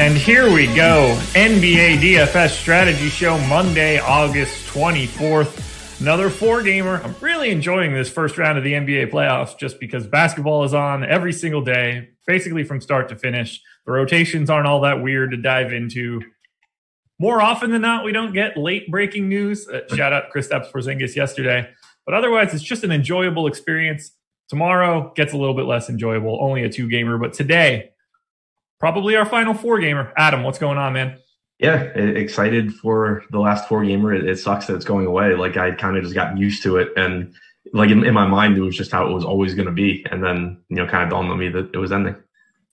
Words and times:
And 0.00 0.16
here 0.16 0.50
we 0.50 0.64
go. 0.74 1.14
NBA 1.34 1.98
DFS 1.98 2.58
Strategy 2.58 3.10
Show, 3.10 3.36
Monday, 3.48 3.98
August 3.98 4.66
24th. 4.68 6.00
Another 6.00 6.30
four 6.30 6.62
gamer. 6.62 7.02
I'm 7.04 7.14
really 7.20 7.50
enjoying 7.50 7.92
this 7.92 8.08
first 8.08 8.38
round 8.38 8.56
of 8.56 8.64
the 8.64 8.72
NBA 8.72 9.10
playoffs 9.10 9.58
just 9.58 9.78
because 9.78 10.06
basketball 10.06 10.64
is 10.64 10.72
on 10.72 11.04
every 11.04 11.34
single 11.34 11.60
day, 11.60 12.08
basically 12.26 12.64
from 12.64 12.80
start 12.80 13.10
to 13.10 13.16
finish. 13.16 13.60
The 13.84 13.92
rotations 13.92 14.48
aren't 14.48 14.66
all 14.66 14.80
that 14.80 15.02
weird 15.02 15.32
to 15.32 15.36
dive 15.36 15.70
into. 15.70 16.22
More 17.18 17.42
often 17.42 17.70
than 17.70 17.82
not, 17.82 18.02
we 18.02 18.12
don't 18.12 18.32
get 18.32 18.56
late 18.56 18.90
breaking 18.90 19.28
news. 19.28 19.68
Uh, 19.68 19.80
shout 19.94 20.14
out 20.14 20.30
Chris 20.30 20.48
Kristaps 20.48 20.72
Porzingis 20.72 21.14
yesterday. 21.14 21.68
But 22.06 22.14
otherwise, 22.14 22.54
it's 22.54 22.62
just 22.62 22.84
an 22.84 22.90
enjoyable 22.90 23.46
experience. 23.46 24.12
Tomorrow 24.48 25.12
gets 25.14 25.34
a 25.34 25.36
little 25.36 25.54
bit 25.54 25.66
less 25.66 25.90
enjoyable, 25.90 26.38
only 26.40 26.64
a 26.64 26.70
two 26.70 26.88
gamer. 26.88 27.18
But 27.18 27.34
today, 27.34 27.90
probably 28.80 29.14
our 29.14 29.26
final 29.26 29.54
four 29.54 29.78
gamer. 29.78 30.12
Adam, 30.16 30.42
what's 30.42 30.58
going 30.58 30.78
on, 30.78 30.94
man? 30.94 31.18
Yeah, 31.60 31.74
excited 31.74 32.74
for 32.74 33.22
the 33.30 33.38
last 33.38 33.68
four 33.68 33.84
gamer. 33.84 34.14
It, 34.14 34.38
sucks 34.38 34.66
that 34.66 34.76
it's 34.76 34.84
going 34.84 35.06
away. 35.06 35.34
Like 35.34 35.58
I 35.58 35.72
kind 35.72 35.96
of 35.96 36.02
just 36.02 36.14
got 36.14 36.36
used 36.38 36.62
to 36.62 36.78
it, 36.78 36.88
and 36.96 37.34
like 37.74 37.90
in, 37.90 38.02
in 38.04 38.14
my 38.14 38.26
mind, 38.26 38.56
it 38.56 38.62
was 38.62 38.74
just 38.74 38.90
how 38.90 39.06
it 39.06 39.12
was 39.12 39.24
always 39.24 39.54
going 39.54 39.66
to 39.66 39.72
be. 39.72 40.04
And 40.10 40.24
then 40.24 40.56
you 40.70 40.76
know, 40.76 40.86
kind 40.86 41.04
of 41.04 41.10
dawned 41.10 41.30
on 41.30 41.38
me 41.38 41.50
that 41.50 41.70
it 41.74 41.78
was 41.78 41.92
ending. 41.92 42.16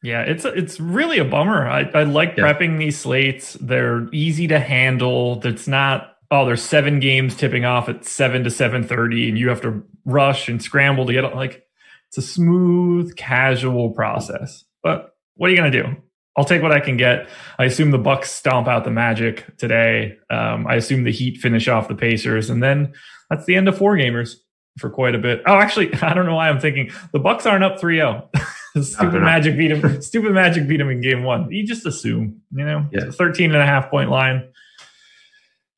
Yeah, 0.01 0.21
it's 0.21 0.45
it's 0.45 0.79
really 0.79 1.19
a 1.19 1.25
bummer. 1.25 1.67
I, 1.67 1.81
I 1.93 2.03
like 2.03 2.37
yeah. 2.37 2.45
prepping 2.45 2.79
these 2.79 2.97
slates. 2.97 3.57
They're 3.59 4.07
easy 4.13 4.47
to 4.47 4.59
handle. 4.59 5.41
It's 5.45 5.67
not 5.67 6.13
oh, 6.31 6.45
there's 6.45 6.61
seven 6.61 6.99
games 6.99 7.35
tipping 7.35 7.65
off 7.65 7.89
at 7.89 8.05
seven 8.05 8.45
to 8.45 8.49
seven 8.49 8.83
thirty, 8.83 9.27
and 9.27 9.37
you 9.37 9.49
have 9.49 9.61
to 9.61 9.83
rush 10.05 10.47
and 10.47 10.63
scramble 10.63 11.05
to 11.07 11.13
get 11.13 11.25
it. 11.25 11.35
like 11.35 11.65
it's 12.07 12.17
a 12.17 12.21
smooth, 12.21 13.15
casual 13.17 13.91
process. 13.91 14.63
But 14.81 15.13
what 15.35 15.47
are 15.47 15.51
you 15.51 15.57
going 15.57 15.71
to 15.71 15.83
do? 15.83 15.95
I'll 16.37 16.45
take 16.45 16.61
what 16.61 16.71
I 16.71 16.79
can 16.79 16.97
get. 16.97 17.27
I 17.57 17.65
assume 17.65 17.91
the 17.91 17.97
Bucks 17.97 18.31
stomp 18.31 18.67
out 18.67 18.83
the 18.83 18.91
Magic 18.91 19.57
today. 19.57 20.17
Um, 20.29 20.67
I 20.67 20.75
assume 20.75 21.03
the 21.03 21.11
Heat 21.11 21.37
finish 21.37 21.67
off 21.67 21.87
the 21.87 21.95
Pacers, 21.95 22.49
and 22.49 22.61
then 22.61 22.93
that's 23.29 23.45
the 23.45 23.55
end 23.55 23.67
of 23.67 23.77
four 23.77 23.97
gamers 23.97 24.35
for 24.77 24.89
quite 24.89 25.15
a 25.15 25.17
bit. 25.17 25.41
Oh, 25.47 25.55
actually, 25.55 25.93
I 26.01 26.13
don't 26.13 26.25
know 26.25 26.35
why 26.35 26.49
I'm 26.49 26.59
thinking 26.59 26.91
the 27.11 27.19
Bucks 27.19 27.45
aren't 27.45 27.63
up 27.63 27.79
3-0. 27.79 28.29
stupid 28.83 29.21
Magic 29.21 29.57
beat 29.57 29.71
him. 29.71 30.01
stupid 30.01 30.33
Magic 30.33 30.67
beat 30.67 30.79
him 30.79 30.89
in 30.89 31.01
game 31.01 31.23
one. 31.23 31.49
You 31.51 31.65
just 31.65 31.85
assume, 31.85 32.41
you 32.51 32.65
know, 32.65 32.87
yeah. 32.91 33.09
13 33.09 33.51
and 33.51 33.61
a 33.61 33.65
half 33.65 33.89
point 33.89 34.09
line. 34.09 34.49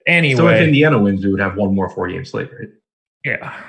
Anyway, 0.06 0.36
so 0.36 0.47
if 0.47 0.62
Indiana 0.62 0.97
wins, 0.97 1.24
we 1.24 1.31
would 1.31 1.40
have 1.40 1.56
one 1.56 1.74
more 1.76 1.90
four 1.90 2.08
game 2.08 2.26
slate, 2.26 2.50
right? 2.58 2.70
Yeah, 3.24 3.64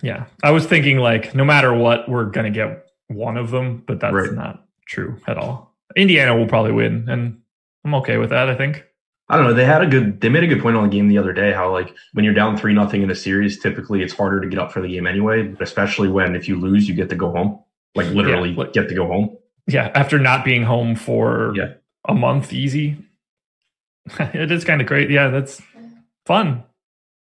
yeah. 0.00 0.24
I 0.42 0.50
was 0.50 0.64
thinking 0.64 0.98
like 0.98 1.34
no 1.34 1.44
matter 1.44 1.74
what, 1.74 2.08
we're 2.08 2.24
gonna 2.24 2.50
get 2.50 2.86
one 3.08 3.36
of 3.36 3.50
them, 3.50 3.82
but 3.86 4.00
that's 4.00 4.14
right. 4.14 4.32
not 4.32 4.64
true 4.86 5.20
at 5.26 5.36
all. 5.36 5.71
Indiana 5.96 6.36
will 6.36 6.46
probably 6.46 6.72
win, 6.72 7.08
and 7.08 7.40
I'm 7.84 7.94
okay 7.96 8.16
with 8.16 8.30
that. 8.30 8.48
I 8.48 8.54
think. 8.54 8.84
I 9.28 9.36
don't 9.36 9.46
know. 9.46 9.54
They 9.54 9.64
had 9.64 9.82
a 9.82 9.86
good. 9.86 10.20
They 10.20 10.28
made 10.28 10.44
a 10.44 10.46
good 10.46 10.60
point 10.60 10.76
on 10.76 10.84
the 10.84 10.94
game 10.94 11.08
the 11.08 11.18
other 11.18 11.32
day. 11.32 11.52
How 11.52 11.72
like 11.72 11.94
when 12.12 12.24
you're 12.24 12.34
down 12.34 12.56
three 12.56 12.74
nothing 12.74 13.02
in 13.02 13.10
a 13.10 13.14
series, 13.14 13.58
typically 13.58 14.02
it's 14.02 14.12
harder 14.12 14.40
to 14.40 14.48
get 14.48 14.58
up 14.58 14.72
for 14.72 14.82
the 14.82 14.88
game 14.88 15.06
anyway. 15.06 15.42
But 15.42 15.62
especially 15.62 16.08
when 16.08 16.36
if 16.36 16.48
you 16.48 16.60
lose, 16.60 16.88
you 16.88 16.94
get 16.94 17.08
to 17.10 17.16
go 17.16 17.30
home. 17.30 17.60
Like 17.94 18.08
literally 18.08 18.50
yeah, 18.50 18.58
like, 18.58 18.72
get 18.72 18.88
to 18.88 18.94
go 18.94 19.06
home. 19.06 19.36
Yeah, 19.66 19.90
after 19.94 20.18
not 20.18 20.44
being 20.44 20.64
home 20.64 20.96
for 20.96 21.54
yeah. 21.56 21.74
a 22.06 22.14
month, 22.14 22.52
easy. 22.52 22.98
it 24.18 24.50
is 24.50 24.64
kind 24.64 24.80
of 24.80 24.86
great. 24.86 25.10
Yeah, 25.10 25.28
that's 25.28 25.62
fun, 26.26 26.64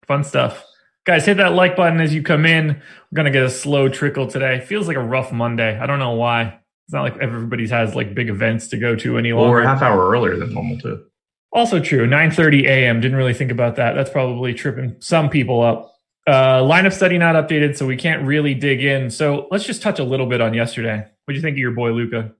fun 0.07 0.25
stuff. 0.25 0.65
Guys, 1.05 1.27
hit 1.27 1.39
that 1.39 1.55
like 1.55 1.77
button 1.77 2.01
as 2.01 2.15
you 2.15 2.23
come 2.23 2.47
in. 2.47 2.69
We're 2.69 3.17
gonna 3.17 3.31
get 3.31 3.45
a 3.45 3.51
slow 3.51 3.89
trickle 3.89 4.29
today. 4.29 4.61
Feels 4.61 4.87
like 4.87 4.97
a 4.97 5.03
rough 5.03 5.33
Monday. 5.33 5.79
I 5.79 5.87
don't 5.87 5.99
know 5.99 6.13
why. 6.13 6.61
It's 6.89 6.95
not 6.95 7.03
like 7.03 7.19
everybody 7.19 7.69
has 7.69 7.95
like 7.95 8.15
big 8.15 8.31
events 8.31 8.69
to 8.69 8.79
go 8.79 8.97
to 8.97 9.19
any 9.19 9.35
longer. 9.35 9.59
Or 9.59 9.61
a 9.61 9.69
half 9.69 9.83
hour 9.83 10.09
earlier 10.09 10.39
than 10.39 10.55
normal 10.55 10.79
too. 10.79 11.05
Also 11.53 11.81
true. 11.81 12.09
9:30 12.09 12.65
a.m. 12.65 13.03
Didn't 13.03 13.19
really 13.19 13.35
think 13.35 13.51
about 13.51 13.77
that. 13.77 13.93
That's 13.93 14.09
probably 14.09 14.55
tripping 14.55 14.97
some 14.99 15.29
people 15.29 15.61
up. 15.61 15.93
Uh, 16.27 16.63
lineup 16.63 16.95
study 16.95 17.19
not 17.19 17.35
updated, 17.35 17.77
so 17.77 17.85
we 17.85 17.99
can't 17.99 18.27
really 18.27 18.55
dig 18.55 18.83
in. 18.83 19.11
So 19.11 19.49
let's 19.51 19.65
just 19.65 19.83
touch 19.83 19.99
a 19.99 20.05
little 20.05 20.25
bit 20.25 20.41
on 20.41 20.55
yesterday. 20.55 20.97
What 20.97 21.33
do 21.33 21.35
you 21.35 21.43
think 21.43 21.57
of 21.57 21.59
your 21.59 21.73
boy 21.73 21.91
Luka? 21.91 22.33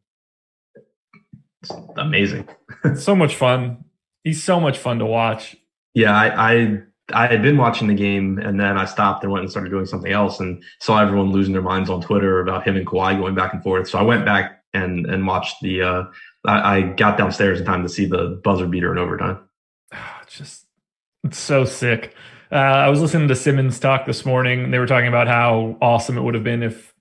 It's 1.61 1.73
amazing. 1.99 2.49
so 2.97 3.15
much 3.15 3.37
fun. 3.37 3.85
He's 4.25 4.43
so 4.43 4.61
much 4.61 4.79
fun 4.79 4.99
to 5.01 5.05
watch. 5.05 5.57
Yeah, 5.93 6.17
I, 6.17 6.53
I 6.55 6.83
I 7.15 7.27
had 7.27 7.43
been 7.43 7.57
watching 7.57 7.89
the 7.89 7.95
game 7.95 8.39
and 8.39 8.61
then 8.61 8.77
I 8.77 8.85
stopped 8.85 9.23
and 9.23 9.33
went 9.33 9.43
and 9.43 9.51
started 9.51 9.71
doing 9.71 9.87
something 9.87 10.13
else 10.13 10.41
and 10.41 10.63
saw 10.81 11.01
everyone 11.01 11.33
losing 11.33 11.55
their 11.55 11.63
minds 11.63 11.89
on 11.89 12.03
Twitter 12.03 12.41
about 12.41 12.67
him 12.67 12.77
and 12.77 12.87
Kawhi 12.87 13.19
going 13.19 13.35
back 13.35 13.55
and 13.55 13.63
forth. 13.63 13.89
So 13.89 13.99
I 13.99 14.03
went 14.03 14.25
back 14.25 14.63
and 14.75 15.07
and 15.07 15.27
watched 15.27 15.57
the. 15.63 15.83
Uh, 15.83 16.05
I, 16.45 16.77
I 16.77 16.83
got 16.83 17.17
downstairs 17.17 17.61
in 17.61 17.67
time 17.67 17.83
to 17.83 17.89
see 17.89 18.07
the 18.07 18.41
buzzer 18.45 18.67
beater 18.67 18.93
in 18.93 18.99
overtime. 18.99 19.39
Just 20.27 20.67
it's 21.25 21.39
so 21.39 21.65
sick. 21.65 22.15
Uh, 22.53 22.57
I 22.57 22.89
was 22.89 23.01
listening 23.01 23.29
to 23.29 23.37
Simmons 23.37 23.79
talk 23.79 24.07
this 24.07 24.25
morning. 24.25 24.71
They 24.71 24.79
were 24.79 24.87
talking 24.87 25.09
about 25.09 25.29
how 25.29 25.77
awesome 25.81 26.17
it 26.17 26.23
would 26.23 26.35
have 26.35 26.45
been 26.45 26.63
if 26.63 26.95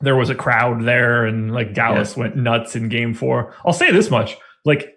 there 0.00 0.16
was 0.16 0.30
a 0.30 0.34
crowd 0.34 0.84
there 0.84 1.24
and 1.24 1.52
like 1.52 1.74
Dallas 1.74 2.16
yeah. 2.16 2.24
went 2.24 2.36
nuts 2.36 2.74
in 2.74 2.88
Game 2.88 3.14
Four. 3.14 3.54
I'll 3.64 3.72
say 3.72 3.92
this 3.92 4.10
much: 4.10 4.36
like 4.64 4.94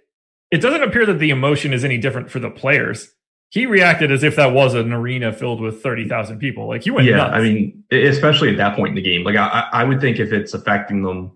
it 0.51 0.61
doesn't 0.61 0.83
appear 0.83 1.05
that 1.05 1.19
the 1.19 1.31
emotion 1.31 1.73
is 1.73 1.83
any 1.83 1.97
different 1.97 2.31
for 2.31 2.39
the 2.39 2.49
players 2.49 3.14
he 3.55 3.65
reacted 3.65 4.11
as 4.11 4.21
if 4.21 4.35
that 4.35 4.51
was 4.51 4.73
an 4.73 4.91
arena 4.91 5.31
filled 5.31 5.61
with 5.61 5.81
30,000 5.81 6.39
people. 6.39 6.67
Like 6.67 6.83
he 6.83 6.91
went 6.91 7.07
yeah, 7.07 7.15
nuts. 7.15 7.35
I 7.35 7.41
mean, 7.41 7.85
especially 7.89 8.49
at 8.49 8.57
that 8.57 8.75
point 8.75 8.89
in 8.89 8.95
the 8.95 9.01
game. 9.01 9.23
Like 9.23 9.37
I, 9.37 9.69
I 9.71 9.85
would 9.85 10.01
think 10.01 10.19
if 10.19 10.33
it's 10.33 10.53
affecting 10.53 11.03
them, 11.03 11.31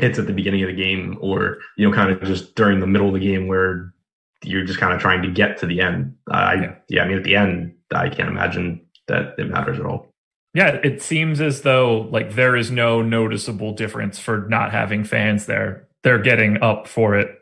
it's 0.00 0.18
at 0.18 0.26
the 0.26 0.32
beginning 0.32 0.64
of 0.64 0.66
the 0.66 0.74
game 0.74 1.18
or, 1.20 1.58
you 1.76 1.88
know, 1.88 1.94
kind 1.94 2.10
of 2.10 2.20
just 2.22 2.56
during 2.56 2.80
the 2.80 2.88
middle 2.88 3.06
of 3.06 3.14
the 3.14 3.20
game 3.20 3.46
where 3.46 3.94
you're 4.42 4.64
just 4.64 4.80
kind 4.80 4.92
of 4.92 5.00
trying 5.00 5.22
to 5.22 5.30
get 5.30 5.56
to 5.58 5.66
the 5.66 5.80
end. 5.80 6.16
I, 6.28 6.54
yeah. 6.54 6.74
yeah, 6.88 7.04
I 7.04 7.06
mean, 7.06 7.18
at 7.18 7.22
the 7.22 7.36
end, 7.36 7.76
I 7.94 8.08
can't 8.08 8.28
imagine 8.28 8.84
that 9.06 9.36
it 9.38 9.48
matters 9.48 9.78
at 9.78 9.86
all. 9.86 10.08
Yeah, 10.54 10.80
it 10.82 11.00
seems 11.00 11.40
as 11.40 11.62
though 11.62 12.08
like 12.10 12.34
there 12.34 12.56
is 12.56 12.72
no 12.72 13.02
noticeable 13.02 13.72
difference 13.72 14.18
for 14.18 14.48
not 14.48 14.72
having 14.72 15.04
fans 15.04 15.46
there. 15.46 15.86
They're 16.02 16.18
getting 16.18 16.60
up 16.60 16.88
for 16.88 17.14
it 17.14 17.38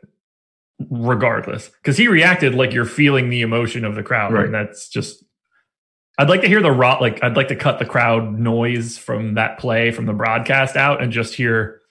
regardless 0.89 1.69
because 1.69 1.97
he 1.97 2.07
reacted 2.07 2.55
like 2.55 2.73
you're 2.73 2.85
feeling 2.85 3.29
the 3.29 3.41
emotion 3.41 3.85
of 3.85 3.95
the 3.95 4.03
crowd 4.03 4.33
right. 4.33 4.45
and 4.45 4.53
that's 4.53 4.87
just 4.87 5.23
i'd 6.17 6.29
like 6.29 6.41
to 6.41 6.47
hear 6.47 6.61
the 6.61 6.71
rot 6.71 7.01
like 7.01 7.23
i'd 7.23 7.35
like 7.35 7.47
to 7.47 7.55
cut 7.55 7.79
the 7.79 7.85
crowd 7.85 8.37
noise 8.39 8.97
from 8.97 9.35
that 9.35 9.59
play 9.59 9.91
from 9.91 10.05
the 10.05 10.13
broadcast 10.13 10.75
out 10.75 11.01
and 11.01 11.11
just 11.11 11.33
hear 11.33 11.81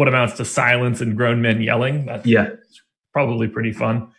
what 0.00 0.08
amounts 0.08 0.38
to 0.38 0.44
silence 0.46 1.00
and 1.00 1.16
grown 1.16 1.42
men 1.42 1.60
yelling. 1.60 2.06
That's 2.06 2.26
yeah. 2.26 2.50
probably 3.12 3.48
pretty 3.48 3.72
fun. 3.72 4.10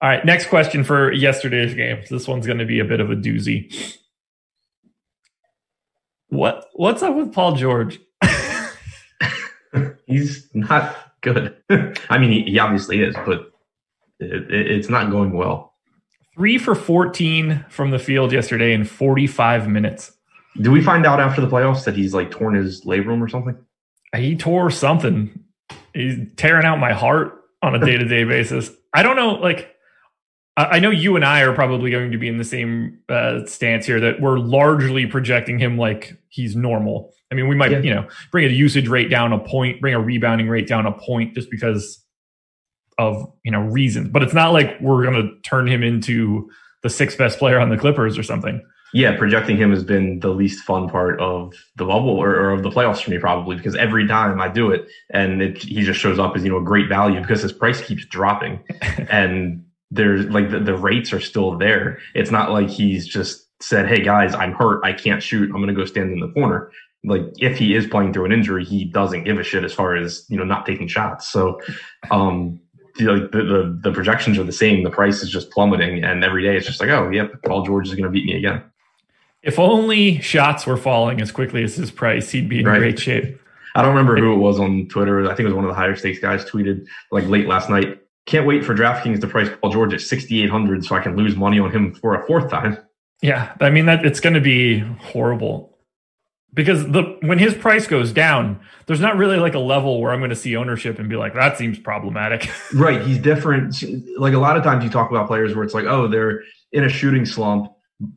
All 0.00 0.08
right 0.08 0.24
next 0.24 0.46
question 0.46 0.84
for 0.84 1.12
yesterday's 1.12 1.74
game. 1.74 2.02
This 2.10 2.26
one's 2.26 2.46
going 2.46 2.60
to 2.60 2.64
be 2.64 2.80
a 2.80 2.84
bit 2.84 3.00
of 3.00 3.10
a 3.10 3.14
doozy. 3.14 3.94
What 6.28 6.66
what's 6.72 7.02
up 7.02 7.14
with 7.14 7.32
paul 7.32 7.56
george? 7.56 8.00
He's 10.06 10.48
not 10.54 10.96
good. 11.22 11.56
I 12.10 12.18
mean, 12.18 12.30
he, 12.30 12.42
he 12.52 12.58
obviously 12.58 13.02
is, 13.02 13.14
but 13.24 13.52
it, 14.20 14.50
it, 14.50 14.70
it's 14.70 14.88
not 14.88 15.10
going 15.10 15.32
well. 15.32 15.74
Three 16.34 16.58
for 16.58 16.74
14 16.74 17.64
from 17.68 17.90
the 17.90 17.98
field 17.98 18.32
yesterday 18.32 18.72
in 18.72 18.84
45 18.84 19.68
minutes. 19.68 20.12
Do 20.60 20.70
we 20.70 20.82
find 20.82 21.06
out 21.06 21.20
after 21.20 21.40
the 21.40 21.46
playoffs 21.46 21.84
that 21.84 21.96
he's 21.96 22.14
like 22.14 22.30
torn 22.30 22.54
his 22.54 22.84
labrum 22.84 23.20
or 23.22 23.28
something? 23.28 23.56
He 24.14 24.36
tore 24.36 24.70
something. 24.70 25.42
He's 25.94 26.18
tearing 26.36 26.66
out 26.66 26.78
my 26.78 26.92
heart 26.92 27.42
on 27.62 27.74
a 27.74 27.78
day 27.78 27.96
to 27.96 28.04
day 28.04 28.24
basis. 28.24 28.70
I 28.92 29.02
don't 29.02 29.16
know, 29.16 29.34
like, 29.34 29.74
I 30.56 30.64
I 30.64 30.78
know 30.80 30.90
you 30.90 31.16
and 31.16 31.24
I 31.24 31.42
are 31.42 31.54
probably 31.54 31.90
going 31.90 32.12
to 32.12 32.18
be 32.18 32.28
in 32.28 32.36
the 32.36 32.44
same 32.44 32.98
uh, 33.08 33.46
stance 33.46 33.86
here 33.86 34.00
that 34.00 34.20
we're 34.20 34.38
largely 34.38 35.06
projecting 35.06 35.58
him 35.58 35.78
like 35.78 36.16
he's 36.28 36.54
normal. 36.54 37.12
I 37.32 37.34
mean, 37.34 37.48
we 37.48 37.56
might, 37.56 37.70
Yeah. 37.72 37.78
you 37.80 37.94
know, 37.94 38.06
bring 38.30 38.44
a 38.44 38.48
usage 38.48 38.88
rate 38.88 39.10
down 39.10 39.32
a 39.32 39.38
point, 39.38 39.80
bring 39.80 39.94
a 39.94 40.00
rebounding 40.00 40.48
rate 40.48 40.68
down 40.68 40.84
a 40.86 40.92
point 40.92 41.34
just 41.34 41.50
because 41.50 42.04
of, 42.98 43.26
you 43.42 43.50
know, 43.50 43.60
reasons. 43.62 44.08
But 44.10 44.22
it's 44.22 44.34
not 44.34 44.52
like 44.52 44.78
we're 44.80 45.02
going 45.02 45.14
to 45.14 45.40
turn 45.48 45.66
him 45.66 45.82
into 45.82 46.50
the 46.82 46.90
sixth 46.90 47.16
best 47.16 47.38
player 47.38 47.58
on 47.58 47.70
the 47.70 47.78
Clippers 47.78 48.18
or 48.18 48.22
something. 48.22 48.62
Yeah, 48.94 49.16
projecting 49.16 49.56
him 49.56 49.70
has 49.70 49.82
been 49.82 50.20
the 50.20 50.28
least 50.28 50.62
fun 50.64 50.90
part 50.90 51.18
of 51.18 51.54
the 51.76 51.86
bubble 51.86 52.10
or, 52.10 52.28
or 52.36 52.50
of 52.50 52.62
the 52.62 52.68
playoffs 52.68 53.02
for 53.02 53.10
me, 53.10 53.16
probably 53.18 53.56
because 53.56 53.74
every 53.74 54.06
time 54.06 54.38
I 54.38 54.48
do 54.48 54.70
it, 54.70 54.86
and 55.10 55.40
it, 55.40 55.56
he 55.62 55.80
just 55.82 55.98
shows 55.98 56.18
up 56.18 56.36
as 56.36 56.44
you 56.44 56.50
know 56.50 56.58
a 56.58 56.62
great 56.62 56.90
value 56.90 57.18
because 57.22 57.40
his 57.40 57.54
price 57.54 57.80
keeps 57.80 58.04
dropping, 58.04 58.60
and 59.10 59.64
there's 59.90 60.26
like 60.26 60.50
the, 60.50 60.60
the 60.60 60.76
rates 60.76 61.10
are 61.14 61.20
still 61.20 61.56
there. 61.56 61.98
It's 62.14 62.30
not 62.30 62.52
like 62.52 62.68
he's 62.68 63.06
just 63.06 63.46
said, 63.62 63.88
"Hey 63.88 64.02
guys, 64.02 64.34
I'm 64.34 64.52
hurt, 64.52 64.84
I 64.84 64.92
can't 64.92 65.22
shoot, 65.22 65.44
I'm 65.44 65.56
going 65.56 65.68
to 65.68 65.72
go 65.74 65.86
stand 65.86 66.12
in 66.12 66.20
the 66.20 66.28
corner." 66.32 66.70
Like 67.04 67.22
if 67.38 67.58
he 67.58 67.74
is 67.74 67.86
playing 67.86 68.12
through 68.12 68.26
an 68.26 68.32
injury, 68.32 68.64
he 68.64 68.84
doesn't 68.84 69.24
give 69.24 69.38
a 69.38 69.42
shit 69.42 69.64
as 69.64 69.72
far 69.72 69.96
as 69.96 70.24
you 70.28 70.36
know 70.36 70.44
not 70.44 70.66
taking 70.66 70.86
shots. 70.86 71.28
So, 71.30 71.60
um, 72.10 72.60
the, 72.96 73.28
the 73.32 73.78
the 73.82 73.92
projections 73.92 74.38
are 74.38 74.44
the 74.44 74.52
same. 74.52 74.84
The 74.84 74.90
price 74.90 75.22
is 75.22 75.30
just 75.30 75.50
plummeting, 75.50 76.04
and 76.04 76.22
every 76.22 76.42
day 76.42 76.56
it's 76.56 76.66
just 76.66 76.80
like, 76.80 76.90
oh, 76.90 77.10
yep, 77.10 77.32
Paul 77.44 77.64
George 77.64 77.88
is 77.88 77.94
going 77.94 78.04
to 78.04 78.10
beat 78.10 78.24
me 78.26 78.36
again. 78.36 78.62
If 79.42 79.58
only 79.58 80.20
shots 80.20 80.66
were 80.66 80.76
falling 80.76 81.20
as 81.20 81.32
quickly 81.32 81.64
as 81.64 81.74
his 81.74 81.90
price, 81.90 82.30
he'd 82.30 82.48
be 82.48 82.60
in 82.60 82.66
Right. 82.66 82.78
great 82.78 82.98
shape. 83.00 83.40
I 83.74 83.82
don't 83.82 83.90
remember 83.96 84.16
who 84.16 84.32
it 84.34 84.36
was 84.36 84.60
on 84.60 84.86
Twitter. 84.88 85.24
I 85.24 85.28
think 85.34 85.40
it 85.40 85.44
was 85.46 85.54
one 85.54 85.64
of 85.64 85.70
the 85.70 85.74
higher 85.74 85.96
stakes 85.96 86.20
guys 86.20 86.44
tweeted 86.44 86.86
like 87.10 87.26
late 87.26 87.48
last 87.48 87.68
night. 87.70 87.98
Can't 88.26 88.46
wait 88.46 88.64
for 88.64 88.74
DraftKings 88.74 89.20
to 89.22 89.26
price 89.26 89.48
Paul 89.60 89.72
George 89.72 89.94
at 89.94 90.00
6,800 90.00 90.84
so 90.84 90.94
I 90.94 91.00
can 91.00 91.16
lose 91.16 91.34
money 91.34 91.58
on 91.58 91.72
him 91.72 91.94
for 91.94 92.14
a 92.14 92.24
fourth 92.26 92.48
time. 92.50 92.78
Yeah, 93.22 93.52
I 93.60 93.70
mean 93.70 93.86
that 93.86 94.04
it's 94.04 94.20
going 94.20 94.34
to 94.34 94.40
be 94.40 94.80
horrible 95.00 95.71
because 96.54 96.86
the 96.88 97.16
when 97.22 97.38
his 97.38 97.54
price 97.54 97.86
goes 97.86 98.12
down, 98.12 98.60
there's 98.86 99.00
not 99.00 99.16
really 99.16 99.38
like 99.38 99.54
a 99.54 99.58
level 99.58 100.00
where 100.00 100.12
I'm 100.12 100.20
going 100.20 100.30
to 100.30 100.36
see 100.36 100.56
ownership 100.56 100.98
and 100.98 101.08
be 101.08 101.16
like 101.16 101.34
that 101.34 101.56
seems 101.56 101.78
problematic. 101.78 102.50
Right. 102.74 103.02
He's 103.02 103.18
different. 103.18 103.76
Like 104.18 104.32
a 104.32 104.38
lot 104.38 104.56
of 104.56 104.62
times 104.62 104.82
you 104.82 104.90
talk 104.90 105.10
about 105.10 105.26
players 105.26 105.54
where 105.54 105.64
it's 105.64 105.74
like, 105.74 105.84
oh, 105.84 106.08
they're 106.08 106.42
in 106.72 106.84
a 106.84 106.88
shooting 106.88 107.26
slump 107.26 107.72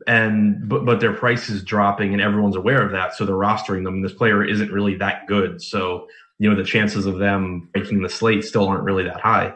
and 0.06 0.68
but 0.68 0.84
but 0.84 0.98
their 1.00 1.12
price 1.12 1.48
is 1.48 1.62
dropping 1.62 2.12
and 2.12 2.22
everyone's 2.22 2.56
aware 2.56 2.82
of 2.82 2.92
that. 2.92 3.14
So 3.14 3.24
they're 3.24 3.34
rostering 3.34 3.84
them. 3.84 3.94
And 3.94 4.04
this 4.04 4.12
player 4.12 4.44
isn't 4.44 4.72
really 4.72 4.96
that 4.96 5.26
good. 5.26 5.62
So, 5.62 6.08
you 6.38 6.48
know, 6.48 6.56
the 6.56 6.64
chances 6.64 7.06
of 7.06 7.18
them 7.18 7.68
breaking 7.72 8.02
the 8.02 8.08
slate 8.08 8.44
still 8.44 8.66
aren't 8.66 8.84
really 8.84 9.04
that 9.04 9.20
high. 9.20 9.54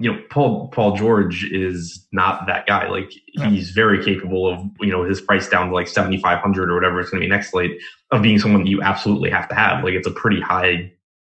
You 0.00 0.12
know, 0.12 0.22
Paul 0.30 0.68
Paul 0.68 0.96
George 0.96 1.44
is 1.52 2.06
not 2.10 2.46
that 2.46 2.66
guy. 2.66 2.88
Like 2.88 3.10
he's 3.26 3.70
very 3.70 4.02
capable 4.04 4.48
of, 4.48 4.60
you 4.80 4.90
know, 4.90 5.04
his 5.04 5.20
price 5.20 5.48
down 5.48 5.68
to 5.68 5.74
like 5.74 5.86
seventy 5.88 6.18
five 6.20 6.38
hundred 6.40 6.70
or 6.70 6.74
whatever 6.74 6.98
it's 7.00 7.10
gonna 7.10 7.20
be 7.20 7.28
next 7.28 7.50
slate 7.50 7.78
of 8.10 8.22
being 8.22 8.38
someone 8.38 8.64
that 8.64 8.70
you 8.70 8.80
absolutely 8.82 9.30
have 9.30 9.48
to 9.50 9.54
have. 9.54 9.84
Like 9.84 9.92
it's 9.92 10.06
a 10.08 10.10
pretty 10.12 10.40
high 10.40 10.92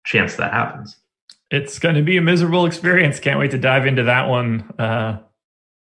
chance 0.05 0.37
that 0.37 0.53
happens. 0.53 0.97
it's 1.51 1.79
going 1.79 1.95
to 1.97 2.03
be 2.03 2.17
a 2.17 2.23
miserable 2.23 2.65
experience. 2.67 3.19
Can't 3.19 3.39
wait 3.41 3.51
to 3.51 3.59
dive 3.59 3.87
into 3.87 4.05
that 4.05 4.29
one 4.29 4.63
uh, 4.79 5.19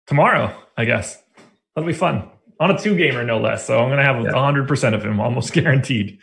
tomorrow. 0.06 0.54
I 0.76 0.84
guess 0.84 1.22
that'll 1.74 1.86
be 1.88 1.94
fun 1.94 2.28
on 2.60 2.70
a 2.70 2.78
two 2.78 2.96
gamer, 2.96 3.24
no 3.24 3.38
less. 3.40 3.66
So 3.66 3.78
I'm 3.78 3.88
going 3.88 3.98
to 3.98 4.04
have 4.04 4.16
Yeah. 4.16 4.32
100 4.34 4.68
percent 4.68 4.94
of 4.94 5.04
him, 5.04 5.20
almost 5.20 5.52
guaranteed. 5.54 6.18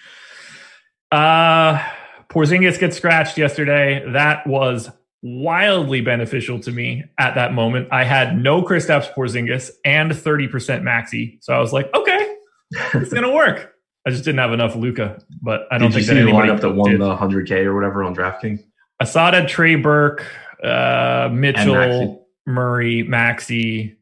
Uh, 1.11 1.81
Porzingis 2.29 2.79
gets 2.79 2.97
scratched 2.97 3.37
yesterday. 3.37 4.03
That 4.11 4.45
was 4.47 4.89
wildly 5.21 6.01
beneficial 6.01 6.59
to 6.59 6.71
me 6.71 7.03
at 7.17 7.35
that 7.35 7.53
moment. 7.53 7.87
I 7.91 8.03
had 8.03 8.37
no 8.37 8.63
Kristaps 8.63 9.13
Porzingis 9.13 9.71
and 9.85 10.11
30% 10.11 10.49
Maxi, 10.81 11.37
so 11.41 11.53
I 11.53 11.59
was 11.59 11.71
like, 11.71 11.93
okay, 11.93 12.35
it's 12.93 13.11
going 13.11 13.23
to 13.23 13.31
work. 13.31 13.73
I 14.05 14.09
just 14.09 14.23
didn't 14.23 14.39
have 14.39 14.51
enough 14.51 14.75
Luka, 14.75 15.19
but 15.41 15.67
I 15.71 15.77
don't 15.77 15.91
Did 15.91 16.01
you 16.01 16.05
think 16.05 16.17
see 16.17 16.23
that 16.23 16.25
the 16.25 16.31
lineup 16.31 16.61
that 16.61 16.71
won 16.71 16.91
did. 16.91 17.01
the 17.01 17.15
100K 17.15 17.65
or 17.65 17.75
whatever 17.75 18.03
on 18.03 18.15
DraftKings? 18.15 18.63
Assad 18.99 19.33
had 19.33 19.47
Trey 19.47 19.75
Burke, 19.75 20.25
uh. 20.63 21.29
Mitchell, 21.31 22.27
Murray, 22.47 23.03
Maxi. 23.03 23.95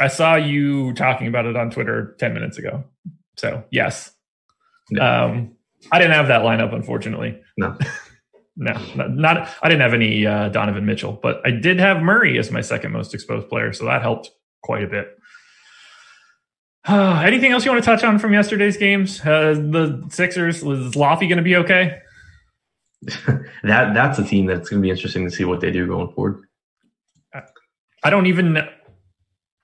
I 0.00 0.08
saw 0.08 0.34
you 0.34 0.92
talking 0.94 1.28
about 1.28 1.46
it 1.46 1.56
on 1.56 1.70
Twitter 1.70 2.16
10 2.18 2.34
minutes 2.34 2.58
ago. 2.58 2.84
So, 3.36 3.62
yes. 3.70 4.10
Yeah. 4.90 5.24
Um, 5.24 5.52
I 5.92 5.98
didn't 5.98 6.14
have 6.14 6.28
that 6.28 6.42
lineup, 6.42 6.74
unfortunately. 6.74 7.40
No. 7.56 7.78
No, 8.56 8.72
not, 8.94 9.10
not 9.10 9.48
I 9.62 9.68
didn't 9.68 9.82
have 9.82 9.94
any 9.94 10.26
uh, 10.26 10.48
Donovan 10.48 10.86
Mitchell, 10.86 11.18
but 11.20 11.40
I 11.44 11.50
did 11.50 11.80
have 11.80 12.02
Murray 12.02 12.38
as 12.38 12.50
my 12.50 12.60
second 12.60 12.92
most 12.92 13.12
exposed 13.12 13.48
player, 13.48 13.72
so 13.72 13.84
that 13.86 14.02
helped 14.02 14.30
quite 14.62 14.84
a 14.84 14.86
bit. 14.86 15.18
anything 16.88 17.52
else 17.52 17.64
you 17.64 17.70
want 17.72 17.82
to 17.82 17.86
touch 17.86 18.04
on 18.04 18.18
from 18.18 18.32
yesterday's 18.32 18.76
games? 18.76 19.20
Uh, 19.20 19.54
the 19.54 20.04
Sixers 20.10 20.62
was 20.62 20.94
Laffy 20.94 21.28
going 21.28 21.38
to 21.38 21.42
be 21.42 21.56
okay? 21.56 21.98
that 23.62 23.94
that's 23.94 24.18
a 24.18 24.24
team 24.24 24.46
that's 24.46 24.68
going 24.68 24.80
to 24.80 24.86
be 24.86 24.90
interesting 24.90 25.24
to 25.24 25.30
see 25.30 25.44
what 25.44 25.60
they 25.60 25.70
do 25.70 25.86
going 25.86 26.12
forward. 26.12 26.44
I 28.04 28.10
don't 28.10 28.26
even. 28.26 28.58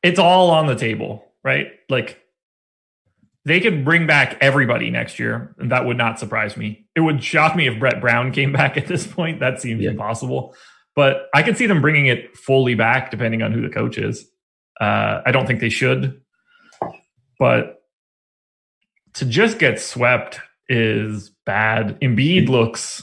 It's 0.02 0.18
all 0.18 0.50
on 0.50 0.66
the 0.66 0.74
table, 0.74 1.24
right? 1.44 1.68
Like 1.88 2.20
they 3.50 3.60
could 3.60 3.84
bring 3.84 4.06
back 4.06 4.38
everybody 4.40 4.90
next 4.90 5.18
year, 5.18 5.54
and 5.58 5.72
that 5.72 5.84
would 5.84 5.96
not 5.96 6.18
surprise 6.18 6.56
me. 6.56 6.86
It 6.94 7.00
would 7.00 7.22
shock 7.22 7.56
me 7.56 7.66
if 7.66 7.78
Brett 7.78 8.00
Brown 8.00 8.30
came 8.38 8.52
back 8.52 8.76
at 8.76 8.86
this 8.86 9.06
point. 9.06 9.40
That 9.40 9.60
seems 9.60 9.82
Yeah. 9.82 9.90
impossible. 9.90 10.54
But 10.96 11.28
I 11.34 11.42
could 11.42 11.56
see 11.56 11.66
them 11.66 11.80
bringing 11.80 12.06
it 12.06 12.36
fully 12.36 12.74
back, 12.74 13.10
depending 13.10 13.42
on 13.42 13.52
who 13.52 13.60
the 13.62 13.68
coach 13.68 13.98
is. 13.98 14.28
Uh, 14.80 15.20
I 15.26 15.30
don't 15.32 15.46
think 15.46 15.60
they 15.60 15.68
should, 15.68 16.20
but 17.38 17.82
to 19.14 19.24
just 19.24 19.58
get 19.58 19.80
swept 19.80 20.40
is 20.68 21.30
bad. 21.44 21.98
Embiid 22.00 22.48
looks 22.48 23.02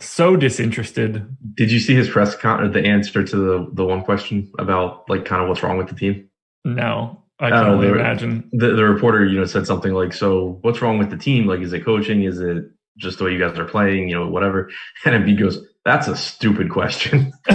so 0.00 0.36
disinterested. 0.36 1.26
Did 1.54 1.70
you 1.72 1.78
see 1.80 1.94
his 1.94 2.08
press 2.08 2.36
con 2.36 2.60
or 2.62 2.68
the 2.68 2.84
answer 2.84 3.22
to 3.24 3.36
the 3.36 3.68
the 3.72 3.84
one 3.84 4.02
question 4.02 4.50
about 4.58 5.08
like 5.08 5.24
kind 5.24 5.42
of 5.42 5.48
what's 5.48 5.62
wrong 5.62 5.76
with 5.78 5.88
the 5.88 5.94
team? 5.94 6.28
No, 6.64 7.23
I 7.40 7.50
can 7.50 7.58
Oh, 7.66 7.72
only 7.74 7.88
were- 7.90 7.98
imagine. 7.98 8.48
The 8.52 8.68
the 8.74 8.84
reporter, 8.84 9.24
you 9.24 9.38
know, 9.38 9.44
said 9.44 9.66
something 9.66 9.92
like, 9.92 10.12
"So 10.12 10.58
what's 10.62 10.80
wrong 10.80 10.98
with 10.98 11.10
the 11.10 11.16
team? 11.16 11.46
Like, 11.46 11.60
is 11.60 11.72
it 11.72 11.84
coaching? 11.84 12.22
Is 12.22 12.40
it 12.40 12.64
just 12.96 13.18
the 13.18 13.24
way 13.24 13.32
you 13.32 13.38
guys 13.40 13.58
are 13.58 13.64
playing? 13.64 14.08
You 14.08 14.16
know, 14.20 14.28
whatever." 14.28 14.70
And 15.04 15.14
Embiid 15.24 15.38
goes, 15.40 15.58
"That's 15.84 16.06
a 16.08 16.16
stupid 16.16 16.70
question." 16.70 17.32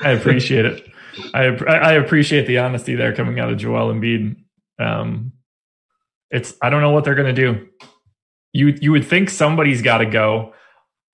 I 0.00 0.10
appreciate 0.12 0.64
it. 0.64 0.86
I 1.34 1.46
I 1.46 1.92
appreciate 1.94 2.46
the 2.46 2.58
honesty 2.58 2.94
there 2.94 3.14
coming 3.14 3.40
out 3.40 3.50
of 3.50 3.58
Joel 3.58 3.92
Embiid. 3.92 4.36
Um, 4.78 5.32
it's 6.30 6.54
I 6.62 6.70
don't 6.70 6.80
know 6.82 6.90
what 6.92 7.04
they're 7.04 7.14
going 7.16 7.34
to 7.34 7.42
do. 7.52 7.66
You 8.52 8.76
you 8.80 8.92
would 8.92 9.06
think 9.06 9.30
somebody's 9.30 9.82
got 9.82 9.98
to 9.98 10.06
go. 10.06 10.52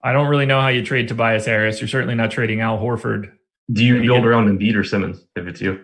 I 0.02 0.12
don't 0.12 0.28
really 0.28 0.44
know 0.46 0.60
how 0.60 0.68
you 0.68 0.84
trade 0.84 1.08
Tobias 1.08 1.46
Harris. 1.46 1.80
You're 1.80 1.88
certainly 1.88 2.14
not 2.14 2.30
trading 2.30 2.60
Al 2.60 2.78
Horford. 2.78 3.30
Do 3.72 3.82
you 3.84 4.02
build 4.02 4.26
around 4.26 4.48
Embiid 4.48 4.76
or 4.76 4.84
Simmons 4.84 5.24
if 5.36 5.46
it's 5.46 5.60
you? 5.62 5.80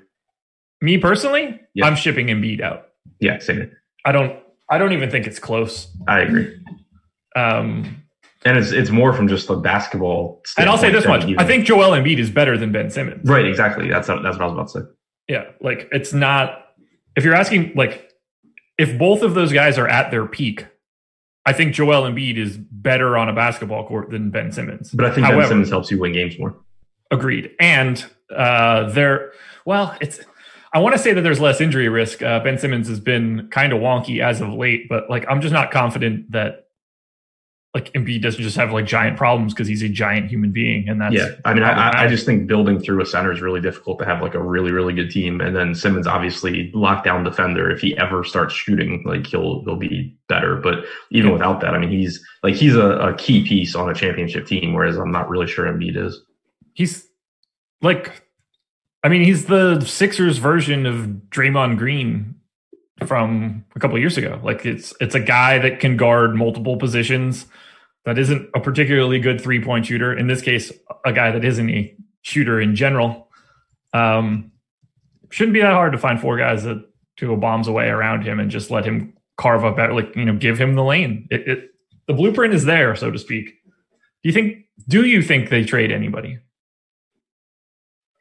Me 0.80 0.98
personally, 0.98 1.60
Yeah. 1.74 1.86
I'm 1.86 1.96
shipping 1.96 2.28
Embiid 2.28 2.60
out. 2.60 2.88
Yeah, 3.20 3.38
same. 3.38 3.70
I 4.04 4.12
don't 4.12 4.38
I 4.70 4.78
don't 4.78 4.92
even 4.92 5.10
think 5.10 5.26
it's 5.26 5.38
close. 5.38 5.88
I 6.08 6.20
agree. 6.20 6.56
Um, 7.36 8.02
And 8.44 8.56
it's 8.56 8.72
it's 8.72 8.90
more 8.90 9.12
from 9.12 9.28
just 9.28 9.48
the 9.48 9.56
basketball. 9.56 10.42
and 10.58 10.68
I'll 10.68 10.78
say 10.78 10.90
this 10.90 11.06
much: 11.06 11.24
even- 11.24 11.38
I 11.38 11.44
think 11.44 11.64
Joel 11.66 11.90
Embiid 11.90 12.18
is 12.18 12.30
better 12.30 12.56
than 12.56 12.72
Ben 12.72 12.90
Simmons. 12.90 13.28
right, 13.28 13.44
exactly. 13.46 13.88
That's 13.88 14.06
that's 14.08 14.22
what 14.22 14.40
I 14.40 14.44
was 14.46 14.52
about 14.52 14.68
to 14.68 14.80
say. 14.80 14.86
Yeah, 15.28 15.44
like 15.60 15.88
it's 15.92 16.12
not. 16.12 16.66
If 17.16 17.24
you're 17.24 17.34
asking, 17.34 17.72
like, 17.74 18.08
if 18.78 18.96
both 18.98 19.22
of 19.22 19.34
those 19.34 19.52
guys 19.52 19.76
are 19.78 19.86
at 19.88 20.10
their 20.10 20.26
peak, 20.26 20.66
I 21.44 21.52
think 21.52 21.74
Joel 21.74 22.02
Embiid 22.10 22.36
is 22.38 22.56
better 22.56 23.18
on 23.18 23.28
a 23.28 23.32
basketball 23.34 23.86
court 23.86 24.10
than 24.10 24.30
Ben 24.30 24.50
Simmons. 24.52 24.90
But 24.92 25.04
I 25.06 25.10
think 25.10 25.26
However, 25.26 25.42
Ben 25.42 25.48
Simmons 25.50 25.68
helps 25.70 25.90
you 25.90 25.98
win 26.00 26.12
games 26.12 26.38
more. 26.38 26.56
agreed. 27.10 27.50
And 27.60 28.02
uh, 28.34 28.88
there, 28.90 29.32
well, 29.66 29.96
it's. 30.00 30.20
I 30.72 30.78
want 30.78 30.94
to 30.94 30.98
say 30.98 31.12
that 31.12 31.22
there's 31.22 31.40
less 31.40 31.60
injury 31.60 31.88
risk. 31.88 32.22
Uh, 32.22 32.40
ben 32.40 32.56
Simmons 32.58 32.88
has 32.88 33.00
been 33.00 33.48
kind 33.50 33.72
of 33.72 33.80
wonky 33.80 34.22
as 34.22 34.40
of 34.40 34.52
late, 34.52 34.88
but 34.88 35.10
like 35.10 35.24
I'm 35.28 35.40
just 35.40 35.52
not 35.52 35.70
confident 35.70 36.30
that 36.32 36.66
like 37.72 37.92
Embiid 37.92 38.20
doesn't 38.22 38.42
just 38.42 38.56
have 38.56 38.72
like 38.72 38.84
giant 38.84 39.16
problems 39.16 39.54
because 39.54 39.68
he's 39.68 39.82
a 39.82 39.88
giant 39.88 40.28
human 40.28 40.50
being, 40.50 40.88
and 40.88 41.00
that's 41.00 41.14
yeah. 41.14 41.28
I 41.44 41.54
mean, 41.54 41.62
I, 41.62 42.04
I 42.04 42.08
just 42.08 42.26
think 42.26 42.48
building 42.48 42.80
through 42.80 43.00
a 43.00 43.06
center 43.06 43.30
is 43.30 43.40
really 43.40 43.60
difficult 43.60 44.00
to 44.00 44.04
have 44.04 44.20
like 44.20 44.34
a 44.34 44.42
really 44.42 44.72
really 44.72 44.92
good 44.92 45.08
team, 45.10 45.40
and 45.40 45.54
then 45.54 45.74
Simmons 45.76 46.06
obviously 46.08 46.72
lockdown 46.72 47.24
defender. 47.24 47.70
If 47.70 47.80
he 47.80 47.96
ever 47.96 48.24
starts 48.24 48.54
shooting, 48.54 49.04
like 49.06 49.24
he'll 49.26 49.62
he'll 49.64 49.76
be 49.76 50.16
better. 50.28 50.56
But 50.56 50.84
even 51.12 51.28
Yeah. 51.28 51.34
without 51.34 51.60
that, 51.60 51.74
I 51.74 51.78
mean, 51.78 51.90
he's 51.90 52.20
like 52.42 52.54
he's 52.56 52.74
a, 52.74 52.90
a 52.96 53.14
key 53.14 53.46
piece 53.46 53.76
on 53.76 53.88
a 53.88 53.94
championship 53.94 54.46
team, 54.46 54.72
whereas 54.74 54.96
I'm 54.96 55.12
not 55.12 55.28
really 55.28 55.46
sure 55.46 55.66
Embiid 55.66 55.96
is. 55.96 56.20
he's 56.74 57.06
like, 57.82 58.24
I 59.02 59.08
mean, 59.08 59.22
he's 59.22 59.46
the 59.46 59.80
Sixers 59.80 60.38
version 60.38 60.86
of 60.86 61.06
Draymond 61.30 61.78
Green 61.78 62.34
from 63.06 63.64
a 63.74 63.80
couple 63.80 63.98
years 63.98 64.18
ago. 64.18 64.40
Like 64.42 64.66
it's 64.66 64.94
it's 65.00 65.14
a 65.14 65.20
guy 65.20 65.58
that 65.58 65.80
can 65.80 65.96
guard 65.96 66.34
multiple 66.34 66.76
positions. 66.76 67.46
That 68.04 68.18
isn't 68.18 68.48
a 68.54 68.60
particularly 68.60 69.18
good 69.18 69.40
three 69.40 69.62
point 69.62 69.86
shooter. 69.86 70.12
In 70.12 70.26
this 70.26 70.42
case, 70.42 70.72
a 71.04 71.12
guy 71.12 71.30
that 71.30 71.44
isn't 71.44 71.70
a 71.70 71.94
shooter 72.22 72.60
in 72.60 72.76
general. 72.76 73.28
Um, 73.92 74.52
shouldn't 75.30 75.54
be 75.54 75.60
that 75.60 75.72
hard 75.72 75.92
to 75.92 75.98
find 75.98 76.20
four 76.20 76.36
guys 76.36 76.64
that 76.64 76.84
to 77.16 77.26
go 77.26 77.36
bombs 77.36 77.68
away 77.68 77.88
around 77.88 78.22
him 78.24 78.40
and 78.40 78.50
just 78.50 78.70
let 78.70 78.84
him 78.84 79.14
carve 79.36 79.64
up 79.64 79.78
at 79.78 79.94
like 79.94 80.14
you 80.14 80.24
know 80.24 80.36
give 80.36 80.58
him 80.58 80.74
the 80.74 80.84
lane. 80.84 81.26
It, 81.30 81.48
it 81.48 81.70
the 82.06 82.14
blueprint 82.14 82.54
is 82.54 82.64
there, 82.64 82.94
so 82.96 83.10
to 83.10 83.18
speak. 83.18 83.46
Do 84.22 84.28
you 84.28 84.32
think? 84.32 84.66
Do 84.88 85.04
you 85.04 85.22
think 85.22 85.48
they 85.48 85.64
trade 85.64 85.90
anybody? 85.90 86.38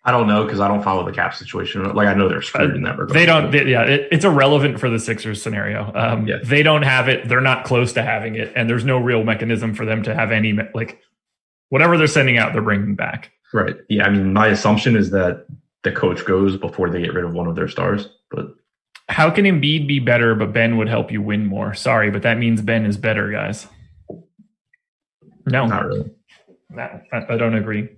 I 0.09 0.11
don't 0.11 0.27
know 0.27 0.43
because 0.43 0.59
I 0.59 0.67
don't 0.67 0.81
follow 0.81 1.05
the 1.05 1.11
cap 1.11 1.35
situation. 1.35 1.83
Like 1.93 2.07
I 2.07 2.15
know 2.15 2.27
they're 2.27 2.41
screwed 2.41 2.75
in 2.75 2.81
that 2.81 2.97
regard. 2.97 3.11
Uh, 3.11 3.13
They 3.13 3.25
don't. 3.27 3.51
They, 3.51 3.65
yeah, 3.65 3.83
it, 3.83 4.07
it's 4.11 4.25
irrelevant 4.25 4.79
for 4.79 4.89
the 4.89 4.97
Sixers 4.97 5.39
scenario. 5.39 5.91
Um, 5.93 6.25
Yeah. 6.27 6.37
They 6.43 6.63
don't 6.63 6.81
have 6.81 7.07
it. 7.07 7.27
They're 7.29 7.41
not 7.41 7.63
close 7.63 7.93
to 7.93 8.01
having 8.01 8.33
it, 8.33 8.51
and 8.55 8.67
there's 8.67 8.83
no 8.83 8.97
real 8.97 9.23
mechanism 9.23 9.75
for 9.75 9.85
them 9.85 10.01
to 10.03 10.15
have 10.15 10.31
any 10.31 10.57
like 10.73 10.99
whatever 11.69 11.95
they're 11.95 12.07
sending 12.07 12.39
out. 12.39 12.53
They're 12.53 12.63
bringing 12.63 12.95
back. 12.95 13.31
Right. 13.53 13.75
Yeah. 13.87 14.05
I 14.07 14.09
mean, 14.09 14.33
my 14.33 14.47
assumption 14.47 14.95
is 14.95 15.11
that 15.11 15.45
the 15.83 15.91
coach 15.91 16.25
goes 16.25 16.57
before 16.57 16.89
they 16.89 17.01
get 17.03 17.13
rid 17.13 17.23
of 17.25 17.33
one 17.33 17.45
of 17.47 17.55
their 17.55 17.67
stars. 17.67 18.09
But 18.31 18.47
How 19.09 19.29
can 19.29 19.45
Embiid 19.45 19.87
be 19.87 19.99
better, 19.99 20.33
but 20.33 20.53
Ben 20.53 20.77
would 20.77 20.89
help 20.89 21.11
you 21.11 21.21
win 21.21 21.45
more? 21.45 21.75
Sorry, 21.75 22.09
but 22.09 22.23
that 22.23 22.39
means 22.39 22.63
Ben 22.63 22.85
is 22.87 22.97
better, 22.97 23.29
guys. 23.31 23.67
No, 25.45 25.65
not 25.67 25.85
really. 25.85 26.11
no, 26.71 27.01
I, 27.11 27.33
I 27.33 27.37
don't 27.37 27.55
agree. 27.55 27.89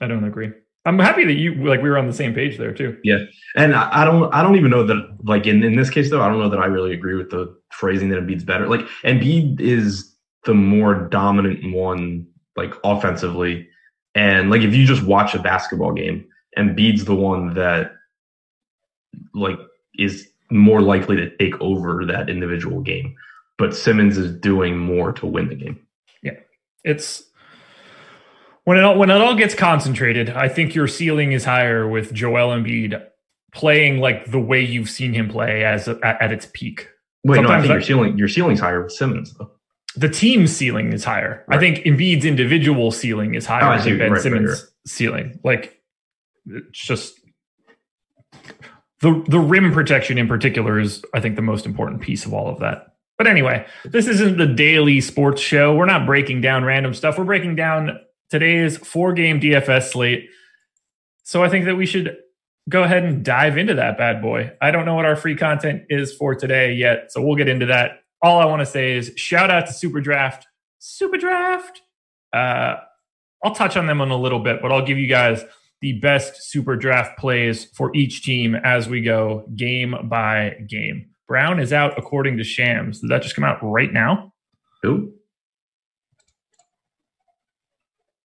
I 0.00 0.06
don't 0.08 0.24
agree. 0.24 0.52
I'm 0.84 0.98
happy 0.98 1.24
that 1.24 1.34
you 1.34 1.54
like 1.66 1.80
we 1.80 1.88
were 1.88 1.96
on 1.96 2.06
the 2.06 2.12
same 2.12 2.34
page 2.34 2.58
there 2.58 2.72
too. 2.72 2.98
Yeah. 3.04 3.18
And 3.56 3.74
I, 3.74 4.02
I 4.02 4.04
don't 4.04 4.32
I 4.34 4.42
don't 4.42 4.56
even 4.56 4.70
know 4.70 4.84
that 4.86 5.16
like 5.24 5.46
in, 5.46 5.62
in 5.62 5.76
this 5.76 5.90
case 5.90 6.10
though, 6.10 6.20
I 6.20 6.28
don't 6.28 6.38
know 6.38 6.50
that 6.50 6.60
I 6.60 6.66
really 6.66 6.92
agree 6.92 7.14
with 7.14 7.30
the 7.30 7.54
phrasing 7.70 8.10
that 8.10 8.18
Embiid's 8.18 8.44
better. 8.44 8.68
Like 8.68 8.86
Embiid 9.04 9.60
is 9.60 10.14
the 10.44 10.54
more 10.54 10.94
dominant 10.94 11.74
one, 11.74 12.26
like 12.56 12.74
offensively. 12.84 13.66
And 14.14 14.50
like 14.50 14.62
if 14.62 14.74
you 14.74 14.86
just 14.86 15.02
watch 15.02 15.34
a 15.34 15.38
basketball 15.38 15.92
game, 15.92 16.26
Embiid's 16.58 17.06
the 17.06 17.14
one 17.14 17.54
that 17.54 17.92
like 19.32 19.58
is 19.98 20.28
more 20.50 20.82
likely 20.82 21.16
to 21.16 21.34
take 21.38 21.58
over 21.60 22.04
that 22.04 22.28
individual 22.28 22.80
game. 22.80 23.14
But 23.56 23.74
Simmons 23.74 24.18
is 24.18 24.38
doing 24.38 24.76
more 24.76 25.12
to 25.12 25.26
win 25.26 25.48
the 25.48 25.54
game. 25.54 25.80
Yeah, 26.22 26.38
it's 26.82 27.22
when 28.64 28.78
it 28.78 28.84
all, 28.84 28.98
when 28.98 29.10
it 29.10 29.20
all 29.20 29.34
gets 29.34 29.54
concentrated, 29.54 30.30
I 30.30 30.48
think 30.48 30.74
your 30.74 30.86
ceiling 30.88 31.32
is 31.32 31.44
higher 31.44 31.86
with 31.88 32.12
Joel 32.12 32.48
Embiid 32.56 33.02
playing 33.52 33.98
like 33.98 34.30
the 34.30 34.40
way 34.40 34.60
you've 34.60 34.90
seen 34.90 35.12
him 35.14 35.28
play 35.28 35.64
as 35.64 35.86
at, 35.88 36.02
at 36.02 36.32
its 36.32 36.48
peak. 36.52 36.88
Wait, 37.24 37.40
no, 37.40 37.48
I 37.48 37.60
think 37.60 37.70
I- 37.70 37.74
your 37.74 37.82
ceiling 37.82 38.18
your 38.18 38.28
ceiling's 38.28 38.60
higher 38.60 38.82
with 38.82 38.92
Simmons 38.92 39.32
though. 39.34 39.50
The 39.96 40.08
team's 40.08 40.54
ceiling 40.54 40.92
is 40.92 41.04
higher. 41.04 41.44
I 41.48 41.56
think 41.58 41.78
Embiid's 41.84 42.24
individual 42.24 42.90
ceiling 42.90 43.34
is 43.36 43.46
Oh, 43.46 43.50
higher 43.50 43.80
see. 43.80 43.90
than 43.90 43.98
Ben 43.98 44.08
Right, 44.10 44.14
right, 44.16 44.22
Simmons' 44.22 44.50
right. 44.50 44.70
ceiling. 44.88 45.38
Like 45.44 45.80
it's 46.46 46.78
just 46.78 47.20
the 49.00 49.24
the 49.28 49.38
rim 49.38 49.72
protection 49.72 50.18
in 50.18 50.26
particular 50.28 50.78
is 50.80 51.04
I 51.14 51.20
think 51.20 51.36
the 51.36 51.42
most 51.42 51.66
important 51.66 52.00
piece 52.00 52.24
of 52.26 52.34
all 52.34 52.48
of 52.48 52.58
that. 52.60 52.88
But 53.18 53.28
anyway, 53.28 53.66
this 53.84 54.08
isn't 54.08 54.38
the 54.38 54.46
daily 54.46 55.00
sports 55.00 55.40
show. 55.40 55.74
We're 55.74 55.86
not 55.86 56.06
breaking 56.06 56.40
down 56.40 56.64
random 56.64 56.94
stuff. 56.94 57.16
We're 57.16 57.24
breaking 57.24 57.54
down 57.54 58.00
today's 58.34 58.76
four 58.78 59.12
game 59.12 59.40
DFS 59.40 59.92
slate. 59.92 60.28
So 61.22 61.44
I 61.44 61.48
think 61.48 61.66
that 61.66 61.76
we 61.76 61.86
should 61.86 62.16
go 62.68 62.82
ahead 62.82 63.04
and 63.04 63.24
dive 63.24 63.56
into 63.56 63.74
that 63.74 63.96
bad 63.96 64.20
boy. 64.20 64.50
I 64.60 64.72
don't 64.72 64.84
know 64.84 64.96
what 64.96 65.04
our 65.04 65.14
free 65.14 65.36
content 65.36 65.84
is 65.88 66.12
for 66.12 66.34
today 66.34 66.72
yet, 66.72 67.12
so 67.12 67.22
we'll 67.22 67.36
get 67.36 67.48
into 67.48 67.66
that. 67.66 68.02
All 68.22 68.40
I 68.40 68.46
want 68.46 68.58
to 68.58 68.66
say 68.66 68.96
is 68.96 69.12
shout 69.14 69.52
out 69.52 69.68
to 69.68 69.72
SuperDraft. 69.72 70.42
Super 70.80 71.16
Draft. 71.16 71.82
Uh, 72.32 72.74
I'll 73.44 73.54
touch 73.54 73.76
on 73.76 73.86
them 73.86 74.00
in 74.00 74.10
a 74.10 74.16
little 74.16 74.40
bit, 74.40 74.60
but 74.60 74.72
I'll 74.72 74.84
give 74.84 74.98
you 74.98 75.06
guys 75.06 75.44
the 75.80 75.92
best 76.00 76.52
SuperDraft 76.52 77.16
plays 77.16 77.66
for 77.66 77.94
each 77.94 78.24
team 78.24 78.56
as 78.56 78.88
we 78.88 79.00
go 79.00 79.46
game 79.54 79.94
by 80.08 80.56
game. 80.68 81.08
Brown 81.28 81.60
is 81.60 81.72
out 81.72 81.96
according 81.96 82.38
to 82.38 82.44
Shams. 82.44 82.98
Did 82.98 83.10
that 83.10 83.22
just 83.22 83.36
come 83.36 83.44
out 83.44 83.60
right 83.62 83.92
now? 83.92 84.32
Who? 84.82 85.12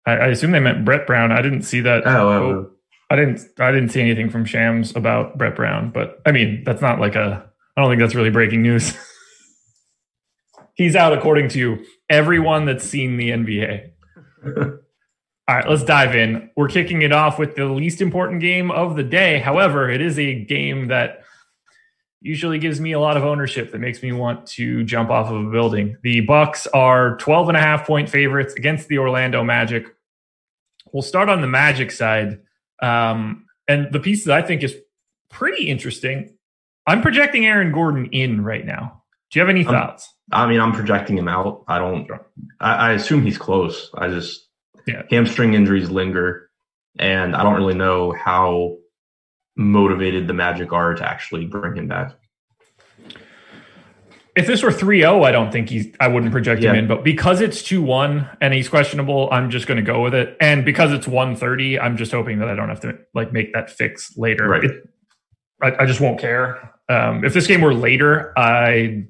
I, 0.06 0.12
I 0.12 0.26
assume 0.28 0.52
they 0.52 0.60
meant 0.60 0.84
Brett 0.84 1.06
Brown. 1.06 1.32
I 1.32 1.42
didn't 1.42 1.62
see 1.62 1.80
that. 1.80 2.06
Oh, 2.06 2.60
uh. 2.60 2.64
I 3.12 3.16
didn't. 3.16 3.40
I 3.58 3.70
didn't 3.70 3.90
see 3.90 4.00
anything 4.00 4.30
from 4.30 4.44
Shams 4.44 4.96
about 4.96 5.36
Brett 5.36 5.54
Brown. 5.54 5.90
But 5.90 6.20
I 6.24 6.32
mean, 6.32 6.62
that's 6.64 6.80
not 6.80 7.00
like 7.00 7.14
a. 7.14 7.48
I 7.76 7.80
don't 7.80 7.90
think 7.90 8.00
that's 8.00 8.14
really 8.14 8.30
breaking 8.30 8.62
news. 8.62 8.96
He's 10.74 10.96
out 10.96 11.12
according 11.12 11.48
to 11.50 11.84
everyone 12.08 12.64
that's 12.64 12.84
seen 12.84 13.18
the 13.18 13.30
NBA. 13.30 13.90
All 15.48 15.56
right, 15.56 15.68
let's 15.68 15.84
dive 15.84 16.14
in. 16.14 16.50
We're 16.56 16.68
kicking 16.68 17.02
it 17.02 17.12
off 17.12 17.38
with 17.38 17.56
the 17.56 17.66
least 17.66 18.00
important 18.00 18.40
game 18.40 18.70
of 18.70 18.96
the 18.96 19.02
day. 19.02 19.40
However, 19.40 19.90
it 19.90 20.00
is 20.00 20.18
a 20.18 20.44
game 20.44 20.88
that 20.88 21.24
usually 22.22 22.58
gives 22.58 22.80
me 22.80 22.92
a 22.92 23.00
lot 23.00 23.16
of 23.16 23.24
ownership 23.24 23.72
that 23.72 23.78
makes 23.80 24.02
me 24.02 24.12
want 24.12 24.46
to 24.46 24.84
jump 24.84 25.10
off 25.10 25.30
of 25.30 25.46
a 25.46 25.50
building. 25.50 25.96
The 26.02 26.20
Bucks 26.20 26.66
are 26.68 27.16
12 27.18 27.48
and 27.48 27.56
a 27.56 27.60
half 27.60 27.86
point 27.86 28.08
favorites 28.08 28.54
against 28.54 28.88
the 28.88 28.98
Orlando 28.98 29.42
Magic. 29.44 29.86
We'll 30.92 31.02
start 31.02 31.28
on 31.28 31.40
the 31.40 31.46
Magic 31.46 31.90
side. 31.90 32.40
Um, 32.80 33.46
and 33.68 33.92
the 33.92 34.00
piece 34.00 34.24
that 34.24 34.36
I 34.36 34.46
think 34.46 34.62
is 34.62 34.74
pretty 35.30 35.68
interesting. 35.68 36.34
I'm 36.86 37.00
projecting 37.02 37.46
Aaron 37.46 37.72
Gordon 37.72 38.06
in 38.12 38.42
right 38.44 38.64
now. 38.66 39.02
Do 39.30 39.38
you 39.38 39.40
have 39.46 39.48
any 39.50 39.64
thoughts? 39.64 40.12
I 40.32 40.46
mean, 40.46 40.60
I'm 40.60 40.72
projecting 40.72 41.16
him 41.16 41.28
out. 41.28 41.64
I 41.68 41.78
don't. 41.78 42.08
I, 42.60 42.74
I 42.74 42.92
assume 42.92 43.22
he's 43.22 43.38
close. 43.38 43.90
I 43.94 44.08
just 44.08 44.48
Yeah. 44.86 45.02
hamstring 45.10 45.54
injuries 45.54 45.90
linger, 45.90 46.50
and 46.98 47.34
I 47.34 47.42
don't 47.42 47.54
really 47.54 47.74
know 47.74 48.12
how 48.12 48.76
motivated 49.56 50.26
the 50.26 50.34
Magic 50.34 50.72
are 50.72 50.94
to 50.94 51.08
actually 51.08 51.46
bring 51.46 51.76
him 51.76 51.88
back. 51.88 52.12
If 54.34 54.46
this 54.46 54.62
were 54.62 54.70
3-0, 54.70 55.26
I 55.26 55.30
don't 55.30 55.52
think 55.52 55.68
he's 55.68 55.88
I 56.00 56.08
wouldn't 56.08 56.32
project 56.32 56.62
him 56.62 56.74
in, 56.74 56.88
but 56.88 57.04
because 57.04 57.42
it's 57.42 57.60
2-1 57.62 58.38
and 58.40 58.54
he's 58.54 58.66
questionable, 58.66 59.28
I'm 59.30 59.50
just 59.50 59.66
going 59.66 59.76
to 59.76 59.82
go 59.82 60.02
with 60.02 60.14
it. 60.14 60.38
And 60.40 60.64
because 60.64 60.90
it's 60.90 61.06
130, 61.06 61.78
I'm 61.78 61.98
just 61.98 62.12
hoping 62.12 62.38
that 62.38 62.48
I 62.48 62.54
don't 62.54 62.70
have 62.70 62.80
to 62.80 62.96
like 63.14 63.30
make 63.34 63.52
that 63.52 63.70
fix 63.70 64.16
later. 64.16 64.48
Right. 64.48 64.64
It- 64.64 64.88
I, 65.62 65.82
I 65.82 65.86
just 65.86 66.00
won't 66.00 66.18
care. 66.18 66.72
Um, 66.88 67.24
if 67.24 67.34
this 67.34 67.46
game 67.46 67.60
were 67.60 67.72
later, 67.74 68.32
I 68.36 69.04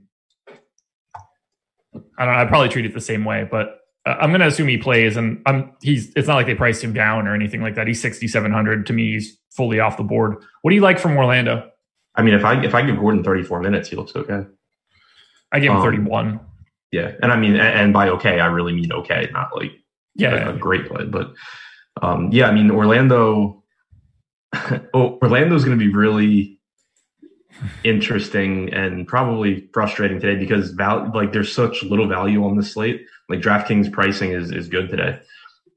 I 2.19 2.25
don't 2.27 2.35
know, 2.35 2.41
I'd 2.41 2.49
probably 2.49 2.69
treat 2.69 2.85
it 2.85 2.93
the 2.93 3.01
same 3.01 3.25
way, 3.25 3.49
but 3.51 3.79
I'm 4.05 4.31
going 4.31 4.41
to 4.41 4.47
assume 4.49 4.69
he 4.69 4.79
plays 4.79 5.17
and 5.17 5.41
I'm 5.47 5.73
he's 5.81 6.13
it's 6.17 6.27
not 6.27 6.35
like 6.35 6.47
they 6.47 6.55
priced 6.55 6.83
him 6.83 6.93
down 6.93 7.29
or 7.29 7.35
anything 7.35 7.61
like 7.63 7.77
that. 7.77 7.87
He's 7.87 8.01
6700 8.03 8.87
to 8.87 8.93
me 8.93 9.13
he's 9.13 9.39
fully 9.51 9.79
off 9.81 9.97
the 9.97 10.03
board. 10.03 10.37
What 10.63 10.71
do 10.71 10.75
you 10.75 10.81
like 10.83 10.99
from 10.99 11.17
Orlando? 11.17 11.71
I 12.15 12.23
mean, 12.23 12.35
if 12.35 12.45
I 12.45 12.63
if 12.65 12.75
I 12.75 12.83
give 12.83 12.97
Gordon 12.99 13.23
34 13.23 13.61
minutes, 13.61 13.89
he 13.89 13.97
looks 13.97 14.15
okay. 14.17 14.45
I 15.53 15.61
gave 15.61 15.71
him 15.71 15.77
Um, 15.77 15.83
31. 15.83 16.41
Yeah, 16.91 17.13
and 17.23 17.33
I 17.33 17.37
mean, 17.37 17.53
and, 17.53 17.61
and 17.63 17.93
by 17.93 18.09
okay, 18.11 18.41
I 18.41 18.47
really 18.47 18.73
mean 18.75 18.93
okay, 18.93 19.29
not 19.33 19.57
like 19.57 19.73
Yeah. 20.15 20.49
a, 20.49 20.55
a 20.55 20.59
great 20.59 20.87
play, 20.89 21.05
but 21.07 21.33
um, 22.03 22.31
yeah, 22.33 22.49
I 22.49 22.53
mean, 22.53 22.71
Orlando. 22.71 23.63
oh, 24.93 25.19
Orlando's 25.23 25.65
going 25.65 25.79
to 25.79 25.83
be 25.83 25.91
really 25.93 26.61
interesting 27.85 28.73
and 28.73 29.07
probably 29.07 29.69
frustrating 29.73 30.21
today 30.21 30.39
because 30.39 30.73
val- 30.73 31.11
like 31.15 31.33
there's 31.33 31.55
such 31.55 31.83
little 31.83 32.07
value 32.07 32.45
on 32.45 32.57
this 32.57 32.73
slate. 32.73 33.07
Like 33.29 33.41
DraftKings 33.41 33.91
pricing 33.93 34.33
is 34.33 34.51
is 34.51 34.69
good 34.69 34.91
today, 34.91 35.21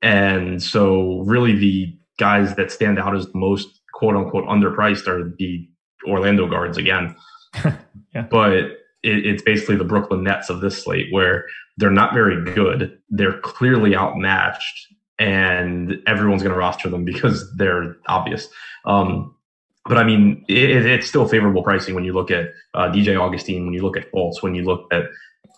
and 0.01 0.61
so 0.61 1.21
really 1.25 1.55
the 1.55 1.97
guys 2.17 2.55
that 2.55 2.71
stand 2.71 2.99
out 2.99 3.15
as 3.15 3.25
the 3.25 3.37
most 3.37 3.81
quote 3.93 4.15
unquote 4.15 4.45
underpriced 4.45 5.07
are 5.07 5.33
the 5.37 5.67
Orlando 6.07 6.47
guards 6.47 6.77
again. 6.77 7.15
Yeah. 8.13 8.27
But 8.31 8.53
it, 8.53 9.25
it's 9.25 9.43
basically 9.43 9.75
the 9.75 9.83
Brooklyn 9.83 10.23
Nets 10.23 10.49
of 10.49 10.61
this 10.61 10.81
slate 10.81 11.07
where 11.11 11.45
they're 11.77 11.91
not 11.91 12.13
very 12.13 12.43
good. 12.53 12.97
They're 13.09 13.39
clearly 13.41 13.95
outmatched, 13.95 14.87
and 15.19 15.97
everyone's 16.07 16.41
going 16.41 16.53
to 16.53 16.57
roster 16.57 16.89
them 16.89 17.03
because 17.05 17.53
they're 17.57 17.97
obvious. 18.07 18.47
Um, 18.85 19.35
but 19.83 19.97
I 19.97 20.03
mean, 20.03 20.43
it, 20.47 20.85
it's 20.85 21.07
still 21.07 21.27
favorable 21.27 21.61
pricing 21.61 21.93
when 21.93 22.05
you 22.05 22.13
look 22.13 22.31
at 22.31 22.53
uh, 22.73 22.89
DJ 22.89 23.19
Augustine, 23.19 23.65
when 23.65 23.73
you 23.73 23.83
look 23.83 23.97
at 23.97 24.11
Fultz, 24.11 24.41
when 24.41 24.55
you 24.55 24.63
look 24.63 24.87
at 24.91 25.03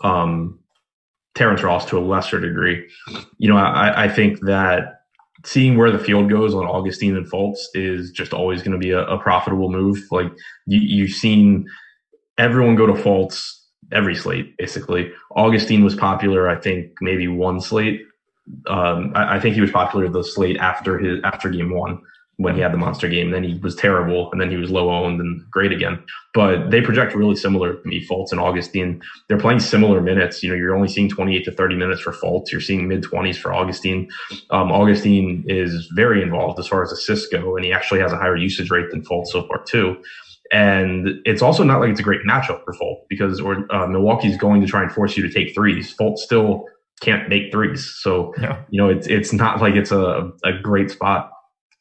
um, 0.04 0.60
Terrence 1.38 1.62
Ross 1.62 1.86
to 1.86 1.98
a 1.98 2.02
lesser 2.02 2.40
degree. 2.40 2.90
You 3.38 3.50
know, 3.50 3.58
I, 3.58 4.06
I 4.06 4.10
think 4.10 4.40
that 4.42 5.02
seeing 5.46 5.78
where 5.78 5.92
the 5.92 6.00
field 6.00 6.30
goes 6.30 6.56
on 6.56 6.66
Augustine 6.66 7.16
and 7.16 7.30
Fultz 7.30 7.60
is 7.76 8.12
just 8.12 8.34
always 8.34 8.64
going 8.64 8.72
to 8.72 8.80
be 8.80 8.90
a, 8.90 9.06
a, 9.06 9.20
profitable 9.20 9.72
move. 9.72 10.00
Like 10.10 10.32
you, 10.66 10.80
you've 10.80 11.12
seen 11.12 11.68
everyone 12.40 12.76
go 12.76 12.88
to 12.88 12.94
Fultz 12.94 13.54
every 13.92 14.16
slate, 14.16 14.58
basically. 14.58 15.12
Augustine 15.36 15.84
was 15.84 15.96
popular, 15.96 16.50
I 16.50 16.60
think, 16.60 16.92
maybe 17.02 17.28
one 17.28 17.62
slate. 17.62 18.02
Um, 18.66 19.12
I, 19.16 19.36
I, 19.36 19.40
think 19.40 19.54
he 19.56 19.62
was 19.62 19.72
popular 19.72 20.10
the 20.10 20.24
slate 20.24 20.58
after 20.58 20.98
his 20.98 21.20
after 21.24 21.50
game 21.50 21.76
one 21.76 22.02
when 22.38 22.54
he 22.56 22.62
had 22.62 22.72
the 22.72 22.78
monster 22.78 23.10
game. 23.10 23.32
Then 23.32 23.44
he 23.44 23.60
was 23.62 23.76
terrible, 23.76 24.32
and 24.32 24.40
then 24.40 24.50
he 24.50 24.58
was 24.58 24.70
low 24.70 24.90
owned 24.90 25.20
and 25.20 25.42
great 25.52 25.72
again. 25.72 26.02
But 26.34 26.70
they 26.70 26.82
project 26.82 27.16
really 27.16 27.36
similar 27.36 27.76
to 27.76 27.88
me, 27.88 28.06
Fultz 28.08 28.32
and 28.32 28.40
Augustine. 28.40 29.02
They're 29.28 29.40
playing 29.40 29.60
similar 29.60 30.02
minutes. 30.02 30.44
You 30.44 30.50
know, 30.50 30.56
you're 30.56 30.76
only 30.76 30.88
seeing 30.88 31.10
28 31.10 31.46
to 31.46 31.52
30 31.52 31.76
minutes 31.76 32.02
for 32.02 32.14
Fultz. 32.14 32.52
You're 32.52 32.62
seeing 32.62 32.88
mid 32.88 33.04
20s 33.04 33.38
for 33.38 33.54
Augustine. 33.54 34.08
Um, 34.52 34.72
Augustine 34.72 35.44
is 35.48 35.92
very 35.96 36.22
involved 36.22 36.60
as 36.60 36.68
far 36.68 36.84
as 36.84 36.92
assists 36.92 37.28
go, 37.28 37.56
and 37.56 37.66
he 37.66 37.74
actually 37.74 38.00
has 38.00 38.14
a 38.14 38.18
higher 38.18 38.38
usage 38.38 38.70
rate 38.70 38.90
than 38.92 39.04
Fultz 39.04 39.28
so 39.28 39.46
far 39.48 39.64
too. 39.64 39.98
And 40.52 41.10
it's 41.26 41.42
also 41.42 41.64
not 41.64 41.82
like 41.82 41.90
it's 41.90 42.00
a 42.00 42.04
great 42.04 42.22
matchup 42.22 42.64
for 42.64 42.74
Fultz 42.74 43.02
because 43.10 43.42
or 43.42 43.66
uh, 43.74 43.88
Milwaukee's 43.88 44.38
going 44.38 44.62
to 44.62 44.68
try 44.68 44.84
and 44.84 44.92
force 44.92 45.18
you 45.18 45.28
to 45.28 45.34
take 45.34 45.54
threes. 45.56 45.94
Fultz 46.00 46.20
still 46.20 46.66
can't 47.02 47.28
make 47.30 47.52
threes, 47.52 47.86
so 48.00 48.34
yeah. 48.42 48.62
you 48.70 48.82
know 48.82 48.90
it's 48.90 49.08
it's 49.08 49.34
not 49.34 49.60
like 49.60 49.76
it's 49.76 49.92
a, 49.92 50.32
a 50.44 50.54
great 50.54 50.90
spot 50.90 51.32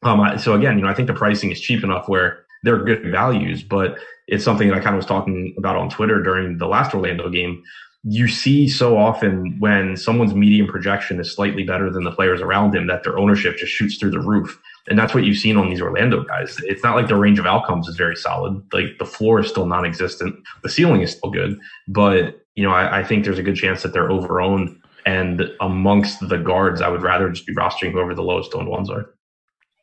um, 0.03 0.38
so 0.38 0.55
again, 0.55 0.79
you 0.79 0.85
know, 0.85 0.91
I 0.91 0.95
think 0.95 1.09
the 1.09 1.15
pricing 1.15 1.50
is 1.50 1.61
cheap 1.61 1.83
enough 1.83 2.09
where 2.09 2.45
they're 2.62 2.83
good 2.85 3.11
values, 3.11 3.62
but 3.62 3.99
it's 4.29 4.45
something 4.45 4.69
that 4.69 4.76
I 4.76 4.81
kind 4.81 4.95
of 4.95 4.99
was 4.99 5.07
talking 5.07 5.55
about 5.59 5.76
on 5.76 5.88
Twitter 5.88 6.23
during 6.23 6.59
the 6.59 6.67
last 6.67 6.95
Orlando 6.95 7.31
game. 7.31 7.62
You 8.03 8.29
see 8.29 8.69
so 8.69 8.97
often 8.97 9.57
when 9.59 9.97
someone's 9.97 10.35
medium 10.35 10.67
projection 10.67 11.19
is 11.19 11.33
slightly 11.33 11.65
better 11.65 11.91
than 11.91 12.05
the 12.05 12.12
players 12.12 12.41
around 12.41 12.75
him 12.75 12.87
that 12.87 13.03
their 13.03 13.19
ownership 13.19 13.57
just 13.57 13.73
shoots 13.73 13.97
through 13.97 14.12
the 14.12 14.21
roof. 14.21 14.61
And 14.88 14.97
that's 14.97 15.15
what 15.15 15.25
you've 15.25 15.38
seen 15.38 15.57
on 15.57 15.69
these 15.69 15.81
Orlando 15.81 16.23
guys. 16.23 16.57
It's 16.62 16.85
not 16.85 16.95
like 16.95 17.09
the 17.09 17.17
range 17.17 17.41
of 17.41 17.47
outcomes 17.47 17.88
is 17.88 17.97
very 17.97 18.15
solid. 18.15 18.62
Like 18.73 18.99
the 18.99 19.05
floor 19.05 19.41
is 19.41 19.49
still 19.49 19.67
non 19.67 19.85
existent. 19.85 20.37
The 20.62 20.69
ceiling 20.69 21.03
is 21.03 21.12
still 21.12 21.31
good. 21.31 21.59
But, 21.88 22.45
you 22.55 22.62
know, 22.62 22.73
I, 22.73 23.00
I 23.00 23.05
think 23.05 23.25
there's 23.25 23.38
a 23.38 23.43
good 23.43 23.57
chance 23.57 23.83
that 23.83 23.93
they're 23.93 24.09
overowned. 24.09 24.76
And 25.05 25.50
amongst 25.61 26.29
the 26.29 26.38
guards, 26.38 26.81
I 26.81 26.88
would 26.88 27.03
rather 27.03 27.29
just 27.31 27.47
be 27.47 27.55
rostering 27.55 27.93
whoever 27.93 28.15
the 28.15 28.23
lowest 28.23 28.55
owned 28.55 28.69
ones 28.69 28.91
are. 28.91 29.11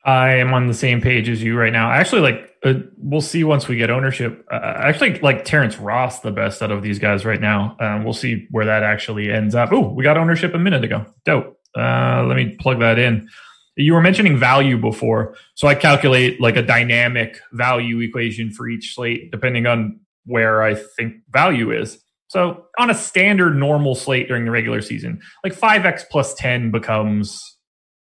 I 0.06 0.36
am 0.36 0.54
on 0.54 0.68
the 0.68 0.74
same 0.74 1.02
page 1.02 1.30
as 1.30 1.42
you 1.42 1.58
right 1.58 1.72
now. 1.72 1.92
Actually, 1.92 2.22
like 2.22 2.50
uh, 2.64 2.74
we'll 2.98 3.22
see 3.22 3.44
once 3.44 3.68
we 3.68 3.78
get 3.78 3.90
ownership. 3.90 4.46
Uh, 4.52 4.60
actually, 4.78 5.20
like 5.20 5.46
Terrence 5.46 5.78
Ross, 5.78 6.20
the 6.22 6.32
best 6.32 6.62
out 6.62 6.72
of 6.72 6.82
these 6.82 7.00
guys 7.00 7.26
right 7.26 7.40
now. 7.40 7.78
Um, 7.80 8.04
we'll 8.04 8.14
see 8.14 8.48
where 8.52 8.66
that 8.66 8.84
actually 8.84 9.32
ends 9.32 9.56
up. 9.56 9.72
Oh, 9.72 9.94
we 9.94 10.04
got 10.04 10.18
ownership 10.18 10.54
a 10.54 10.60
minute 10.60 10.84
ago. 10.84 11.06
Dope. 11.26 11.58
Uh, 11.78 12.24
let 12.28 12.36
me 12.36 12.56
plug 12.60 12.80
that 12.80 13.00
in. 13.00 13.30
You 13.76 13.94
were 13.94 14.02
mentioning 14.02 14.38
value 14.38 14.78
before, 14.78 15.36
so 15.56 15.68
I 15.68 15.74
calculate 15.74 16.40
like 16.40 16.58
a 16.58 16.62
dynamic 16.62 17.40
value 17.54 18.00
equation 18.02 18.52
for 18.52 18.68
each 18.68 18.94
slate, 18.94 19.32
depending 19.32 19.66
on 19.66 20.00
where 20.26 20.62
I 20.62 20.76
think 20.76 21.16
value 21.30 21.72
is. 21.72 22.00
So 22.28 22.66
on 22.78 22.90
a 22.90 22.96
standard 22.96 23.56
normal 23.56 23.96
slate 23.96 24.28
during 24.28 24.46
the 24.46 24.52
regular 24.52 24.82
season, 24.82 25.22
like 25.44 25.54
five 25.54 25.86
x 25.86 26.06
plus 26.10 26.34
ten 26.36 26.72
becomes 26.72 27.53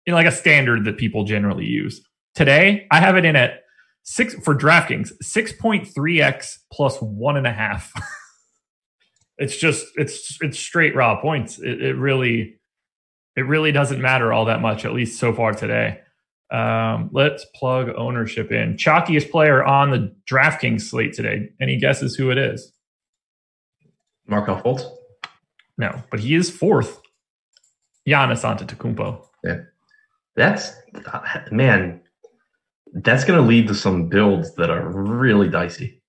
you 0.08 0.12
know, 0.12 0.18
like 0.18 0.26
a 0.26 0.32
standard 0.32 0.86
that 0.86 0.98
people 0.98 1.26
generally 1.26 1.66
use. 1.66 2.02
Today, 2.34 2.88
I 2.90 3.02
have 3.02 3.18
it 3.18 3.26
in 3.26 3.36
at 3.36 3.64
six 4.04 4.34
for 4.36 4.56
DraftKings, 4.56 5.12
6.3x 5.22 6.60
plus 6.72 6.98
one 7.00 7.36
and 7.36 7.46
a 7.46 7.52
half. 7.52 7.92
it's 9.38 9.58
just 9.58 9.86
it's 9.96 10.38
it's 10.42 10.58
straight 10.58 10.96
raw 10.96 11.20
points. 11.20 11.60
It, 11.60 11.82
it, 11.82 11.96
really 11.96 12.56
it 13.36 13.42
really 13.42 13.74
doesn't 13.74 14.02
matter 14.02 14.32
all 14.32 14.46
that 14.46 14.62
much, 14.62 14.86
at 14.86 14.94
least 14.94 15.20
so 15.20 15.34
far 15.34 15.54
today. 15.54 16.00
Um, 16.52 17.10
let's 17.12 17.46
plug 17.54 17.90
ownership 17.98 18.50
in. 18.50 18.78
Chalkiest 18.78 19.30
player 19.30 19.62
on 19.62 19.92
the 19.92 20.16
DraftKings 20.32 20.82
slate 20.82 21.14
today. 21.14 21.50
Any 21.60 21.78
guesses 21.78 22.16
who 22.16 22.32
it 22.32 22.38
is? 22.38 22.72
Markelle 24.26 24.62
Fultz? 24.62 24.90
No, 25.78 26.02
but 26.10 26.22
he 26.22 26.34
is 26.34 26.50
fourth. 26.50 27.02
Giannis 28.08 28.46
Antetokounmpo. 28.46 29.26
Yeah. 29.44 29.58
That's 30.38 30.72
man, 31.52 32.00
that's 32.94 33.26
going 33.26 33.42
to 33.42 33.46
lead 33.46 33.68
to 33.68 33.76
some 33.76 34.08
builds 34.08 34.54
that 34.56 34.70
are 34.70 34.88
really 34.88 35.50
dicey. 35.50 36.02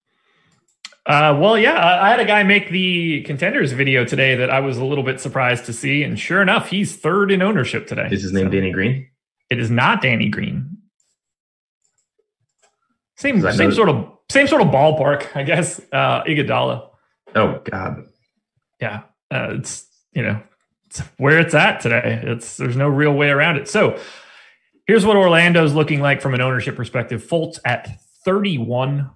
Uh, 1.07 1.37
well, 1.41 1.57
yeah, 1.57 2.03
I 2.03 2.11
had 2.11 2.21
a 2.21 2.27
guy 2.27 2.43
make 2.43 2.69
the 2.69 3.23
contenders 3.23 3.73
video 3.73 4.05
today 4.05 4.35
that 4.35 4.51
I 4.51 4.61
was 4.61 4.77
a 4.77 4.85
little 4.85 5.03
bit 5.03 5.19
surprised 5.19 5.65
to 5.65 5.73
see, 5.73 6.03
and 6.03 6.21
sure 6.21 6.43
enough, 6.43 6.69
he's 6.69 6.95
third 6.95 7.33
in 7.33 7.41
ownership 7.41 7.87
today. 7.87 8.09
Is 8.11 8.23
his 8.23 8.35
name 8.35 8.49
so, 8.49 8.51
Danny 8.51 8.71
Green? 8.71 9.09
It 9.49 9.59
is 9.59 9.71
not 9.71 10.03
Danny 10.03 10.29
Green. 10.29 10.77
Same 13.17 13.41
same 13.53 13.73
sort 13.73 13.89
of 13.89 14.13
same 14.31 14.47
sort 14.47 14.61
of 14.61 14.69
ballpark, 14.69 15.35
I 15.35 15.43
guess. 15.43 15.81
Uh, 15.91 16.23
Iguodala. 16.25 16.91
Oh 17.35 17.63
God. 17.65 18.05
Yeah, 18.79 19.05
uh, 19.31 19.55
it's 19.55 19.87
you 20.13 20.23
know 20.23 20.43
it's 20.89 21.01
where 21.19 21.39
it's 21.39 21.55
at 21.55 21.81
today. 21.81 22.21
It's 22.25 22.57
there's 22.57 22.77
no 22.77 22.89
real 22.89 23.13
way 23.13 23.29
around 23.29 23.57
it. 23.57 23.69
So 23.69 23.99
here's 24.87 25.05
what 25.05 25.17
Orlando's 25.17 25.75
looking 25.75 26.01
like 26.01 26.23
from 26.23 26.35
an 26.35 26.41
ownership 26.41 26.77
perspective. 26.77 27.23
Fultz 27.23 27.59
at 27.65 28.01
31, 28.25 29.11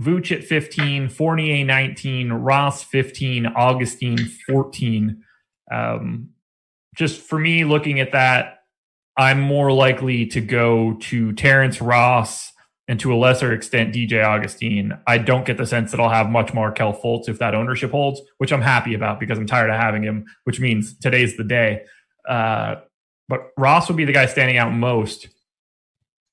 Vooch 0.00 0.32
at 0.32 0.44
15, 0.44 1.10
Fournier 1.10 1.64
19, 1.64 2.32
Ross 2.32 2.82
15, 2.82 3.46
Augustine 3.46 4.18
14. 4.48 5.22
Um, 5.70 6.30
just 6.94 7.20
for 7.20 7.38
me, 7.38 7.64
looking 7.64 8.00
at 8.00 8.12
that, 8.12 8.60
I'm 9.16 9.40
more 9.40 9.70
likely 9.70 10.26
to 10.26 10.40
go 10.40 10.94
to 10.94 11.32
Terrence 11.32 11.80
Ross 11.82 12.52
and 12.88 12.98
to 13.00 13.12
a 13.12 13.16
lesser 13.16 13.52
extent 13.52 13.94
DJ 13.94 14.24
Augustine. 14.24 14.98
I 15.06 15.18
don't 15.18 15.46
get 15.46 15.56
the 15.56 15.66
sense 15.66 15.90
that 15.92 16.00
I'll 16.00 16.08
have 16.08 16.28
much 16.28 16.52
Markelle 16.52 16.92
Fultz 16.92 17.28
if 17.28 17.38
that 17.38 17.54
ownership 17.54 17.92
holds, 17.92 18.20
which 18.38 18.52
I'm 18.52 18.62
happy 18.62 18.94
about 18.94 19.20
because 19.20 19.38
I'm 19.38 19.46
tired 19.46 19.70
of 19.70 19.76
having 19.76 20.02
him, 20.02 20.26
which 20.44 20.60
means 20.60 20.98
today's 20.98 21.36
the 21.36 21.44
day. 21.44 21.84
Uh, 22.28 22.76
but 23.28 23.50
Ross 23.56 23.88
would 23.88 23.96
be 23.96 24.04
the 24.04 24.12
guy 24.12 24.26
standing 24.26 24.58
out 24.58 24.72
most. 24.72 25.28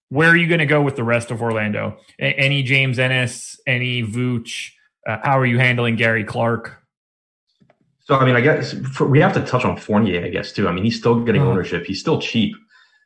Where 0.10 0.30
are 0.30 0.36
you 0.36 0.48
going 0.48 0.60
to 0.60 0.66
go 0.66 0.82
with 0.82 0.96
the 0.96 1.04
rest 1.04 1.30
of 1.30 1.42
Orlando? 1.42 1.98
A- 2.20 2.34
any 2.34 2.64
James 2.64 2.98
Ennis, 2.98 3.60
any 3.68 4.04
Vooch? 4.04 4.72
Uh, 5.08 5.18
how 5.24 5.38
are 5.40 5.46
you 5.46 5.60
handling 5.60 5.96
Gary 5.96 6.24
Clark? 6.24 6.78
So, 8.02 8.16
I 8.16 8.26
mean, 8.26 8.36
I 8.36 8.42
guess 8.42 8.74
for, 8.96 9.06
we 9.06 9.20
have 9.20 9.34
to 9.36 9.46
touch 9.46 9.64
on 9.66 9.78
Fournier, 9.78 10.26
I 10.26 10.30
guess, 10.30 10.52
too. 10.52 10.68
I 10.68 10.72
mean, 10.72 10.84
he's 10.84 10.98
still 10.98 11.24
getting 11.24 11.44
uh-huh. 11.44 11.52
ownership. 11.52 11.86
He's 11.86 12.00
still 12.00 12.20
cheap, 12.20 12.56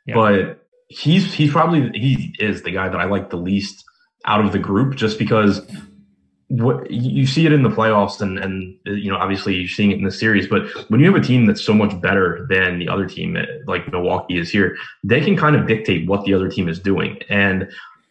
yeah. 0.06 0.16
but 0.16 0.63
he's 0.98 1.34
he's 1.34 1.52
probably 1.52 1.90
he 2.00 2.36
is 2.40 2.64
the 2.64 2.72
guy 2.72 2.90
that 2.90 3.00
I 3.00 3.06
like 3.06 3.30
the 3.30 3.38
least 3.38 3.84
out 4.26 4.44
of 4.44 4.52
the 4.52 4.60
group, 4.60 4.96
just 4.96 5.20
because 5.20 5.62
what 6.50 6.90
you 6.92 7.26
see 7.26 7.46
it 7.48 7.52
in 7.52 7.64
the 7.64 7.70
playoffs 7.70 8.22
and 8.22 8.38
and 8.38 8.78
you 8.86 9.10
know 9.10 9.18
obviously 9.18 9.56
you're 9.56 9.68
seeing 9.68 9.92
it 9.92 9.98
in 9.98 10.04
the 10.04 10.12
series 10.12 10.46
but 10.48 10.68
when 10.90 11.00
you 11.00 11.06
have 11.12 11.16
a 11.16 11.26
team 11.26 11.48
that's 11.48 11.64
so 11.64 11.74
much 11.74 12.00
better 12.00 12.46
than 12.48 12.78
the 12.78 12.88
other 12.88 13.08
team 13.08 13.36
like 13.66 13.92
milwaukee 13.92 14.38
is 14.38 14.52
here 14.52 14.78
they 15.04 15.20
can 15.20 15.36
kind 15.36 15.56
of 15.56 15.66
dictate 15.66 16.08
what 16.08 16.24
the 16.26 16.34
other 16.34 16.50
team 16.50 16.70
is 16.70 16.80
doing 16.80 17.18
and 17.30 17.68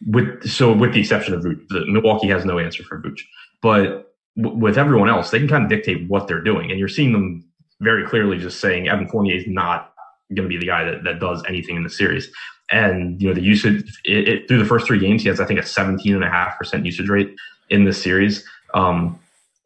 with 0.06 0.48
so 0.48 0.72
with 0.72 0.92
the 0.92 0.98
exception 0.98 1.34
of 1.34 1.42
the, 1.44 1.84
milwaukee 1.86 2.26
has 2.26 2.44
no 2.44 2.58
answer 2.58 2.82
for 2.82 3.00
Vooch. 3.00 3.20
but 3.60 4.12
w- 4.36 4.58
with 4.58 4.76
everyone 4.76 5.08
else 5.08 5.30
they 5.30 5.38
can 5.38 5.48
kind 5.48 5.62
of 5.62 5.70
dictate 5.70 6.08
what 6.08 6.26
they're 6.26 6.42
doing 6.42 6.70
and 6.70 6.80
you're 6.80 6.88
seeing 6.88 7.12
them 7.12 7.44
very 7.80 8.04
clearly 8.08 8.38
just 8.38 8.60
saying 8.60 8.88
evan 8.88 9.08
fournier 9.08 9.36
is 9.36 9.46
not 9.46 9.92
going 10.34 10.48
to 10.48 10.52
be 10.52 10.58
the 10.58 10.66
guy 10.66 10.82
that, 10.82 11.04
that 11.04 11.20
does 11.20 11.42
anything 11.46 11.76
in 11.76 11.84
the 11.84 11.90
series 11.90 12.28
and, 12.72 13.20
you 13.20 13.28
know, 13.28 13.34
the 13.34 13.42
usage 13.42 13.84
it, 14.04 14.28
it, 14.28 14.48
through 14.48 14.58
the 14.58 14.64
first 14.64 14.86
three 14.86 14.98
games, 14.98 15.22
he 15.22 15.28
has, 15.28 15.38
I 15.38 15.44
think, 15.44 15.60
a 15.60 15.62
17.5% 15.62 16.84
usage 16.84 17.08
rate 17.08 17.34
in 17.70 17.84
this 17.84 18.02
series. 18.02 18.44
Um, 18.74 19.18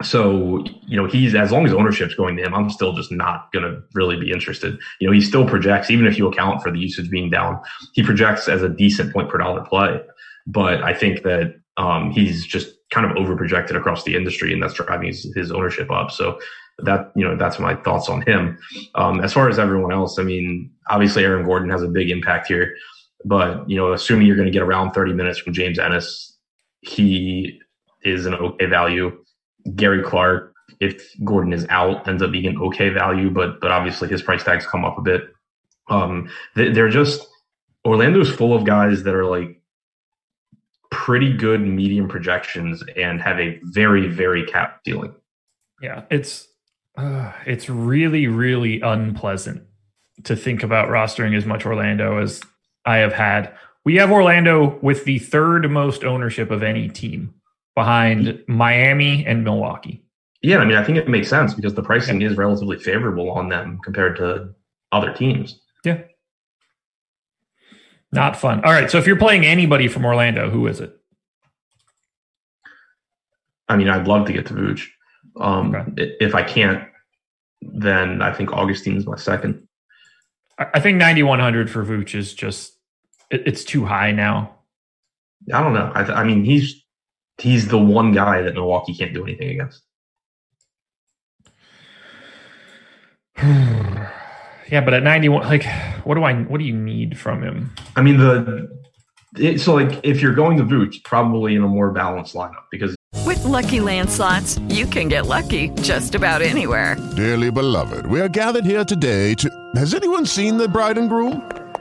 so, 0.02 0.62
you 0.86 0.96
know, 0.96 1.06
he's 1.06 1.34
as 1.34 1.52
long 1.52 1.64
as 1.64 1.72
ownership's 1.72 2.14
going 2.14 2.36
to 2.36 2.42
him, 2.42 2.54
I'm 2.54 2.68
still 2.68 2.92
just 2.92 3.10
not 3.10 3.50
going 3.52 3.64
to 3.64 3.80
really 3.94 4.16
be 4.16 4.30
interested. 4.30 4.78
You 5.00 5.06
know, 5.06 5.12
he 5.12 5.22
still 5.22 5.48
projects, 5.48 5.90
even 5.90 6.06
if 6.06 6.18
you 6.18 6.28
account 6.28 6.62
for 6.62 6.70
the 6.70 6.78
usage 6.78 7.08
being 7.08 7.30
down, 7.30 7.60
he 7.94 8.02
projects 8.02 8.48
as 8.48 8.62
a 8.62 8.68
decent 8.68 9.12
point 9.12 9.30
per 9.30 9.38
dollar 9.38 9.64
play. 9.64 10.00
But 10.46 10.82
I 10.82 10.92
think 10.92 11.22
that 11.22 11.54
um, 11.78 12.10
he's 12.10 12.44
just 12.44 12.74
kind 12.90 13.10
of 13.10 13.16
over 13.16 13.36
projected 13.36 13.76
across 13.76 14.04
the 14.04 14.16
industry, 14.16 14.52
and 14.52 14.62
that's 14.62 14.74
driving 14.74 15.08
his, 15.08 15.32
his, 15.34 15.50
ownership 15.50 15.90
up. 15.90 16.10
So 16.10 16.38
that 16.80 17.10
you 17.16 17.24
know, 17.24 17.36
that's 17.36 17.58
my 17.58 17.74
thoughts 17.74 18.08
on 18.08 18.22
him. 18.22 18.58
Um, 18.94 19.20
as 19.20 19.32
far 19.32 19.48
as 19.48 19.58
everyone 19.58 19.92
else, 19.92 20.18
I 20.18 20.22
mean, 20.22 20.70
obviously 20.88 21.24
Aaron 21.24 21.44
Gordon 21.46 21.70
has 21.70 21.82
a 21.82 21.88
big 21.88 22.10
impact 22.10 22.48
here. 22.48 22.76
But 23.26 23.68
you 23.68 23.76
know, 23.76 23.92
assuming 23.92 24.26
you're 24.28 24.36
going 24.36 24.46
to 24.46 24.52
get 24.52 24.62
around 24.62 24.92
30 24.92 25.12
minutes 25.12 25.40
from 25.40 25.52
James 25.52 25.78
Ennis, 25.80 26.32
he 26.80 27.60
is 28.02 28.24
an 28.24 28.34
okay 28.34 28.66
value. 28.66 29.18
Gary 29.74 30.02
Clark, 30.02 30.54
if 30.78 31.02
Gordon 31.24 31.52
is 31.52 31.66
out, 31.68 32.06
ends 32.06 32.22
up 32.22 32.30
being 32.30 32.46
an 32.46 32.56
okay 32.58 32.88
value, 32.88 33.28
but 33.28 33.60
but 33.60 33.72
obviously 33.72 34.08
his 34.08 34.22
price 34.22 34.44
tags 34.44 34.64
come 34.64 34.84
up 34.84 34.96
a 34.96 35.02
bit. 35.02 35.24
Um, 35.88 36.30
they're 36.54 36.88
just 36.88 37.26
Orlando's 37.84 38.30
full 38.30 38.54
of 38.54 38.64
guys 38.64 39.02
that 39.02 39.14
are 39.14 39.24
like 39.24 39.60
pretty 40.92 41.36
good 41.36 41.60
medium 41.60 42.08
projections 42.08 42.82
and 42.96 43.20
have 43.20 43.40
a 43.40 43.58
very 43.64 44.06
very 44.06 44.46
cap 44.46 44.80
ceiling. 44.84 45.12
Yeah, 45.82 46.04
it's 46.10 46.46
Uh, 46.96 47.32
it's 47.44 47.68
really, 47.68 48.26
really 48.28 48.80
unpleasant 48.80 49.64
to 50.24 50.34
think 50.36 50.62
about 50.62 50.88
rostering 50.88 51.36
as 51.36 51.44
much 51.44 51.66
Orlando 51.66 52.18
as 52.22 52.40
I 52.86 52.98
have 52.98 53.12
had. 53.12 53.54
We 53.84 53.96
have 53.96 54.10
Orlando 54.10 54.78
with 54.80 55.04
the 55.04 55.18
third 55.18 55.70
most 55.70 56.04
ownership 56.04 56.50
of 56.50 56.62
any 56.62 56.88
team 56.88 57.34
behind 57.74 58.42
Miami 58.48 59.24
and 59.26 59.44
Milwaukee. 59.44 60.04
Yeah, 60.42 60.58
I 60.58 60.64
mean, 60.64 60.76
I 60.76 60.84
think 60.84 60.98
it 60.98 61.08
makes 61.08 61.28
sense 61.28 61.54
because 61.54 61.74
the 61.74 61.82
pricing 61.82 62.22
is 62.22 62.36
relatively 62.36 62.78
favorable 62.78 63.30
on 63.30 63.48
them 63.48 63.80
compared 63.82 64.16
to 64.16 64.54
other 64.92 65.12
teams. 65.12 65.60
Yeah. 65.84 66.02
Not 68.12 68.36
fun. 68.36 68.64
All 68.64 68.72
right. 68.72 68.90
So 68.90 68.98
if 68.98 69.06
you're 69.06 69.16
playing 69.16 69.44
anybody 69.44 69.88
from 69.88 70.04
Orlando, 70.04 70.48
who 70.48 70.66
is 70.68 70.80
it? 70.80 70.96
I 73.68 73.76
mean, 73.76 73.88
I'd 73.88 74.06
love 74.06 74.26
to 74.26 74.32
get 74.32 74.46
to 74.46 74.54
Vooch. 74.54 74.86
Um, 75.38 75.74
Okay. 75.74 76.16
If 76.20 76.34
I 76.34 76.42
can't, 76.42 76.88
then 77.60 78.22
I 78.22 78.32
think 78.32 78.50
Augustine's 78.50 79.06
my 79.06 79.16
second. 79.16 79.66
I 80.58 80.80
think 80.80 80.96
9100 80.98 81.70
for 81.70 81.84
Vooch 81.84 82.14
is 82.14 82.32
just 82.32 82.75
it's 83.30 83.64
too 83.64 83.84
high 83.84 84.12
now. 84.12 84.56
I 85.52 85.62
don't 85.62 85.74
know. 85.74 85.92
I, 85.94 86.04
th- 86.04 86.16
I 86.16 86.24
mean, 86.24 86.44
he's 86.44 86.84
he's 87.38 87.68
the 87.68 87.78
one 87.78 88.12
guy 88.12 88.42
that 88.42 88.54
Milwaukee 88.54 88.94
can't 88.94 89.14
do 89.14 89.22
anything 89.22 89.50
against. 89.50 89.82
yeah, 94.70 94.80
but 94.80 94.94
at 94.94 95.02
91 95.02 95.46
like 95.46 95.64
what 96.04 96.14
do 96.14 96.24
I 96.24 96.34
what 96.34 96.58
do 96.58 96.64
you 96.64 96.74
need 96.74 97.18
from 97.18 97.42
him? 97.42 97.74
I 97.96 98.02
mean, 98.02 98.16
the 98.16 98.68
it, 99.36 99.60
so 99.60 99.74
like 99.74 100.00
if 100.02 100.22
you're 100.22 100.34
going 100.34 100.56
to 100.56 100.64
Vooch, 100.64 101.04
probably 101.04 101.54
in 101.54 101.62
a 101.62 101.68
more 101.68 101.90
balanced 101.90 102.34
lineup 102.34 102.64
because 102.70 102.96
With 103.26 103.44
Lucky 103.44 103.80
Land 103.80 104.08
slots, 104.08 104.58
you 104.68 104.86
can 104.86 105.08
get 105.08 105.26
lucky 105.26 105.68
just 105.82 106.14
about 106.14 106.40
anywhere. 106.40 106.96
Dearly 107.16 107.50
beloved, 107.50 108.06
we 108.06 108.20
are 108.20 108.28
gathered 108.28 108.64
here 108.64 108.84
today 108.84 109.34
to. 109.34 109.50
Has 109.74 109.94
anyone 109.94 110.24
seen 110.24 110.56
the 110.56 110.68
bride 110.68 110.96
and 110.96 111.10
groom? 111.10 111.42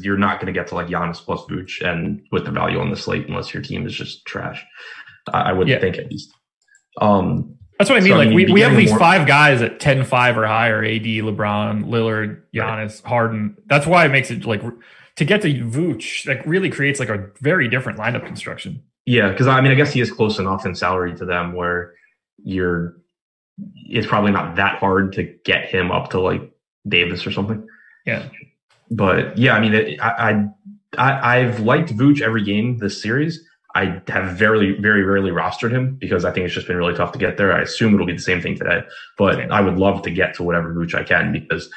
You're 0.00 0.16
not 0.18 0.40
going 0.40 0.52
to 0.52 0.58
get 0.58 0.68
to 0.68 0.74
like 0.74 0.86
Giannis 0.88 1.16
plus 1.18 1.42
Vooch 1.42 1.80
and 1.82 2.22
with 2.32 2.44
the 2.44 2.50
value 2.50 2.78
on 2.80 2.90
the 2.90 2.96
slate 2.96 3.28
unless 3.28 3.52
your 3.52 3.62
team 3.62 3.86
is 3.86 3.94
just 3.94 4.24
trash. 4.24 4.64
I, 5.32 5.50
I 5.50 5.52
would 5.52 5.68
Yeah. 5.68 5.80
think 5.80 5.98
at 5.98 6.10
least. 6.10 6.32
Um, 7.00 7.56
That's 7.78 7.90
what 7.90 7.96
I 7.96 8.00
mean. 8.00 8.10
So, 8.10 8.14
I 8.14 8.18
like 8.18 8.28
mean, 8.28 8.36
we, 8.36 8.52
we 8.52 8.60
have 8.62 8.76
these 8.76 8.90
more- 8.90 8.98
five 8.98 9.26
guys 9.26 9.62
at 9.62 9.80
10 9.80 10.04
5 10.04 10.38
or 10.38 10.46
higher 10.46 10.84
AD, 10.84 11.02
LeBron, 11.02 11.84
Lillard, 11.84 12.42
Giannis, 12.54 13.02
Harden. 13.02 13.56
That's 13.66 13.86
why 13.86 14.04
it 14.04 14.08
makes 14.10 14.30
it 14.30 14.44
like 14.44 14.62
to 15.16 15.24
get 15.24 15.42
to 15.42 15.48
Vooch, 15.48 16.26
like 16.26 16.42
really 16.46 16.70
creates 16.70 16.98
like 17.00 17.08
a 17.08 17.28
very 17.40 17.68
different 17.68 17.98
lineup 17.98 18.24
construction. 18.26 18.82
yeah, 19.06 19.28
because 19.30 19.46
I 19.46 19.60
mean, 19.60 19.72
I 19.72 19.74
guess 19.74 19.92
he 19.92 20.00
is 20.00 20.10
close 20.10 20.38
enough 20.38 20.64
in 20.66 20.74
salary 20.74 21.14
to 21.16 21.24
them 21.24 21.52
where 21.54 21.94
you're. 22.42 22.96
It's 23.86 24.06
probably 24.06 24.30
not 24.30 24.54
that 24.56 24.78
hard 24.78 25.14
to 25.14 25.24
get 25.44 25.64
him 25.68 25.90
up 25.90 26.10
to 26.10 26.20
like 26.20 26.52
Davis 26.86 27.26
or 27.26 27.32
something. 27.32 27.66
Yeah. 28.06 28.28
But 28.90 29.36
yeah, 29.36 29.54
I 29.54 29.60
mean, 29.60 29.74
it, 29.74 30.00
I, 30.00 30.48
I 30.96 31.38
I've 31.38 31.60
liked 31.60 31.94
Vooch 31.94 32.20
every 32.20 32.42
game 32.42 32.78
this 32.78 33.00
series. 33.00 33.44
I 33.74 34.00
have 34.08 34.36
very 34.36 34.80
very 34.80 35.02
rarely 35.02 35.30
rostered 35.30 35.70
him 35.70 35.96
because 35.96 36.24
I 36.24 36.32
think 36.32 36.46
it's 36.46 36.54
just 36.54 36.66
been 36.66 36.76
really 36.76 36.94
tough 36.94 37.12
to 37.12 37.18
get 37.18 37.36
there. 37.36 37.52
I 37.52 37.60
assume 37.62 37.94
it'll 37.94 38.06
be 38.06 38.14
the 38.14 38.18
same 38.18 38.40
thing 38.40 38.56
today, 38.56 38.82
but 39.16 39.50
I 39.52 39.60
would 39.60 39.76
love 39.76 40.02
to 40.02 40.10
get 40.10 40.34
to 40.34 40.42
whatever 40.42 40.74
Vooch 40.74 40.94
I 40.94 41.04
can 41.04 41.32
because 41.32 41.70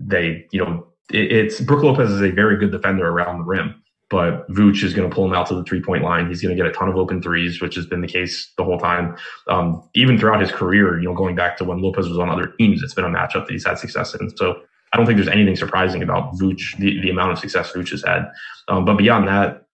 they, 0.00 0.46
you 0.50 0.64
know, 0.64 0.86
it, 1.12 1.30
it's 1.30 1.60
Brook 1.60 1.84
Lopez 1.84 2.10
is 2.10 2.22
a 2.22 2.30
very 2.30 2.56
good 2.56 2.72
defender 2.72 3.06
around 3.06 3.38
the 3.38 3.44
rim, 3.44 3.82
but 4.08 4.48
Vooch 4.50 4.82
is 4.82 4.94
going 4.94 5.08
to 5.08 5.14
pull 5.14 5.26
him 5.26 5.34
out 5.34 5.46
to 5.48 5.54
the 5.54 5.64
three 5.64 5.82
point 5.82 6.02
line. 6.02 6.28
He's 6.28 6.42
going 6.42 6.56
to 6.56 6.60
get 6.60 6.70
a 6.70 6.74
ton 6.74 6.88
of 6.88 6.96
open 6.96 7.20
threes, 7.22 7.60
which 7.60 7.74
has 7.74 7.86
been 7.86 8.00
the 8.00 8.08
case 8.08 8.52
the 8.56 8.64
whole 8.64 8.78
time. 8.78 9.16
Um, 9.48 9.86
even 9.94 10.18
throughout 10.18 10.40
his 10.40 10.50
career, 10.50 10.98
you 10.98 11.08
know, 11.08 11.14
going 11.14 11.36
back 11.36 11.56
to 11.58 11.64
when 11.64 11.82
Lopez 11.82 12.08
was 12.08 12.18
on 12.18 12.30
other 12.30 12.48
teams, 12.58 12.82
it's 12.82 12.94
been 12.94 13.04
a 13.04 13.08
matchup 13.08 13.46
that 13.46 13.50
he's 13.50 13.66
had 13.66 13.78
success 13.78 14.14
in. 14.14 14.34
So 14.36 14.62
I 14.94 14.96
don't 14.96 15.06
think 15.06 15.16
there's 15.16 15.28
anything 15.28 15.56
surprising 15.56 16.04
about 16.04 16.34
Vooch, 16.34 16.76
the, 16.78 17.00
the 17.00 17.10
amount 17.10 17.32
of 17.32 17.38
success 17.40 17.72
Vooch 17.72 17.90
has 17.90 18.04
had. 18.04 18.30
Um, 18.68 18.84
but 18.84 18.96
beyond 18.96 19.26
that, 19.26 19.66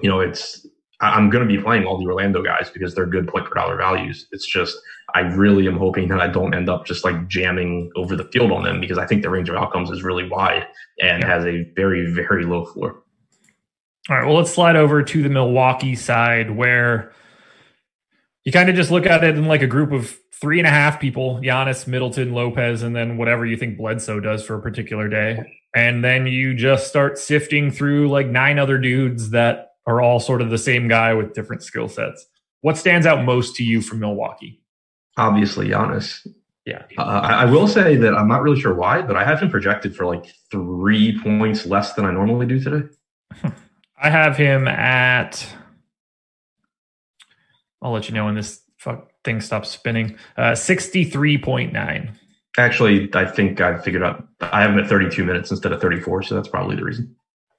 you 0.00 0.08
know, 0.08 0.20
it's 0.20 0.64
I'm 1.00 1.28
going 1.28 1.46
to 1.46 1.52
be 1.52 1.60
playing 1.60 1.86
all 1.86 1.98
the 1.98 2.06
Orlando 2.06 2.40
guys 2.40 2.70
because 2.70 2.94
they're 2.94 3.06
good 3.06 3.26
point 3.26 3.46
per 3.46 3.54
dollar 3.54 3.76
values. 3.76 4.28
It's 4.30 4.46
just 4.46 4.78
I 5.12 5.20
really 5.22 5.66
am 5.66 5.76
hoping 5.76 6.06
that 6.08 6.20
I 6.20 6.28
don't 6.28 6.54
end 6.54 6.68
up 6.68 6.86
just 6.86 7.04
like 7.04 7.26
jamming 7.26 7.90
over 7.96 8.14
the 8.14 8.24
field 8.24 8.52
on 8.52 8.62
them 8.62 8.80
because 8.80 8.96
I 8.96 9.06
think 9.06 9.22
the 9.22 9.30
range 9.30 9.48
of 9.48 9.56
outcomes 9.56 9.90
is 9.90 10.04
really 10.04 10.28
wide 10.28 10.68
and 11.02 11.24
has 11.24 11.44
a 11.46 11.64
very 11.74 12.12
very 12.12 12.44
low 12.44 12.64
floor. 12.64 13.02
All 14.08 14.18
right. 14.18 14.24
Well, 14.24 14.36
let's 14.36 14.52
slide 14.52 14.76
over 14.76 15.02
to 15.02 15.22
the 15.22 15.28
Milwaukee 15.28 15.96
side 15.96 16.52
where 16.52 17.12
you 18.44 18.52
kind 18.52 18.70
of 18.70 18.76
just 18.76 18.92
look 18.92 19.06
at 19.06 19.24
it 19.24 19.36
in 19.36 19.46
like 19.46 19.62
a 19.62 19.66
group 19.66 19.90
of 19.90 20.16
three 20.40 20.58
and 20.58 20.66
a 20.66 20.70
half 20.70 21.00
people 21.00 21.40
Giannis, 21.42 21.86
Middleton, 21.86 22.32
Lopez, 22.32 22.82
and 22.82 22.94
then 22.96 23.16
whatever 23.16 23.44
you 23.44 23.56
think 23.56 23.76
Bledsoe 23.76 24.20
does 24.20 24.44
for 24.44 24.54
a 24.54 24.62
particular 24.62 25.08
day. 25.08 25.58
And 25.74 26.02
then 26.02 26.26
you 26.26 26.54
just 26.54 26.88
start 26.88 27.18
sifting 27.18 27.70
through 27.70 28.08
like 28.08 28.26
nine 28.26 28.58
other 28.58 28.78
dudes 28.78 29.30
that 29.30 29.72
are 29.86 30.00
all 30.00 30.20
sort 30.20 30.42
of 30.42 30.50
the 30.50 30.58
same 30.58 30.88
guy 30.88 31.14
with 31.14 31.34
different 31.34 31.62
skill 31.62 31.88
sets. 31.88 32.26
What 32.62 32.76
stands 32.76 33.06
out 33.06 33.24
most 33.24 33.56
to 33.56 33.64
you 33.64 33.80
from 33.80 34.00
Milwaukee? 34.00 34.60
Obviously, 35.16 35.68
Giannis. 35.68 36.26
Yeah. 36.66 36.84
Uh, 36.98 37.02
I, 37.02 37.42
I 37.42 37.44
will 37.46 37.66
say 37.66 37.96
that 37.96 38.14
I'm 38.14 38.28
not 38.28 38.42
really 38.42 38.60
sure 38.60 38.74
why, 38.74 39.02
but 39.02 39.16
I 39.16 39.24
have 39.24 39.40
him 39.40 39.50
projected 39.50 39.96
for 39.96 40.06
like 40.06 40.26
three 40.50 41.18
points 41.20 41.66
less 41.66 41.94
than 41.94 42.04
I 42.04 42.12
normally 42.12 42.46
do 42.46 42.60
today. 42.60 42.88
I 44.02 44.10
have 44.10 44.36
him 44.36 44.68
at. 44.68 45.46
I'll 47.82 47.92
let 47.92 48.08
you 48.08 48.14
know 48.14 48.26
when 48.26 48.34
this 48.34 48.60
fuck 48.76 49.09
thing 49.24 49.40
stops 49.40 49.70
spinning. 49.70 50.16
Uh, 50.36 50.52
63.9. 50.52 52.14
Actually, 52.58 53.10
I 53.14 53.24
think 53.24 53.60
I 53.60 53.78
figured 53.78 54.02
out 54.02 54.26
I 54.40 54.62
have 54.62 54.72
him 54.72 54.78
at 54.78 54.88
32 54.88 55.24
minutes 55.24 55.50
instead 55.50 55.72
of 55.72 55.80
34, 55.80 56.24
so 56.24 56.34
that's 56.34 56.48
probably 56.48 56.76
the 56.76 56.84
reason. 56.84 57.14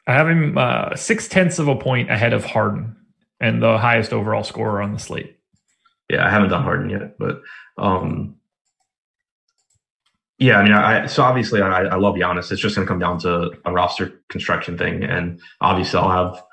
I 0.07 0.13
have 0.13 0.27
him 0.27 0.57
uh, 0.57 0.95
six 0.95 1.27
tenths 1.27 1.59
of 1.59 1.67
a 1.67 1.75
point 1.75 2.11
ahead 2.11 2.33
of 2.33 2.43
Harden 2.43 2.95
and 3.39 3.61
the 3.61 3.77
highest 3.77 4.13
overall 4.13 4.43
scorer 4.43 4.81
on 4.81 4.93
the 4.93 4.99
slate. 4.99 5.37
Yeah, 6.09 6.25
I 6.25 6.29
haven't 6.29 6.49
done 6.49 6.63
Harden 6.63 6.89
yet, 6.89 7.17
but 7.17 7.41
um, 7.77 8.35
yeah, 10.37 10.57
I 10.57 10.63
mean, 10.63 10.73
I 10.73 11.05
so 11.05 11.23
obviously 11.23 11.61
I, 11.61 11.83
I 11.83 11.95
love 11.95 12.15
Giannis. 12.15 12.51
It's 12.51 12.61
just 12.61 12.75
going 12.75 12.85
to 12.85 12.91
come 12.91 12.99
down 12.99 13.19
to 13.19 13.51
a 13.63 13.71
roster 13.71 14.19
construction 14.29 14.77
thing, 14.77 15.03
and 15.03 15.39
obviously 15.61 15.99
I'll 15.99 16.09
have 16.09 16.43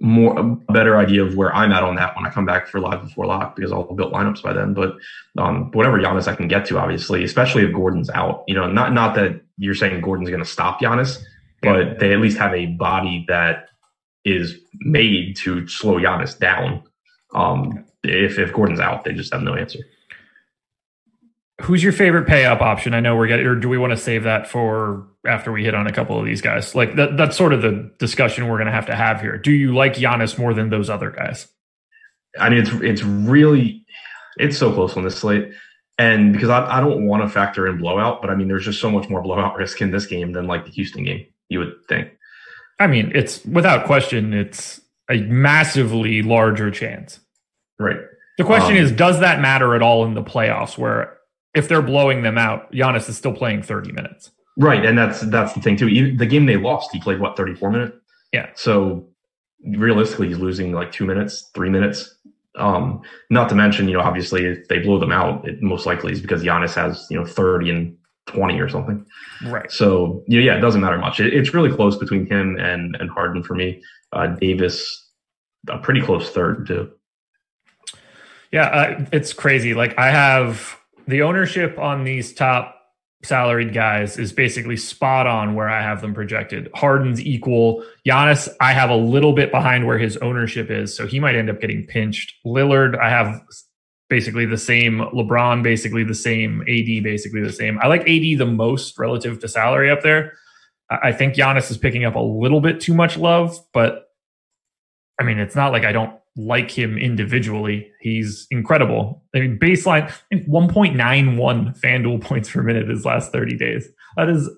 more 0.00 0.38
a 0.38 0.42
better 0.72 0.96
idea 0.96 1.24
of 1.24 1.36
where 1.36 1.54
I'm 1.54 1.72
at 1.72 1.82
on 1.82 1.94
that 1.96 2.16
when 2.16 2.26
I 2.26 2.30
come 2.30 2.44
back 2.44 2.66
for 2.66 2.80
live 2.80 3.02
before 3.02 3.26
lock 3.26 3.56
because 3.56 3.72
I'll 3.72 3.84
build 3.94 4.12
lineups 4.12 4.42
by 4.42 4.52
then. 4.52 4.74
But 4.74 4.96
um, 5.38 5.70
whatever 5.72 5.98
Giannis 5.98 6.28
I 6.28 6.34
can 6.34 6.48
get 6.48 6.66
to, 6.66 6.78
obviously, 6.78 7.24
especially 7.24 7.64
if 7.64 7.72
Gordon's 7.72 8.10
out, 8.10 8.44
you 8.48 8.54
know, 8.54 8.70
not 8.70 8.92
not 8.92 9.14
that 9.14 9.40
you're 9.56 9.74
saying 9.74 10.00
Gordon's 10.00 10.30
going 10.30 10.42
to 10.42 10.48
stop 10.48 10.80
Giannis, 10.80 11.22
but 11.62 12.00
they 12.00 12.12
at 12.12 12.20
least 12.20 12.38
have 12.38 12.52
a 12.52 12.66
body 12.66 13.24
that 13.28 13.68
is 14.24 14.58
made 14.80 15.36
to 15.36 15.66
slow 15.68 15.98
Giannis 15.98 16.38
down. 16.38 16.82
Um, 17.34 17.84
if 18.02 18.38
if 18.38 18.52
Gordon's 18.52 18.80
out, 18.80 19.04
they 19.04 19.12
just 19.12 19.32
have 19.32 19.42
no 19.42 19.54
answer. 19.54 19.80
Who's 21.62 21.84
your 21.84 21.92
favorite 21.92 22.26
pay 22.26 22.44
up 22.44 22.60
option? 22.60 22.94
I 22.94 23.00
know 23.00 23.16
we're 23.16 23.28
getting, 23.28 23.46
or 23.46 23.54
do 23.54 23.68
we 23.68 23.78
want 23.78 23.92
to 23.92 23.96
save 23.96 24.24
that 24.24 24.48
for 24.48 25.06
after 25.26 25.52
we 25.52 25.64
hit 25.64 25.74
on 25.74 25.86
a 25.86 25.92
couple 25.92 26.18
of 26.18 26.24
these 26.24 26.40
guys? 26.40 26.74
Like 26.74 26.96
that, 26.96 27.16
that's 27.16 27.36
sort 27.36 27.52
of 27.52 27.62
the 27.62 27.92
discussion 27.98 28.48
we're 28.48 28.56
going 28.56 28.66
to 28.66 28.72
have 28.72 28.86
to 28.86 28.94
have 28.96 29.20
here. 29.20 29.38
Do 29.38 29.52
you 29.52 29.74
like 29.74 29.94
Giannis 29.94 30.36
more 30.36 30.52
than 30.52 30.70
those 30.70 30.90
other 30.90 31.10
guys? 31.10 31.46
I 32.38 32.50
mean, 32.50 32.58
it's 32.60 32.70
it's 32.72 33.02
really 33.04 33.86
it's 34.36 34.58
so 34.58 34.72
close 34.72 34.96
on 34.96 35.04
this 35.04 35.16
slate, 35.16 35.52
and 35.96 36.32
because 36.32 36.48
I, 36.48 36.78
I 36.78 36.80
don't 36.80 37.06
want 37.06 37.22
to 37.22 37.28
factor 37.28 37.68
in 37.68 37.78
blowout, 37.78 38.20
but 38.20 38.30
I 38.30 38.34
mean, 38.34 38.48
there's 38.48 38.64
just 38.64 38.80
so 38.80 38.90
much 38.90 39.08
more 39.08 39.22
blowout 39.22 39.54
risk 39.56 39.80
in 39.80 39.92
this 39.92 40.06
game 40.06 40.32
than 40.32 40.48
like 40.48 40.64
the 40.64 40.72
Houston 40.72 41.04
game. 41.04 41.24
You 41.48 41.60
would 41.60 41.74
think. 41.88 42.10
I 42.80 42.88
mean, 42.88 43.12
it's 43.14 43.44
without 43.44 43.86
question, 43.86 44.34
it's 44.34 44.80
a 45.08 45.18
massively 45.18 46.22
larger 46.22 46.72
chance. 46.72 47.20
Right. 47.78 47.98
The 48.38 48.44
question 48.44 48.72
Um, 48.76 48.82
is, 48.82 48.90
does 48.90 49.20
that 49.20 49.40
matter 49.40 49.76
at 49.76 49.82
all 49.82 50.04
in 50.04 50.14
the 50.14 50.22
playoffs? 50.22 50.76
Where 50.76 51.16
if 51.54 51.68
they're 51.68 51.82
blowing 51.82 52.22
them 52.22 52.38
out, 52.38 52.70
Giannis 52.72 53.08
is 53.08 53.16
still 53.16 53.32
playing 53.32 53.62
30 53.62 53.92
minutes. 53.92 54.30
Right, 54.56 54.84
and 54.84 54.96
that's 54.96 55.20
that's 55.20 55.52
the 55.52 55.60
thing 55.60 55.76
too. 55.76 56.16
The 56.16 56.26
game 56.26 56.46
they 56.46 56.56
lost, 56.56 56.90
he 56.92 57.00
played 57.00 57.18
what 57.18 57.36
thirty 57.36 57.54
four 57.54 57.72
minutes. 57.72 57.96
Yeah. 58.32 58.50
So 58.54 59.08
realistically, 59.66 60.28
he's 60.28 60.38
losing 60.38 60.72
like 60.72 60.92
two 60.92 61.04
minutes, 61.04 61.50
three 61.54 61.70
minutes. 61.70 62.16
Um, 62.56 63.02
not 63.30 63.48
to 63.48 63.56
mention, 63.56 63.88
you 63.88 63.94
know, 63.94 64.00
obviously, 64.00 64.44
if 64.44 64.68
they 64.68 64.78
blow 64.78 65.00
them 65.00 65.10
out, 65.10 65.46
it 65.46 65.60
most 65.60 65.86
likely 65.86 66.12
is 66.12 66.20
because 66.20 66.44
Giannis 66.44 66.74
has 66.74 67.04
you 67.10 67.18
know 67.18 67.26
thirty 67.26 67.68
and 67.68 67.96
twenty 68.26 68.60
or 68.60 68.68
something. 68.68 69.04
Right. 69.44 69.70
So 69.72 70.22
yeah, 70.28 70.40
yeah, 70.40 70.56
it 70.56 70.60
doesn't 70.60 70.80
matter 70.80 70.98
much. 70.98 71.18
It, 71.18 71.34
it's 71.34 71.52
really 71.52 71.74
close 71.74 71.96
between 71.96 72.26
him 72.26 72.56
and 72.56 72.94
and 73.00 73.10
Harden 73.10 73.42
for 73.42 73.56
me. 73.56 73.82
Uh, 74.12 74.28
Davis, 74.28 75.10
a 75.68 75.78
pretty 75.78 76.00
close 76.00 76.30
third 76.30 76.68
too. 76.68 76.92
Yeah, 78.52 78.66
uh, 78.66 79.06
it's 79.10 79.32
crazy. 79.32 79.74
Like 79.74 79.98
I 79.98 80.12
have 80.12 80.78
the 81.06 81.22
ownership 81.22 81.78
on 81.78 82.04
these 82.04 82.32
top 82.32 82.74
salaried 83.22 83.72
guys 83.72 84.18
is 84.18 84.32
basically 84.32 84.76
spot 84.76 85.26
on 85.26 85.54
where 85.54 85.68
I 85.68 85.82
have 85.82 86.00
them 86.00 86.14
projected. 86.14 86.70
Harden's 86.74 87.20
equal. 87.20 87.84
Giannis, 88.06 88.48
I 88.60 88.72
have 88.72 88.90
a 88.90 88.96
little 88.96 89.32
bit 89.32 89.50
behind 89.50 89.86
where 89.86 89.98
his 89.98 90.16
ownership 90.18 90.70
is, 90.70 90.94
so 90.94 91.06
he 91.06 91.20
might 91.20 91.34
end 91.34 91.50
up 91.50 91.60
getting 91.60 91.86
pinched. 91.86 92.34
Lillard, 92.44 92.98
I 92.98 93.08
have 93.08 93.42
basically 94.10 94.46
the 94.46 94.58
same. 94.58 94.98
LeBron, 94.98 95.62
basically 95.62 96.04
the 96.04 96.14
same. 96.14 96.60
AD, 96.62 97.02
basically 97.02 97.42
the 97.42 97.52
same. 97.52 97.78
I 97.82 97.86
like 97.86 98.02
AD 98.02 98.38
the 98.38 98.46
most 98.46 98.98
relative 98.98 99.40
to 99.40 99.48
salary 99.48 99.90
up 99.90 100.02
there. 100.02 100.34
I 100.90 101.12
think 101.12 101.34
Giannis 101.34 101.70
is 101.70 101.78
picking 101.78 102.04
up 102.04 102.14
a 102.14 102.20
little 102.20 102.60
bit 102.60 102.80
too 102.80 102.94
much 102.94 103.16
love, 103.16 103.58
but 103.72 104.04
I 105.18 105.24
mean, 105.24 105.38
it's 105.38 105.56
not 105.56 105.72
like 105.72 105.84
I 105.84 105.92
don't 105.92 106.14
like 106.36 106.70
him 106.70 106.98
individually. 106.98 107.90
He's 108.00 108.46
incredible. 108.50 109.22
I 109.34 109.40
mean, 109.40 109.58
baseline 109.58 110.12
1.91 110.32 111.80
FanDuel 111.80 112.20
points 112.22 112.50
per 112.50 112.62
minute 112.62 112.88
his 112.88 113.04
last 113.04 113.32
30 113.32 113.56
days. 113.56 113.88
That 114.16 114.28
is, 114.28 114.48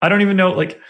I 0.00 0.08
don't 0.08 0.22
even 0.22 0.36
know, 0.36 0.52
like, 0.52 0.80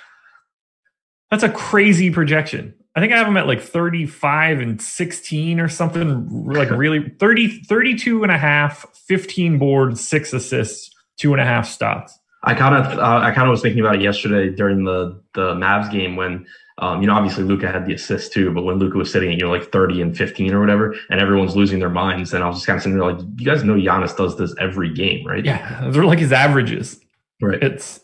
that's 1.31 1.43
a 1.43 1.49
crazy 1.49 2.11
projection. 2.11 2.75
I 2.97 3.01
think 3.01 3.13
I 3.13 3.17
have 3.17 3.27
him 3.27 3.37
at 3.37 3.49
like 3.49 3.61
35 3.61 4.61
and 4.61 4.81
16 4.81 5.59
or 5.59 5.69
something, 5.69 6.47
like 6.47 6.71
really 6.71 7.09
30, 7.19 7.65
32 7.65 8.23
and 8.23 8.31
a 8.31 8.39
half, 8.39 8.87
15 9.09 9.59
boards, 9.59 10.01
six 10.01 10.33
assists, 10.33 10.95
two 11.19 11.33
and 11.33 11.41
a 11.41 11.45
half 11.45 11.67
stops. 11.67 12.17
I 12.45 12.55
kind 12.55 12.75
of, 12.75 12.99
uh, 12.99 13.21
I 13.25 13.33
kind 13.33 13.49
of 13.49 13.51
was 13.51 13.63
thinking 13.63 13.81
about 13.81 13.97
it 13.97 14.03
yesterday 14.03 14.55
during 14.55 14.85
the 14.85 15.21
the 15.33 15.55
Mavs 15.55 15.91
game 15.91 16.15
when, 16.15 16.47
um, 16.79 17.01
you 17.01 17.07
know, 17.07 17.15
obviously 17.15 17.45
Luka 17.45 17.71
had 17.71 17.87
the 17.87 17.95
assist 17.95 18.33
too, 18.33 18.51
but 18.53 18.63
when 18.63 18.77
Luka 18.77 18.99
was 18.99 19.11
sitting 19.11 19.31
at 19.33 19.39
you 19.39 19.45
know 19.45 19.51
like 19.51 19.71
thirty 19.71 20.01
and 20.01 20.17
fifteen 20.17 20.53
or 20.53 20.61
whatever, 20.61 20.95
and 21.09 21.21
everyone's 21.21 21.55
losing 21.55 21.79
their 21.79 21.91
minds, 21.91 22.35
and 22.35 22.43
I 22.43 22.49
was 22.49 22.57
just 22.57 22.67
kind 22.67 22.77
of 22.77 22.83
sitting 22.83 22.99
there 22.99 23.13
like, 23.13 23.25
you 23.37 23.47
guys 23.47 23.63
know 23.63 23.75
Giannis 23.75 24.17
does 24.17 24.37
this 24.37 24.55
every 24.59 24.93
game, 24.93 25.25
right? 25.27 25.45
Yeah, 25.45 25.89
they're 25.91 26.05
like 26.05 26.19
his 26.19 26.33
averages. 26.33 27.01
Right. 27.41 27.63
It's 27.63 28.01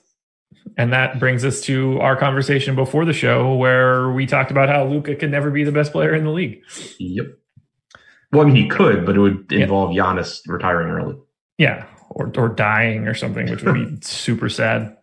and 0.77 0.93
that 0.93 1.19
brings 1.19 1.45
us 1.45 1.61
to 1.63 1.99
our 2.01 2.17
conversation 2.17 2.77
before 2.77 3.05
the 3.05 3.13
show 3.13 3.55
where 3.55 4.11
we 4.13 4.25
talked 4.25 4.53
about 4.53 4.69
how 4.69 4.85
Luka 4.85 5.17
can 5.17 5.31
never 5.31 5.51
be 5.51 5.65
the 5.65 5.73
best 5.73 5.91
player 5.91 6.15
in 6.15 6.25
the 6.25 6.31
league. 6.31 6.63
Yep. 6.99 7.27
Well, 8.33 8.43
I 8.43 8.45
mean, 8.45 8.57
he 8.57 8.69
could, 8.69 9.05
but 9.05 9.17
it 9.17 9.19
would 9.19 9.53
involve 9.53 9.91
Giannis 9.91 10.41
retiring 10.47 10.91
early. 10.91 11.17
Yeah, 11.59 11.87
or 12.11 12.33
or 12.37 12.49
dying 12.49 13.09
or 13.09 13.15
something, 13.15 13.51
which 13.51 13.65
would 13.65 13.75
be 13.75 13.99
super 14.03 14.49
sad. 14.49 14.97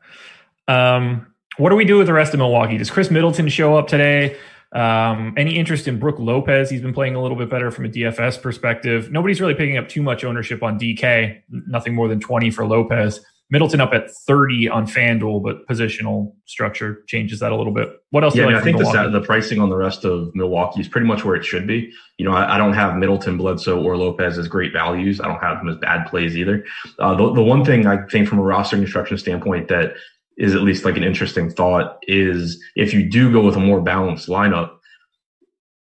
Um, 0.69 1.27
what 1.57 1.69
do 1.69 1.75
we 1.75 1.85
do 1.85 1.97
with 1.97 2.07
the 2.07 2.13
rest 2.13 2.33
of 2.33 2.39
Milwaukee? 2.39 2.77
Does 2.77 2.89
Khris 2.89 3.11
Middleton 3.11 3.47
show 3.49 3.77
up 3.77 3.87
today? 3.87 4.37
Um, 4.73 5.33
any 5.37 5.55
interest 5.55 5.87
in 5.87 5.97
Brook 5.99 6.19
Lopez? 6.19 6.69
He's 6.69 6.81
been 6.81 6.93
playing 6.93 7.15
a 7.15 7.21
little 7.21 7.37
bit 7.37 7.49
better 7.49 7.71
from 7.71 7.85
a 7.85 7.89
DFS 7.89 8.41
perspective. 8.41 9.11
Nobody's 9.11 9.39
really 9.39 9.55
picking 9.55 9.77
up 9.77 9.87
too 9.87 10.01
much 10.01 10.23
ownership 10.23 10.61
on 10.61 10.79
DK. 10.79 11.41
Nothing 11.49 11.95
more 11.95 12.07
than 12.07 12.19
twenty 12.19 12.51
for 12.51 12.65
Lopez. 12.65 13.21
Middleton 13.49 13.79
up 13.79 13.93
at 13.93 14.11
thirty 14.11 14.67
on 14.67 14.85
FanDuel, 14.85 15.41
but 15.41 15.65
positional 15.67 16.33
structure 16.45 17.03
changes 17.07 17.39
that 17.39 17.53
a 17.53 17.55
little 17.55 17.71
bit. 17.71 17.87
What 18.09 18.25
else? 18.25 18.35
Yeah, 18.35 18.43
do 18.43 18.47
I, 18.47 18.49
you 18.49 18.55
like 18.55 18.61
I 18.61 18.65
think 18.65 18.77
the, 19.13 19.19
the 19.19 19.25
pricing 19.25 19.61
on 19.61 19.69
the 19.69 19.77
rest 19.77 20.03
of 20.03 20.35
Milwaukee 20.35 20.81
is 20.81 20.89
pretty 20.89 21.07
much 21.07 21.23
where 21.23 21.35
it 21.35 21.45
should 21.45 21.65
be. 21.65 21.89
You 22.17 22.25
know, 22.25 22.33
I, 22.33 22.55
I 22.55 22.57
don't 22.57 22.73
have 22.73 22.97
Middleton, 22.97 23.37
Bledsoe, 23.37 23.81
or 23.81 23.95
Lopez 23.95 24.37
as 24.37 24.49
great 24.49 24.73
values. 24.73 25.21
I 25.21 25.29
don't 25.29 25.41
have 25.41 25.59
them 25.59 25.69
as 25.69 25.77
bad 25.77 26.07
plays 26.07 26.35
either. 26.35 26.65
Uh, 26.99 27.15
the, 27.15 27.33
the 27.35 27.43
one 27.43 27.63
thing 27.63 27.87
I 27.87 28.05
think 28.07 28.27
from 28.27 28.39
a 28.39 28.43
roster 28.43 28.75
construction 28.75 29.17
standpoint 29.17 29.69
that 29.69 29.93
is 30.37 30.55
at 30.55 30.61
least 30.61 30.85
like 30.85 30.97
an 30.97 31.03
interesting 31.03 31.49
thought 31.49 31.97
is 32.03 32.61
if 32.75 32.93
you 32.93 33.09
do 33.09 33.31
go 33.31 33.41
with 33.41 33.55
a 33.55 33.59
more 33.59 33.81
balanced 33.81 34.27
lineup, 34.27 34.77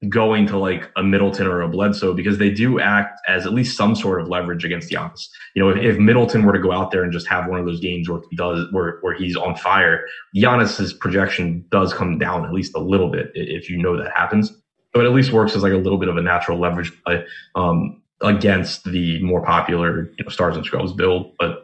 going 0.09 0.47
to 0.47 0.59
like 0.59 0.90
a 0.97 1.03
Middleton 1.03 1.47
or 1.47 1.62
a 1.62 1.69
Bledsoe 1.69 2.14
because 2.14 2.38
they 2.38 2.51
do 2.51 2.81
act 2.81 3.21
as 3.29 3.47
at 3.47 3.53
least 3.53 3.77
some 3.77 3.95
sort 3.95 4.21
of 4.21 4.29
leverage 4.29 4.64
against 4.64 4.90
Giannis. 4.90 5.29
You 5.55 5.62
know, 5.62 5.71
if, 5.71 5.79
if 5.79 5.99
Middleton 5.99 6.45
were 6.45 6.53
to 6.53 6.59
go 6.59 6.73
out 6.73 6.90
there 6.90 7.03
and 7.03 7.12
just 7.12 7.27
have 7.29 7.49
one 7.49 7.59
of 7.59 7.67
those 7.67 7.81
games 7.81 8.09
where 8.09 8.21
he 8.31 8.37
does 8.37 8.67
where 8.71 8.99
where 9.01 9.14
he's 9.14 9.37
on 9.37 9.57
fire, 9.57 10.05
Giannis's 10.37 10.93
projection 10.93 11.64
does 11.71 11.93
come 11.93 12.19
down 12.19 12.45
at 12.45 12.53
least 12.53 12.73
a 12.75 12.81
little 12.81 13.11
bit 13.11 13.31
if 13.35 13.71
you 13.71 13.79
know 13.79 13.97
that 13.97 14.12
happens. 14.14 14.51
So 14.95 15.01
it 15.01 15.07
at 15.07 15.12
least 15.12 15.33
works 15.33 15.57
as 15.57 15.62
like 15.62 15.73
a 15.73 15.79
little 15.79 15.99
bit 15.99 16.09
of 16.09 16.17
a 16.17 16.23
natural 16.23 16.59
leverage 16.59 16.93
play 17.05 17.25
um, 17.55 18.01
against 18.21 18.85
the 18.85 19.23
more 19.23 19.45
popular 19.45 20.05
you 20.19 20.25
know, 20.25 20.29
stars 20.31 20.57
and 20.57 20.64
scrubs 20.64 20.93
build, 20.93 21.35
but. 21.38 21.63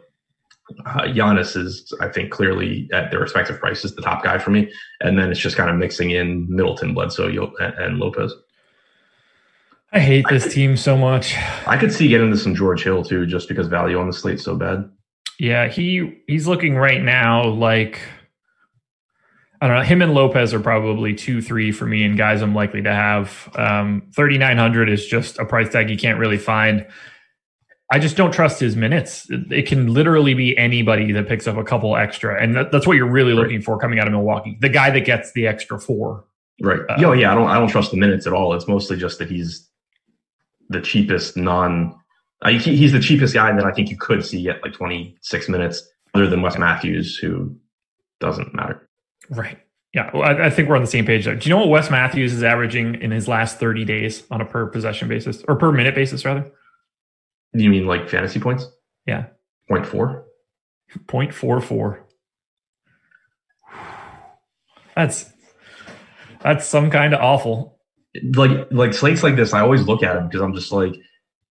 Uh, 0.85 1.01
Giannis 1.03 1.55
is, 1.55 1.93
I 2.01 2.07
think, 2.07 2.31
clearly 2.31 2.89
at 2.93 3.11
their 3.11 3.19
respective 3.19 3.59
prices, 3.59 3.95
the 3.95 4.01
top 4.01 4.23
guy 4.23 4.37
for 4.37 4.51
me. 4.51 4.71
And 4.99 5.17
then 5.17 5.31
it's 5.31 5.39
just 5.39 5.57
kind 5.57 5.69
of 5.69 5.75
mixing 5.75 6.11
in 6.11 6.47
Middleton, 6.49 6.93
Bledsoe, 6.93 7.27
Yo- 7.27 7.53
and, 7.59 7.73
and 7.75 7.97
Lopez. 7.99 8.33
I 9.93 9.99
hate 9.99 10.25
this 10.29 10.53
team 10.53 10.77
so 10.77 10.97
much. 10.97 11.35
I 11.67 11.77
could 11.77 11.91
see 11.91 12.07
getting 12.07 12.27
into 12.27 12.39
some 12.39 12.55
George 12.55 12.83
Hill 12.83 13.03
too, 13.03 13.25
just 13.25 13.49
because 13.49 13.67
value 13.67 13.99
on 13.99 14.07
the 14.07 14.13
slate's 14.13 14.43
so 14.43 14.55
bad. 14.55 14.89
Yeah, 15.37 15.67
he 15.67 16.21
he's 16.27 16.47
looking 16.47 16.75
right 16.75 17.01
now 17.01 17.47
like 17.47 17.99
I 19.59 19.67
don't 19.67 19.77
know. 19.77 19.83
Him 19.83 20.01
and 20.01 20.13
Lopez 20.13 20.53
are 20.53 20.59
probably 20.59 21.13
two, 21.13 21.41
three 21.41 21.71
for 21.71 21.85
me, 21.85 22.03
and 22.03 22.17
guys 22.17 22.41
I'm 22.41 22.55
likely 22.55 22.81
to 22.81 22.93
have. 22.93 23.49
Um, 23.55 24.03
Thirty 24.15 24.37
nine 24.37 24.57
hundred 24.57 24.89
is 24.89 25.05
just 25.05 25.37
a 25.39 25.45
price 25.45 25.71
tag 25.71 25.89
you 25.89 25.97
can't 25.97 26.17
really 26.17 26.37
find. 26.37 26.87
I 27.91 27.99
just 27.99 28.15
don't 28.15 28.31
trust 28.31 28.59
his 28.59 28.75
minutes. 28.75 29.27
It, 29.29 29.67
can 29.67 29.93
literally 29.93 30.33
be 30.33 30.57
anybody 30.57 31.11
that 31.11 31.27
picks 31.27 31.45
up 31.45 31.57
a 31.57 31.63
couple 31.63 31.97
extra, 31.97 32.41
and 32.41 32.55
that, 32.55 32.71
that's 32.71 32.87
what 32.87 32.95
you're 32.95 33.11
really 33.11 33.33
looking 33.33 33.61
for 33.61 33.77
coming 33.77 33.99
out 33.99 34.07
of 34.07 34.13
Milwaukee. 34.13 34.57
The 34.61 34.69
guy 34.69 34.89
that 34.91 35.01
gets 35.01 35.33
the 35.33 35.45
extra 35.45 35.79
four. 35.79 36.25
Right. 36.61 36.79
Uh, 36.89 36.95
Yo, 36.99 37.11
yeah, 37.11 37.31
I 37.31 37.35
don't 37.35 37.47
I 37.47 37.59
don't 37.59 37.67
trust 37.67 37.91
the 37.91 37.97
minutes 37.97 38.25
at 38.25 38.33
all. 38.33 38.53
It's 38.53 38.67
mostly 38.67 38.97
just 38.97 39.19
that 39.19 39.29
he's 39.29 39.67
the 40.69 40.79
cheapest 40.79 41.35
non 41.35 41.93
uh, 42.41 42.49
he, 42.49 42.75
he's 42.75 42.91
the 42.91 42.99
cheapest 42.99 43.33
guy 43.33 43.53
that 43.53 43.65
I 43.65 43.71
think 43.71 43.89
you 43.89 43.97
could 43.97 44.25
see 44.25 44.49
at 44.49 44.61
like 44.63 44.73
26 44.73 45.49
minutes, 45.49 45.87
other 46.13 46.27
than 46.27 46.41
Wes 46.41 46.57
Matthews, 46.57 47.17
who 47.17 47.55
doesn't 48.19 48.53
matter. 48.53 48.87
Right. 49.29 49.59
Yeah, 49.93 50.09
well, 50.13 50.23
I, 50.23 50.45
I 50.45 50.49
think 50.49 50.69
we're 50.69 50.75
on 50.75 50.81
the 50.81 50.87
same 50.87 51.05
page 51.05 51.25
there. 51.25 51.35
Do 51.35 51.47
you 51.47 51.53
know 51.53 51.59
what 51.59 51.69
Wes 51.69 51.91
Matthews 51.91 52.33
is 52.33 52.43
averaging 52.43 52.95
in 53.01 53.11
his 53.11 53.27
last 53.27 53.59
30 53.59 53.85
days 53.85 54.23
on 54.31 54.41
a 54.41 54.45
per 54.45 54.67
possession 54.67 55.07
basis 55.07 55.43
or 55.47 55.55
per 55.55 55.71
minute 55.71 55.93
basis, 55.93 56.23
rather? 56.23 56.49
You 57.53 57.69
mean 57.69 57.85
like 57.85 58.09
fantasy 58.09 58.39
points? 58.39 58.65
Yeah. 59.05 59.25
Point 59.67 59.85
four? 59.85 60.25
0.44. 61.07 61.99
That's 64.95 65.31
that's 66.41 66.65
some 66.65 66.89
kind 66.89 67.13
of 67.13 67.21
awful. 67.21 67.79
Like 68.35 68.67
like 68.71 68.93
slates 68.93 69.23
like 69.23 69.35
this, 69.35 69.53
I 69.53 69.61
always 69.61 69.83
look 69.87 70.03
at 70.03 70.15
them 70.15 70.27
because 70.27 70.41
I'm 70.41 70.53
just 70.53 70.71
like, 70.71 70.93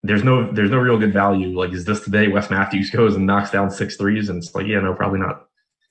there's 0.02 0.24
no 0.24 0.50
there's 0.52 0.70
no 0.70 0.78
real 0.78 0.98
good 0.98 1.12
value. 1.12 1.56
Like, 1.56 1.72
is 1.72 1.84
this 1.84 2.00
today 2.00 2.28
Wes 2.28 2.50
Matthews 2.50 2.90
goes 2.94 3.14
and 3.14 3.26
knocks 3.26 3.50
down 3.50 3.70
six 3.70 3.96
threes? 3.96 4.28
And 4.28 4.38
it's 4.42 4.54
like, 4.54 4.66
yeah, 4.66 4.80
no, 4.80 4.94
probably 4.94 5.20
not. 5.20 5.46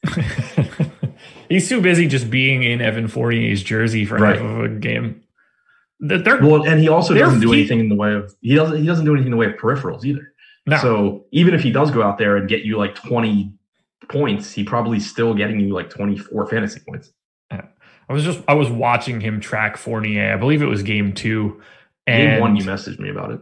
He's 1.49 1.69
too 1.69 1.81
busy 1.81 2.07
just 2.07 2.29
being 2.29 2.63
in 2.63 2.81
Evan 2.81 3.07
Fournier's 3.07 3.63
jersey 3.63 4.05
for 4.05 4.15
Right. 4.17 4.35
half 4.39 4.45
of 4.45 4.63
a 4.63 4.69
game. 4.69 5.23
Th- 6.07 6.23
They're, 6.23 6.41
Well, 6.41 6.63
and 6.67 6.79
he 6.79 6.89
also 6.89 7.13
doesn't 7.13 7.39
do 7.39 7.53
anything 7.53 7.79
in 7.79 7.89
the 7.89 7.95
way 7.95 8.13
of 8.13 8.35
he 8.41 8.55
doesn't 8.55 8.77
he 8.79 8.85
doesn't 8.85 9.05
do 9.05 9.13
anything 9.13 9.27
in 9.27 9.31
the 9.31 9.37
way 9.37 9.47
of 9.47 9.53
peripherals 9.53 10.03
either. 10.05 10.31
no, 10.65 10.77
So 10.77 11.25
even 11.31 11.53
if 11.53 11.61
he 11.61 11.71
does 11.71 11.89
go 11.91 12.03
out 12.03 12.17
there 12.17 12.37
and 12.37 12.47
get 12.47 12.63
you 12.63 12.77
like 12.77 12.95
20 12.95 13.51
points, 14.09 14.51
he 14.53 14.63
probably 14.63 14.99
still 14.99 15.33
getting 15.33 15.59
you 15.59 15.73
like 15.73 15.89
24 15.89 16.47
fantasy 16.47 16.79
points. 16.87 17.11
I 18.09 18.13
was 18.13 18.23
just 18.23 18.41
I 18.47 18.53
was 18.53 18.69
watching 18.69 19.19
him 19.19 19.41
track 19.41 19.75
Fournier. 19.75 20.33
I 20.33 20.37
believe 20.37 20.61
it 20.61 20.65
was 20.67 20.81
game 20.81 21.11
two. 21.13 21.61
And 22.05 22.31
Game 22.33 22.39
one, 22.39 22.55
you 22.55 22.63
messaged 22.63 22.99
me 22.99 23.09
about 23.09 23.31
it. 23.31 23.41